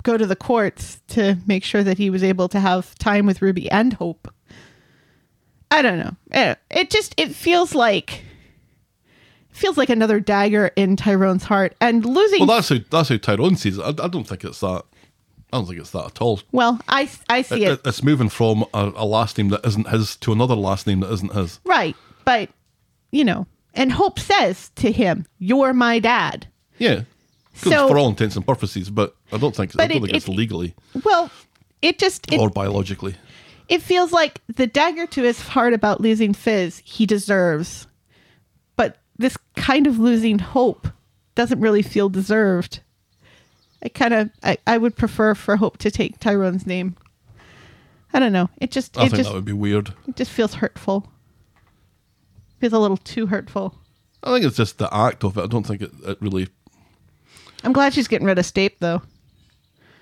go 0.04 0.18
to 0.18 0.26
the 0.26 0.36
courts 0.36 1.00
to 1.10 1.38
make 1.46 1.64
sure 1.64 1.84
that 1.84 1.98
he 1.98 2.10
was 2.10 2.24
able 2.24 2.48
to 2.50 2.60
have 2.60 2.96
time 2.96 3.26
with 3.26 3.42
Ruby 3.42 3.70
and 3.70 3.94
Hope. 3.94 4.34
I 5.70 5.82
don't 5.82 6.00
know. 6.00 6.16
Eh, 6.32 6.56
It 6.72 6.90
just 6.90 7.14
it 7.18 7.36
feels 7.36 7.76
like 7.76 8.24
feels 9.56 9.78
like 9.78 9.90
another 9.90 10.20
dagger 10.20 10.68
in 10.76 10.96
Tyrone's 10.96 11.44
heart 11.44 11.76
and 11.82 12.06
losing 12.06 12.40
Well, 12.46 12.56
that's 12.58 12.70
how 12.70 12.78
that's 12.90 13.10
how 13.10 13.18
Tyrone 13.18 13.56
sees 13.56 13.78
it. 13.78 13.82
I, 13.82 13.90
I 14.04 14.08
don't 14.08 14.26
think 14.28 14.44
it's 14.44 14.60
that. 14.60 14.84
I 15.54 15.58
don't 15.58 15.68
think 15.68 15.80
it's 15.80 15.92
that 15.92 16.06
at 16.06 16.22
all. 16.22 16.42
well, 16.52 16.80
I 16.90 17.10
I 17.30 17.42
see 17.42 17.64
It- 17.64 17.68
it 17.70 17.72
it- 17.74 17.82
it's 17.88 18.04
moving 18.04 18.30
from 18.30 18.66
a, 18.74 18.92
a 18.96 19.06
last 19.06 19.38
name 19.38 19.50
that 19.50 19.66
isn't 19.66 19.88
his 19.90 20.16
to 20.18 20.32
another 20.34 20.56
last 20.56 20.86
name 20.88 21.00
that 21.02 21.12
isn't 21.14 21.34
his. 21.34 21.60
Right. 21.66 21.96
But, 22.26 22.50
you 23.12 23.24
know, 23.24 23.46
and 23.74 23.92
Hope 23.92 24.20
says 24.20 24.72
to 24.76 24.92
him, 24.92 25.26
You're 25.40 25.74
my 25.74 26.00
dad. 26.00 26.48
Yeah, 26.78 27.02
So- 27.54 27.88
for 27.88 27.98
all 27.98 28.10
intents 28.10 28.36
and 28.36 28.46
purposes, 28.46 28.90
but 28.90 29.16
I 29.32 29.38
don't 29.38 29.56
think 29.56 29.72
I 29.80 29.88
don't 29.88 29.98
it- 29.98 30.02
think 30.02 30.14
it's 30.18 30.28
it- 30.28 30.32
legally 30.32 30.76
Well, 31.04 31.30
it 31.82 32.00
just 32.00 32.30
it, 32.34 32.40
or 32.40 32.50
biologically. 32.50 33.16
it 33.70 33.82
feels 33.82 34.12
like 34.12 34.42
the 34.54 34.68
dagger 34.68 35.06
to 35.08 35.22
his 35.24 35.40
heart 35.40 35.74
about 35.74 36.02
losing 36.02 36.34
Fizz 36.34 36.82
he 36.84 37.06
deserves. 37.06 37.88
This 39.18 39.38
kind 39.56 39.88
of 39.88 40.00
losing 40.00 40.40
hope 40.40 40.88
doesn't 41.36 41.60
really 41.60 41.82
feel 41.82 42.10
deserved. 42.10 42.82
I 43.84 43.90
kind 43.90 44.14
of 44.14 44.30
I, 44.44 44.58
I 44.66 44.78
would 44.78 44.96
prefer 44.96 45.36
for 45.36 45.58
Hope 45.58 45.78
to 45.78 45.92
take 45.92 46.20
Tyrone's 46.20 46.66
name. 46.66 46.96
I 48.14 48.20
don't 48.20 48.34
know. 48.34 48.50
It 48.58 48.72
just 48.72 48.98
I 48.98 49.02
it 49.02 49.10
think 49.10 49.18
just 49.18 49.30
that 49.30 49.36
would 49.36 49.46
be 49.46 49.54
weird. 49.54 49.94
it 50.08 50.16
just 50.16 50.32
feels 50.32 50.56
hurtful. 50.56 51.12
Feels 52.60 52.74
a 52.74 52.80
little 52.80 52.98
too 52.98 53.28
hurtful. 53.28 53.76
I 54.24 54.34
think 54.34 54.46
it's 54.46 54.58
just 54.58 54.78
the 54.80 54.92
act 54.94 55.24
of 55.24 55.38
it. 55.38 55.44
I 55.44 55.48
don't 55.48 55.66
think 55.68 55.82
it, 55.82 55.92
it 56.06 56.18
really. 56.22 56.48
I'm 57.64 57.74
glad 57.74 57.94
she's 57.94 58.08
getting 58.08 58.26
rid 58.26 58.40
of 58.40 58.46
Stape 58.46 58.80
though. 58.80 59.02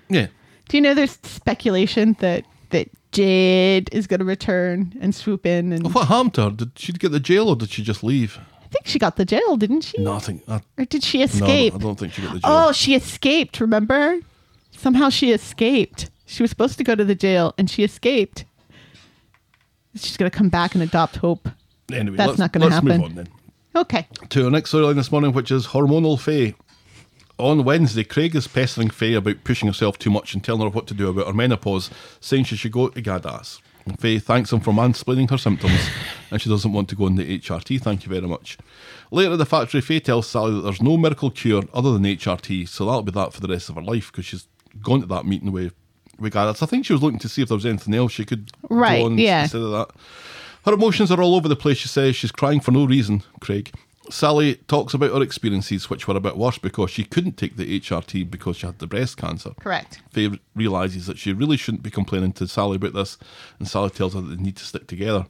Yeah. 0.08 0.28
Do 0.68 0.76
you 0.76 0.80
know 0.80 0.94
there's 0.94 1.18
speculation 1.22 2.16
that 2.20 2.44
that 2.70 2.88
Jade 3.12 3.90
is 3.92 4.06
going 4.06 4.20
to 4.20 4.24
return 4.24 4.94
and 5.00 5.14
swoop 5.14 5.44
in 5.46 5.72
and 5.72 5.92
What 5.92 6.34
to 6.34 6.42
her? 6.42 6.50
Did 6.50 6.72
she 6.76 6.92
get 6.92 7.12
the 7.12 7.20
jail 7.20 7.48
or 7.48 7.56
did 7.56 7.70
she 7.70 7.82
just 7.82 8.02
leave? 8.02 8.38
I 8.74 8.78
think 8.78 8.86
she 8.88 8.98
got 8.98 9.14
the 9.14 9.24
jail, 9.24 9.56
didn't 9.56 9.82
she? 9.82 10.02
Nothing. 10.02 10.42
I, 10.48 10.60
Or 10.76 10.84
did 10.84 11.04
she 11.04 11.22
escape? 11.22 11.74
no? 11.74 11.78
I 11.78 11.82
don't 11.82 11.96
think 11.98 12.12
she 12.12 12.22
got 12.22 12.32
the 12.32 12.38
oh, 12.38 12.40
jail. 12.40 12.68
oh, 12.68 12.72
she 12.72 12.94
escaped, 12.96 13.60
remember? 13.60 14.18
Somehow 14.72 15.10
she 15.10 15.30
escaped. 15.30 16.10
She 16.26 16.42
was 16.42 16.50
supposed 16.50 16.76
to 16.78 16.84
go 16.84 16.96
to 16.96 17.04
the 17.04 17.14
jail 17.14 17.54
and 17.56 17.70
she 17.70 17.84
escaped. 17.84 18.44
She's 19.94 20.16
going 20.16 20.28
to 20.28 20.36
come 20.36 20.48
back 20.48 20.74
and 20.74 20.82
adopt 20.82 21.16
Hope. 21.16 21.48
anyway, 21.92 22.16
that's 22.16 22.36
not 22.36 22.52
gonna 22.52 22.66
let's 22.66 22.82
move 22.82 22.94
happen. 22.94 23.04
on 23.04 23.14
then. 23.14 23.28
Okay. 23.76 24.08
to 24.30 24.44
our 24.46 24.50
next 24.50 24.72
storyline 24.72 24.96
this 24.96 25.12
morning, 25.12 25.32
which 25.32 25.52
is 25.52 25.68
hormonal 25.68 26.18
Faye. 26.18 26.54
On 27.38 27.62
Wednesday, 27.64 28.02
Craig 28.02 28.34
is 28.34 28.48
pestering 28.48 28.90
Faye 28.90 29.14
about 29.14 29.44
pushing 29.44 29.68
herself 29.68 29.98
too 29.98 30.10
much 30.10 30.34
and 30.34 30.42
telling 30.42 30.62
her 30.62 30.68
what 30.68 30.86
to 30.88 30.94
do 30.94 31.08
about 31.08 31.26
her 31.28 31.32
menopause, 31.32 31.90
saying 32.20 32.44
she 32.44 32.56
should 32.56 32.72
go 32.72 32.88
to 32.88 33.00
Gaddas. 33.02 33.60
Faye 34.00 34.18
thanks 34.18 34.52
him 34.52 34.60
for 34.60 34.72
mansplaining 34.72 35.30
her 35.30 35.38
symptoms, 35.38 35.78
and 36.34 36.42
she 36.42 36.50
doesn't 36.50 36.72
want 36.72 36.88
to 36.88 36.96
go 36.96 37.04
on 37.04 37.14
the 37.14 37.38
HRT. 37.38 37.80
Thank 37.80 38.04
you 38.04 38.10
very 38.12 38.26
much. 38.26 38.58
Later 39.12 39.34
at 39.34 39.38
the 39.38 39.46
factory, 39.46 39.80
Faye 39.80 40.00
tells 40.00 40.26
Sally 40.26 40.52
that 40.52 40.62
there's 40.62 40.82
no 40.82 40.96
miracle 40.96 41.30
cure 41.30 41.62
other 41.72 41.92
than 41.92 42.02
HRT, 42.02 42.68
so 42.68 42.84
that'll 42.84 43.02
be 43.02 43.12
that 43.12 43.32
for 43.32 43.40
the 43.40 43.46
rest 43.46 43.68
of 43.68 43.76
her 43.76 43.82
life 43.82 44.10
because 44.10 44.24
she's 44.26 44.48
gone 44.82 45.00
to 45.00 45.06
that 45.06 45.24
meeting 45.26 45.52
with, 45.52 45.72
with 46.18 46.32
Gaddas. 46.34 46.60
I 46.60 46.66
think 46.66 46.86
she 46.86 46.92
was 46.92 47.04
looking 47.04 47.20
to 47.20 47.28
see 47.28 47.42
if 47.42 47.48
there 47.48 47.56
was 47.56 47.64
anything 47.64 47.94
else 47.94 48.10
she 48.10 48.24
could 48.24 48.50
Right, 48.68 48.98
go 48.98 49.06
on 49.06 49.16
yeah. 49.18 49.42
instead 49.42 49.62
of 49.62 49.70
that. 49.70 49.90
Her 50.64 50.72
emotions 50.72 51.12
are 51.12 51.22
all 51.22 51.36
over 51.36 51.46
the 51.46 51.54
place, 51.54 51.78
she 51.78 51.86
says. 51.86 52.16
She's 52.16 52.32
crying 52.32 52.58
for 52.58 52.72
no 52.72 52.84
reason, 52.84 53.22
Craig. 53.38 53.72
Sally 54.10 54.56
talks 54.66 54.92
about 54.92 55.12
her 55.12 55.22
experiences, 55.22 55.88
which 55.88 56.08
were 56.08 56.16
a 56.16 56.20
bit 56.20 56.36
worse 56.36 56.58
because 56.58 56.90
she 56.90 57.04
couldn't 57.04 57.36
take 57.36 57.56
the 57.56 57.78
HRT 57.80 58.28
because 58.28 58.56
she 58.56 58.66
had 58.66 58.80
the 58.80 58.88
breast 58.88 59.16
cancer. 59.16 59.52
Correct. 59.60 60.02
Faye 60.10 60.40
realises 60.56 61.06
that 61.06 61.16
she 61.18 61.32
really 61.32 61.56
shouldn't 61.56 61.84
be 61.84 61.90
complaining 61.90 62.32
to 62.32 62.48
Sally 62.48 62.76
about 62.76 62.94
this, 62.94 63.18
and 63.60 63.68
Sally 63.68 63.90
tells 63.90 64.14
her 64.14 64.20
that 64.20 64.36
they 64.36 64.42
need 64.42 64.56
to 64.56 64.64
stick 64.64 64.88
together. 64.88 65.26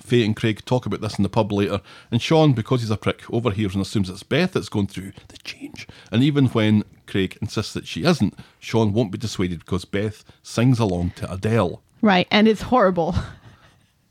Faye 0.00 0.24
and 0.24 0.34
Craig 0.36 0.64
talk 0.64 0.86
about 0.86 1.00
this 1.00 1.18
in 1.18 1.22
the 1.22 1.28
pub 1.28 1.52
later, 1.52 1.80
and 2.10 2.22
Sean, 2.22 2.52
because 2.52 2.80
he's 2.80 2.90
a 2.90 2.96
prick, 2.96 3.22
overhears 3.32 3.74
and 3.74 3.82
assumes 3.82 4.08
it's 4.08 4.22
Beth 4.22 4.52
that's 4.52 4.68
going 4.68 4.86
through 4.86 5.12
the 5.28 5.36
change. 5.38 5.86
And 6.10 6.22
even 6.22 6.46
when 6.48 6.84
Craig 7.06 7.36
insists 7.42 7.72
that 7.74 7.86
she 7.86 8.04
isn't, 8.04 8.38
Sean 8.58 8.92
won't 8.92 9.12
be 9.12 9.18
dissuaded 9.18 9.60
because 9.60 9.84
Beth 9.84 10.24
sings 10.42 10.78
along 10.78 11.10
to 11.16 11.30
Adele 11.32 11.82
Right. 12.00 12.26
And 12.32 12.48
it's 12.48 12.62
horrible. 12.62 13.14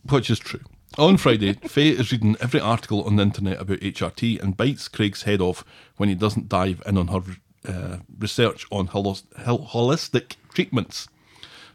which 0.09 0.29
is 0.29 0.39
true. 0.39 0.61
On 0.97 1.17
Friday, 1.17 1.53
Faye 1.67 1.89
is 1.89 2.11
reading 2.11 2.35
every 2.39 2.59
article 2.59 3.03
on 3.03 3.15
the 3.15 3.23
internet 3.23 3.59
about 3.61 3.79
HRT 3.79 4.41
and 4.41 4.55
bites 4.57 4.87
Craig's 4.87 5.23
head 5.23 5.41
off 5.41 5.63
when 5.97 6.09
he 6.09 6.15
doesn't 6.15 6.49
dive 6.49 6.81
in 6.85 6.97
on 6.97 7.07
her 7.07 7.21
uh, 7.67 7.97
research 8.19 8.65
on 8.71 8.87
holos- 8.89 9.23
hol- 9.43 9.67
holistic 9.67 10.35
treatments. 10.53 11.07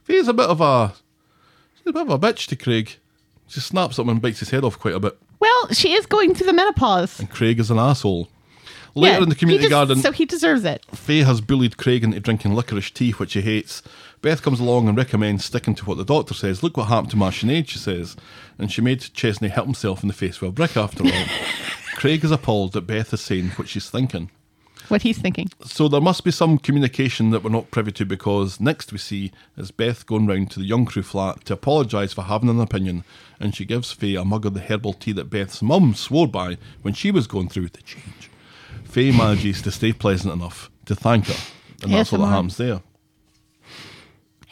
Faye's 0.04 0.28
a 0.28 0.32
bit 0.34 0.48
of 0.48 0.60
a 0.60 0.94
she's 1.76 1.86
a 1.88 1.92
bit 1.92 2.02
of 2.02 2.10
a 2.10 2.18
bitch 2.18 2.46
to 2.48 2.56
Craig. 2.56 2.96
She 3.48 3.60
snaps 3.60 3.98
at 3.98 4.02
him 4.02 4.08
and 4.10 4.22
bites 4.22 4.40
his 4.40 4.50
head 4.50 4.64
off 4.64 4.78
quite 4.78 4.94
a 4.94 5.00
bit. 5.00 5.16
Well, 5.38 5.68
she 5.72 5.92
is 5.92 6.06
going 6.06 6.34
through 6.34 6.46
the 6.46 6.52
menopause. 6.52 7.20
And 7.20 7.30
Craig 7.30 7.60
is 7.60 7.70
an 7.70 7.78
asshole. 7.78 8.28
Later 8.94 9.16
Yeah, 9.18 9.22
in 9.24 9.28
the 9.28 9.34
community 9.34 9.66
des- 9.66 9.70
garden, 9.70 9.98
So 9.98 10.10
he 10.10 10.24
deserves 10.24 10.64
it. 10.64 10.82
Faye 10.94 11.22
has 11.22 11.40
bullied 11.42 11.76
Craig 11.76 12.02
into 12.02 12.18
drinking 12.18 12.54
licorice 12.54 12.90
tea, 12.90 13.10
which 13.12 13.34
he 13.34 13.42
hates. 13.42 13.82
Beth 14.22 14.40
comes 14.42 14.58
along 14.58 14.88
and 14.88 14.96
recommends 14.96 15.44
sticking 15.44 15.74
to 15.74 15.84
what 15.84 15.98
the 15.98 16.04
doctor 16.04 16.32
says. 16.32 16.62
Look 16.62 16.76
what 16.78 16.84
happened 16.88 17.10
to 17.10 17.16
Sinead, 17.16 17.68
she 17.68 17.78
says. 17.78 18.16
And 18.58 18.72
she 18.72 18.80
made 18.80 19.00
Chesney 19.12 19.48
hit 19.50 19.64
himself 19.64 20.02
in 20.02 20.08
the 20.08 20.14
face 20.14 20.40
with 20.40 20.48
a 20.48 20.52
brick 20.52 20.76
after 20.76 21.04
all. 21.04 21.10
Craig 21.96 22.24
is 22.24 22.30
appalled 22.30 22.72
that 22.72 22.86
Beth 22.86 23.12
is 23.12 23.20
saying 23.20 23.50
what 23.50 23.68
she's 23.68 23.90
thinking. 23.90 24.30
What 24.88 25.02
he's 25.02 25.18
thinking. 25.18 25.50
So 25.64 25.88
there 25.88 26.00
must 26.00 26.24
be 26.24 26.30
some 26.30 26.58
communication 26.58 27.30
that 27.30 27.42
we're 27.42 27.50
not 27.50 27.70
privy 27.70 27.92
to 27.92 28.04
because 28.04 28.60
next 28.60 28.92
we 28.92 28.98
see 28.98 29.32
is 29.56 29.70
Beth 29.70 30.06
going 30.06 30.26
round 30.26 30.50
to 30.52 30.60
the 30.60 30.66
young 30.66 30.84
crew 30.84 31.02
flat 31.02 31.44
to 31.46 31.54
apologise 31.54 32.12
for 32.12 32.22
having 32.22 32.48
an 32.48 32.60
opinion 32.60 33.04
and 33.40 33.54
she 33.54 33.64
gives 33.64 33.92
Faye 33.92 34.14
a 34.14 34.24
mug 34.24 34.46
of 34.46 34.54
the 34.54 34.60
herbal 34.60 34.94
tea 34.94 35.12
that 35.12 35.30
Beth's 35.30 35.62
mum 35.62 35.94
swore 35.94 36.28
by 36.28 36.56
when 36.82 36.94
she 36.94 37.10
was 37.10 37.26
going 37.26 37.48
through 37.48 37.68
the 37.68 37.82
change. 37.82 38.30
Faye 38.84 39.10
manages 39.10 39.60
to 39.62 39.70
stay 39.70 39.92
pleasant 39.92 40.32
enough 40.32 40.70
to 40.86 40.94
thank 40.94 41.26
her 41.26 41.52
and 41.82 41.92
that's 41.92 42.12
what 42.12 42.20
ASMR. 42.20 42.28
happens 42.30 42.56
there. 42.56 42.80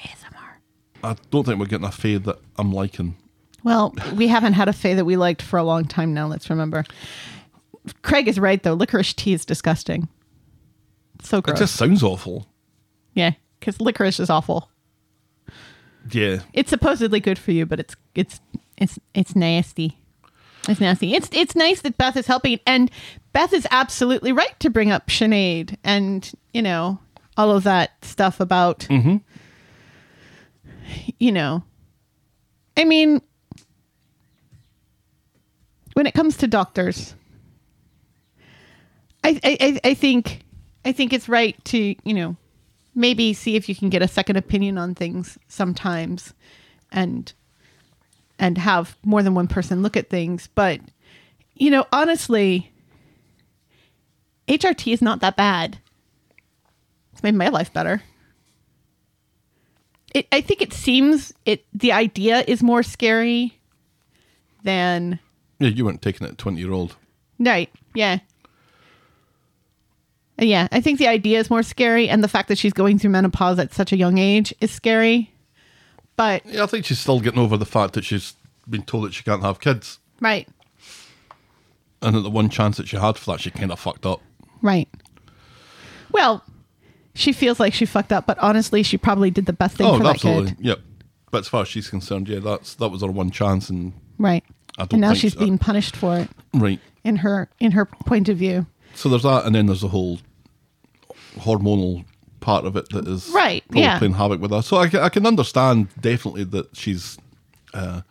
ASMR. 0.05 0.55
I 1.03 1.17
don't 1.31 1.45
think 1.45 1.59
we're 1.59 1.67
getting 1.67 1.87
a 1.87 1.93
Faye 1.93 2.19
that 2.19 2.39
I'm 2.59 2.73
liking. 2.73 3.17
Well, 3.63 3.95
we 4.15 4.29
haven't 4.29 4.53
had 4.53 4.69
a 4.69 4.73
Faye 4.73 4.95
that 4.95 5.05
we 5.05 5.17
liked 5.17 5.41
for 5.41 5.59
a 5.59 5.65
long 5.65 5.87
time 5.87 6.13
now, 6.13 6.27
let's 6.27 6.51
remember. 6.51 6.85
Craig 8.03 8.29
is 8.29 8.39
right, 8.39 8.63
though. 8.63 8.75
Licorice 8.75 9.15
tea 9.15 9.33
is 9.33 9.45
disgusting. 9.45 10.09
So 11.25 11.39
It 11.39 11.57
just 11.57 11.75
sounds 11.77 12.03
awful. 12.03 12.47
yeah, 13.15 13.33
because 13.59 13.81
licorice 13.81 14.21
is 14.21 14.31
awful. 14.31 14.69
Yeah. 16.11 16.41
It's 16.53 16.69
supposedly 16.71 17.19
good 17.19 17.39
for 17.39 17.51
you, 17.51 17.65
but 17.67 17.81
it's 17.81 17.97
it's 18.15 18.41
it's 18.77 18.99
it's 19.15 19.35
nasty. 19.35 19.99
It's 20.69 20.81
nasty. 20.81 21.15
It's 21.15 21.29
it's 21.33 21.57
nice 21.57 21.81
that 21.83 21.97
Beth 21.97 22.17
is 22.17 22.27
helping, 22.27 22.61
and 22.67 22.91
Beth 23.33 23.53
is 23.55 23.67
absolutely 23.71 24.33
right 24.33 24.59
to 24.61 24.69
bring 24.71 24.91
up 24.93 25.07
Sinead 25.09 25.77
and 25.83 26.31
you 26.53 26.61
know 26.63 26.99
all 27.39 27.51
of 27.51 27.65
that 27.65 27.93
stuff 28.05 28.39
about 28.39 28.81
mm-hmm. 28.81 29.17
you 31.19 31.33
know. 31.33 31.63
I 32.77 32.85
mean, 32.85 33.23
when 35.95 36.07
it 36.07 36.13
comes 36.15 36.37
to 36.39 36.47
doctors, 36.47 37.15
I 39.23 39.41
I- 39.43 39.81
I 39.85 39.95
think 39.95 40.44
I 40.85 40.93
think 40.93 41.13
it's 41.13 41.29
right 41.29 41.63
to 41.67 41.79
you 41.79 42.15
know 42.15 42.37
maybe 42.95 43.33
see 43.33 43.57
if 43.57 43.69
you 43.69 43.75
can 43.75 43.91
get 43.91 44.03
a 44.03 44.09
second 44.09 44.37
opinion 44.37 44.79
on 44.79 44.95
things 44.95 45.39
sometimes, 45.49 46.35
and 46.93 47.33
and 48.39 48.59
have 48.59 48.97
more 49.05 49.23
than 49.23 49.35
one 49.35 49.49
person 49.49 49.83
look 49.83 49.97
at 49.97 50.11
things. 50.11 50.49
But 50.55 50.81
you 51.55 51.71
know, 51.71 51.87
honestly, 51.93 52.73
HRT 54.49 54.93
is 54.93 55.03
not 55.03 55.21
that 55.21 55.37
bad. 55.37 55.79
It's 57.13 57.23
made 57.23 57.35
my 57.35 57.49
life 57.49 57.73
better. 57.73 58.03
It, 60.13 60.27
I 60.31 60.41
think 60.41 60.63
it 60.63 60.73
seems 60.73 61.33
it. 61.45 61.65
The 61.73 61.93
idea 61.93 62.45
is 62.47 62.63
more 62.63 62.83
scary 62.83 63.59
than 64.63 65.19
Yeah, 65.59 65.69
you 65.69 65.85
weren't 65.85 66.03
taking 66.03 66.27
it 66.27 66.39
20 66.39 66.59
year 66.61 66.73
old. 66.73 66.97
Right. 67.39 67.71
Yeah. 67.95 68.19
Yeah, 70.39 70.67
I 70.73 70.81
think 70.81 70.99
the 70.99 71.07
idea 71.07 71.39
is 71.39 71.49
more 71.49 71.63
scary, 71.63 72.09
and 72.09 72.25
the 72.25 72.29
fact 72.29 72.49
that 72.49 72.59
she's 72.59 72.73
going 72.73 72.99
through 72.99 73.11
menopause 73.11 73.59
at 73.59 73.73
such 73.73 73.93
a 73.93 73.97
young 73.97 74.19
age 74.19 74.53
is 74.61 74.71
scary. 74.71 75.33
But 76.17 76.45
Yeah, 76.47 76.65
I 76.65 76.67
think 76.67 76.85
she's 76.85 76.99
still 76.99 77.21
getting 77.21 77.39
over 77.41 77.57
the 77.57 77.65
fact 77.67 77.95
that 77.95 78.05
she's 78.05 78.35
been 78.69 78.83
told 78.83 79.05
that 79.05 79.15
she 79.15 79.23
can't 79.23 79.43
have 79.43 79.61
kids, 79.61 79.99
right, 80.21 80.49
and 82.03 82.17
that 82.17 82.21
the 82.21 82.31
one 82.31 82.49
chance 82.49 82.77
that 82.79 82.89
she 82.89 82.97
had 82.97 83.17
for 83.17 83.33
that, 83.33 83.41
she 83.41 83.51
kind 83.51 83.71
of 83.73 83.79
fucked 83.79 84.07
up. 84.07 84.21
right. 84.63 84.89
Well, 86.11 86.45
she 87.15 87.33
feels 87.33 87.59
like 87.59 87.75
she 87.75 87.87
fucked 87.87 88.13
up, 88.13 88.27
but 88.27 88.39
honestly, 88.39 88.83
she 88.83 88.97
probably 88.97 89.31
did 89.31 89.47
the 89.47 89.53
best 89.53 89.77
thing 89.77 89.87
oh, 89.87 89.97
for 89.99 90.05
that 90.05 90.15
absolutely. 90.17 90.51
kid. 90.51 90.57
Yep. 90.61 90.79
But 91.31 91.39
as 91.39 91.49
far 91.49 91.63
as 91.63 91.69
she's 91.69 91.89
concerned, 91.89 92.29
yeah, 92.29 92.39
that's 92.39 92.75
that 92.77 92.89
was 92.89 93.03
her 93.03 93.09
one 93.11 93.31
chance, 93.31 93.69
and 93.69 93.93
Right. 94.19 94.45
I 94.79 94.83
don't 94.83 94.95
And 94.95 95.01
now 95.01 95.09
think 95.11 95.21
she's 95.21 95.33
so. 95.35 95.41
being 95.41 95.59
punished 95.59 95.97
for 95.97 96.19
it 96.19 96.29
right. 96.53 96.81
in 97.05 97.17
her 97.17 97.49
in 97.61 97.73
her 97.73 97.85
point 97.87 98.29
of 98.29 98.37
view. 98.37 98.67
So 98.95 99.09
there's 99.09 99.23
that, 99.25 99.45
and 99.45 99.55
then 99.55 99.67
there's 99.67 99.81
the 99.83 99.89
whole 99.89 100.19
hormonal 101.39 102.05
part 102.41 102.65
of 102.65 102.77
it 102.77 102.89
that 102.91 103.07
is 103.09 103.29
Right, 103.31 103.65
probably 103.69 103.83
yeah. 103.83 103.99
playing 103.99 104.15
havoc 104.15 104.41
with 104.41 104.51
her. 104.51 104.63
So 104.63 104.77
I, 104.77 104.91
I 105.05 105.09
can 105.09 105.27
understand 105.27 105.89
definitely 106.01 106.45
that 106.45 106.77
she's. 106.77 107.19
Uh, 107.73 108.03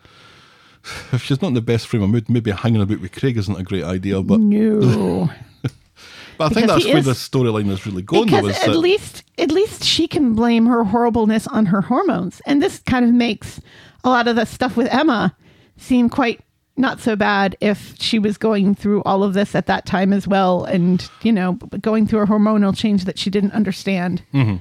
if 1.12 1.22
she's 1.22 1.40
not 1.40 1.48
in 1.48 1.54
the 1.54 1.62
best 1.62 1.86
frame 1.86 2.02
of 2.02 2.10
mood, 2.10 2.28
maybe 2.28 2.50
hanging 2.50 2.82
about 2.82 3.00
with 3.00 3.12
Craig 3.12 3.36
isn't 3.38 3.56
a 3.58 3.62
great 3.62 3.84
idea. 3.84 4.20
But 4.22 4.40
No. 4.40 5.30
but 6.38 6.50
I 6.50 6.54
think 6.54 6.66
that's 6.66 6.84
he 6.84 6.90
where 6.90 6.98
is- 6.98 7.06
the 7.06 7.12
storyline 7.12 7.70
is 7.70 7.86
really 7.86 8.02
going. 8.02 8.26
though, 8.26 8.42
because 8.42 8.56
is 8.58 8.62
at 8.64 8.66
that- 8.72 8.78
least 8.78 9.22
at 9.38 9.50
least 9.50 9.82
she 9.84 10.06
can 10.06 10.34
blame 10.34 10.66
her 10.66 10.84
horribleness 10.84 11.46
on 11.46 11.66
her 11.66 11.80
hormones 11.80 12.40
and 12.46 12.62
this 12.62 12.78
kind 12.80 13.04
of 13.04 13.12
makes 13.12 13.60
a 14.04 14.08
lot 14.10 14.28
of 14.28 14.36
the 14.36 14.44
stuff 14.44 14.76
with 14.76 14.86
emma 14.92 15.34
seem 15.76 16.08
quite 16.08 16.40
not 16.76 17.00
so 17.00 17.14
bad 17.14 17.56
if 17.60 17.94
she 18.00 18.18
was 18.18 18.36
going 18.36 18.74
through 18.74 19.02
all 19.04 19.22
of 19.22 19.34
this 19.34 19.54
at 19.54 19.66
that 19.66 19.86
time 19.86 20.12
as 20.12 20.26
well 20.26 20.64
and 20.64 21.08
you 21.22 21.32
know 21.32 21.52
going 21.80 22.06
through 22.06 22.20
a 22.20 22.26
hormonal 22.26 22.76
change 22.76 23.04
that 23.04 23.18
she 23.18 23.30
didn't 23.30 23.52
understand. 23.52 24.22
Mm-hmm. 24.32 24.56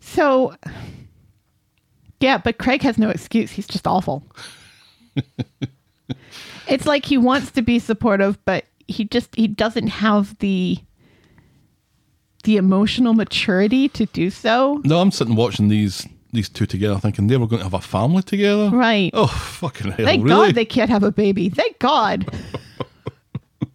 So 0.00 0.54
yeah 2.20 2.38
but 2.38 2.58
craig 2.58 2.82
has 2.82 2.98
no 2.98 3.10
excuse. 3.10 3.50
He's 3.52 3.66
just 3.66 3.86
awful. 3.86 4.22
It's 6.68 6.86
like 6.86 7.04
he 7.04 7.18
wants 7.18 7.50
to 7.52 7.62
be 7.62 7.78
supportive 7.78 8.42
but 8.44 8.64
he 8.86 9.04
just 9.04 9.34
he 9.34 9.48
doesn't 9.48 9.88
have 9.88 10.38
the 10.38 10.78
the 12.44 12.56
emotional 12.56 13.14
maturity 13.14 13.88
to 13.90 14.06
do 14.06 14.30
so. 14.30 14.80
No, 14.84 15.00
I'm 15.00 15.10
sitting 15.10 15.36
watching 15.36 15.68
these 15.68 16.06
these 16.32 16.48
two 16.48 16.66
together, 16.66 16.98
thinking 16.98 17.26
they 17.26 17.36
were 17.36 17.46
going 17.46 17.60
to 17.60 17.64
have 17.64 17.74
a 17.74 17.80
family 17.80 18.22
together. 18.22 18.70
Right. 18.70 19.10
Oh 19.12 19.26
fucking 19.26 19.92
hell! 19.92 20.06
Thank 20.06 20.24
really? 20.24 20.48
God 20.48 20.54
they 20.54 20.64
can't 20.64 20.90
have 20.90 21.02
a 21.02 21.12
baby. 21.12 21.48
Thank 21.50 21.78
God. 21.78 22.26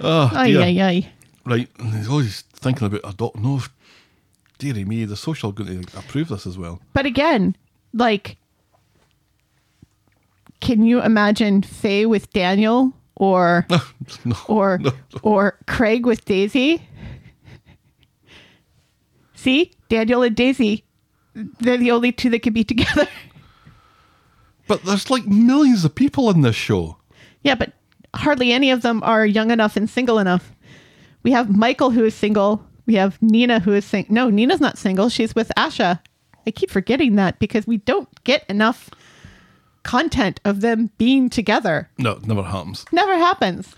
oh, 0.00 0.30
Ay, 0.34 0.52
dear. 0.52 0.62
ay, 0.62 0.80
ay. 0.80 1.12
Right, 1.44 1.68
and 1.78 1.94
he's 1.94 2.08
always 2.08 2.40
thinking 2.52 2.86
about 2.86 3.00
adopt. 3.04 3.36
No, 3.38 3.60
dearie 4.58 4.84
me, 4.84 5.04
the 5.04 5.16
social 5.16 5.52
going 5.52 5.84
to 5.84 5.98
approve 5.98 6.28
this 6.28 6.46
as 6.46 6.58
well. 6.58 6.80
But 6.92 7.06
again, 7.06 7.56
like, 7.92 8.36
can 10.60 10.82
you 10.82 11.02
imagine 11.02 11.62
Faye 11.62 12.06
with 12.06 12.32
Daniel 12.32 12.92
or 13.14 13.66
no, 14.24 14.36
or 14.48 14.78
no. 14.78 14.92
or 15.22 15.58
Craig 15.66 16.06
with 16.06 16.24
Daisy? 16.24 16.82
See, 19.34 19.70
Daniel 19.88 20.22
and 20.22 20.34
Daisy, 20.34 20.84
they're 21.34 21.76
the 21.76 21.90
only 21.90 22.12
two 22.12 22.30
that 22.30 22.42
can 22.42 22.52
be 22.52 22.64
together. 22.64 23.08
But 24.68 24.82
there's 24.82 25.10
like 25.10 25.26
millions 25.26 25.84
of 25.84 25.94
people 25.94 26.28
in 26.30 26.40
this 26.40 26.56
show. 26.56 26.96
Yeah, 27.42 27.54
but 27.54 27.72
hardly 28.14 28.52
any 28.52 28.70
of 28.70 28.82
them 28.82 29.02
are 29.04 29.24
young 29.24 29.50
enough 29.50 29.76
and 29.76 29.88
single 29.88 30.18
enough. 30.18 30.52
We 31.22 31.30
have 31.32 31.54
Michael 31.56 31.90
who 31.90 32.04
is 32.04 32.14
single. 32.14 32.66
We 32.86 32.94
have 32.94 33.20
Nina 33.22 33.60
who 33.60 33.72
is 33.72 33.84
single. 33.84 34.12
No, 34.12 34.30
Nina's 34.30 34.60
not 34.60 34.78
single. 34.78 35.08
She's 35.08 35.34
with 35.34 35.52
Asha. 35.56 36.00
I 36.46 36.50
keep 36.50 36.70
forgetting 36.70 37.16
that 37.16 37.38
because 37.38 37.66
we 37.66 37.78
don't 37.78 38.08
get 38.24 38.44
enough 38.48 38.90
content 39.82 40.40
of 40.44 40.60
them 40.60 40.90
being 40.98 41.30
together. 41.30 41.88
No, 41.98 42.12
it 42.12 42.26
never 42.26 42.42
happens. 42.42 42.84
Never 42.92 43.16
happens. 43.16 43.74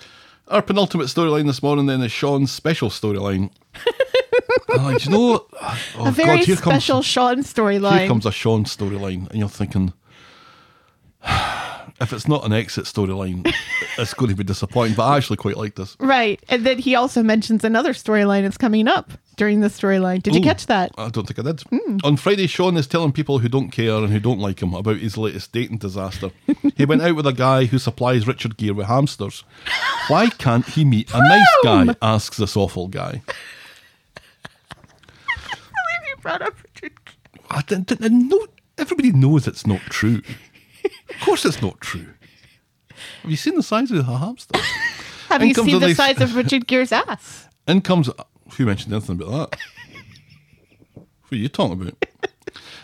Our 0.48 0.62
penultimate 0.62 1.08
storyline 1.08 1.46
this 1.46 1.62
morning 1.62 1.86
then 1.86 2.00
is 2.00 2.10
Sean's 2.12 2.50
special 2.50 2.88
storyline. 2.88 3.50
uh, 4.68 4.98
do 4.98 5.04
you 5.04 5.10
know? 5.10 5.46
Oh, 5.96 6.08
a 6.08 6.10
very 6.12 6.38
God, 6.38 6.46
here 6.46 6.56
special 6.56 6.96
comes 6.96 7.06
Sean 7.06 7.36
here 7.36 7.44
storyline. 7.44 8.06
comes 8.06 8.24
a 8.24 8.32
Sean 8.32 8.64
storyline, 8.64 9.28
and 9.30 9.38
you're 9.38 9.48
thinking, 9.48 9.92
if 12.00 12.12
it's 12.12 12.28
not 12.28 12.44
an 12.44 12.52
exit 12.52 12.84
storyline, 12.84 13.52
it's 13.98 14.14
going 14.14 14.30
to 14.30 14.36
be 14.36 14.44
disappointing. 14.44 14.94
But 14.94 15.06
I 15.06 15.16
actually 15.16 15.38
quite 15.38 15.56
like 15.56 15.74
this. 15.74 15.96
right. 16.00 16.42
And 16.48 16.64
then 16.64 16.78
he 16.78 16.94
also 16.94 17.22
mentions 17.22 17.64
another 17.64 17.92
storyline 17.92 18.42
that's 18.42 18.56
coming 18.56 18.86
up 18.86 19.10
during 19.36 19.60
the 19.60 19.68
storyline. 19.68 20.22
Did 20.22 20.34
you 20.34 20.40
catch 20.40 20.66
that? 20.66 20.92
I 20.96 21.08
don't 21.10 21.26
think 21.26 21.38
I 21.38 21.42
did. 21.42 21.62
Hmm. 21.62 21.98
On 22.04 22.16
Friday, 22.16 22.46
Sean 22.46 22.76
is 22.76 22.86
telling 22.86 23.12
people 23.12 23.38
who 23.40 23.48
don't 23.48 23.70
care 23.70 23.94
and 23.96 24.10
who 24.10 24.20
don't 24.20 24.40
like 24.40 24.62
him 24.62 24.74
about 24.74 24.98
his 24.98 25.16
latest 25.16 25.52
dating 25.52 25.78
disaster. 25.78 26.30
he 26.76 26.84
went 26.84 27.02
out 27.02 27.16
with 27.16 27.26
a 27.26 27.32
guy 27.32 27.64
who 27.66 27.78
supplies 27.78 28.26
Richard 28.26 28.56
Gere 28.56 28.72
with 28.72 28.86
hamsters. 28.86 29.44
Why 30.08 30.28
can't 30.30 30.66
he 30.66 30.84
meet 30.84 31.12
a 31.12 31.18
nice 31.18 31.46
guy? 31.64 31.94
asks 32.02 32.36
this 32.36 32.56
awful 32.56 32.88
guy. 32.88 33.22
You 36.32 36.38
brought 36.38 36.42
up 36.42 36.56
I 37.50 37.62
didn't, 37.62 37.86
didn't- 37.88 38.28
no, 38.28 38.46
everybody 38.76 39.12
knows 39.12 39.46
it's 39.46 39.66
not 39.66 39.80
true. 39.82 40.22
Of 40.84 41.20
course, 41.22 41.44
it's 41.44 41.62
not 41.62 41.80
true. 41.80 42.06
Have 43.22 43.30
you 43.30 43.36
seen 43.36 43.54
the 43.54 43.62
size 43.62 43.90
of 43.90 43.96
the 43.98 44.04
hamster? 44.04 44.58
Have 45.28 45.42
In 45.42 45.48
you 45.48 45.54
seen 45.54 45.80
the 45.80 45.94
size 45.94 46.20
of 46.20 46.34
Richard 46.36 46.66
Gere's 46.66 46.92
ass? 46.92 47.48
In 47.66 47.80
comes. 47.80 48.10
Who 48.56 48.64
mentioned 48.66 48.92
anything 48.94 49.20
about 49.20 49.50
that? 49.50 49.60
What 50.94 51.32
are 51.32 51.36
you 51.36 51.48
talking 51.48 51.80
about? 51.82 51.94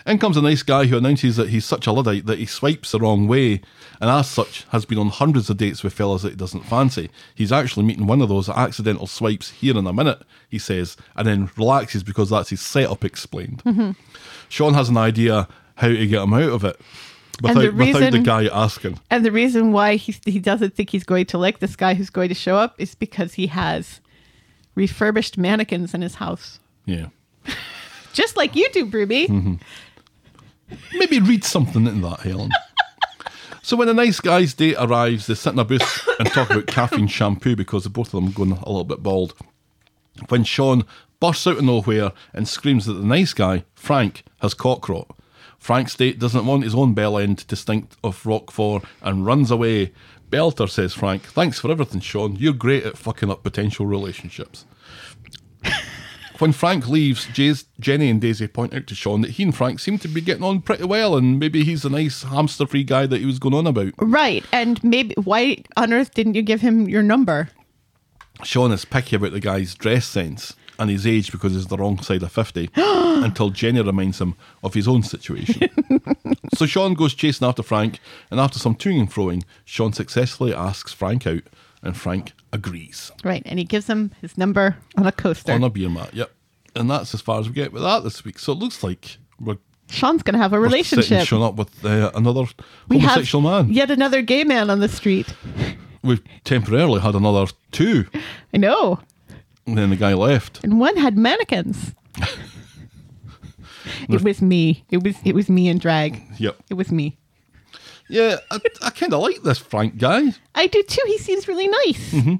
In 0.06 0.18
comes 0.18 0.36
a 0.36 0.42
nice 0.42 0.62
guy 0.62 0.84
who 0.84 0.98
announces 0.98 1.36
that 1.36 1.48
he's 1.48 1.64
such 1.64 1.86
a 1.86 1.92
Luddite 1.92 2.26
that 2.26 2.38
he 2.38 2.44
swipes 2.44 2.92
the 2.92 3.00
wrong 3.00 3.26
way, 3.26 3.62
and 4.00 4.10
as 4.10 4.28
such 4.28 4.66
has 4.68 4.84
been 4.84 4.98
on 4.98 5.08
hundreds 5.08 5.48
of 5.48 5.56
dates 5.56 5.82
with 5.82 5.94
fellas 5.94 6.22
that 6.22 6.30
he 6.30 6.36
doesn't 6.36 6.66
fancy. 6.66 7.08
He's 7.34 7.52
actually 7.52 7.86
meeting 7.86 8.06
one 8.06 8.20
of 8.20 8.28
those 8.28 8.50
accidental 8.50 9.06
swipes 9.06 9.50
here 9.50 9.76
in 9.76 9.86
a 9.86 9.92
minute, 9.94 10.22
he 10.50 10.58
says, 10.58 10.98
and 11.16 11.26
then 11.26 11.50
relaxes 11.56 12.02
because 12.02 12.28
that's 12.28 12.50
his 12.50 12.60
setup 12.60 13.02
explained. 13.04 13.62
Sean 14.50 14.74
has 14.74 14.90
an 14.90 14.98
idea 14.98 15.48
how 15.76 15.88
to 15.88 16.06
get 16.06 16.22
him 16.22 16.34
out 16.34 16.50
of 16.50 16.64
it 16.64 16.78
without, 17.42 17.60
the 17.62 17.70
without 17.70 18.12
the 18.12 18.18
guy 18.18 18.46
asking. 18.46 19.00
And 19.10 19.24
the 19.24 19.32
reason 19.32 19.72
why 19.72 19.96
he, 19.96 20.14
he 20.24 20.38
doesn't 20.38 20.74
think 20.74 20.90
he's 20.90 21.04
going 21.04 21.26
to 21.26 21.38
like 21.38 21.60
this 21.60 21.76
guy 21.76 21.94
who's 21.94 22.10
going 22.10 22.28
to 22.28 22.34
show 22.34 22.56
up 22.56 22.74
is 22.78 22.94
because 22.94 23.34
he 23.34 23.46
has 23.48 24.00
refurbished 24.74 25.38
mannequins 25.38 25.94
in 25.94 26.02
his 26.02 26.16
house. 26.16 26.60
Yeah. 26.84 27.06
Just 28.12 28.36
like 28.36 28.54
you 28.54 28.68
do, 28.72 28.86
Broomy. 28.86 29.28
Mm-hmm. 29.28 29.54
Maybe 30.92 31.20
read 31.20 31.44
something 31.44 31.86
in 31.86 32.00
that, 32.02 32.20
Helen. 32.20 32.50
so 33.62 33.76
when 33.76 33.88
a 33.88 33.94
nice 33.94 34.20
guy's 34.20 34.54
date 34.54 34.76
arrives, 34.78 35.26
they 35.26 35.34
sit 35.34 35.52
in 35.52 35.58
a 35.58 35.64
booth 35.64 36.08
and 36.18 36.28
talk 36.28 36.50
about 36.50 36.66
caffeine 36.66 37.08
shampoo 37.08 37.56
because 37.56 37.86
both 37.88 38.08
of 38.08 38.12
them 38.12 38.28
are 38.28 38.32
going 38.32 38.52
a 38.52 38.68
little 38.68 38.84
bit 38.84 39.02
bald. 39.02 39.34
When 40.28 40.44
Sean 40.44 40.84
bursts 41.20 41.46
out 41.46 41.58
of 41.58 41.64
nowhere 41.64 42.12
and 42.32 42.46
screams 42.46 42.86
that 42.86 42.94
the 42.94 43.04
nice 43.04 43.32
guy, 43.32 43.64
Frank, 43.74 44.24
has 44.40 44.54
cockroach. 44.54 45.08
Frank's 45.58 45.94
date 45.94 46.18
doesn't 46.18 46.44
want 46.44 46.64
his 46.64 46.74
own 46.74 46.92
bell 46.92 47.16
end 47.16 47.38
to 47.38 47.56
stink 47.56 47.92
of 48.04 48.26
Roquefort 48.26 48.84
and 49.00 49.24
runs 49.24 49.50
away. 49.50 49.92
Belter, 50.30 50.68
says 50.68 50.92
Frank, 50.92 51.22
thanks 51.22 51.58
for 51.58 51.70
everything, 51.70 52.00
Sean. 52.00 52.36
You're 52.36 52.52
great 52.52 52.84
at 52.84 52.98
fucking 52.98 53.30
up 53.30 53.42
potential 53.42 53.86
relationships. 53.86 54.66
When 56.38 56.52
Frank 56.52 56.88
leaves, 56.88 57.26
Jay's, 57.32 57.64
Jenny 57.78 58.10
and 58.10 58.20
Daisy 58.20 58.48
point 58.48 58.74
out 58.74 58.88
to 58.88 58.94
Sean 58.94 59.20
that 59.20 59.32
he 59.32 59.44
and 59.44 59.54
Frank 59.54 59.78
seem 59.78 59.98
to 59.98 60.08
be 60.08 60.20
getting 60.20 60.42
on 60.42 60.62
pretty 60.62 60.84
well, 60.84 61.16
and 61.16 61.38
maybe 61.38 61.62
he's 61.62 61.82
the 61.82 61.90
nice 61.90 62.24
hamster 62.24 62.66
free 62.66 62.82
guy 62.82 63.06
that 63.06 63.20
he 63.20 63.26
was 63.26 63.38
going 63.38 63.54
on 63.54 63.68
about. 63.68 63.92
Right. 63.98 64.44
And 64.50 64.82
maybe 64.82 65.14
why 65.22 65.62
on 65.76 65.92
earth 65.92 66.12
didn't 66.14 66.34
you 66.34 66.42
give 66.42 66.60
him 66.60 66.88
your 66.88 67.02
number? 67.02 67.50
Sean 68.42 68.72
is 68.72 68.84
picky 68.84 69.14
about 69.14 69.30
the 69.30 69.40
guy's 69.40 69.76
dress 69.76 70.06
sense 70.06 70.56
and 70.78 70.90
his 70.90 71.06
age 71.06 71.30
because 71.30 71.52
he's 71.52 71.68
the 71.68 71.76
wrong 71.76 72.00
side 72.02 72.22
of 72.22 72.32
50 72.32 72.70
until 72.76 73.50
Jenny 73.50 73.80
reminds 73.80 74.20
him 74.20 74.34
of 74.64 74.74
his 74.74 74.88
own 74.88 75.04
situation. 75.04 75.68
so 76.54 76.66
Sean 76.66 76.94
goes 76.94 77.14
chasing 77.14 77.46
after 77.46 77.62
Frank, 77.62 78.00
and 78.30 78.40
after 78.40 78.58
some 78.58 78.74
toing 78.74 78.98
and 78.98 79.10
froing, 79.10 79.44
Sean 79.64 79.92
successfully 79.92 80.52
asks 80.52 80.92
Frank 80.92 81.26
out, 81.28 81.42
and 81.84 81.96
Frank 81.96 82.32
agrees 82.52 83.12
Right. 83.22 83.42
And 83.46 83.58
he 83.58 83.64
gives 83.64 83.86
him 83.86 84.10
his 84.20 84.36
number 84.36 84.76
on 84.96 85.06
a 85.06 85.12
coaster. 85.12 85.52
on 85.52 85.62
a 85.62 85.70
beer 85.70 85.88
mat. 85.90 86.12
Yep. 86.14 86.30
And 86.74 86.90
that's 86.90 87.14
as 87.14 87.20
far 87.20 87.38
as 87.38 87.46
we 87.48 87.54
get 87.54 87.72
with 87.72 87.82
that 87.82 88.02
this 88.02 88.24
week. 88.24 88.38
So 88.38 88.52
it 88.52 88.58
looks 88.58 88.82
like 88.82 89.18
we're 89.38 89.58
Sean's 89.90 90.22
going 90.22 90.32
to 90.34 90.38
have 90.40 90.52
a 90.52 90.58
relationship. 90.58 91.26
Sean 91.26 91.42
up 91.42 91.54
with 91.56 91.84
uh, 91.84 92.10
another 92.14 92.46
we 92.88 92.98
homosexual 92.98 93.42
man. 93.42 93.70
yet 93.72 93.90
another 93.90 94.22
gay 94.22 94.42
man 94.42 94.70
on 94.70 94.80
the 94.80 94.88
street. 94.88 95.32
We've 96.02 96.22
temporarily 96.42 97.00
had 97.00 97.14
another 97.14 97.52
two, 97.70 98.06
I 98.52 98.56
know. 98.58 99.00
and 99.66 99.78
then 99.78 99.90
the 99.90 99.96
guy 99.96 100.14
left. 100.14 100.64
And 100.64 100.80
one 100.80 100.96
had 100.96 101.16
mannequins. 101.16 101.94
it 104.08 104.22
was 104.22 104.42
me. 104.42 104.84
It 104.90 105.02
was 105.02 105.16
it 105.24 105.34
was 105.34 105.48
me 105.48 105.68
in 105.68 105.78
drag. 105.78 106.22
Yep. 106.38 106.56
It 106.70 106.74
was 106.74 106.90
me. 106.90 107.16
Yeah, 108.08 108.36
I, 108.50 108.60
I 108.82 108.90
kind 108.90 109.14
of 109.14 109.22
like 109.22 109.42
this 109.42 109.58
Frank 109.58 109.98
guy. 109.98 110.32
I 110.54 110.66
do 110.66 110.82
too. 110.82 111.02
He 111.06 111.18
seems 111.18 111.48
really 111.48 111.68
nice. 111.68 112.12
Mm-hmm. 112.12 112.34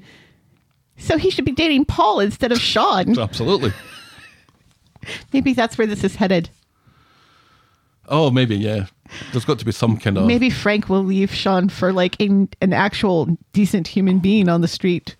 So 0.97 1.17
he 1.17 1.29
should 1.29 1.45
be 1.45 1.51
dating 1.51 1.85
Paul 1.85 2.19
instead 2.19 2.51
of 2.51 2.59
Sean. 2.59 3.17
Absolutely. 3.19 3.73
Maybe 5.33 5.53
that's 5.53 5.77
where 5.77 5.87
this 5.87 6.03
is 6.03 6.15
headed. 6.15 6.49
Oh, 8.07 8.29
maybe, 8.31 8.55
yeah. 8.55 8.85
There's 9.31 9.45
got 9.45 9.59
to 9.59 9.65
be 9.65 9.71
some 9.71 9.97
kind 9.97 10.17
of. 10.17 10.25
Maybe 10.25 10.49
Frank 10.49 10.89
will 10.89 11.03
leave 11.03 11.33
Sean 11.33 11.69
for 11.69 11.91
like 11.91 12.19
an, 12.21 12.49
an 12.61 12.73
actual 12.73 13.37
decent 13.53 13.87
human 13.87 14.19
being 14.19 14.49
on 14.49 14.61
the 14.61 14.67
street. 14.67 15.15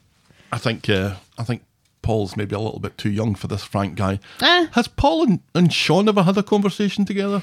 I 0.52 0.58
think, 0.58 0.90
uh, 0.90 1.16
I 1.38 1.44
think 1.44 1.64
Paul's 2.02 2.38
maybe 2.38 2.56
a 2.56 2.60
little 2.60 2.80
bit 2.80 2.98
too 2.98 3.10
young 3.10 3.36
for 3.36 3.48
this 3.48 3.64
Frank 3.64 3.96
guy. 3.96 4.20
Eh. 4.42 4.68
Has 4.72 4.88
Paul 4.88 5.24
and, 5.24 5.40
and 5.54 5.74
Sean 5.74 6.08
ever 6.08 6.24
had 6.24 6.38
a 6.38 6.44
conversation 6.44 7.06
together? 7.06 7.42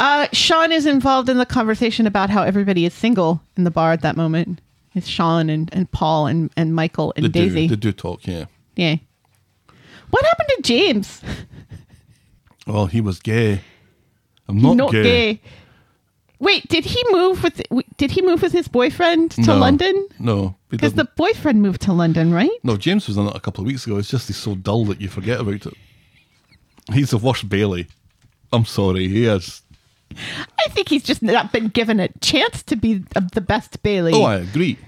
Uh, 0.00 0.28
Sean 0.32 0.70
is 0.72 0.86
involved 0.86 1.28
in 1.28 1.38
the 1.38 1.46
conversation 1.46 2.06
about 2.06 2.30
how 2.30 2.42
everybody 2.42 2.84
is 2.84 2.94
single 2.94 3.40
in 3.56 3.64
the 3.64 3.70
bar 3.70 3.92
at 3.92 4.02
that 4.02 4.16
moment. 4.16 4.60
It's 4.94 5.08
Sean 5.08 5.50
and, 5.50 5.68
and 5.72 5.90
Paul 5.90 6.26
and, 6.28 6.50
and 6.56 6.74
Michael 6.74 7.12
and 7.16 7.24
They 7.26 7.28
Daisy. 7.28 7.66
do. 7.68 7.74
They 7.76 7.80
do 7.80 7.92
talk, 7.92 8.26
yeah. 8.26 8.44
Yeah. 8.76 8.96
What 10.10 10.24
happened 10.24 10.48
to 10.56 10.62
James? 10.62 11.22
Well, 12.66 12.84
he 12.84 13.00
was 13.00 13.18
gay. 13.18 13.62
I'm 14.46 14.60
not, 14.60 14.76
Not 14.76 14.92
gay. 14.92 15.02
gay. 15.02 15.40
Wait, 16.38 16.68
did 16.68 16.84
he 16.84 17.02
move 17.10 17.42
with? 17.42 17.62
Did 17.96 18.10
he 18.10 18.20
move 18.20 18.42
with 18.42 18.52
his 18.52 18.68
boyfriend 18.68 19.30
to 19.30 19.40
No. 19.40 19.56
London? 19.56 20.06
No, 20.18 20.54
Because 20.68 20.92
the 20.92 21.06
boyfriend 21.16 21.62
moved 21.62 21.80
to 21.82 21.94
London, 21.94 22.30
right? 22.30 22.50
No, 22.62 22.76
James 22.76 23.08
was 23.08 23.16
on 23.16 23.26
it 23.28 23.34
a 23.34 23.40
couple 23.40 23.62
of 23.62 23.66
weeks 23.68 23.86
ago. 23.86 23.96
It's 23.96 24.10
just 24.10 24.26
he's 24.26 24.36
so 24.36 24.54
dull 24.54 24.84
that 24.84 25.00
you 25.00 25.08
forget 25.08 25.40
about 25.40 25.64
it. 25.64 25.74
He's 26.92 27.08
the 27.08 27.16
worst 27.16 27.48
Bailey. 27.48 27.86
I'm 28.52 28.66
sorry, 28.66 29.08
he 29.08 29.24
is. 29.24 29.62
I 30.16 30.68
think 30.70 30.88
he's 30.88 31.02
just 31.04 31.22
not 31.22 31.52
been 31.52 31.68
given 31.68 32.00
a 32.00 32.08
chance 32.20 32.62
to 32.64 32.76
be 32.76 33.04
the 33.32 33.40
best 33.40 33.82
Bailey. 33.82 34.12
Oh, 34.14 34.22
I 34.24 34.36
agree. 34.36 34.78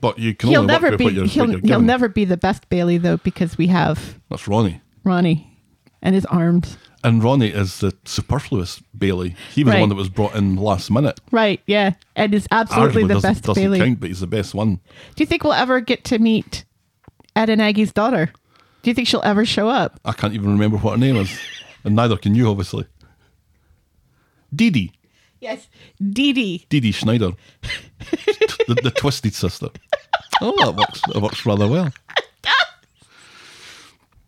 But 0.00 0.18
you 0.18 0.34
can 0.34 0.48
he'll 0.48 0.60
only 0.62 0.72
never 0.72 0.96
be. 0.96 1.04
you're, 1.06 1.26
he'll 1.26 1.58
he'll 1.58 1.80
never 1.80 2.08
be 2.08 2.24
the 2.24 2.36
best 2.38 2.68
Bailey 2.70 2.96
though 2.98 3.18
because 3.18 3.58
we 3.58 3.66
have 3.68 4.18
That's 4.30 4.48
Ronnie. 4.48 4.80
Ronnie 5.04 5.58
and 6.02 6.14
his 6.14 6.24
arms. 6.26 6.78
And 7.04 7.22
Ronnie 7.24 7.48
is 7.48 7.80
the 7.80 7.94
superfluous 8.04 8.80
Bailey. 8.96 9.34
He 9.54 9.64
was 9.64 9.72
Right. 9.72 9.76
the 9.76 9.80
one 9.80 9.88
that 9.90 9.94
was 9.94 10.08
brought 10.10 10.34
in 10.34 10.56
last 10.56 10.90
minute. 10.90 11.18
Right? 11.30 11.60
Yeah, 11.66 11.94
and 12.16 12.34
is 12.34 12.46
absolutely 12.50 13.04
Arguably 13.04 13.08
the 13.08 13.14
doesn't, 13.14 13.30
best 13.32 13.44
doesn't 13.44 13.62
Bailey. 13.62 13.78
count, 13.78 14.00
but 14.00 14.08
he's 14.08 14.20
the 14.20 14.26
best 14.26 14.54
one. 14.54 14.76
Do 15.16 15.22
you 15.22 15.26
think 15.26 15.44
we'll 15.44 15.52
ever 15.54 15.80
get 15.80 16.04
to 16.04 16.18
meet 16.18 16.64
Ed 17.36 17.48
and 17.50 17.60
Aggie's 17.60 17.92
daughter? 17.92 18.32
Do 18.82 18.90
you 18.90 18.94
think 18.94 19.08
she'll 19.08 19.22
ever 19.24 19.44
show 19.46 19.68
up? 19.68 19.98
I 20.04 20.12
can't 20.12 20.34
even 20.34 20.50
remember 20.52 20.76
what 20.78 20.92
her 20.92 20.96
name 20.98 21.16
is. 21.16 21.38
and 21.84 21.94
neither 21.96 22.16
can 22.16 22.34
you, 22.34 22.48
obviously. 22.50 22.86
Dee 24.54 24.70
Dee. 24.70 24.92
Yes, 25.40 25.68
Dee 25.98 26.32
Dee. 26.32 26.66
Dee 26.68 26.80
Dee 26.80 26.92
Snider. 26.92 27.32
the, 28.68 28.78
the 28.82 28.90
twisted 28.90 29.34
sister. 29.34 29.68
Oh, 30.40 30.54
that 30.64 30.76
works, 30.76 31.00
that 31.12 31.20
works 31.20 31.46
rather 31.46 31.68
well. 31.68 31.90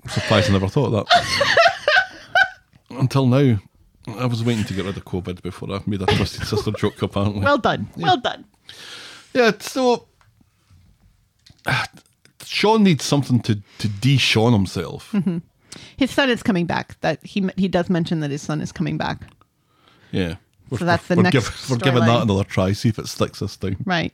I'm 0.05 0.11
surprised 0.11 0.51
I 0.51 0.53
never 0.55 0.69
thought 0.69 0.93
of 0.93 1.07
that. 1.07 1.59
Until 2.91 3.27
now, 3.27 3.59
I 4.09 4.27
was 4.27 4.43
waiting 4.43 4.65
to 4.65 4.75
get 4.75 4.85
rid 4.85 4.97
of 4.97 5.05
COVID 5.05 5.43
before 5.43 5.73
I 5.73 5.81
made 5.87 6.03
a 6.03 6.07
twisted 6.07 6.47
sister 6.47 6.73
joke, 6.73 7.01
apparently. 7.03 7.43
Well 7.43 7.59
done. 7.59 7.89
Well 7.97 8.17
done. 8.17 8.45
Yeah, 9.33 9.53
so 9.61 10.07
Sean 12.45 12.83
needs 12.83 13.05
something 13.05 13.41
to 13.41 13.63
to 13.79 13.89
de-Sean 13.89 14.53
himself. 14.53 15.13
Mm-hmm. 15.13 15.39
His 15.97 16.11
son 16.11 16.29
is 16.31 16.43
coming 16.43 16.67
back. 16.67 17.01
That 17.01 17.25
he 17.25 17.49
he 17.57 17.69
does 17.69 17.89
mention 17.89 18.21
that 18.21 18.31
his 18.31 18.43
son 18.43 18.61
is 18.61 18.73
coming 18.73 18.99
back. 18.99 19.23
Yeah. 20.13 20.37
So 20.77 20.85
that's 20.85 21.07
the 21.07 21.17
we're 21.17 21.23
next 21.25 21.35
giv- 21.35 21.71
we're 21.71 21.77
giving 21.79 22.01
that 22.01 22.23
another 22.23 22.45
try, 22.45 22.73
see 22.73 22.89
if 22.89 22.99
it 22.99 23.09
sticks 23.09 23.41
this 23.41 23.57
time. 23.57 23.77
Right. 23.85 24.13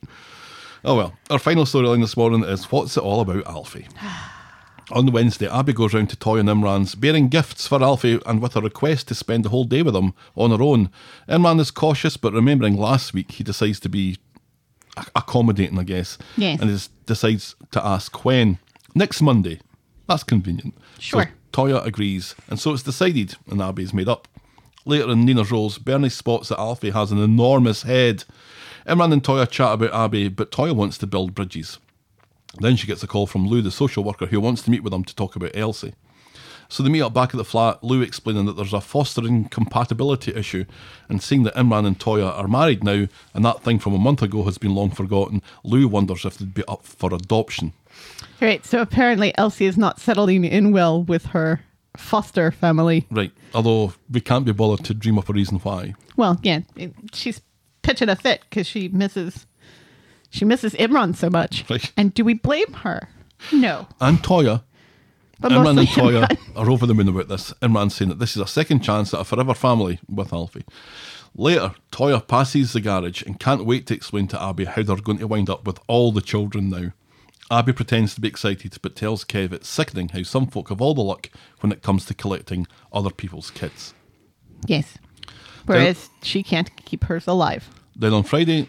Oh 0.84 0.96
well. 0.96 1.14
Our 1.30 1.38
final 1.38 1.64
storyline 1.64 2.00
this 2.00 2.16
morning 2.16 2.44
is 2.44 2.70
what's 2.72 2.96
it 2.96 3.02
all 3.02 3.20
about, 3.20 3.46
Alfie? 3.46 3.86
On 4.90 5.04
the 5.04 5.12
Wednesday, 5.12 5.46
Abby 5.46 5.74
goes 5.74 5.92
round 5.92 6.08
to 6.10 6.16
Toy 6.16 6.38
and 6.38 6.48
Imran's, 6.48 6.94
bearing 6.94 7.28
gifts 7.28 7.66
for 7.66 7.82
Alfie 7.82 8.20
and 8.24 8.40
with 8.40 8.56
a 8.56 8.62
request 8.62 9.08
to 9.08 9.14
spend 9.14 9.44
the 9.44 9.50
whole 9.50 9.64
day 9.64 9.82
with 9.82 9.94
him 9.94 10.14
on 10.34 10.50
her 10.50 10.62
own. 10.62 10.90
Imran 11.28 11.60
is 11.60 11.70
cautious, 11.70 12.16
but 12.16 12.32
remembering 12.32 12.74
last 12.74 13.12
week, 13.12 13.32
he 13.32 13.44
decides 13.44 13.80
to 13.80 13.90
be 13.90 14.16
accommodating, 15.14 15.78
I 15.78 15.82
guess. 15.82 16.16
Yes. 16.38 16.58
And 16.60 16.70
is, 16.70 16.88
decides 17.04 17.54
to 17.72 17.84
ask 17.84 18.24
when. 18.24 18.58
Next 18.94 19.20
Monday. 19.20 19.60
That's 20.06 20.24
convenient. 20.24 20.74
Sure. 20.98 21.24
So 21.24 21.30
Toyah 21.52 21.84
agrees, 21.84 22.34
and 22.48 22.58
so 22.58 22.72
it's 22.72 22.82
decided, 22.82 23.34
and 23.50 23.60
Abby's 23.60 23.92
made 23.92 24.08
up. 24.08 24.26
Later 24.88 25.10
in 25.10 25.26
Nina's 25.26 25.50
Rolls, 25.50 25.76
Bernie 25.76 26.08
spots 26.08 26.48
that 26.48 26.58
Alfie 26.58 26.92
has 26.92 27.12
an 27.12 27.22
enormous 27.22 27.82
head. 27.82 28.24
Imran 28.86 29.12
and 29.12 29.22
Toyah 29.22 29.50
chat 29.50 29.74
about 29.74 29.92
Abby, 29.92 30.30
but 30.30 30.50
Toyah 30.50 30.74
wants 30.74 30.96
to 30.96 31.06
build 31.06 31.34
bridges. 31.34 31.78
Then 32.58 32.74
she 32.74 32.86
gets 32.86 33.02
a 33.02 33.06
call 33.06 33.26
from 33.26 33.46
Lou, 33.46 33.60
the 33.60 33.70
social 33.70 34.02
worker, 34.02 34.24
who 34.24 34.40
wants 34.40 34.62
to 34.62 34.70
meet 34.70 34.82
with 34.82 34.92
them 34.92 35.04
to 35.04 35.14
talk 35.14 35.36
about 35.36 35.54
Elsie. 35.54 35.92
So 36.70 36.82
they 36.82 36.88
meet 36.88 37.02
up 37.02 37.12
back 37.12 37.34
at 37.34 37.36
the 37.36 37.44
flat, 37.44 37.84
Lou 37.84 38.00
explaining 38.00 38.46
that 38.46 38.56
there's 38.56 38.72
a 38.72 38.80
fostering 38.80 39.50
compatibility 39.50 40.34
issue, 40.34 40.64
and 41.10 41.22
seeing 41.22 41.42
that 41.42 41.54
Imran 41.54 41.86
and 41.86 41.98
Toyah 41.98 42.38
are 42.38 42.48
married 42.48 42.82
now, 42.82 43.08
and 43.34 43.44
that 43.44 43.62
thing 43.62 43.78
from 43.78 43.92
a 43.92 43.98
month 43.98 44.22
ago 44.22 44.44
has 44.44 44.56
been 44.56 44.74
long 44.74 44.90
forgotten, 44.90 45.42
Lou 45.64 45.86
wonders 45.86 46.24
if 46.24 46.38
they'd 46.38 46.54
be 46.54 46.64
up 46.66 46.82
for 46.82 47.12
adoption. 47.12 47.74
Right. 48.40 48.64
So 48.64 48.80
apparently 48.80 49.36
Elsie 49.36 49.66
is 49.66 49.76
not 49.76 50.00
settling 50.00 50.46
in 50.46 50.72
well 50.72 51.02
with 51.02 51.26
her 51.26 51.60
foster 51.96 52.50
family. 52.50 53.06
Right, 53.10 53.32
although 53.54 53.92
we 54.10 54.20
can't 54.20 54.44
be 54.44 54.52
bothered 54.52 54.84
to 54.86 54.94
dream 54.94 55.18
up 55.18 55.28
a 55.28 55.32
reason 55.32 55.58
why. 55.58 55.94
Well, 56.16 56.38
yeah, 56.42 56.60
it- 56.76 56.94
she's 57.12 57.40
pitching 57.82 58.08
a 58.08 58.16
fit 58.16 58.42
because 58.48 58.66
she 58.66 58.88
misses 58.88 59.46
she 60.30 60.44
misses 60.44 60.74
Imran 60.74 61.16
so 61.16 61.30
much. 61.30 61.64
Right. 61.70 61.90
And 61.96 62.12
do 62.12 62.24
we 62.24 62.34
blame 62.34 62.72
her? 62.74 63.08
No. 63.52 63.86
And 64.00 64.18
Toyah, 64.18 64.62
But 65.40 65.52
Imran 65.52 65.78
and 65.78 65.88
Toyah 65.88 66.26
Imran. 66.28 66.38
are 66.56 66.70
over 66.70 66.84
the 66.86 66.94
moon 66.94 67.08
about 67.08 67.28
this. 67.28 67.52
Imran 67.62 67.90
saying 67.90 68.10
that 68.10 68.18
this 68.18 68.36
is 68.36 68.42
a 68.42 68.46
second 68.46 68.80
chance 68.80 69.14
at 69.14 69.20
a 69.20 69.24
forever 69.24 69.54
family 69.54 70.00
with 70.08 70.32
Alfie. 70.32 70.64
Later, 71.34 71.72
Toyah 71.92 72.26
passes 72.26 72.72
the 72.72 72.80
garage 72.80 73.22
and 73.22 73.38
can't 73.40 73.64
wait 73.64 73.86
to 73.86 73.94
explain 73.94 74.26
to 74.28 74.42
Abby 74.42 74.64
how 74.66 74.82
they're 74.82 74.96
going 74.96 75.18
to 75.18 75.28
wind 75.28 75.48
up 75.48 75.66
with 75.66 75.78
all 75.86 76.10
the 76.12 76.20
children 76.20 76.68
now. 76.68 76.90
Abby 77.50 77.72
pretends 77.72 78.14
to 78.14 78.20
be 78.20 78.28
excited 78.28 78.76
but 78.82 78.94
tells 78.94 79.24
Kev 79.24 79.52
it's 79.52 79.68
sickening 79.68 80.10
how 80.10 80.22
some 80.22 80.46
folk 80.46 80.68
have 80.68 80.82
all 80.82 80.92
the 80.94 81.00
luck 81.00 81.30
when 81.60 81.72
it 81.72 81.82
comes 81.82 82.04
to 82.06 82.14
collecting 82.14 82.66
other 82.92 83.10
people's 83.10 83.50
kids. 83.50 83.94
Yes. 84.66 84.98
Whereas 85.64 86.10
she 86.22 86.42
can't 86.42 86.70
keep 86.84 87.04
hers 87.04 87.26
alive. 87.26 87.70
Then 87.96 88.12
on 88.12 88.22
Friday, 88.22 88.68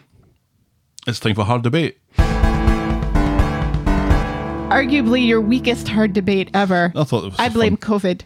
it's 1.06 1.20
time 1.20 1.34
for 1.34 1.44
hard 1.44 1.62
debate. 1.62 1.98
Arguably 4.70 5.26
your 5.26 5.40
weakest 5.40 5.88
hard 5.88 6.12
debate 6.12 6.48
ever. 6.54 6.92
I 6.94 7.04
thought 7.04 7.24
it 7.24 7.30
was 7.30 7.38
I 7.38 7.48
blame 7.50 7.76
fun. 7.76 8.00
COVID. 8.00 8.22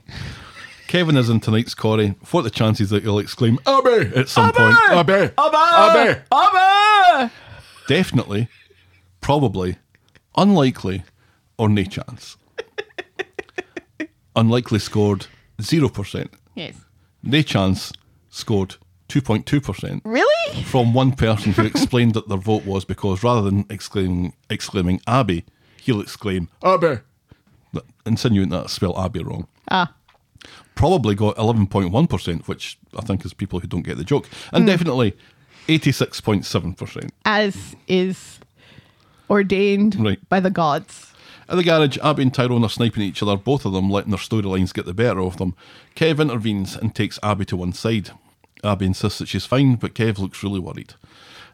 Kevin 0.86 1.16
is 1.16 1.30
in 1.30 1.40
tonight's 1.40 1.74
Corrie. 1.74 2.14
What 2.30 2.40
are 2.40 2.44
the 2.44 2.50
chances 2.50 2.90
that 2.90 3.02
he'll 3.02 3.18
exclaim 3.18 3.58
Abby 3.66 4.12
at 4.14 4.28
some 4.28 4.52
point? 4.52 4.76
Abby! 4.90 5.32
Abby! 5.36 6.20
Abba! 6.30 7.32
Definitely, 7.88 8.48
probably, 9.20 9.78
unlikely, 10.36 11.04
or 11.58 11.68
no 11.68 11.84
chance. 11.84 12.36
unlikely 14.36 14.78
scored 14.78 15.26
0%. 15.58 16.28
Yes. 16.54 16.74
No 17.22 17.42
chance 17.42 17.92
scored 18.30 18.76
2.2%. 19.08 20.00
Really? 20.04 20.62
From 20.64 20.94
one 20.94 21.12
person 21.12 21.52
who 21.52 21.64
explained 21.64 22.14
that 22.14 22.28
their 22.28 22.38
vote 22.38 22.64
was 22.64 22.84
because 22.84 23.22
rather 23.22 23.42
than 23.42 23.66
exclaiming, 23.70 24.34
exclaiming 24.50 25.00
Abby, 25.06 25.44
he'll 25.80 26.00
exclaim 26.00 26.48
Abby, 26.62 26.98
insinuating 28.06 28.50
that 28.50 28.64
I 28.64 28.66
spelled 28.66 28.98
Abby 28.98 29.22
wrong. 29.22 29.46
Ah. 29.70 29.94
Probably 30.74 31.14
got 31.14 31.36
11.1%, 31.36 32.48
which 32.48 32.78
I 32.96 33.02
think 33.02 33.24
is 33.24 33.32
people 33.32 33.60
who 33.60 33.68
don't 33.68 33.82
get 33.82 33.96
the 33.96 34.04
joke. 34.04 34.28
And 34.52 34.66
definitely 34.66 35.16
86.7%. 35.68 37.10
As 37.24 37.76
is 37.86 38.40
ordained 39.30 39.96
Right. 40.02 40.28
by 40.28 40.40
the 40.40 40.50
gods. 40.50 41.12
At 41.48 41.56
the 41.56 41.62
garage, 41.64 41.98
Abby 42.02 42.22
and 42.22 42.32
Tyrone 42.34 42.64
are 42.64 42.70
sniping 42.70 43.02
at 43.02 43.08
each 43.08 43.22
other, 43.22 43.36
both 43.36 43.64
of 43.66 43.72
them 43.72 43.90
letting 43.90 44.10
their 44.10 44.18
storylines 44.18 44.72
get 44.72 44.86
the 44.86 44.94
better 44.94 45.20
of 45.20 45.36
them. 45.36 45.54
Kev 45.94 46.18
intervenes 46.20 46.74
and 46.74 46.94
takes 46.94 47.18
Abby 47.22 47.44
to 47.46 47.56
one 47.56 47.72
side. 47.74 48.10
Abby 48.62 48.86
insists 48.86 49.18
that 49.18 49.28
she's 49.28 49.44
fine, 49.44 49.74
but 49.76 49.94
Kev 49.94 50.18
looks 50.18 50.42
really 50.42 50.58
worried. 50.60 50.94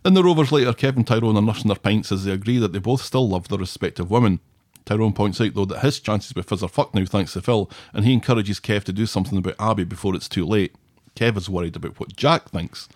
In 0.05 0.15
the 0.15 0.23
Rovers 0.23 0.53
later, 0.53 0.73
Kev 0.73 0.97
and 0.97 1.07
Tyrone 1.07 1.37
are 1.37 1.43
nursing 1.43 1.69
their 1.69 1.77
pints 1.77 2.13
as 2.13 2.25
they 2.25 2.31
agree 2.31 2.59
that 2.59 2.73
they 2.73 2.79
both 2.79 3.03
still 3.03 3.29
love 3.29 3.49
their 3.49 3.59
respective 3.59 4.11
women. 4.11 4.39
Tyrone 4.87 5.13
points 5.13 5.41
out, 5.41 5.55
though, 5.55 5.65
that 5.67 5.81
his 5.81 5.99
chances 6.01 6.35
with 6.35 6.49
Fizz 6.49 6.63
are 6.63 6.69
fucked 6.69 6.95
now 6.95 7.05
thanks 7.05 7.33
to 7.35 7.43
Phil, 7.43 7.69
and 7.93 8.05
he 8.05 8.13
encourages 8.13 8.61
Kev 8.61 8.85
to 8.85 8.93
do 8.93 9.07
something 9.07 9.37
about 9.39 9.57
Abby 9.59 9.85
before 9.85 10.15
it's 10.15 10.29
too 10.29 10.47
late. 10.47 10.75
Kev 11.17 11.37
is 11.37 11.51
worried 11.51 11.77
about 11.77 11.99
what 11.99 12.17
Jack 12.17 12.49
thinks. 12.51 12.89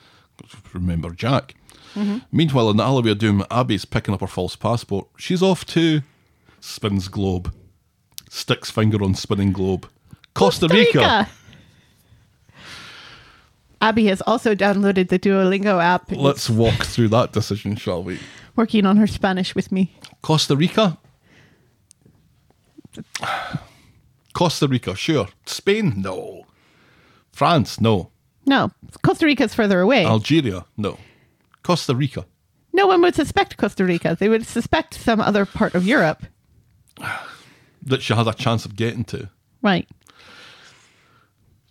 Remember 0.72 1.10
Jack. 1.10 1.54
Mm-hmm. 1.94 2.18
Meanwhile, 2.32 2.70
in 2.70 2.76
the 2.76 2.84
alleyway 2.84 3.12
of 3.12 3.18
doom, 3.18 3.44
Abby's 3.50 3.84
picking 3.84 4.14
up 4.14 4.20
her 4.20 4.26
false 4.26 4.56
passport. 4.56 5.06
She's 5.16 5.42
off 5.42 5.64
to 5.66 6.02
spins 6.60 7.08
globe, 7.08 7.54
sticks 8.28 8.70
finger 8.70 9.02
on 9.02 9.14
spinning 9.14 9.52
globe, 9.52 9.88
Costa, 10.34 10.68
Rica. 10.68 11.28
Abby 13.80 14.06
has 14.06 14.22
also 14.22 14.54
downloaded 14.54 15.08
the 15.08 15.18
Duolingo 15.18 15.82
app. 15.82 16.10
Let's 16.10 16.48
walk 16.48 16.84
through 16.84 17.08
that 17.08 17.32
decision, 17.32 17.76
shall 17.76 18.02
we? 18.02 18.18
working 18.56 18.86
on 18.86 18.96
her 18.96 19.06
Spanish 19.06 19.54
with 19.54 19.72
me. 19.72 19.96
Costa 20.22 20.56
Rica. 20.56 20.98
Costa 24.32 24.68
Rica, 24.68 24.94
sure. 24.94 25.28
Spain, 25.46 25.94
no. 25.96 26.46
France, 27.32 27.80
no. 27.80 28.10
No, 28.46 28.70
Costa 29.02 29.26
Rica's 29.26 29.54
further 29.54 29.80
away. 29.80 30.04
Algeria, 30.04 30.66
no. 30.76 30.98
Costa 31.64 31.94
Rica. 31.94 32.24
no 32.72 32.86
one 32.86 33.02
would 33.02 33.14
suspect 33.16 33.56
Costa 33.56 33.84
Rica. 33.84 34.16
They 34.18 34.28
would 34.28 34.46
suspect 34.46 34.94
some 34.94 35.20
other 35.20 35.44
part 35.46 35.74
of 35.74 35.84
Europe. 35.86 36.22
that 37.82 38.02
she 38.02 38.14
has 38.14 38.26
a 38.26 38.32
chance 38.34 38.64
of 38.64 38.76
getting 38.76 39.04
to. 39.04 39.28
Right. 39.62 39.88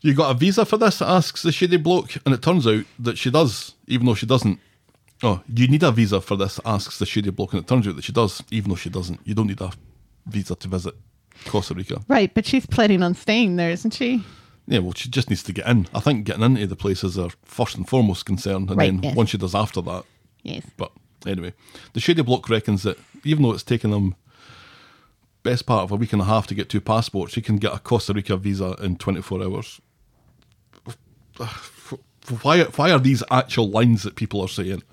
You 0.02 0.14
got 0.14 0.32
a 0.32 0.34
visa 0.38 0.66
for 0.66 0.78
this? 0.78 1.02
asks 1.02 1.44
the 1.44 1.52
shady 1.52 1.78
bloke, 1.78 2.18
and 2.26 2.36
it 2.36 2.42
turns 2.42 2.68
out 2.68 2.84
that 3.00 3.18
she 3.18 3.32
does, 3.32 3.74
even 3.88 4.06
though 4.06 4.16
she 4.16 4.26
doesn't. 4.26 4.60
Oh, 5.22 5.42
you 5.48 5.68
need 5.70 5.84
a 5.84 5.92
visa 5.92 6.20
for 6.20 6.36
this? 6.36 6.60
asks 6.66 7.00
the 7.00 7.06
shady 7.06 7.30
bloke, 7.30 7.54
and 7.54 7.62
it 7.62 7.68
turns 7.68 7.88
out 7.88 7.96
that 7.96 8.04
she 8.04 8.12
does, 8.12 8.44
even 8.52 8.70
though 8.70 8.76
she 8.76 8.90
doesn't. 8.90 9.22
You 9.24 9.34
don't 9.34 9.48
need 9.48 9.62
a 9.62 9.72
visa 10.26 10.56
to 10.56 10.68
visit 10.68 10.94
Costa 11.46 11.74
Rica. 11.74 12.02
Right, 12.10 12.34
but 12.34 12.46
she's 12.46 12.66
planning 12.66 13.02
on 13.02 13.14
staying 13.14 13.56
there, 13.56 13.70
isn't 13.72 13.92
she? 13.94 14.24
Yeah, 14.68 14.80
well, 14.80 14.94
she 14.94 15.10
just 15.10 15.30
needs 15.30 15.44
to 15.44 15.54
get 15.54 15.68
in. 15.68 15.88
I 15.94 16.00
think 16.00 16.26
getting 16.26 16.44
into 16.44 16.68
the 16.68 16.76
place 16.76 17.04
is 17.04 17.16
her 17.18 17.30
first 17.44 17.76
and 17.76 17.88
foremost 17.88 18.26
concern, 18.26 18.68
and 18.70 18.78
Right, 18.78 18.86
then 18.92 19.04
yes. 19.04 19.16
once 19.16 19.30
she 19.32 19.38
does 19.38 19.54
after 19.56 19.82
that. 19.82 20.06
Yes. 20.44 20.66
But 20.78 20.92
anyway, 21.26 21.54
the 21.94 22.00
shady 22.00 22.22
Block 22.22 22.50
reckons 22.50 22.84
that 22.84 22.98
even 23.26 23.44
though 23.44 23.52
it's 23.52 23.64
taken 23.64 23.92
them 23.92 24.16
best 25.44 25.66
part 25.66 25.84
of 25.84 25.92
a 25.92 25.96
week 25.98 26.14
and 26.14 26.22
a 26.22 26.26
half 26.26 26.48
to 26.48 26.56
get 26.56 26.70
two 26.70 26.80
passports, 26.80 27.36
he 27.36 27.42
can 27.42 27.58
get 27.58 27.74
a 27.74 27.80
Costa 27.80 28.14
Rica 28.14 28.38
visa 28.38 28.76
in 28.82 28.96
24 28.96 29.44
hours. 29.44 29.82
Why, 32.42 32.64
why 32.64 32.92
are 32.92 33.00
these 33.00 33.22
actual 33.32 33.70
lines 33.70 34.04
that 34.04 34.16
people 34.16 34.40
are 34.42 34.48
saying? 34.48 34.84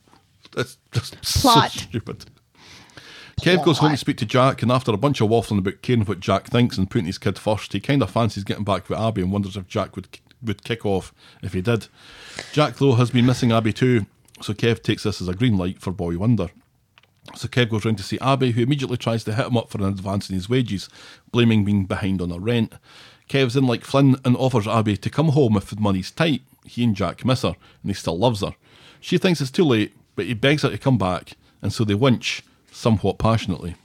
It's 0.57 0.79
just 0.91 1.21
Plot. 1.23 1.71
so 1.71 1.81
stupid. 1.83 2.25
Kev 3.41 3.65
goes 3.65 3.79
home 3.79 3.93
to 3.93 3.97
speak 3.97 4.19
to 4.19 4.27
Jack, 4.27 4.63
and 4.63 4.71
after 4.71 4.93
a 4.93 4.99
bunch 4.99 5.23
of 5.23 5.31
waffling 5.31 5.59
about 5.59 5.81
caring 5.81 6.05
what 6.05 6.21
Jack 6.21 6.49
thinks 6.49 6.77
and 6.77 6.91
putting 6.91 7.07
his 7.07 7.17
kid 7.17 7.39
first, 7.39 7.73
he 7.73 7.81
kind 7.81 8.03
of 8.03 8.11
fancies 8.11 8.45
getting 8.45 8.65
back 8.65 8.89
with 8.89 8.99
Abby 8.99 9.23
and 9.23 9.33
wonders 9.33 9.57
if 9.57 9.67
Jack 9.67 9.97
would 9.97 10.09
would 10.43 10.65
kick 10.65 10.85
off 10.85 11.13
if 11.43 11.53
he 11.55 11.63
did. 11.63 11.87
Jack, 12.53 12.77
though, 12.77 12.95
has 12.95 13.11
been 13.11 13.27
missing 13.27 13.53
Abby 13.53 13.73
too, 13.73 14.07
so 14.41 14.53
Kev 14.53 14.83
takes 14.83 15.05
this 15.05 15.21
as 15.21 15.29
a 15.29 15.35
green 15.35 15.57
light 15.57 15.81
for 15.81 15.91
Boy 15.91 16.19
Wonder. 16.19 16.49
So 17.35 17.49
Kev 17.49 17.71
goes 17.71 17.85
round 17.85 17.99
to 17.99 18.05
see 18.05 18.19
Abby, 18.21 18.53
who 18.53 18.63
immediately 18.63 18.97
tries 18.97 19.25
to 19.25 19.35
hit 19.35 19.47
him 19.47 19.57
up 19.57 19.71
for 19.71 19.79
an 19.79 19.85
advance 19.85 20.29
in 20.29 20.35
his 20.35 20.49
wages, 20.49 20.89
blaming 21.33 21.65
being 21.65 21.87
behind 21.87 22.21
on 22.21 22.31
her 22.31 22.41
rent. 22.41 22.75
Kev's 23.29 23.57
in 23.57 23.67
like 23.67 23.85
Flynn 23.85 24.17
and 24.25 24.37
offers 24.37 24.67
Abby 24.67 24.97
to 24.97 25.11
come 25.11 25.29
home 25.31 25.57
if 25.57 25.71
the 25.71 25.81
money's 25.81 26.11
tight. 26.11 26.43
He 26.65 26.85
and 26.85 26.97
Jack 26.97 27.25
miss 27.25 27.43
her, 27.43 27.49
and 27.83 27.91
he 27.91 27.95
still 27.95 28.19
loves 28.19 28.43
her. 28.43 28.55
She 29.01 29.17
thinks 29.17 29.41
it's 29.41 29.51
too 29.51 29.65
late, 29.65 29.95
but 30.17 30.27
he 30.27 30.35
begs 30.35 30.63
her 30.63 30.71
to 30.71 30.79
come 30.79 30.99
back, 30.99 31.33
and 31.63 31.73
so 31.73 31.85
they 31.85 31.95
winch 31.95 32.43
somewhat 32.81 33.19
passionately. 33.19 33.77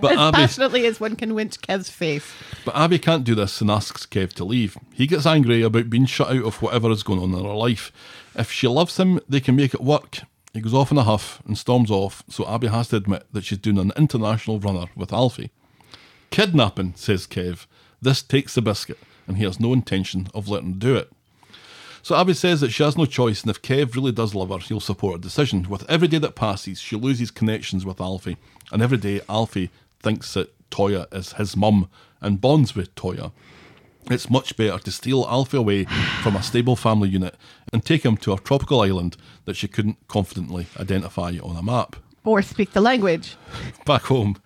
But 0.00 0.12
As 0.14 0.18
Abby, 0.18 0.36
passionately 0.36 0.86
as 0.86 0.98
one 0.98 1.14
can 1.14 1.34
winch 1.34 1.60
Kev's 1.60 1.88
face. 1.88 2.32
but 2.64 2.74
Abby 2.74 2.98
can't 2.98 3.22
do 3.22 3.36
this 3.36 3.60
and 3.60 3.70
asks 3.70 4.06
Kev 4.06 4.32
to 4.34 4.44
leave. 4.44 4.76
He 4.92 5.06
gets 5.06 5.24
angry 5.24 5.62
about 5.62 5.88
being 5.88 6.04
shut 6.06 6.30
out 6.30 6.44
of 6.44 6.60
whatever 6.60 6.90
is 6.90 7.04
going 7.04 7.20
on 7.20 7.32
in 7.32 7.44
her 7.44 7.54
life. 7.54 7.92
If 8.34 8.50
she 8.50 8.66
loves 8.66 8.96
him, 8.96 9.20
they 9.28 9.38
can 9.38 9.54
make 9.54 9.72
it 9.72 9.80
work. 9.80 10.22
He 10.52 10.60
goes 10.60 10.74
off 10.74 10.90
in 10.90 10.98
a 10.98 11.04
huff 11.04 11.40
and 11.46 11.56
storms 11.56 11.92
off, 11.92 12.24
so 12.28 12.44
Abby 12.46 12.66
has 12.66 12.88
to 12.88 12.96
admit 12.96 13.26
that 13.32 13.44
she's 13.44 13.58
doing 13.58 13.78
an 13.78 13.92
international 13.96 14.58
runner 14.58 14.86
with 14.96 15.12
Alfie. 15.12 15.52
Kidnapping, 16.30 16.94
says 16.96 17.26
Kev. 17.28 17.66
This 18.02 18.20
takes 18.20 18.56
the 18.56 18.62
biscuit, 18.62 18.98
and 19.28 19.36
he 19.36 19.44
has 19.44 19.60
no 19.60 19.72
intention 19.72 20.26
of 20.34 20.48
letting 20.48 20.72
her 20.72 20.78
do 20.78 20.96
it. 20.96 21.12
So 22.04 22.14
Abby 22.14 22.34
says 22.34 22.60
that 22.60 22.70
she 22.70 22.82
has 22.82 22.98
no 22.98 23.06
choice, 23.06 23.40
and 23.40 23.50
if 23.50 23.62
Kev 23.62 23.94
really 23.94 24.12
does 24.12 24.34
love 24.34 24.50
her, 24.50 24.58
he'll 24.58 24.78
support 24.78 25.14
her 25.14 25.22
decision. 25.22 25.66
With 25.70 25.88
every 25.90 26.06
day 26.06 26.18
that 26.18 26.34
passes, 26.34 26.78
she 26.78 26.96
loses 26.96 27.30
connections 27.30 27.86
with 27.86 27.98
Alfie, 27.98 28.36
and 28.70 28.82
every 28.82 28.98
day 28.98 29.22
Alfie 29.26 29.70
thinks 30.00 30.34
that 30.34 30.52
Toyah 30.70 31.06
is 31.14 31.32
his 31.32 31.56
mum 31.56 31.88
and 32.20 32.42
bonds 32.42 32.76
with 32.76 32.94
Toyah. 32.94 33.32
It's 34.10 34.28
much 34.28 34.54
better 34.54 34.78
to 34.78 34.92
steal 34.92 35.24
Alfie 35.26 35.56
away 35.56 35.84
from 36.22 36.36
a 36.36 36.42
stable 36.42 36.76
family 36.76 37.08
unit 37.08 37.36
and 37.72 37.82
take 37.82 38.04
him 38.04 38.18
to 38.18 38.34
a 38.34 38.38
tropical 38.38 38.82
island 38.82 39.16
that 39.46 39.56
she 39.56 39.66
couldn't 39.66 40.06
confidently 40.06 40.66
identify 40.78 41.38
on 41.42 41.56
a 41.56 41.62
map. 41.62 41.96
Or 42.22 42.42
speak 42.42 42.72
the 42.72 42.82
language. 42.82 43.36
Back 43.86 44.02
home, 44.02 44.36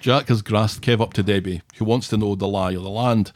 Jack 0.00 0.28
has 0.28 0.42
grassed 0.42 0.82
Kev 0.82 1.00
up 1.00 1.12
to 1.14 1.22
Debbie, 1.22 1.62
who 1.76 1.84
wants 1.84 2.08
to 2.08 2.16
know 2.16 2.34
the 2.34 2.46
lie 2.46 2.72
of 2.72 2.82
the 2.82 2.90
land. 2.90 3.32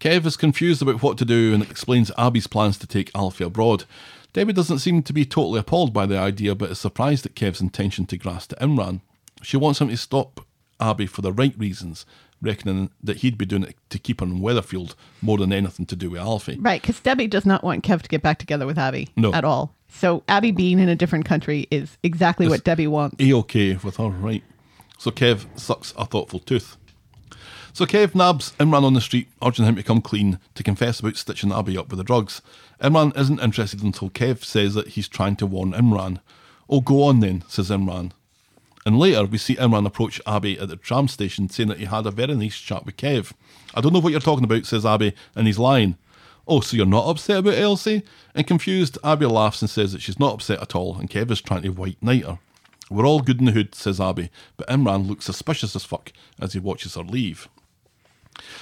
Kev 0.00 0.26
is 0.26 0.36
confused 0.36 0.82
about 0.82 1.02
what 1.02 1.16
to 1.18 1.24
do 1.24 1.54
and 1.54 1.62
explains 1.62 2.10
Abby's 2.18 2.46
plans 2.46 2.78
to 2.78 2.86
take 2.86 3.10
Alfie 3.14 3.44
abroad. 3.44 3.84
Debbie 4.32 4.52
doesn't 4.52 4.80
seem 4.80 5.02
to 5.02 5.12
be 5.12 5.24
totally 5.24 5.58
appalled 5.60 5.92
by 5.94 6.04
the 6.04 6.18
idea, 6.18 6.54
but 6.54 6.70
is 6.70 6.78
surprised 6.78 7.24
at 7.24 7.34
Kev's 7.34 7.60
intention 7.60 8.04
to 8.06 8.18
grass 8.18 8.46
to 8.48 8.56
Imran. 8.56 9.00
She 9.42 9.56
wants 9.56 9.80
him 9.80 9.88
to 9.88 9.96
stop 9.96 10.44
Abby 10.78 11.06
for 11.06 11.22
the 11.22 11.32
right 11.32 11.54
reasons, 11.58 12.04
reckoning 12.42 12.90
that 13.02 13.18
he'd 13.18 13.38
be 13.38 13.46
doing 13.46 13.62
it 13.62 13.76
to 13.88 13.98
keep 13.98 14.20
her 14.20 14.26
in 14.26 14.40
Weatherfield 14.40 14.94
more 15.22 15.38
than 15.38 15.52
anything 15.54 15.86
to 15.86 15.96
do 15.96 16.10
with 16.10 16.20
Alfie. 16.20 16.58
Right, 16.60 16.82
because 16.82 17.00
Debbie 17.00 17.28
does 17.28 17.46
not 17.46 17.64
want 17.64 17.82
Kev 17.82 18.02
to 18.02 18.08
get 18.08 18.20
back 18.22 18.38
together 18.38 18.66
with 18.66 18.78
Abby 18.78 19.08
No. 19.16 19.32
at 19.32 19.44
all. 19.44 19.74
So 19.88 20.22
Abby 20.28 20.50
being 20.50 20.78
in 20.78 20.90
a 20.90 20.96
different 20.96 21.24
country 21.24 21.66
is 21.70 21.96
exactly 22.02 22.46
what 22.48 22.64
Debbie 22.64 22.86
wants. 22.88 23.16
A-OK 23.18 23.76
with 23.76 23.96
her, 23.96 24.08
right. 24.08 24.42
So 24.98 25.10
Kev 25.10 25.46
sucks 25.58 25.94
a 25.96 26.04
thoughtful 26.04 26.40
tooth. 26.40 26.76
So 27.76 27.84
Kev 27.84 28.14
nabs 28.14 28.54
Imran 28.58 28.84
on 28.84 28.94
the 28.94 29.02
street, 29.02 29.28
urging 29.44 29.66
him 29.66 29.76
to 29.76 29.82
come 29.82 30.00
clean 30.00 30.38
to 30.54 30.62
confess 30.62 31.00
about 31.00 31.18
stitching 31.18 31.52
Abby 31.52 31.76
up 31.76 31.90
with 31.90 31.98
the 31.98 32.04
drugs. 32.04 32.40
Imran 32.80 33.14
isn't 33.14 33.38
interested 33.38 33.82
until 33.82 34.08
Kev 34.08 34.42
says 34.42 34.72
that 34.72 34.88
he's 34.88 35.08
trying 35.08 35.36
to 35.36 35.46
warn 35.46 35.74
Imran. 35.74 36.20
Oh, 36.70 36.80
go 36.80 37.02
on 37.02 37.20
then, 37.20 37.44
says 37.48 37.68
Imran. 37.68 38.12
And 38.86 38.98
later, 38.98 39.26
we 39.26 39.36
see 39.36 39.56
Imran 39.56 39.84
approach 39.84 40.22
Abby 40.26 40.58
at 40.58 40.70
the 40.70 40.76
tram 40.76 41.06
station 41.06 41.50
saying 41.50 41.68
that 41.68 41.76
he 41.76 41.84
had 41.84 42.06
a 42.06 42.10
very 42.10 42.34
nice 42.34 42.56
chat 42.56 42.86
with 42.86 42.96
Kev. 42.96 43.34
I 43.74 43.82
don't 43.82 43.92
know 43.92 43.98
what 43.98 44.10
you're 44.10 44.20
talking 44.20 44.44
about, 44.44 44.64
says 44.64 44.86
Abby, 44.86 45.12
and 45.34 45.46
he's 45.46 45.58
lying. 45.58 45.98
Oh, 46.48 46.60
so 46.60 46.78
you're 46.78 46.86
not 46.86 47.10
upset 47.10 47.40
about 47.40 47.58
Elsie? 47.58 48.04
And 48.34 48.46
confused, 48.46 48.96
Abby 49.04 49.26
laughs 49.26 49.60
and 49.60 49.68
says 49.68 49.92
that 49.92 50.00
she's 50.00 50.18
not 50.18 50.32
upset 50.32 50.62
at 50.62 50.74
all, 50.74 50.96
and 50.96 51.10
Kev 51.10 51.30
is 51.30 51.42
trying 51.42 51.60
to 51.60 51.68
white 51.68 52.02
knight 52.02 52.24
her. 52.24 52.38
We're 52.90 53.04
all 53.04 53.20
good 53.20 53.40
in 53.40 53.44
the 53.44 53.52
hood, 53.52 53.74
says 53.74 54.00
Abby, 54.00 54.30
but 54.56 54.66
Imran 54.68 55.06
looks 55.06 55.26
suspicious 55.26 55.76
as 55.76 55.84
fuck 55.84 56.10
as 56.40 56.54
he 56.54 56.58
watches 56.58 56.94
her 56.94 57.02
leave. 57.02 57.50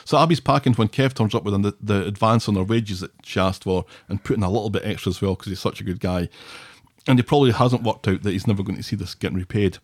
So 0.05 0.19
Abby's 0.19 0.41
packing 0.41 0.75
when 0.75 0.89
Kev 0.89 1.15
turns 1.15 1.35
up 1.35 1.45
with 1.45 1.61
the, 1.63 1.77
the 1.81 2.07
advance 2.07 2.49
on 2.49 2.57
her 2.57 2.65
wages 2.65 3.01
that 3.01 3.13
she 3.23 3.41
asked 3.41 3.65
for 3.65 3.85
and 4.09 4.23
putting 4.23 4.43
a 4.43 4.51
little 4.51 4.71
bit 4.71 4.85
extra 4.85 5.11
as 5.11 5.21
well 5.21 5.35
because 5.35 5.49
he's 5.51 5.61
such 5.61 5.81
a 5.81 5.85
good 5.85 6.01
guy. 6.01 6.29
And 7.07 7.19
he 7.19 7.23
probably 7.23 7.53
hasn't 7.53 7.83
worked 7.83 8.09
out 8.09 8.23
that 8.23 8.31
he's 8.31 8.47
never 8.47 8.63
going 8.63 8.77
to 8.77 8.83
see 8.83 8.97
this 8.97 9.15
getting 9.15 9.37
repaid. 9.37 9.79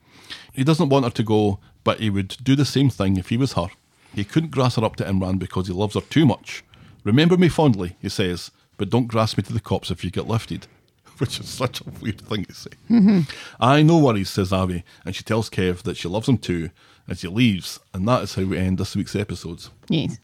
He 0.52 0.64
doesn't 0.64 0.88
want 0.88 1.04
her 1.04 1.10
to 1.10 1.22
go, 1.22 1.58
but 1.84 2.00
he 2.00 2.10
would 2.10 2.36
do 2.42 2.56
the 2.56 2.64
same 2.64 2.90
thing 2.90 3.16
if 3.16 3.28
he 3.28 3.36
was 3.36 3.54
her. 3.54 3.68
He 4.14 4.24
couldn't 4.24 4.50
grass 4.50 4.76
her 4.76 4.84
up 4.84 4.96
to 4.96 5.04
Imran 5.04 5.38
because 5.38 5.66
he 5.66 5.72
loves 5.72 5.94
her 5.94 6.00
too 6.00 6.26
much. 6.26 6.64
Remember 7.04 7.36
me 7.36 7.48
fondly, 7.48 7.96
he 8.00 8.08
says, 8.08 8.50
but 8.76 8.90
don't 8.90 9.06
grass 9.06 9.36
me 9.36 9.42
to 9.42 9.52
the 9.52 9.60
cops 9.60 9.90
if 9.90 10.04
you 10.04 10.10
get 10.10 10.26
lifted. 10.26 10.66
Which 11.18 11.38
is 11.38 11.48
such 11.48 11.80
a 11.80 11.90
weird 12.00 12.20
thing 12.22 12.46
to 12.46 12.54
say. 12.54 12.70
Mm-hmm. 12.90 13.20
I 13.60 13.82
no 13.82 13.98
worries, 13.98 14.30
says 14.30 14.52
Abby, 14.52 14.84
and 15.04 15.14
she 15.14 15.22
tells 15.22 15.50
Kev 15.50 15.82
that 15.82 15.98
she 15.98 16.08
loves 16.08 16.28
him 16.28 16.38
too, 16.38 16.70
and 17.10 17.18
she 17.18 17.28
leaves, 17.28 17.78
and 17.92 18.06
that 18.08 18.22
is 18.22 18.34
how 18.36 18.44
we 18.44 18.56
end 18.56 18.78
this 18.78 18.94
week's 18.96 19.16
episodes. 19.16 19.68
Yes. 19.90 20.18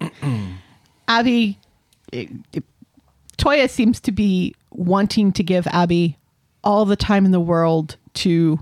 Abby, 1.08 1.58
it- 2.12 2.30
it- 2.52 2.64
Toyah 3.36 3.68
seems 3.68 4.00
to 4.00 4.12
be 4.12 4.54
wanting 4.70 5.32
to 5.32 5.42
give 5.42 5.66
Abby 5.68 6.16
all 6.64 6.84
the 6.84 6.96
time 6.96 7.24
in 7.24 7.30
the 7.32 7.40
world 7.40 7.96
to 8.14 8.60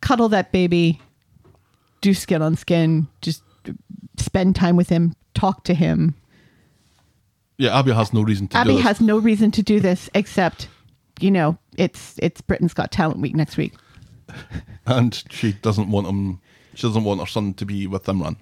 cuddle 0.00 0.28
that 0.30 0.52
baby, 0.52 1.00
do 2.00 2.12
skin 2.14 2.42
on 2.42 2.56
skin, 2.56 3.06
just 3.22 3.42
spend 4.18 4.56
time 4.56 4.76
with 4.76 4.88
him, 4.88 5.14
talk 5.34 5.64
to 5.64 5.74
him. 5.74 6.14
Yeah, 7.58 7.78
Abby 7.78 7.92
has 7.92 8.12
no 8.12 8.22
reason 8.22 8.48
to 8.48 8.54
do 8.54 8.58
Abby 8.58 8.72
this. 8.74 8.82
has 8.82 9.00
no 9.00 9.18
reason 9.18 9.50
to 9.52 9.62
do 9.62 9.80
this 9.80 10.08
except, 10.14 10.68
you 11.20 11.30
know, 11.30 11.58
it's 11.76 12.14
it's 12.22 12.40
Britain's 12.40 12.72
Got 12.74 12.90
Talent 12.92 13.20
week 13.20 13.34
next 13.34 13.56
week. 13.58 13.74
And 14.86 15.22
she 15.30 15.52
doesn't 15.52 15.90
want 15.90 16.06
him. 16.06 16.40
She 16.74 16.86
doesn't 16.86 17.04
want 17.04 17.20
her 17.20 17.26
son 17.26 17.54
to 17.54 17.64
be 17.66 17.86
with 17.86 18.04
Imran. 18.04 18.36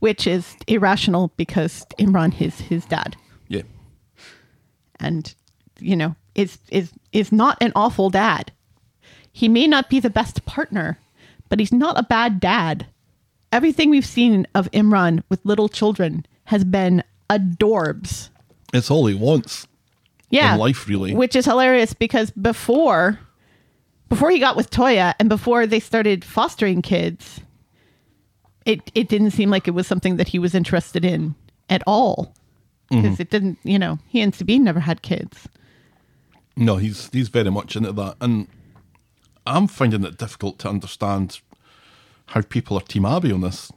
which 0.00 0.26
is 0.26 0.54
irrational 0.66 1.32
because 1.36 1.86
Imran 1.98 2.38
is 2.40 2.60
his 2.60 2.84
dad 2.84 3.16
Yeah, 3.48 3.62
and 5.00 5.34
you 5.80 5.96
know 5.96 6.14
is 6.34 6.58
is 6.70 6.92
is 7.12 7.32
not 7.32 7.56
an 7.60 7.72
awful 7.74 8.10
dad. 8.10 8.52
He 9.32 9.48
may 9.48 9.66
not 9.66 9.88
be 9.90 10.00
the 10.00 10.10
best 10.10 10.44
partner, 10.46 10.98
but 11.48 11.58
he's 11.60 11.72
not 11.72 11.98
a 11.98 12.02
bad 12.02 12.40
dad. 12.40 12.86
Everything 13.52 13.90
we've 13.90 14.06
seen 14.06 14.46
of 14.54 14.70
Imran 14.72 15.22
with 15.28 15.44
little 15.44 15.68
children 15.68 16.26
has 16.44 16.64
been 16.64 17.02
adorbs. 17.30 18.28
it's 18.72 18.90
all 18.90 19.06
he 19.06 19.14
wants. 19.14 19.66
Yeah. 20.30 20.54
In 20.54 20.60
life, 20.60 20.88
really. 20.88 21.14
Which 21.14 21.36
is 21.36 21.44
hilarious 21.44 21.94
because 21.94 22.30
before 22.32 23.18
before 24.08 24.30
he 24.30 24.38
got 24.38 24.56
with 24.56 24.70
Toyah 24.70 25.14
and 25.18 25.28
before 25.28 25.66
they 25.66 25.80
started 25.80 26.24
fostering 26.24 26.82
kids, 26.82 27.40
it 28.64 28.90
it 28.94 29.08
didn't 29.08 29.30
seem 29.32 29.50
like 29.50 29.68
it 29.68 29.72
was 29.74 29.86
something 29.86 30.16
that 30.16 30.28
he 30.28 30.38
was 30.38 30.54
interested 30.54 31.04
in 31.04 31.34
at 31.68 31.82
all. 31.86 32.34
because 32.88 33.18
it 33.20 33.30
didn't. 33.30 33.58
You 33.64 33.78
know, 33.78 33.98
he 34.08 34.20
and 34.20 34.32
Sabeen 34.32 34.60
never 34.60 34.80
had 34.80 35.02
kids. 35.02 35.48
No, 36.56 36.76
he's 36.76 37.10
he's 37.12 37.28
very 37.28 37.50
much 37.50 37.76
into 37.76 37.92
that, 37.92 38.16
and 38.20 38.46
I'm 39.46 39.66
finding 39.66 40.04
it 40.04 40.18
difficult 40.18 40.58
to 40.60 40.68
understand 40.68 41.40
how 42.26 42.40
people 42.42 42.76
are 42.76 42.80
Team 42.82 43.04
Abby 43.04 43.32
on 43.32 43.40
this. 43.42 43.70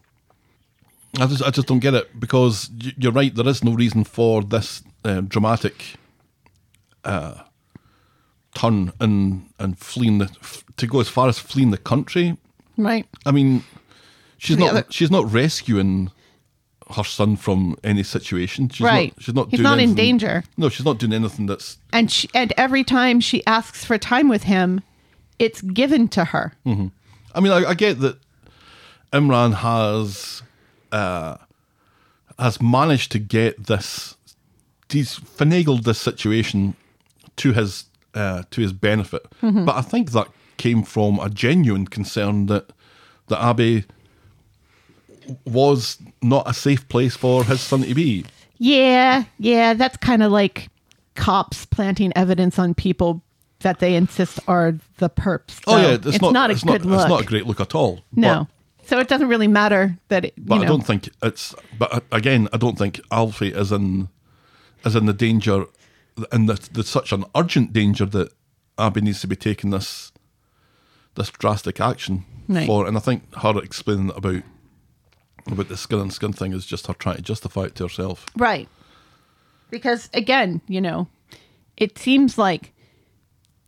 I 1.20 1.26
just 1.26 1.44
I 1.44 1.50
just 1.50 1.68
don't 1.68 1.80
get 1.80 1.94
it 1.96 2.20
because 2.20 2.70
you're 2.98 3.12
right. 3.12 3.34
There 3.34 3.48
is 3.48 3.64
no 3.64 3.74
reason 3.74 4.04
for 4.04 4.44
this 4.44 4.84
uh, 5.04 5.22
dramatic 5.22 5.96
uh, 7.04 7.44
turn 8.56 8.92
and 9.00 9.50
and 9.60 9.78
fleeing 9.78 10.18
the 10.20 10.30
to 10.78 10.88
go 10.88 11.00
as 11.00 11.10
far 11.10 11.28
as 11.30 11.40
fleeing 11.40 11.72
the 11.72 11.78
country. 11.78 12.38
Right. 12.78 13.06
I 13.26 13.32
mean, 13.32 13.64
she's 14.38 14.58
The 14.58 14.64
not 14.66 14.70
other- 14.72 14.86
she's 14.90 15.12
not 15.12 15.32
rescuing 15.32 16.12
her 16.96 17.04
son 17.04 17.36
from 17.36 17.78
any 17.84 18.02
situation. 18.04 18.70
She's 18.70 18.82
Right. 18.86 19.14
Not, 19.16 19.24
she's 19.24 19.36
not. 19.36 19.50
He's 19.50 19.58
doing 19.60 19.64
not 19.64 19.74
in 19.74 19.80
anything- 19.80 19.96
danger. 19.96 20.44
No, 20.58 20.70
she's 20.70 20.86
not 20.86 20.98
doing 20.98 21.14
anything 21.14 21.46
that's 21.46 21.78
And 21.94 22.10
she, 22.12 22.28
and 22.34 22.52
every 22.58 22.84
time 22.84 23.20
she 23.20 23.46
asks 23.46 23.86
for 23.86 23.98
time 24.00 24.28
with 24.30 24.44
him, 24.44 24.82
it's 25.38 25.62
given 25.62 26.08
to 26.10 26.26
her. 26.26 26.54
I 26.66 27.40
mean, 27.42 27.52
I, 27.52 27.70
I 27.70 27.74
get 27.76 28.00
that 28.00 28.18
Imran 29.14 29.54
has 29.56 30.42
uh, 30.92 31.38
has 32.40 32.60
managed 32.62 33.12
to 33.12 33.20
get 33.20 33.66
this. 33.68 34.16
He's 34.90 35.20
finagled 35.20 35.84
this 35.84 36.00
situation 36.00 36.76
to 37.36 37.54
his 37.54 37.84
uh, 38.14 38.44
to 38.52 38.62
his 38.62 38.74
benefit, 38.74 39.26
but 39.42 39.76
I 39.76 39.82
think 39.82 40.12
that 40.12 40.28
came 40.58 40.84
from 40.84 41.20
a 41.20 41.30
genuine 41.30 41.88
concern 41.88 42.48
that 42.48 42.72
that 43.28 43.42
Abbey 43.42 43.86
was 45.46 45.98
not 46.22 46.50
a 46.50 46.54
safe 46.54 46.88
place 46.90 47.16
for 47.16 47.44
his 47.44 47.62
son 47.62 47.84
to 47.84 47.94
be. 47.94 48.26
Yeah, 48.58 49.24
yeah, 49.38 49.74
that's 49.74 49.98
kind 49.98 50.24
of 50.24 50.32
like 50.32 50.70
cops 51.16 51.66
planting 51.66 52.12
evidence 52.16 52.60
on 52.60 52.74
people 52.74 53.22
that 53.60 53.80
they 53.80 53.96
insist 53.96 54.40
are 54.48 54.76
the 54.98 55.10
perps. 55.10 55.60
Oh 55.68 55.78
yeah, 55.78 55.98
it's, 56.02 56.22
not, 56.22 56.50
a 56.50 56.54
it's 56.54 56.64
good 56.64 56.86
not, 56.86 56.90
look. 56.90 57.00
It's 57.02 57.10
not 57.10 57.22
a 57.22 57.26
great 57.26 57.46
look 57.46 57.60
at 57.60 57.76
all. 57.76 58.02
no, 58.16 58.48
so 58.86 59.00
it 59.00 59.08
doesn't 59.08 59.28
really 59.28 59.48
matter 59.48 59.98
that 60.08 60.26
it, 60.26 60.34
but 60.38 60.56
you 60.56 60.64
I 60.64 60.66
don't 60.66 60.86
think 60.86 61.10
it's. 61.22 61.54
But 61.78 61.94
uh, 61.94 62.00
again, 62.12 62.50
I 62.52 62.58
don't 62.58 62.78
think 62.78 63.00
Alfie 63.12 63.54
is 63.54 63.72
in 63.72 64.10
is 64.86 64.96
in 64.96 65.06
the 65.06 65.14
danger, 65.14 65.66
in 66.32 66.46
there's, 66.46 66.68
the 66.70 66.84
such 66.84 67.12
an 67.12 67.26
urgent 67.36 67.74
danger 67.74 68.06
that 68.06 68.32
Abby 68.78 69.02
needs 69.02 69.22
to 69.22 69.28
be 69.28 69.36
taking 69.36 69.70
this 69.72 70.12
this 71.16 71.30
drastic 71.32 71.80
action 71.82 72.26
Right. 72.48 72.66
for. 72.66 72.88
And 72.88 72.98
I 72.98 73.00
think 73.00 73.34
her 73.36 73.58
explaining 73.60 74.12
about 74.16 74.42
about 75.48 75.68
the 75.68 75.78
skin 75.78 76.00
and 76.00 76.14
skin 76.14 76.34
thing 76.34 76.54
is 76.54 76.66
just 76.66 76.88
her 76.88 76.94
trying 76.94 77.18
to 77.18 77.22
justify 77.22 77.64
it 77.66 77.76
to 77.76 77.84
herself. 77.84 78.26
Right. 78.36 78.68
Because 79.70 80.10
again, 80.14 80.62
you 80.68 80.82
know, 80.82 81.08
it 81.78 81.98
seems 81.98 82.38
like, 82.38 82.74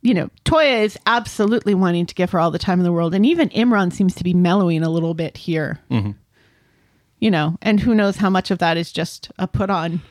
you 0.02 0.14
know, 0.14 0.30
Toyah 0.44 0.82
is 0.82 0.98
absolutely 1.06 1.74
wanting 1.74 2.06
to 2.06 2.14
give 2.14 2.30
her 2.30 2.40
all 2.40 2.50
the 2.50 2.58
time 2.58 2.80
in 2.80 2.84
the 2.84 2.92
world. 2.92 3.14
And 3.14 3.24
even 3.24 3.48
Imran 3.50 3.92
seems 3.92 4.14
to 4.16 4.24
be 4.24 4.34
mellowing 4.34 4.82
a 4.82 4.90
little 4.90 5.14
bit 5.14 5.36
here. 5.36 5.78
Mm-hmm. 5.90 6.12
You 7.20 7.30
know, 7.30 7.56
and 7.62 7.78
who 7.78 7.94
knows 7.94 8.16
how 8.16 8.30
much 8.30 8.50
of 8.50 8.58
that 8.58 8.76
is 8.76 8.90
just 8.90 9.30
a 9.38 9.46
put 9.46 9.70
on 9.70 10.02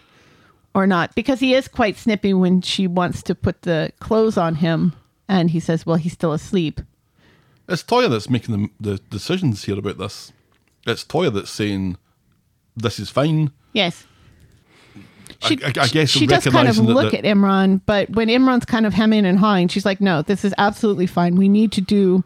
or 0.74 0.88
not. 0.88 1.14
Because 1.16 1.40
he 1.40 1.54
is 1.54 1.68
quite 1.68 1.98
snippy 1.98 2.34
when 2.34 2.62
she 2.62 2.88
wants 2.88 3.22
to 3.24 3.36
put 3.36 3.64
the 3.64 3.92
clothes 4.00 4.38
on 4.38 4.56
him. 4.56 4.94
And 5.28 5.50
he 5.52 5.60
says, 5.60 5.86
well, 5.86 5.96
he's 5.98 6.14
still 6.14 6.34
asleep. 6.34 6.82
It's 7.70 7.84
Toyah 7.84 8.10
that's 8.10 8.30
making 8.30 8.70
the, 8.80 8.92
the 8.92 8.98
decisions 9.10 9.64
here 9.64 9.80
about 9.80 9.98
this. 9.98 10.34
It's 10.86 11.06
Toyah 11.06 11.34
that's 11.34 11.50
saying 11.52 11.98
this 12.76 13.00
is 13.00 13.10
fine. 13.10 13.52
Yes. 13.74 14.06
I- 15.44 15.58
I- 15.64 15.82
I 15.84 15.88
guess 15.88 16.10
she 16.10 16.28
does 16.28 16.44
kind 16.46 16.68
of 16.68 16.76
that 16.76 16.82
look 16.84 17.12
the- 17.12 17.18
at 17.20 17.24
Imran, 17.24 17.82
but 17.86 18.10
when 18.12 18.28
Imran's 18.28 18.66
kind 18.66 18.86
of 18.86 18.94
hemming 18.94 19.26
and 19.26 19.40
hawing, 19.40 19.70
she's 19.70 19.86
like, 19.86 20.00
"No, 20.02 20.22
this 20.22 20.44
is 20.46 20.54
absolutely 20.58 21.08
fine. 21.08 21.36
We 21.36 21.50
need 21.50 21.72
to 21.74 21.82
do 21.82 22.24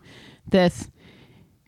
this. 0.50 0.90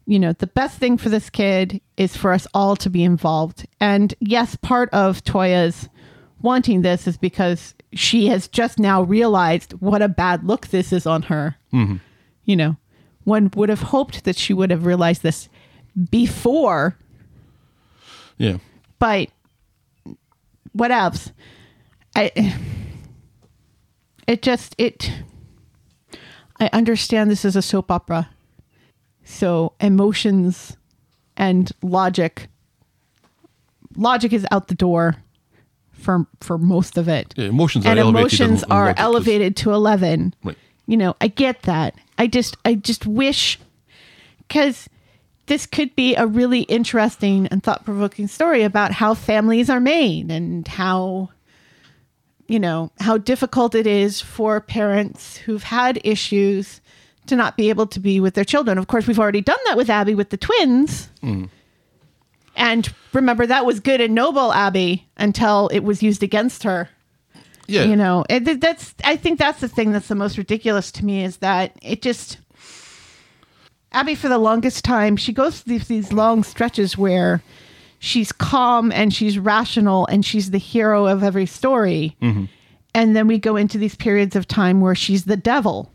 You 0.06 0.20
know, 0.20 0.34
the 0.34 0.48
best 0.48 0.78
thing 0.78 0.98
for 0.98 1.10
this 1.10 1.30
kid 1.30 1.80
is 1.98 2.18
for 2.18 2.34
us 2.34 2.48
all 2.54 2.76
to 2.78 2.90
be 2.90 3.04
involved." 3.04 3.66
And 3.80 4.14
yes, 4.20 4.56
part 4.58 4.90
of 4.90 5.24
Toyah's 5.24 5.88
wanting 6.42 6.82
this 6.82 7.08
is 7.08 7.18
because 7.18 7.74
she 7.94 8.28
has 8.28 8.48
just 8.48 8.80
now 8.80 9.02
realized 9.02 9.74
what 9.74 10.02
a 10.02 10.08
bad 10.08 10.44
look 10.44 10.68
this 10.68 10.94
is 10.94 11.06
on 11.06 11.24
her. 11.24 11.56
Mm-hmm. 11.74 11.98
You 12.46 12.56
know, 12.56 12.78
one 13.24 13.52
would 13.56 13.70
have 13.70 13.82
hoped 13.82 14.24
that 14.24 14.38
she 14.38 14.54
would 14.54 14.72
have 14.72 14.86
realized 14.86 15.24
this 15.24 15.50
before. 16.10 16.98
Yeah. 18.38 18.58
but 19.00 19.30
what 20.74 20.92
else? 20.92 21.32
I 22.16 22.32
it 24.28 24.42
just 24.42 24.76
it 24.78 25.12
i 26.60 26.70
understand 26.74 27.32
this 27.32 27.46
is 27.46 27.56
a 27.56 27.62
soap 27.62 27.92
opera. 27.92 28.30
So 29.24 29.74
emotions 29.80 30.78
and 31.36 31.72
logic 31.82 32.48
logic 33.96 34.34
is 34.34 34.46
out 34.52 34.68
the 34.68 34.76
door 34.76 35.18
for 35.98 36.26
for 36.42 36.58
most 36.58 36.98
of 36.98 37.08
it. 37.08 37.34
Yeah, 37.38 37.48
emotions 37.48 37.86
are 37.86 37.90
and 37.90 38.00
elevated 38.00 38.20
emotions 38.22 38.64
are 38.70 38.94
elevated 38.98 39.56
to 39.58 39.72
11 39.74 40.34
Right. 40.44 40.58
you 40.86 40.98
know 40.98 41.16
i 41.22 41.28
get 41.28 41.64
that. 41.64 41.96
I 42.18 42.28
just 42.28 42.58
i 42.66 42.74
just 42.76 43.06
wish 43.06 43.60
because 44.48 44.88
this 45.48 45.66
could 45.66 45.96
be 45.96 46.16
a 46.16 46.28
really 46.28 46.62
interesting 46.64 47.48
and 47.48 47.64
thought-provoking 47.64 48.28
story 48.28 48.64
about 48.64 48.92
how 48.92 49.14
families 49.14 49.70
are 49.70 49.80
made 49.80 50.30
and 50.32 50.68
how 50.68 51.30
you 52.48 52.60
know 52.60 52.92
how 53.00 53.18
difficult 53.18 53.76
it 53.76 53.88
is 53.88 54.22
for 54.22 54.60
parents 54.62 55.38
who've 55.38 55.64
had 55.64 56.00
issues 56.04 56.82
to 57.28 57.36
not 57.36 57.58
be 57.58 57.70
able 57.70 57.86
to 57.88 58.00
be 58.00 58.22
with 58.22 58.36
their 58.36 58.46
children. 58.46 58.78
Of 58.78 58.88
course 58.88 59.06
we've 59.06 59.20
already 59.20 59.42
done 59.42 59.60
that 59.66 59.76
with 59.76 59.90
abby 59.90 60.16
with 60.16 60.30
the 60.30 60.38
twins 60.38 61.10
mm. 61.22 61.50
And 62.58 62.94
remember 63.14 63.46
that 63.46 63.66
was 63.66 63.80
good 63.80 64.02
and 64.02 64.14
noble 64.14 64.52
abby 64.52 65.08
until 65.16 65.70
it 65.70 65.80
was 65.80 66.04
used 66.04 66.24
against 66.24 66.64
her. 66.64 66.90
Yeah. 67.70 67.84
you 67.84 67.98
know 67.98 68.24
it, 68.30 68.62
that's 68.62 68.96
i 69.04 69.18
think 69.18 69.40
that's 69.40 69.60
the 69.60 69.68
thing 69.68 69.92
that's 69.92 70.08
the 70.08 70.16
most 70.16 70.38
ridiculous 70.38 70.90
to 70.94 71.04
me 71.04 71.26
is 71.26 71.38
that 71.38 71.78
it 71.82 72.02
just 72.02 72.38
abby 73.92 74.16
for 74.16 74.30
the 74.30 74.38
longest 74.38 74.86
time 74.86 75.18
she 75.18 75.34
goes 75.34 75.62
through 75.62 75.80
these, 75.80 76.14
long 76.14 76.44
stretches 76.44 76.98
where 76.98 77.42
she's 78.00 78.32
calm 78.32 78.92
and 78.92 79.14
she's 79.14 79.40
rational 79.40 80.06
and 80.08 80.26
she's 80.26 80.52
the 80.52 80.58
hero 80.58 81.08
of 81.08 81.24
every 81.24 81.46
story. 81.46 82.16
Mm-hmm. 82.22 82.46
And 82.94 83.16
then 83.16 83.28
we 83.28 83.38
go 83.40 83.56
into 83.56 83.78
these 83.78 83.96
periods 83.96 84.36
of 84.36 84.48
time 84.48 84.82
where 84.82 84.96
she's 84.96 85.26
the 85.26 85.38
devil. 85.38 85.92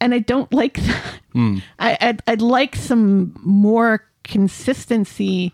And 0.00 0.14
i 0.14 0.18
don't 0.18 0.52
like 0.52 0.74
that. 0.82 1.20
Hmm. 1.32 1.58
I, 1.78 1.98
I'd, 2.00 2.22
I'd 2.26 2.42
like 2.42 2.76
some 2.76 3.34
more 3.42 4.04
consistency 4.28 5.52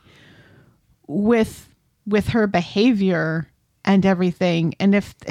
with 1.07 1.69
with 2.07 2.29
her 2.29 2.47
behavior 2.47 3.49
and 3.85 4.05
everything. 4.05 4.75
And 4.79 4.95
if 4.95 5.15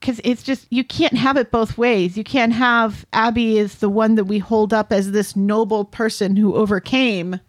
because 0.00 0.20
it's 0.24 0.42
just 0.42 0.66
you 0.70 0.84
can't 0.84 1.16
have 1.16 1.38
it 1.38 1.50
both 1.50 1.78
ways. 1.78 2.18
You 2.18 2.24
can't 2.24 2.52
have 2.52 3.06
abby 3.12 3.58
is 3.58 3.76
the 3.76 3.88
one 3.88 4.16
that 4.16 4.24
we 4.24 4.38
hold 4.38 4.74
up 4.74 4.92
as 4.92 5.12
this 5.12 5.34
noble 5.34 5.84
person 5.84 6.36
who 6.36 6.54
overcame 6.54 7.40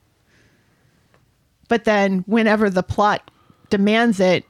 but 1.67 1.83
then 1.83 2.19
whenever 2.27 2.69
the 2.69 2.83
plot 2.83 3.29
demands 3.69 4.21
it 4.21 4.45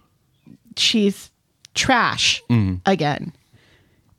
she's 0.75 1.31
trash 1.73 2.41
mm-hmm. 2.49 2.75
again. 2.85 3.33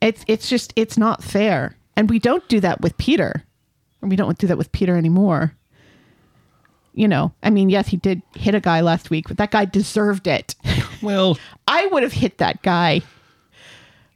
It's 0.01 0.25
it's 0.27 0.49
just 0.49 0.73
it's 0.77 0.99
not 0.99 1.23
fair. 1.23 1.77
And 1.97 2.09
we 2.09 2.19
don't 2.19 2.47
do 2.49 2.61
that 2.61 2.81
with 2.81 2.97
peter 2.97 3.45
we 4.03 4.17
don't 4.17 4.27
want 4.27 4.39
to 4.39 4.47
do 4.47 4.49
that 4.49 4.59
with 4.59 4.71
peter 4.73 4.97
anymore 4.97 5.55
you 6.95 7.07
know 7.09 7.33
i 7.43 7.51
mean 7.51 7.69
yes 7.69 7.89
he 7.89 7.97
did 7.97 8.23
hit 8.35 8.55
a 8.55 8.61
guy 8.61 8.81
last 8.81 9.11
week 9.11 9.27
but 9.29 9.37
that 9.37 9.51
guy 9.51 9.65
deserved 9.65 10.27
it 10.27 10.55
Well, 11.03 11.39
i 11.67 11.87
would 11.87 12.03
have 12.03 12.13
hit 12.13 12.39
that 12.39 12.63
guy 12.63 13.03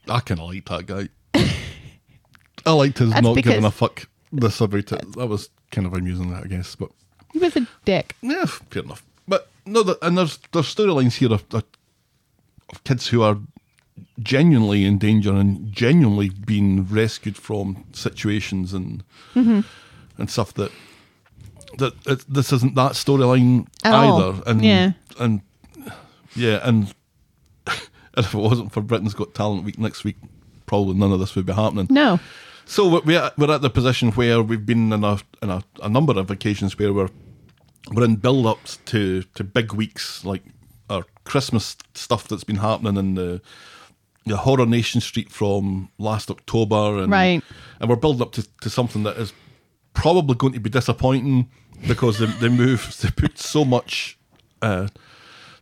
I 0.08 0.18
kind 0.18 0.40
of 0.40 0.48
liked 0.48 0.68
that 0.68 0.86
guy. 0.86 1.08
I 2.66 2.72
liked 2.72 2.98
his 2.98 3.10
That's 3.10 3.22
not 3.22 3.36
because- 3.36 3.50
giving 3.52 3.64
a 3.64 3.70
fuck 3.70 4.08
this 4.32 4.60
about 4.60 4.90
it. 4.92 5.12
That 5.12 5.28
was 5.28 5.48
kind 5.70 5.86
of 5.86 5.94
amusing, 5.94 6.30
that 6.32 6.42
I 6.42 6.46
guess. 6.48 6.74
But 6.74 6.90
he 7.32 7.38
was 7.38 7.54
a 7.56 7.68
dick 7.84 8.16
yeah, 8.20 8.44
fair 8.46 8.82
enough. 8.82 9.04
But 9.28 9.48
no, 9.64 9.84
the, 9.84 9.96
and 10.04 10.18
there's 10.18 10.38
there's 10.52 10.74
storylines 10.74 11.14
here 11.14 11.32
of, 11.32 11.44
of 11.52 11.62
of 12.70 12.82
kids 12.82 13.06
who 13.06 13.22
are 13.22 13.38
genuinely 14.20 14.84
in 14.84 14.98
danger 14.98 15.32
and 15.32 15.72
genuinely 15.72 16.28
being 16.30 16.84
rescued 16.86 17.36
from 17.36 17.84
situations 17.92 18.72
and 18.72 19.02
Mm-hmm. 19.34 19.60
and 20.18 20.30
stuff 20.30 20.52
that 20.54 20.70
that 21.78 21.94
it, 22.06 22.24
this 22.32 22.52
isn't 22.52 22.74
that 22.74 22.92
storyline 22.92 23.66
At 23.84 23.94
all. 23.94 24.22
either. 24.22 24.42
And 24.46 24.62
Yeah. 24.64 24.92
and 25.18 25.40
yeah, 26.36 26.60
and 26.62 26.92
if 28.16 28.34
it 28.34 28.38
wasn't 28.38 28.72
for 28.72 28.80
Britain's 28.82 29.14
Got 29.14 29.34
Talent 29.34 29.64
week 29.64 29.78
next 29.78 30.04
week, 30.04 30.16
probably 30.66 30.94
none 30.94 31.12
of 31.12 31.20
this 31.20 31.34
would 31.34 31.46
be 31.46 31.52
happening. 31.52 31.86
no 31.90 32.20
So 32.66 32.88
we're- 32.88 33.02
we're 33.04 33.22
at, 33.22 33.38
we're 33.38 33.52
at 33.54 33.62
the 33.62 33.70
position 33.70 34.10
where 34.12 34.42
we've 34.42 34.64
been 34.66 34.92
in 34.92 35.02
a 35.04 35.18
in 35.42 35.50
a, 35.50 35.62
a 35.82 35.88
number 35.88 36.18
of 36.18 36.30
occasions 36.30 36.78
where 36.78 36.92
we're 36.92 37.10
we're 37.92 38.04
in 38.04 38.16
build 38.16 38.46
ups 38.46 38.78
to 38.86 39.22
to 39.34 39.42
big 39.44 39.72
weeks 39.72 40.24
like 40.24 40.42
our 40.90 41.04
Christmas 41.24 41.76
stuff 41.94 42.28
that's 42.28 42.44
been 42.44 42.56
happening 42.56 42.96
in 42.96 43.14
the 43.14 43.40
the 44.24 44.36
Horror 44.38 44.66
Nation 44.66 45.00
Street 45.00 45.30
from 45.30 45.90
last 45.98 46.30
October, 46.30 46.98
and 47.02 47.10
Right. 47.12 47.42
and 47.80 47.88
we're 47.90 47.96
building 47.96 48.22
up 48.22 48.32
to, 48.32 48.46
to 48.60 48.70
something 48.70 49.02
that 49.04 49.16
is 49.16 49.32
probably 49.94 50.34
going 50.34 50.52
to 50.54 50.60
be 50.60 50.70
disappointing 50.70 51.50
because 51.86 52.18
they, 52.18 52.26
they 52.26 52.48
move 52.48 52.96
they 53.02 53.10
put 53.10 53.38
so 53.38 53.64
much 53.64 54.16
uh, 54.62 54.88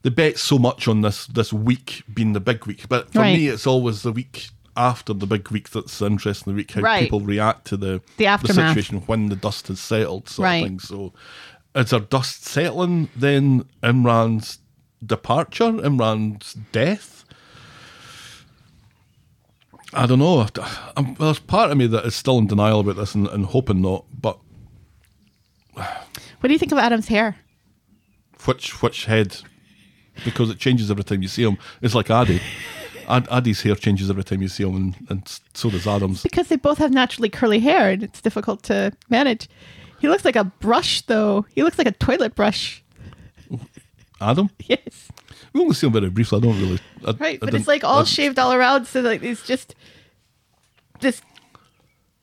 they 0.03 0.11
bet 0.11 0.39
so 0.39 0.59
much 0.59 0.87
on 0.89 1.01
this 1.03 1.27
this 1.27 1.53
week 1.53 2.03
being 2.13 2.33
the 2.35 2.41
big 2.41 2.67
week, 2.67 2.89
but 2.89 3.13
for 3.13 3.21
Right. 3.21 3.35
me 3.37 3.49
it's 3.49 3.67
always 3.67 4.03
the 4.03 4.13
week 4.13 4.49
after 4.77 5.13
the 5.13 5.27
big 5.27 5.51
week 5.51 5.71
that's 5.71 6.01
interesting. 6.01 6.53
The 6.53 6.57
week 6.57 6.71
how 6.73 6.81
Right. 6.83 7.01
people 7.01 7.21
react 7.21 7.67
to 7.69 7.77
the 7.77 8.01
The 8.19 8.27
aftermath. 8.27 8.55
situation 8.75 8.99
when 9.07 9.29
the 9.31 9.37
dust 9.37 9.69
has 9.69 9.81
settled, 9.81 10.29
sort 10.29 10.45
Right. 10.45 10.63
of 10.63 10.69
thing. 10.69 10.79
So, 10.81 11.13
is 11.75 11.91
there 11.91 12.01
dust 12.01 12.45
settling? 12.47 13.09
Then 13.17 13.65
Imran's 13.83 14.59
departure, 15.05 15.73
Imran's 15.73 16.55
death. 16.73 17.20
I 19.93 20.07
don't 20.07 20.19
know. 20.21 20.41
Um, 20.41 20.49
I'm, 20.97 21.15
there's 21.15 21.39
part 21.41 21.71
of 21.71 21.77
me 21.77 21.87
that 21.89 22.05
is 22.05 22.15
still 22.15 22.39
in 22.39 22.47
denial 22.47 22.81
about 22.81 22.97
this 22.97 23.15
and, 23.15 23.27
and 23.29 23.45
hoping 23.47 23.81
not. 23.83 24.05
But 24.21 24.39
What 25.75 26.45
do 26.45 26.53
you 26.53 26.59
think 26.59 26.73
of 26.73 26.79
Adam's 26.79 27.09
hair? 27.09 27.37
which 28.47 28.81
which 28.83 29.05
head? 29.05 29.37
Because 30.25 30.51
it 30.51 30.59
changes 30.59 30.91
every 30.91 31.05
time 31.05 31.23
you 31.23 31.29
see 31.29 31.43
him. 31.43 31.59
It's 31.83 31.95
like 31.95 32.11
Aadi. 32.11 32.41
Ad, 33.09 33.27
Aadi's 33.29 33.63
hair 33.63 33.75
changes 33.75 34.09
every 34.09 34.23
time 34.25 34.41
you 34.41 34.49
see 34.49 34.63
him, 34.63 34.77
and, 34.77 34.97
and 35.09 35.41
so 35.55 35.69
does 35.71 35.87
Adam's. 35.87 36.23
Because 36.23 36.49
they 36.49 36.57
both 36.57 36.79
have 36.79 36.93
naturally 36.93 37.29
curly 37.29 37.59
hair 37.59 37.91
and 37.91 38.03
it's 38.03 38.21
difficult 38.21 38.63
to 38.65 38.93
manage. 39.09 39.49
He 40.01 40.09
looks 40.09 40.25
like 40.25 40.37
a 40.37 40.45
brush, 40.45 41.03
though. 41.03 41.45
He 41.55 41.63
looks 41.63 41.77
like 41.77 41.87
a 41.89 41.93
toilet 41.93 42.35
brush. 42.35 42.83
Adam. 44.21 44.51
Yes. 44.67 45.09
We 45.53 45.61
only 45.61 45.75
see 45.75 45.87
him 45.87 45.93
very 45.93 46.11
briefly. 46.11 46.39
I 46.39 46.41
don't 46.43 46.61
really. 46.61 46.79
I, 47.07 47.11
Right. 47.13 47.39
I 47.43 47.45
but 47.47 47.55
it's 47.55 47.67
like 47.69 47.83
all 47.85 48.01
I- 48.01 48.05
shaved 48.05 48.39
all 48.39 48.53
around. 48.53 48.87
So, 48.87 49.01
like, 49.01 49.23
it's 49.23 49.45
just 49.47 49.75
this 51.01 51.21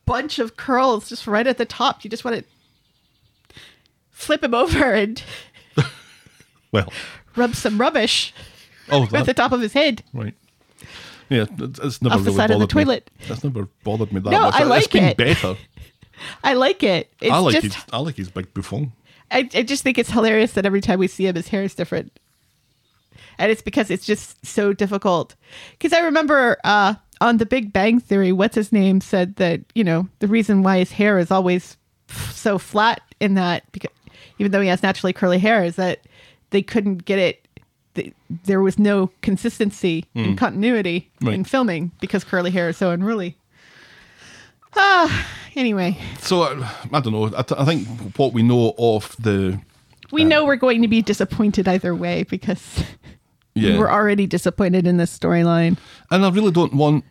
bunch 0.05 0.39
of 0.39 0.55
curls 0.55 1.09
just 1.09 1.27
right 1.27 1.45
at 1.47 1.57
the 1.57 1.65
top. 1.65 2.03
You 2.03 2.09
just 2.09 2.23
want 2.23 2.37
to 2.37 3.55
flip 4.11 4.43
him 4.43 4.53
over 4.53 4.93
and 4.93 5.21
Well, 6.71 6.91
rub 7.35 7.55
some 7.55 7.79
rubbish 7.79 8.33
oh, 8.89 9.07
at 9.13 9.25
the 9.25 9.33
top 9.33 9.51
of 9.51 9.61
his 9.61 9.73
head. 9.73 10.03
right. 10.13 10.33
Yeah, 11.29 11.45
it's, 11.59 11.79
it's 11.79 12.01
never 12.01 12.15
Off 12.15 12.19
the 12.21 12.25
really 12.31 12.37
side 12.37 12.51
of 12.51 12.59
the 12.59 12.67
bothered 12.67 12.75
me. 12.77 12.83
toilet. 12.85 13.11
That's 13.27 13.43
never 13.43 13.67
bothered 13.83 14.13
me 14.13 14.21
that 14.21 14.29
No, 14.29 14.43
much. 14.43 14.53
I 14.53 14.59
It's 14.61 14.69
like 14.69 14.91
been 14.91 15.03
it. 15.03 15.17
better. 15.17 15.57
I 16.43 16.53
like 16.53 16.83
it. 16.83 17.11
It's 17.19 17.31
I 17.33 17.37
like 17.39 17.53
just, 17.61 17.75
his. 17.75 17.83
I 17.91 17.97
like 17.99 18.15
his 18.15 18.29
big 18.29 18.53
bouffon. 18.53 18.93
I, 19.29 19.39
I 19.53 19.63
just 19.63 19.83
think 19.83 19.97
it's 19.97 20.09
hilarious 20.11 20.53
that 20.53 20.65
every 20.65 20.79
time 20.79 20.99
we 20.99 21.07
see 21.07 21.27
him, 21.27 21.35
his 21.35 21.49
hair 21.49 21.63
is 21.63 21.75
different. 21.75 22.17
And 23.39 23.51
it's 23.51 23.61
because 23.61 23.89
it's 23.91 24.05
just 24.05 24.43
so 24.45 24.73
difficult. 24.73 25.35
Because 25.71 25.93
I 25.93 25.99
remember 26.01 26.57
uh, 26.63 26.95
on 27.21 27.37
The 27.37 27.45
Big 27.45 27.71
Bang 27.73 27.99
Theory, 27.99 28.31
what's 28.31 28.55
his 28.55 28.71
name 28.71 28.99
said 29.01 29.35
that, 29.37 29.61
you 29.75 29.83
know, 29.83 30.07
the 30.19 30.27
reason 30.27 30.63
why 30.63 30.79
his 30.79 30.91
hair 30.91 31.17
is 31.19 31.31
always 31.31 31.77
f- 32.09 32.31
so 32.33 32.57
flat 32.57 33.01
in 33.19 33.35
that, 33.35 33.63
because 33.71 33.91
even 34.39 34.51
though 34.51 34.61
he 34.61 34.67
has 34.69 34.81
naturally 34.83 35.13
curly 35.13 35.39
hair, 35.39 35.63
is 35.63 35.75
that 35.77 36.01
they 36.49 36.61
couldn't 36.61 37.05
get 37.05 37.19
it. 37.19 37.47
th- 37.95 38.13
There 38.45 38.61
was 38.61 38.77
no 38.79 39.11
consistency 39.21 40.05
and 40.15 40.37
continuity 40.37 41.09
in 41.21 41.43
filming 41.43 41.91
because 42.01 42.23
curly 42.23 42.51
hair 42.51 42.69
is 42.69 42.77
so 42.77 42.91
unruly. 42.91 43.35
Ah, 44.75 45.27
anyway, 45.55 45.97
So 46.19 46.43
uh, 46.43 46.67
I 46.93 46.99
don't 46.99 47.13
know. 47.13 47.25
I, 47.35 47.41
th- 47.41 47.59
I 47.59 47.65
think 47.65 47.87
what 48.17 48.33
we 48.33 48.43
know 48.43 48.73
of 48.77 49.15
the 49.19 49.59
we 50.11 50.23
know 50.23 50.45
we're 50.45 50.55
going 50.55 50.81
to 50.83 50.87
be 50.87 51.01
disappointed 51.01 51.67
either 51.67 51.93
way 51.95 52.23
because 52.23 52.83
yeah, 53.57 53.77
we're 53.79 53.89
already 53.89 54.27
disappointed 54.27 54.85
in 54.87 54.97
this 54.97 55.17
storyline. 55.17 55.77
and 56.11 56.25
I 56.25 56.29
really 56.29 56.51
don't 56.51 56.73
want. 56.73 57.03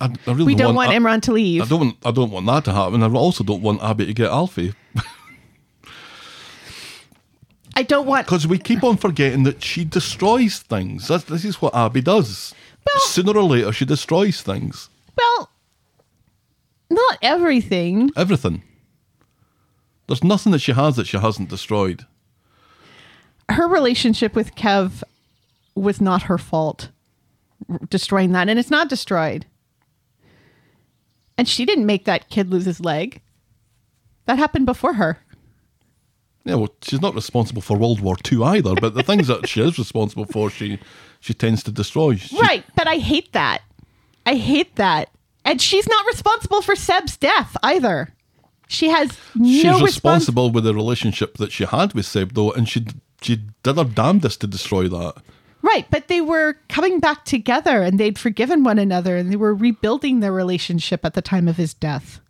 I, 0.00 0.06
I 0.06 0.32
really 0.32 0.44
We 0.44 0.54
don't 0.54 0.74
want 0.74 0.90
I, 0.90 0.96
Imran 0.96 1.22
to 1.22 1.30
I 1.32 1.34
leave. 1.34 1.68
don't. 1.68 1.80
Want, 1.80 1.96
I 2.04 2.10
don't 2.10 2.30
want 2.30 2.46
that 2.46 2.64
to 2.66 2.72
happen. 2.72 3.02
I 3.02 3.08
also 3.08 3.44
don't 3.44 3.62
want 3.62 3.82
Abby 3.82 4.06
to 4.06 4.12
get 4.14 4.30
Alfie 4.30 4.74
I 7.76 7.82
don't 7.82 8.06
want. 8.06 8.26
because 8.26 8.46
we 8.46 8.58
keep 8.58 8.84
on 8.84 8.96
forgetting 8.96 9.42
that 9.44 9.62
she 9.62 9.84
destroys 9.84 10.60
things. 10.60 11.08
That's, 11.08 11.24
this 11.24 11.44
is 11.44 11.60
what 11.60 11.74
Abby 11.74 12.00
does. 12.02 12.54
Sooner 12.98 13.32
or 13.36 13.42
later, 13.42 13.72
she 13.72 13.84
destroys 13.84 14.42
things. 14.42 14.88
Well, 15.18 15.50
not 16.90 17.18
everything. 17.22 18.10
Everything. 18.16 18.62
There's 20.06 20.22
nothing 20.22 20.52
that 20.52 20.60
she 20.60 20.72
has 20.72 20.94
that 20.96 21.06
she 21.08 21.18
hasn't 21.18 21.48
destroyed. 21.48 22.06
Her 23.48 23.66
relationship 23.66 24.34
with 24.36 24.54
Kev 24.54 25.02
was 25.74 26.00
not 26.00 26.24
her 26.24 26.38
fault. 26.38 26.90
Destroying 27.88 28.32
that, 28.32 28.48
and 28.48 28.58
it's 28.58 28.70
not 28.70 28.88
destroyed. 28.88 29.46
And 31.38 31.48
she 31.48 31.64
didn't 31.64 31.86
make 31.86 32.04
that 32.04 32.28
kid 32.28 32.50
lose 32.50 32.64
his 32.66 32.80
leg. 32.80 33.20
That 34.26 34.38
happened 34.38 34.66
before 34.66 34.94
her. 34.94 35.18
Yeah, 36.44 36.56
well, 36.56 36.74
she's 36.82 37.00
not 37.00 37.14
responsible 37.14 37.62
for 37.62 37.76
World 37.78 38.00
War 38.00 38.16
II 38.30 38.42
either, 38.44 38.74
but 38.74 38.94
the 38.94 39.02
things 39.02 39.28
that 39.28 39.48
she 39.48 39.62
is 39.62 39.78
responsible 39.78 40.26
for, 40.26 40.50
she 40.50 40.78
she 41.20 41.32
tends 41.32 41.62
to 41.62 41.72
destroy. 41.72 42.16
She- 42.16 42.38
Right, 42.38 42.64
but 42.76 42.86
I 42.86 42.96
hate 42.96 43.32
that. 43.32 43.62
I 44.26 44.34
hate 44.34 44.76
that. 44.76 45.08
And 45.46 45.60
she's 45.60 45.88
not 45.88 46.06
responsible 46.06 46.60
for 46.60 46.76
Seb's 46.76 47.16
death 47.16 47.56
either. 47.62 48.12
She 48.68 48.88
has 48.88 49.08
no 49.34 49.46
She's 49.48 49.64
respons- 49.64 49.82
responsible 49.84 50.50
with 50.50 50.64
the 50.64 50.74
relationship 50.74 51.38
that 51.38 51.52
she 51.52 51.64
had 51.64 51.94
with 51.94 52.04
Seb, 52.06 52.34
though, 52.34 52.52
and 52.52 52.68
she 52.68 52.84
she 53.22 53.40
did 53.62 53.76
her 53.76 53.84
damnedest 53.84 54.40
to 54.42 54.46
destroy 54.46 54.86
that. 54.88 55.14
Right, 55.64 55.86
but 55.90 56.08
they 56.08 56.20
were 56.20 56.58
coming 56.68 57.00
back 57.00 57.24
together 57.24 57.80
and 57.80 57.98
they'd 57.98 58.18
forgiven 58.18 58.64
one 58.64 58.78
another 58.78 59.16
and 59.16 59.32
they 59.32 59.36
were 59.36 59.54
rebuilding 59.54 60.20
their 60.20 60.30
relationship 60.30 61.06
at 61.06 61.14
the 61.14 61.22
time 61.22 61.48
of 61.48 61.56
his 61.56 61.72
death. 61.72 62.20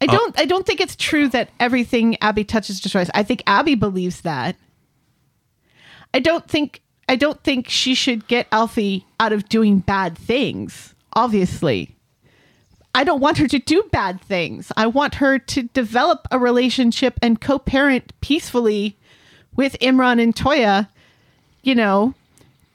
I 0.00 0.06
oh. 0.08 0.12
don't 0.12 0.40
I 0.40 0.46
don't 0.46 0.64
think 0.64 0.80
it's 0.80 0.96
true 0.96 1.28
that 1.28 1.50
everything 1.60 2.16
Abby 2.22 2.44
touches 2.44 2.80
destroys. 2.80 3.10
I 3.12 3.22
think 3.24 3.42
Abby 3.46 3.74
believes 3.74 4.22
that. 4.22 4.56
I 6.14 6.20
don't 6.20 6.48
think 6.48 6.80
I 7.10 7.16
don't 7.16 7.44
think 7.44 7.68
she 7.68 7.94
should 7.94 8.26
get 8.26 8.46
Alfie 8.52 9.04
out 9.20 9.34
of 9.34 9.50
doing 9.50 9.80
bad 9.80 10.16
things, 10.16 10.94
obviously. 11.12 11.94
I 12.94 13.04
don't 13.04 13.20
want 13.20 13.36
her 13.36 13.48
to 13.48 13.58
do 13.58 13.82
bad 13.92 14.22
things. 14.22 14.72
I 14.78 14.86
want 14.86 15.16
her 15.16 15.38
to 15.38 15.62
develop 15.62 16.26
a 16.30 16.38
relationship 16.38 17.18
and 17.20 17.38
co-parent 17.38 18.18
peacefully 18.22 18.96
with 19.54 19.76
Imran 19.80 20.22
and 20.22 20.34
Toyah 20.34 20.88
you 21.68 21.74
know, 21.74 22.14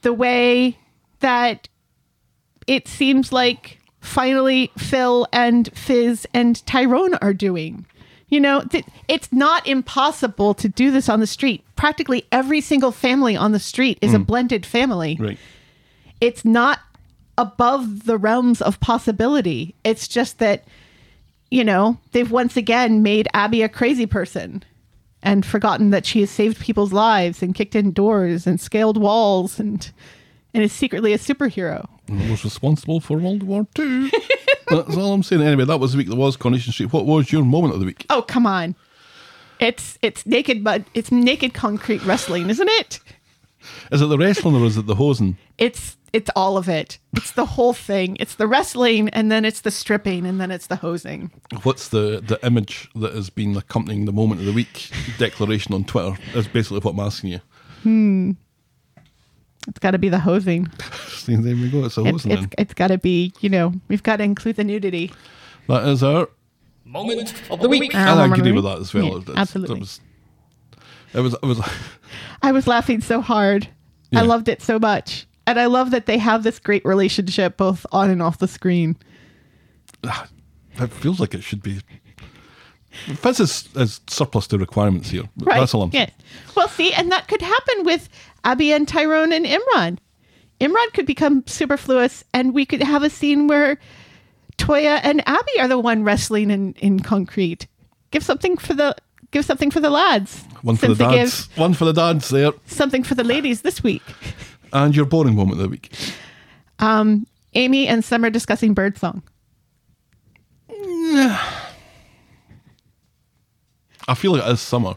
the 0.03 0.13
way 0.13 0.77
that 1.21 1.67
it 2.67 2.87
seems 2.87 3.33
like 3.33 3.79
finally 4.01 4.71
Phill 4.77 5.25
and 5.33 5.75
Fiz 5.75 6.27
and 6.31 6.63
Tyrone 6.67 7.15
are 7.15 7.33
doing. 7.33 7.87
You 8.29 8.39
know, 8.39 8.61
th- 8.61 8.85
it's 9.07 9.33
not 9.33 9.65
impossible 9.65 10.53
to 10.53 10.69
do 10.69 10.91
this 10.91 11.09
on 11.09 11.19
the 11.19 11.25
street. 11.25 11.63
Practically 11.75 12.27
every 12.31 12.61
single 12.61 12.91
family 12.91 13.35
on 13.35 13.51
the 13.51 13.59
street 13.59 13.97
is 13.99 14.13
a 14.13 14.17
hmm. 14.17 14.25
blended 14.25 14.63
family. 14.63 15.17
Right. 15.19 15.39
It's 16.21 16.45
not 16.45 16.79
above 17.35 18.05
the 18.05 18.19
realms 18.19 18.61
of 18.61 18.79
possibility. 18.79 19.73
It's 19.83 20.07
just 20.07 20.37
that, 20.37 20.65
you 21.49 21.63
know, 21.63 21.97
they've 22.11 22.29
once 22.29 22.57
again 22.57 23.01
made 23.01 23.27
Abby 23.33 23.63
a 23.63 23.69
crazy 23.69 24.05
person 24.05 24.63
and 25.23 25.45
forgotten 25.45 25.89
that 25.89 26.05
she 26.05 26.19
has 26.19 26.29
saved 26.29 26.59
people's 26.59 26.93
lives 26.93 27.41
and 27.41 27.55
kicked 27.55 27.75
in 27.75 27.91
doors 27.91 28.45
and 28.45 28.59
scaled 28.61 28.97
walls 28.97 29.59
and 29.59 29.91
and 30.53 30.61
is 30.61 30.71
secretly 30.71 31.13
a 31.13 31.17
superhero. 31.17 31.87
And 32.07 32.29
was 32.29 32.43
responsible 32.43 32.99
for 32.99 33.17
World 33.17 33.41
War 33.41 33.65
II. 33.79 34.11
That's 34.67 34.95
all 34.95 35.13
I'm 35.13 35.23
saying. 35.23 35.41
Anyway, 35.41 35.65
that 35.65 35.79
was 35.79 35.93
the 35.93 35.97
week 35.97 36.09
that 36.09 36.15
was 36.15 36.37
Coronation 36.37 36.71
Street. 36.73 36.93
What 36.93 37.07
was 37.07 37.31
your 37.31 37.43
moment 37.43 37.73
of 37.73 37.79
the 37.79 37.87
week? 37.87 38.05
Oh, 38.11 38.21
come 38.21 38.45
on. 38.45 38.75
It's 39.59 39.97
it's 40.01 40.25
naked 40.25 40.63
but 40.63 40.83
it's 40.93 41.11
naked 41.11 41.53
concrete 41.53 42.03
wrestling, 42.05 42.49
isn't 42.49 42.69
it? 42.69 42.99
Is 43.91 44.01
it 44.01 44.05
the 44.07 44.17
wrestling 44.17 44.55
or 44.55 44.65
is 44.65 44.77
it 44.77 44.85
the 44.85 44.95
hosing? 44.95 45.37
It's 45.57 45.97
it's 46.13 46.29
all 46.35 46.57
of 46.57 46.69
it. 46.69 46.99
It's 47.17 47.31
the 47.31 47.45
whole 47.45 47.73
thing. 47.73 48.17
It's 48.19 48.35
the 48.35 48.45
wrestling 48.47 49.09
and 49.09 49.31
then 49.31 49.45
it's 49.45 49.61
the 49.61 49.71
stripping 49.71 50.25
and 50.27 50.39
then 50.39 50.51
it's 50.51 50.67
the 50.67 50.75
hosing. 50.75 51.31
What's 51.63 51.87
the, 51.89 52.21
the 52.23 52.39
image 52.45 52.87
that 52.95 53.15
has 53.15 53.31
been 53.31 53.57
accompanying 53.57 54.05
the 54.05 54.11
moment 54.13 54.39
of 54.41 54.45
the 54.45 54.53
week 54.53 54.91
declaration 55.17 55.73
on 55.73 55.85
Twitter? 55.85 56.15
Is 56.35 56.47
basically 56.47 56.79
what 56.81 56.91
I'm 56.91 56.99
asking 56.99 57.31
you. 57.31 58.35
It's 59.67 59.79
got 59.79 59.91
to 59.91 59.97
be 59.97 60.09
the 60.09 60.19
hosing. 60.19 60.69
See, 61.07 61.35
there 61.35 61.55
we 61.55 61.69
go. 61.71 61.85
It's 61.85 61.97
a 61.97 62.01
It's 62.01 62.11
hosing. 62.11 62.31
it's, 62.31 62.41
then. 62.41 62.49
it's 62.57 62.73
got 62.73 62.87
to 62.87 62.97
be, 62.97 63.33
you 63.39 63.49
know, 63.49 63.73
we've 63.87 64.03
got 64.03 64.17
to 64.17 64.23
include 64.23 64.57
the 64.57 64.63
nudity. 64.63 65.11
That 65.67 65.87
is 65.87 66.03
our. 66.03 66.29
Moment 66.85 67.33
of 67.49 67.61
the 67.61 67.69
week. 67.69 67.95
I 67.95 68.23
Um, 68.23 68.33
agree 68.33 68.51
with 68.51 68.65
that 68.65 68.79
as 68.79 68.93
well. 68.93 69.23
yeah, 69.25 69.33
absolutely. 69.37 69.77
It 69.77 69.79
was. 69.79 70.01
It 71.13 71.21
was. 71.21 71.33
It 71.33 71.43
was. 71.43 71.61
I 72.41 72.51
was 72.51 72.67
laughing 72.67 73.01
so 73.01 73.21
hard. 73.21 73.67
I 74.15 74.21
loved 74.21 74.47
it 74.47 74.61
so 74.61 74.77
much. 74.77 75.25
And 75.47 75.59
I 75.59 75.65
love 75.65 75.91
that 75.91 76.05
they 76.05 76.17
have 76.19 76.43
this 76.43 76.59
great 76.59 76.85
relationship 76.85 77.57
both 77.57 77.85
on 77.91 78.09
and 78.09 78.21
off 78.21 78.37
the 78.37 78.47
screen. 78.47 78.95
Ah, 80.03 80.27
that 80.77 80.91
feels 80.91 81.19
like 81.19 81.33
it 81.33 81.43
should 81.43 81.63
be 81.63 81.81
Fiz 82.93 83.39
is, 83.39 83.69
is 83.75 84.01
surplus 84.07 84.47
to 84.47 84.57
requirements 84.57 85.09
here. 85.09 85.23
Right. 85.37 85.59
That's 85.59 85.73
all 85.73 85.83
I'm 85.83 85.91
saying. 85.91 86.11
Yes. 86.15 86.55
Well, 86.55 86.67
see, 86.67 86.93
and 86.93 87.11
that 87.11 87.27
could 87.27 87.41
happen 87.41 87.83
with 87.83 88.07
Abby 88.43 88.71
and 88.71 88.87
Tyrone 88.87 89.33
and 89.33 89.45
Imran. 89.45 89.97
Imran 90.61 90.93
could 90.93 91.05
become 91.05 91.43
superfluous, 91.47 92.23
and 92.33 92.53
we 92.53 92.65
could 92.65 92.81
have 92.81 93.03
a 93.03 93.09
scene 93.09 93.47
where 93.47 93.79
Toyah 94.57 95.01
and 95.03 95.27
Abby 95.27 95.59
are 95.59 95.67
the 95.67 95.79
one 95.79 96.03
wrestling 96.03 96.51
in, 96.51 96.73
in 96.73 96.99
concrete. 96.99 97.67
Give 98.11 98.23
something 98.23 98.57
for 98.57 98.73
the 98.73 98.95
give 99.33 99.43
something 99.43 99.71
for 99.71 99.81
the 99.81 99.89
lads. 99.89 100.43
One 100.61 100.77
for 100.77 100.87
the 100.87 100.95
dads. 100.95 101.49
One 101.57 101.73
for 101.73 101.85
the 101.85 101.91
dads 101.93 102.29
there. 102.29 102.53
something 102.67 103.03
for 103.03 103.15
the 103.15 103.23
ladies 103.23 103.61
this 103.61 103.83
week. 103.83 104.03
And 104.71 104.95
your 104.95 105.05
boring 105.05 105.35
moment 105.35 105.59
of 105.59 105.63
the 105.63 105.69
week. 105.69 105.91
Um, 106.79 107.27
Amy 107.53 107.87
and 107.87 108.03
Summer 108.03 108.29
discussing 108.29 108.73
birdsong. 108.73 109.23
I 114.07 114.15
feel 114.15 114.33
like 114.33 114.43
it 114.43 114.51
is 114.51 114.61
summer. 114.61 114.93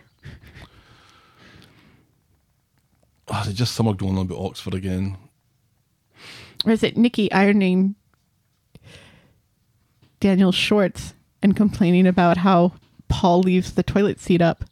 Oh, 3.29 3.41
is 3.43 3.49
it 3.49 3.55
just 3.55 3.75
summer 3.75 3.93
going 3.93 4.17
on 4.19 4.27
about 4.27 4.39
Oxford 4.39 4.75
again? 4.75 5.17
Or 6.65 6.73
is 6.73 6.83
it 6.83 6.97
Nicky 6.97 7.31
ironing 7.33 7.97
Daniel's 10.21 10.55
shorts 10.55 11.13
and 11.43 11.57
complaining 11.57 12.07
about 12.07 12.37
how 12.37 12.73
Paul 13.09 13.41
leaves 13.41 13.73
the 13.73 13.83
toilet 13.83 14.21
seat 14.21 14.43
up? 14.43 14.65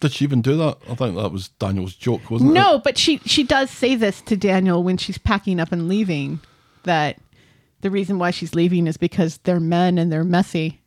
Did 0.00 0.12
she 0.12 0.24
even 0.24 0.42
do 0.42 0.56
that? 0.58 0.78
I 0.90 0.94
think 0.94 1.16
that 1.16 1.32
was 1.32 1.48
Daniel's 1.48 1.94
joke, 1.94 2.30
wasn't 2.30 2.50
it? 2.50 2.54
No, 2.54 2.78
but 2.78 2.98
she 2.98 3.18
she 3.24 3.42
does 3.42 3.70
say 3.70 3.94
this 3.94 4.20
to 4.22 4.36
Daniel 4.36 4.82
when 4.82 4.98
she's 4.98 5.16
packing 5.18 5.58
up 5.58 5.72
and 5.72 5.88
leaving 5.88 6.40
that 6.82 7.18
the 7.80 7.90
reason 7.90 8.18
why 8.18 8.30
she's 8.30 8.54
leaving 8.54 8.86
is 8.86 8.96
because 8.96 9.38
they're 9.38 9.60
men 9.60 9.96
and 9.96 10.12
they're 10.12 10.24
messy. 10.24 10.80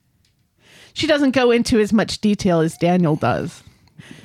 She 0.94 1.08
doesn't 1.08 1.32
go 1.32 1.50
into 1.52 1.80
as 1.80 1.94
much 1.94 2.20
detail 2.20 2.60
as 2.60 2.78
Daniel 2.78 3.16
does. 3.16 3.64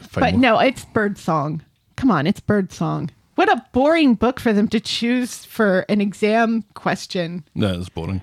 Fine, 0.08 0.20
But 0.20 0.34
no, 0.34 0.58
it's 0.58 0.84
bird 0.86 1.18
song. 1.18 1.62
Come 1.96 2.10
on, 2.10 2.26
it's 2.26 2.40
bird 2.40 2.72
song. 2.72 3.10
What 3.36 3.50
a 3.50 3.64
boring 3.72 4.14
book 4.14 4.38
for 4.38 4.52
them 4.52 4.68
to 4.68 4.80
choose 4.80 5.44
for 5.44 5.80
an 5.88 6.00
exam 6.00 6.64
question. 6.74 7.44
No, 7.54 7.78
it's 7.78 7.88
boring. 7.88 8.22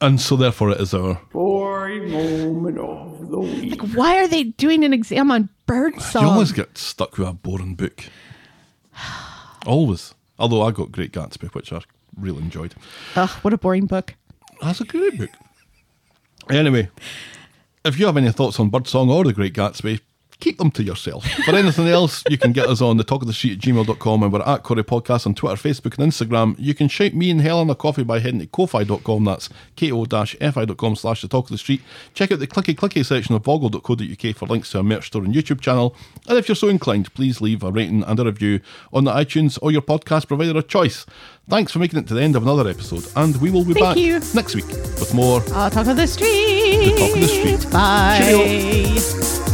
And 0.00 0.20
so 0.20 0.36
therefore 0.36 0.70
it 0.70 0.80
is 0.80 0.94
our 0.94 1.20
Boring 1.32 2.10
moment 2.12 2.78
of 2.78 3.30
the 3.30 3.40
week. 3.40 3.82
Like, 3.82 3.92
why 3.94 4.18
are 4.18 4.28
they 4.28 4.44
doing 4.44 4.84
an 4.84 4.92
exam 4.92 5.30
on 5.30 5.48
bird 5.66 6.00
song? 6.00 6.22
You 6.22 6.28
always 6.28 6.52
get 6.52 6.78
stuck 6.78 7.18
with 7.18 7.28
a 7.28 7.32
boring 7.32 7.74
book. 7.74 8.04
Always. 9.66 10.14
Although 10.38 10.62
I 10.62 10.70
got 10.70 10.92
Great 10.92 11.12
Gatsby, 11.12 11.52
which 11.52 11.72
I 11.72 11.80
really 12.16 12.42
enjoyed. 12.42 12.74
Ugh, 13.16 13.28
what 13.42 13.52
a 13.52 13.58
boring 13.58 13.86
book. 13.86 14.14
That's 14.62 14.80
a 14.80 14.84
great 14.84 15.18
book. 15.18 15.30
Anyway, 16.48 16.88
if 17.84 17.98
you 17.98 18.06
have 18.06 18.16
any 18.16 18.30
thoughts 18.30 18.58
on 18.60 18.70
Birdsong 18.70 19.10
or 19.10 19.24
The 19.24 19.32
Great 19.32 19.54
Gatsby, 19.54 20.00
keep 20.40 20.58
them 20.58 20.70
to 20.72 20.82
yourself. 20.82 21.26
For 21.44 21.54
anything 21.54 21.88
else, 21.88 22.22
you 22.28 22.38
can 22.38 22.52
get 22.52 22.66
us 22.68 22.80
on 22.80 22.96
the 22.96 23.04
talk 23.04 23.22
of 23.22 23.26
the 23.26 23.34
street 23.34 23.54
at 23.54 23.58
gmail.com 23.58 24.22
and 24.22 24.32
we're 24.32 24.42
at 24.42 24.62
Corrie 24.62 24.84
Podcast 24.84 25.26
on 25.26 25.34
Twitter, 25.34 25.56
Facebook, 25.56 25.98
and 25.98 26.12
Instagram. 26.12 26.54
You 26.58 26.74
can 26.74 26.88
shout 26.88 27.14
me 27.14 27.30
and 27.30 27.40
Helen 27.40 27.70
a 27.70 27.74
coffee 27.74 28.04
by 28.04 28.20
heading 28.20 28.40
to 28.40 28.46
ko-fi.com. 28.46 29.24
That's 29.24 29.48
ko-fi.com 29.76 30.96
slash 30.96 31.22
the 31.22 31.28
talk 31.28 31.46
of 31.46 31.50
the 31.50 31.58
street. 31.58 31.82
Check 32.14 32.30
out 32.32 32.38
the 32.38 32.46
clicky 32.46 32.74
clicky 32.74 33.04
section 33.04 33.34
of 33.34 33.42
boggle.co.uk 33.42 34.36
for 34.36 34.46
links 34.46 34.70
to 34.70 34.78
our 34.78 34.84
merch 34.84 35.08
store 35.08 35.24
and 35.24 35.34
YouTube 35.34 35.60
channel. 35.60 35.96
And 36.28 36.38
if 36.38 36.48
you're 36.48 36.56
so 36.56 36.68
inclined, 36.68 37.12
please 37.14 37.40
leave 37.40 37.62
a 37.62 37.72
rating 37.72 38.04
and 38.04 38.18
a 38.20 38.24
review 38.24 38.60
on 38.92 39.04
the 39.04 39.12
iTunes 39.12 39.58
or 39.60 39.72
your 39.72 39.82
podcast 39.82 40.28
provider 40.28 40.56
of 40.58 40.68
choice. 40.68 41.04
Thanks 41.48 41.72
for 41.72 41.78
making 41.78 41.98
it 41.98 42.06
to 42.08 42.14
the 42.14 42.22
end 42.22 42.36
of 42.36 42.42
another 42.42 42.68
episode, 42.68 43.06
and 43.16 43.34
we 43.40 43.50
will 43.50 43.64
be 43.64 43.72
Thank 43.72 43.84
back 43.86 43.96
you. 43.96 44.20
next 44.34 44.54
week 44.54 44.66
with 44.68 45.14
more 45.14 45.42
I'll 45.54 45.70
talk 45.70 45.86
of 45.86 45.96
the 45.96 46.06
street. 46.06 46.84
The 46.84 46.96
Talk 46.98 47.14
of 47.14 47.20
the 47.22 47.28
Street. 47.28 47.72
Bye. 47.72 48.18
Cheerio. 48.20 49.47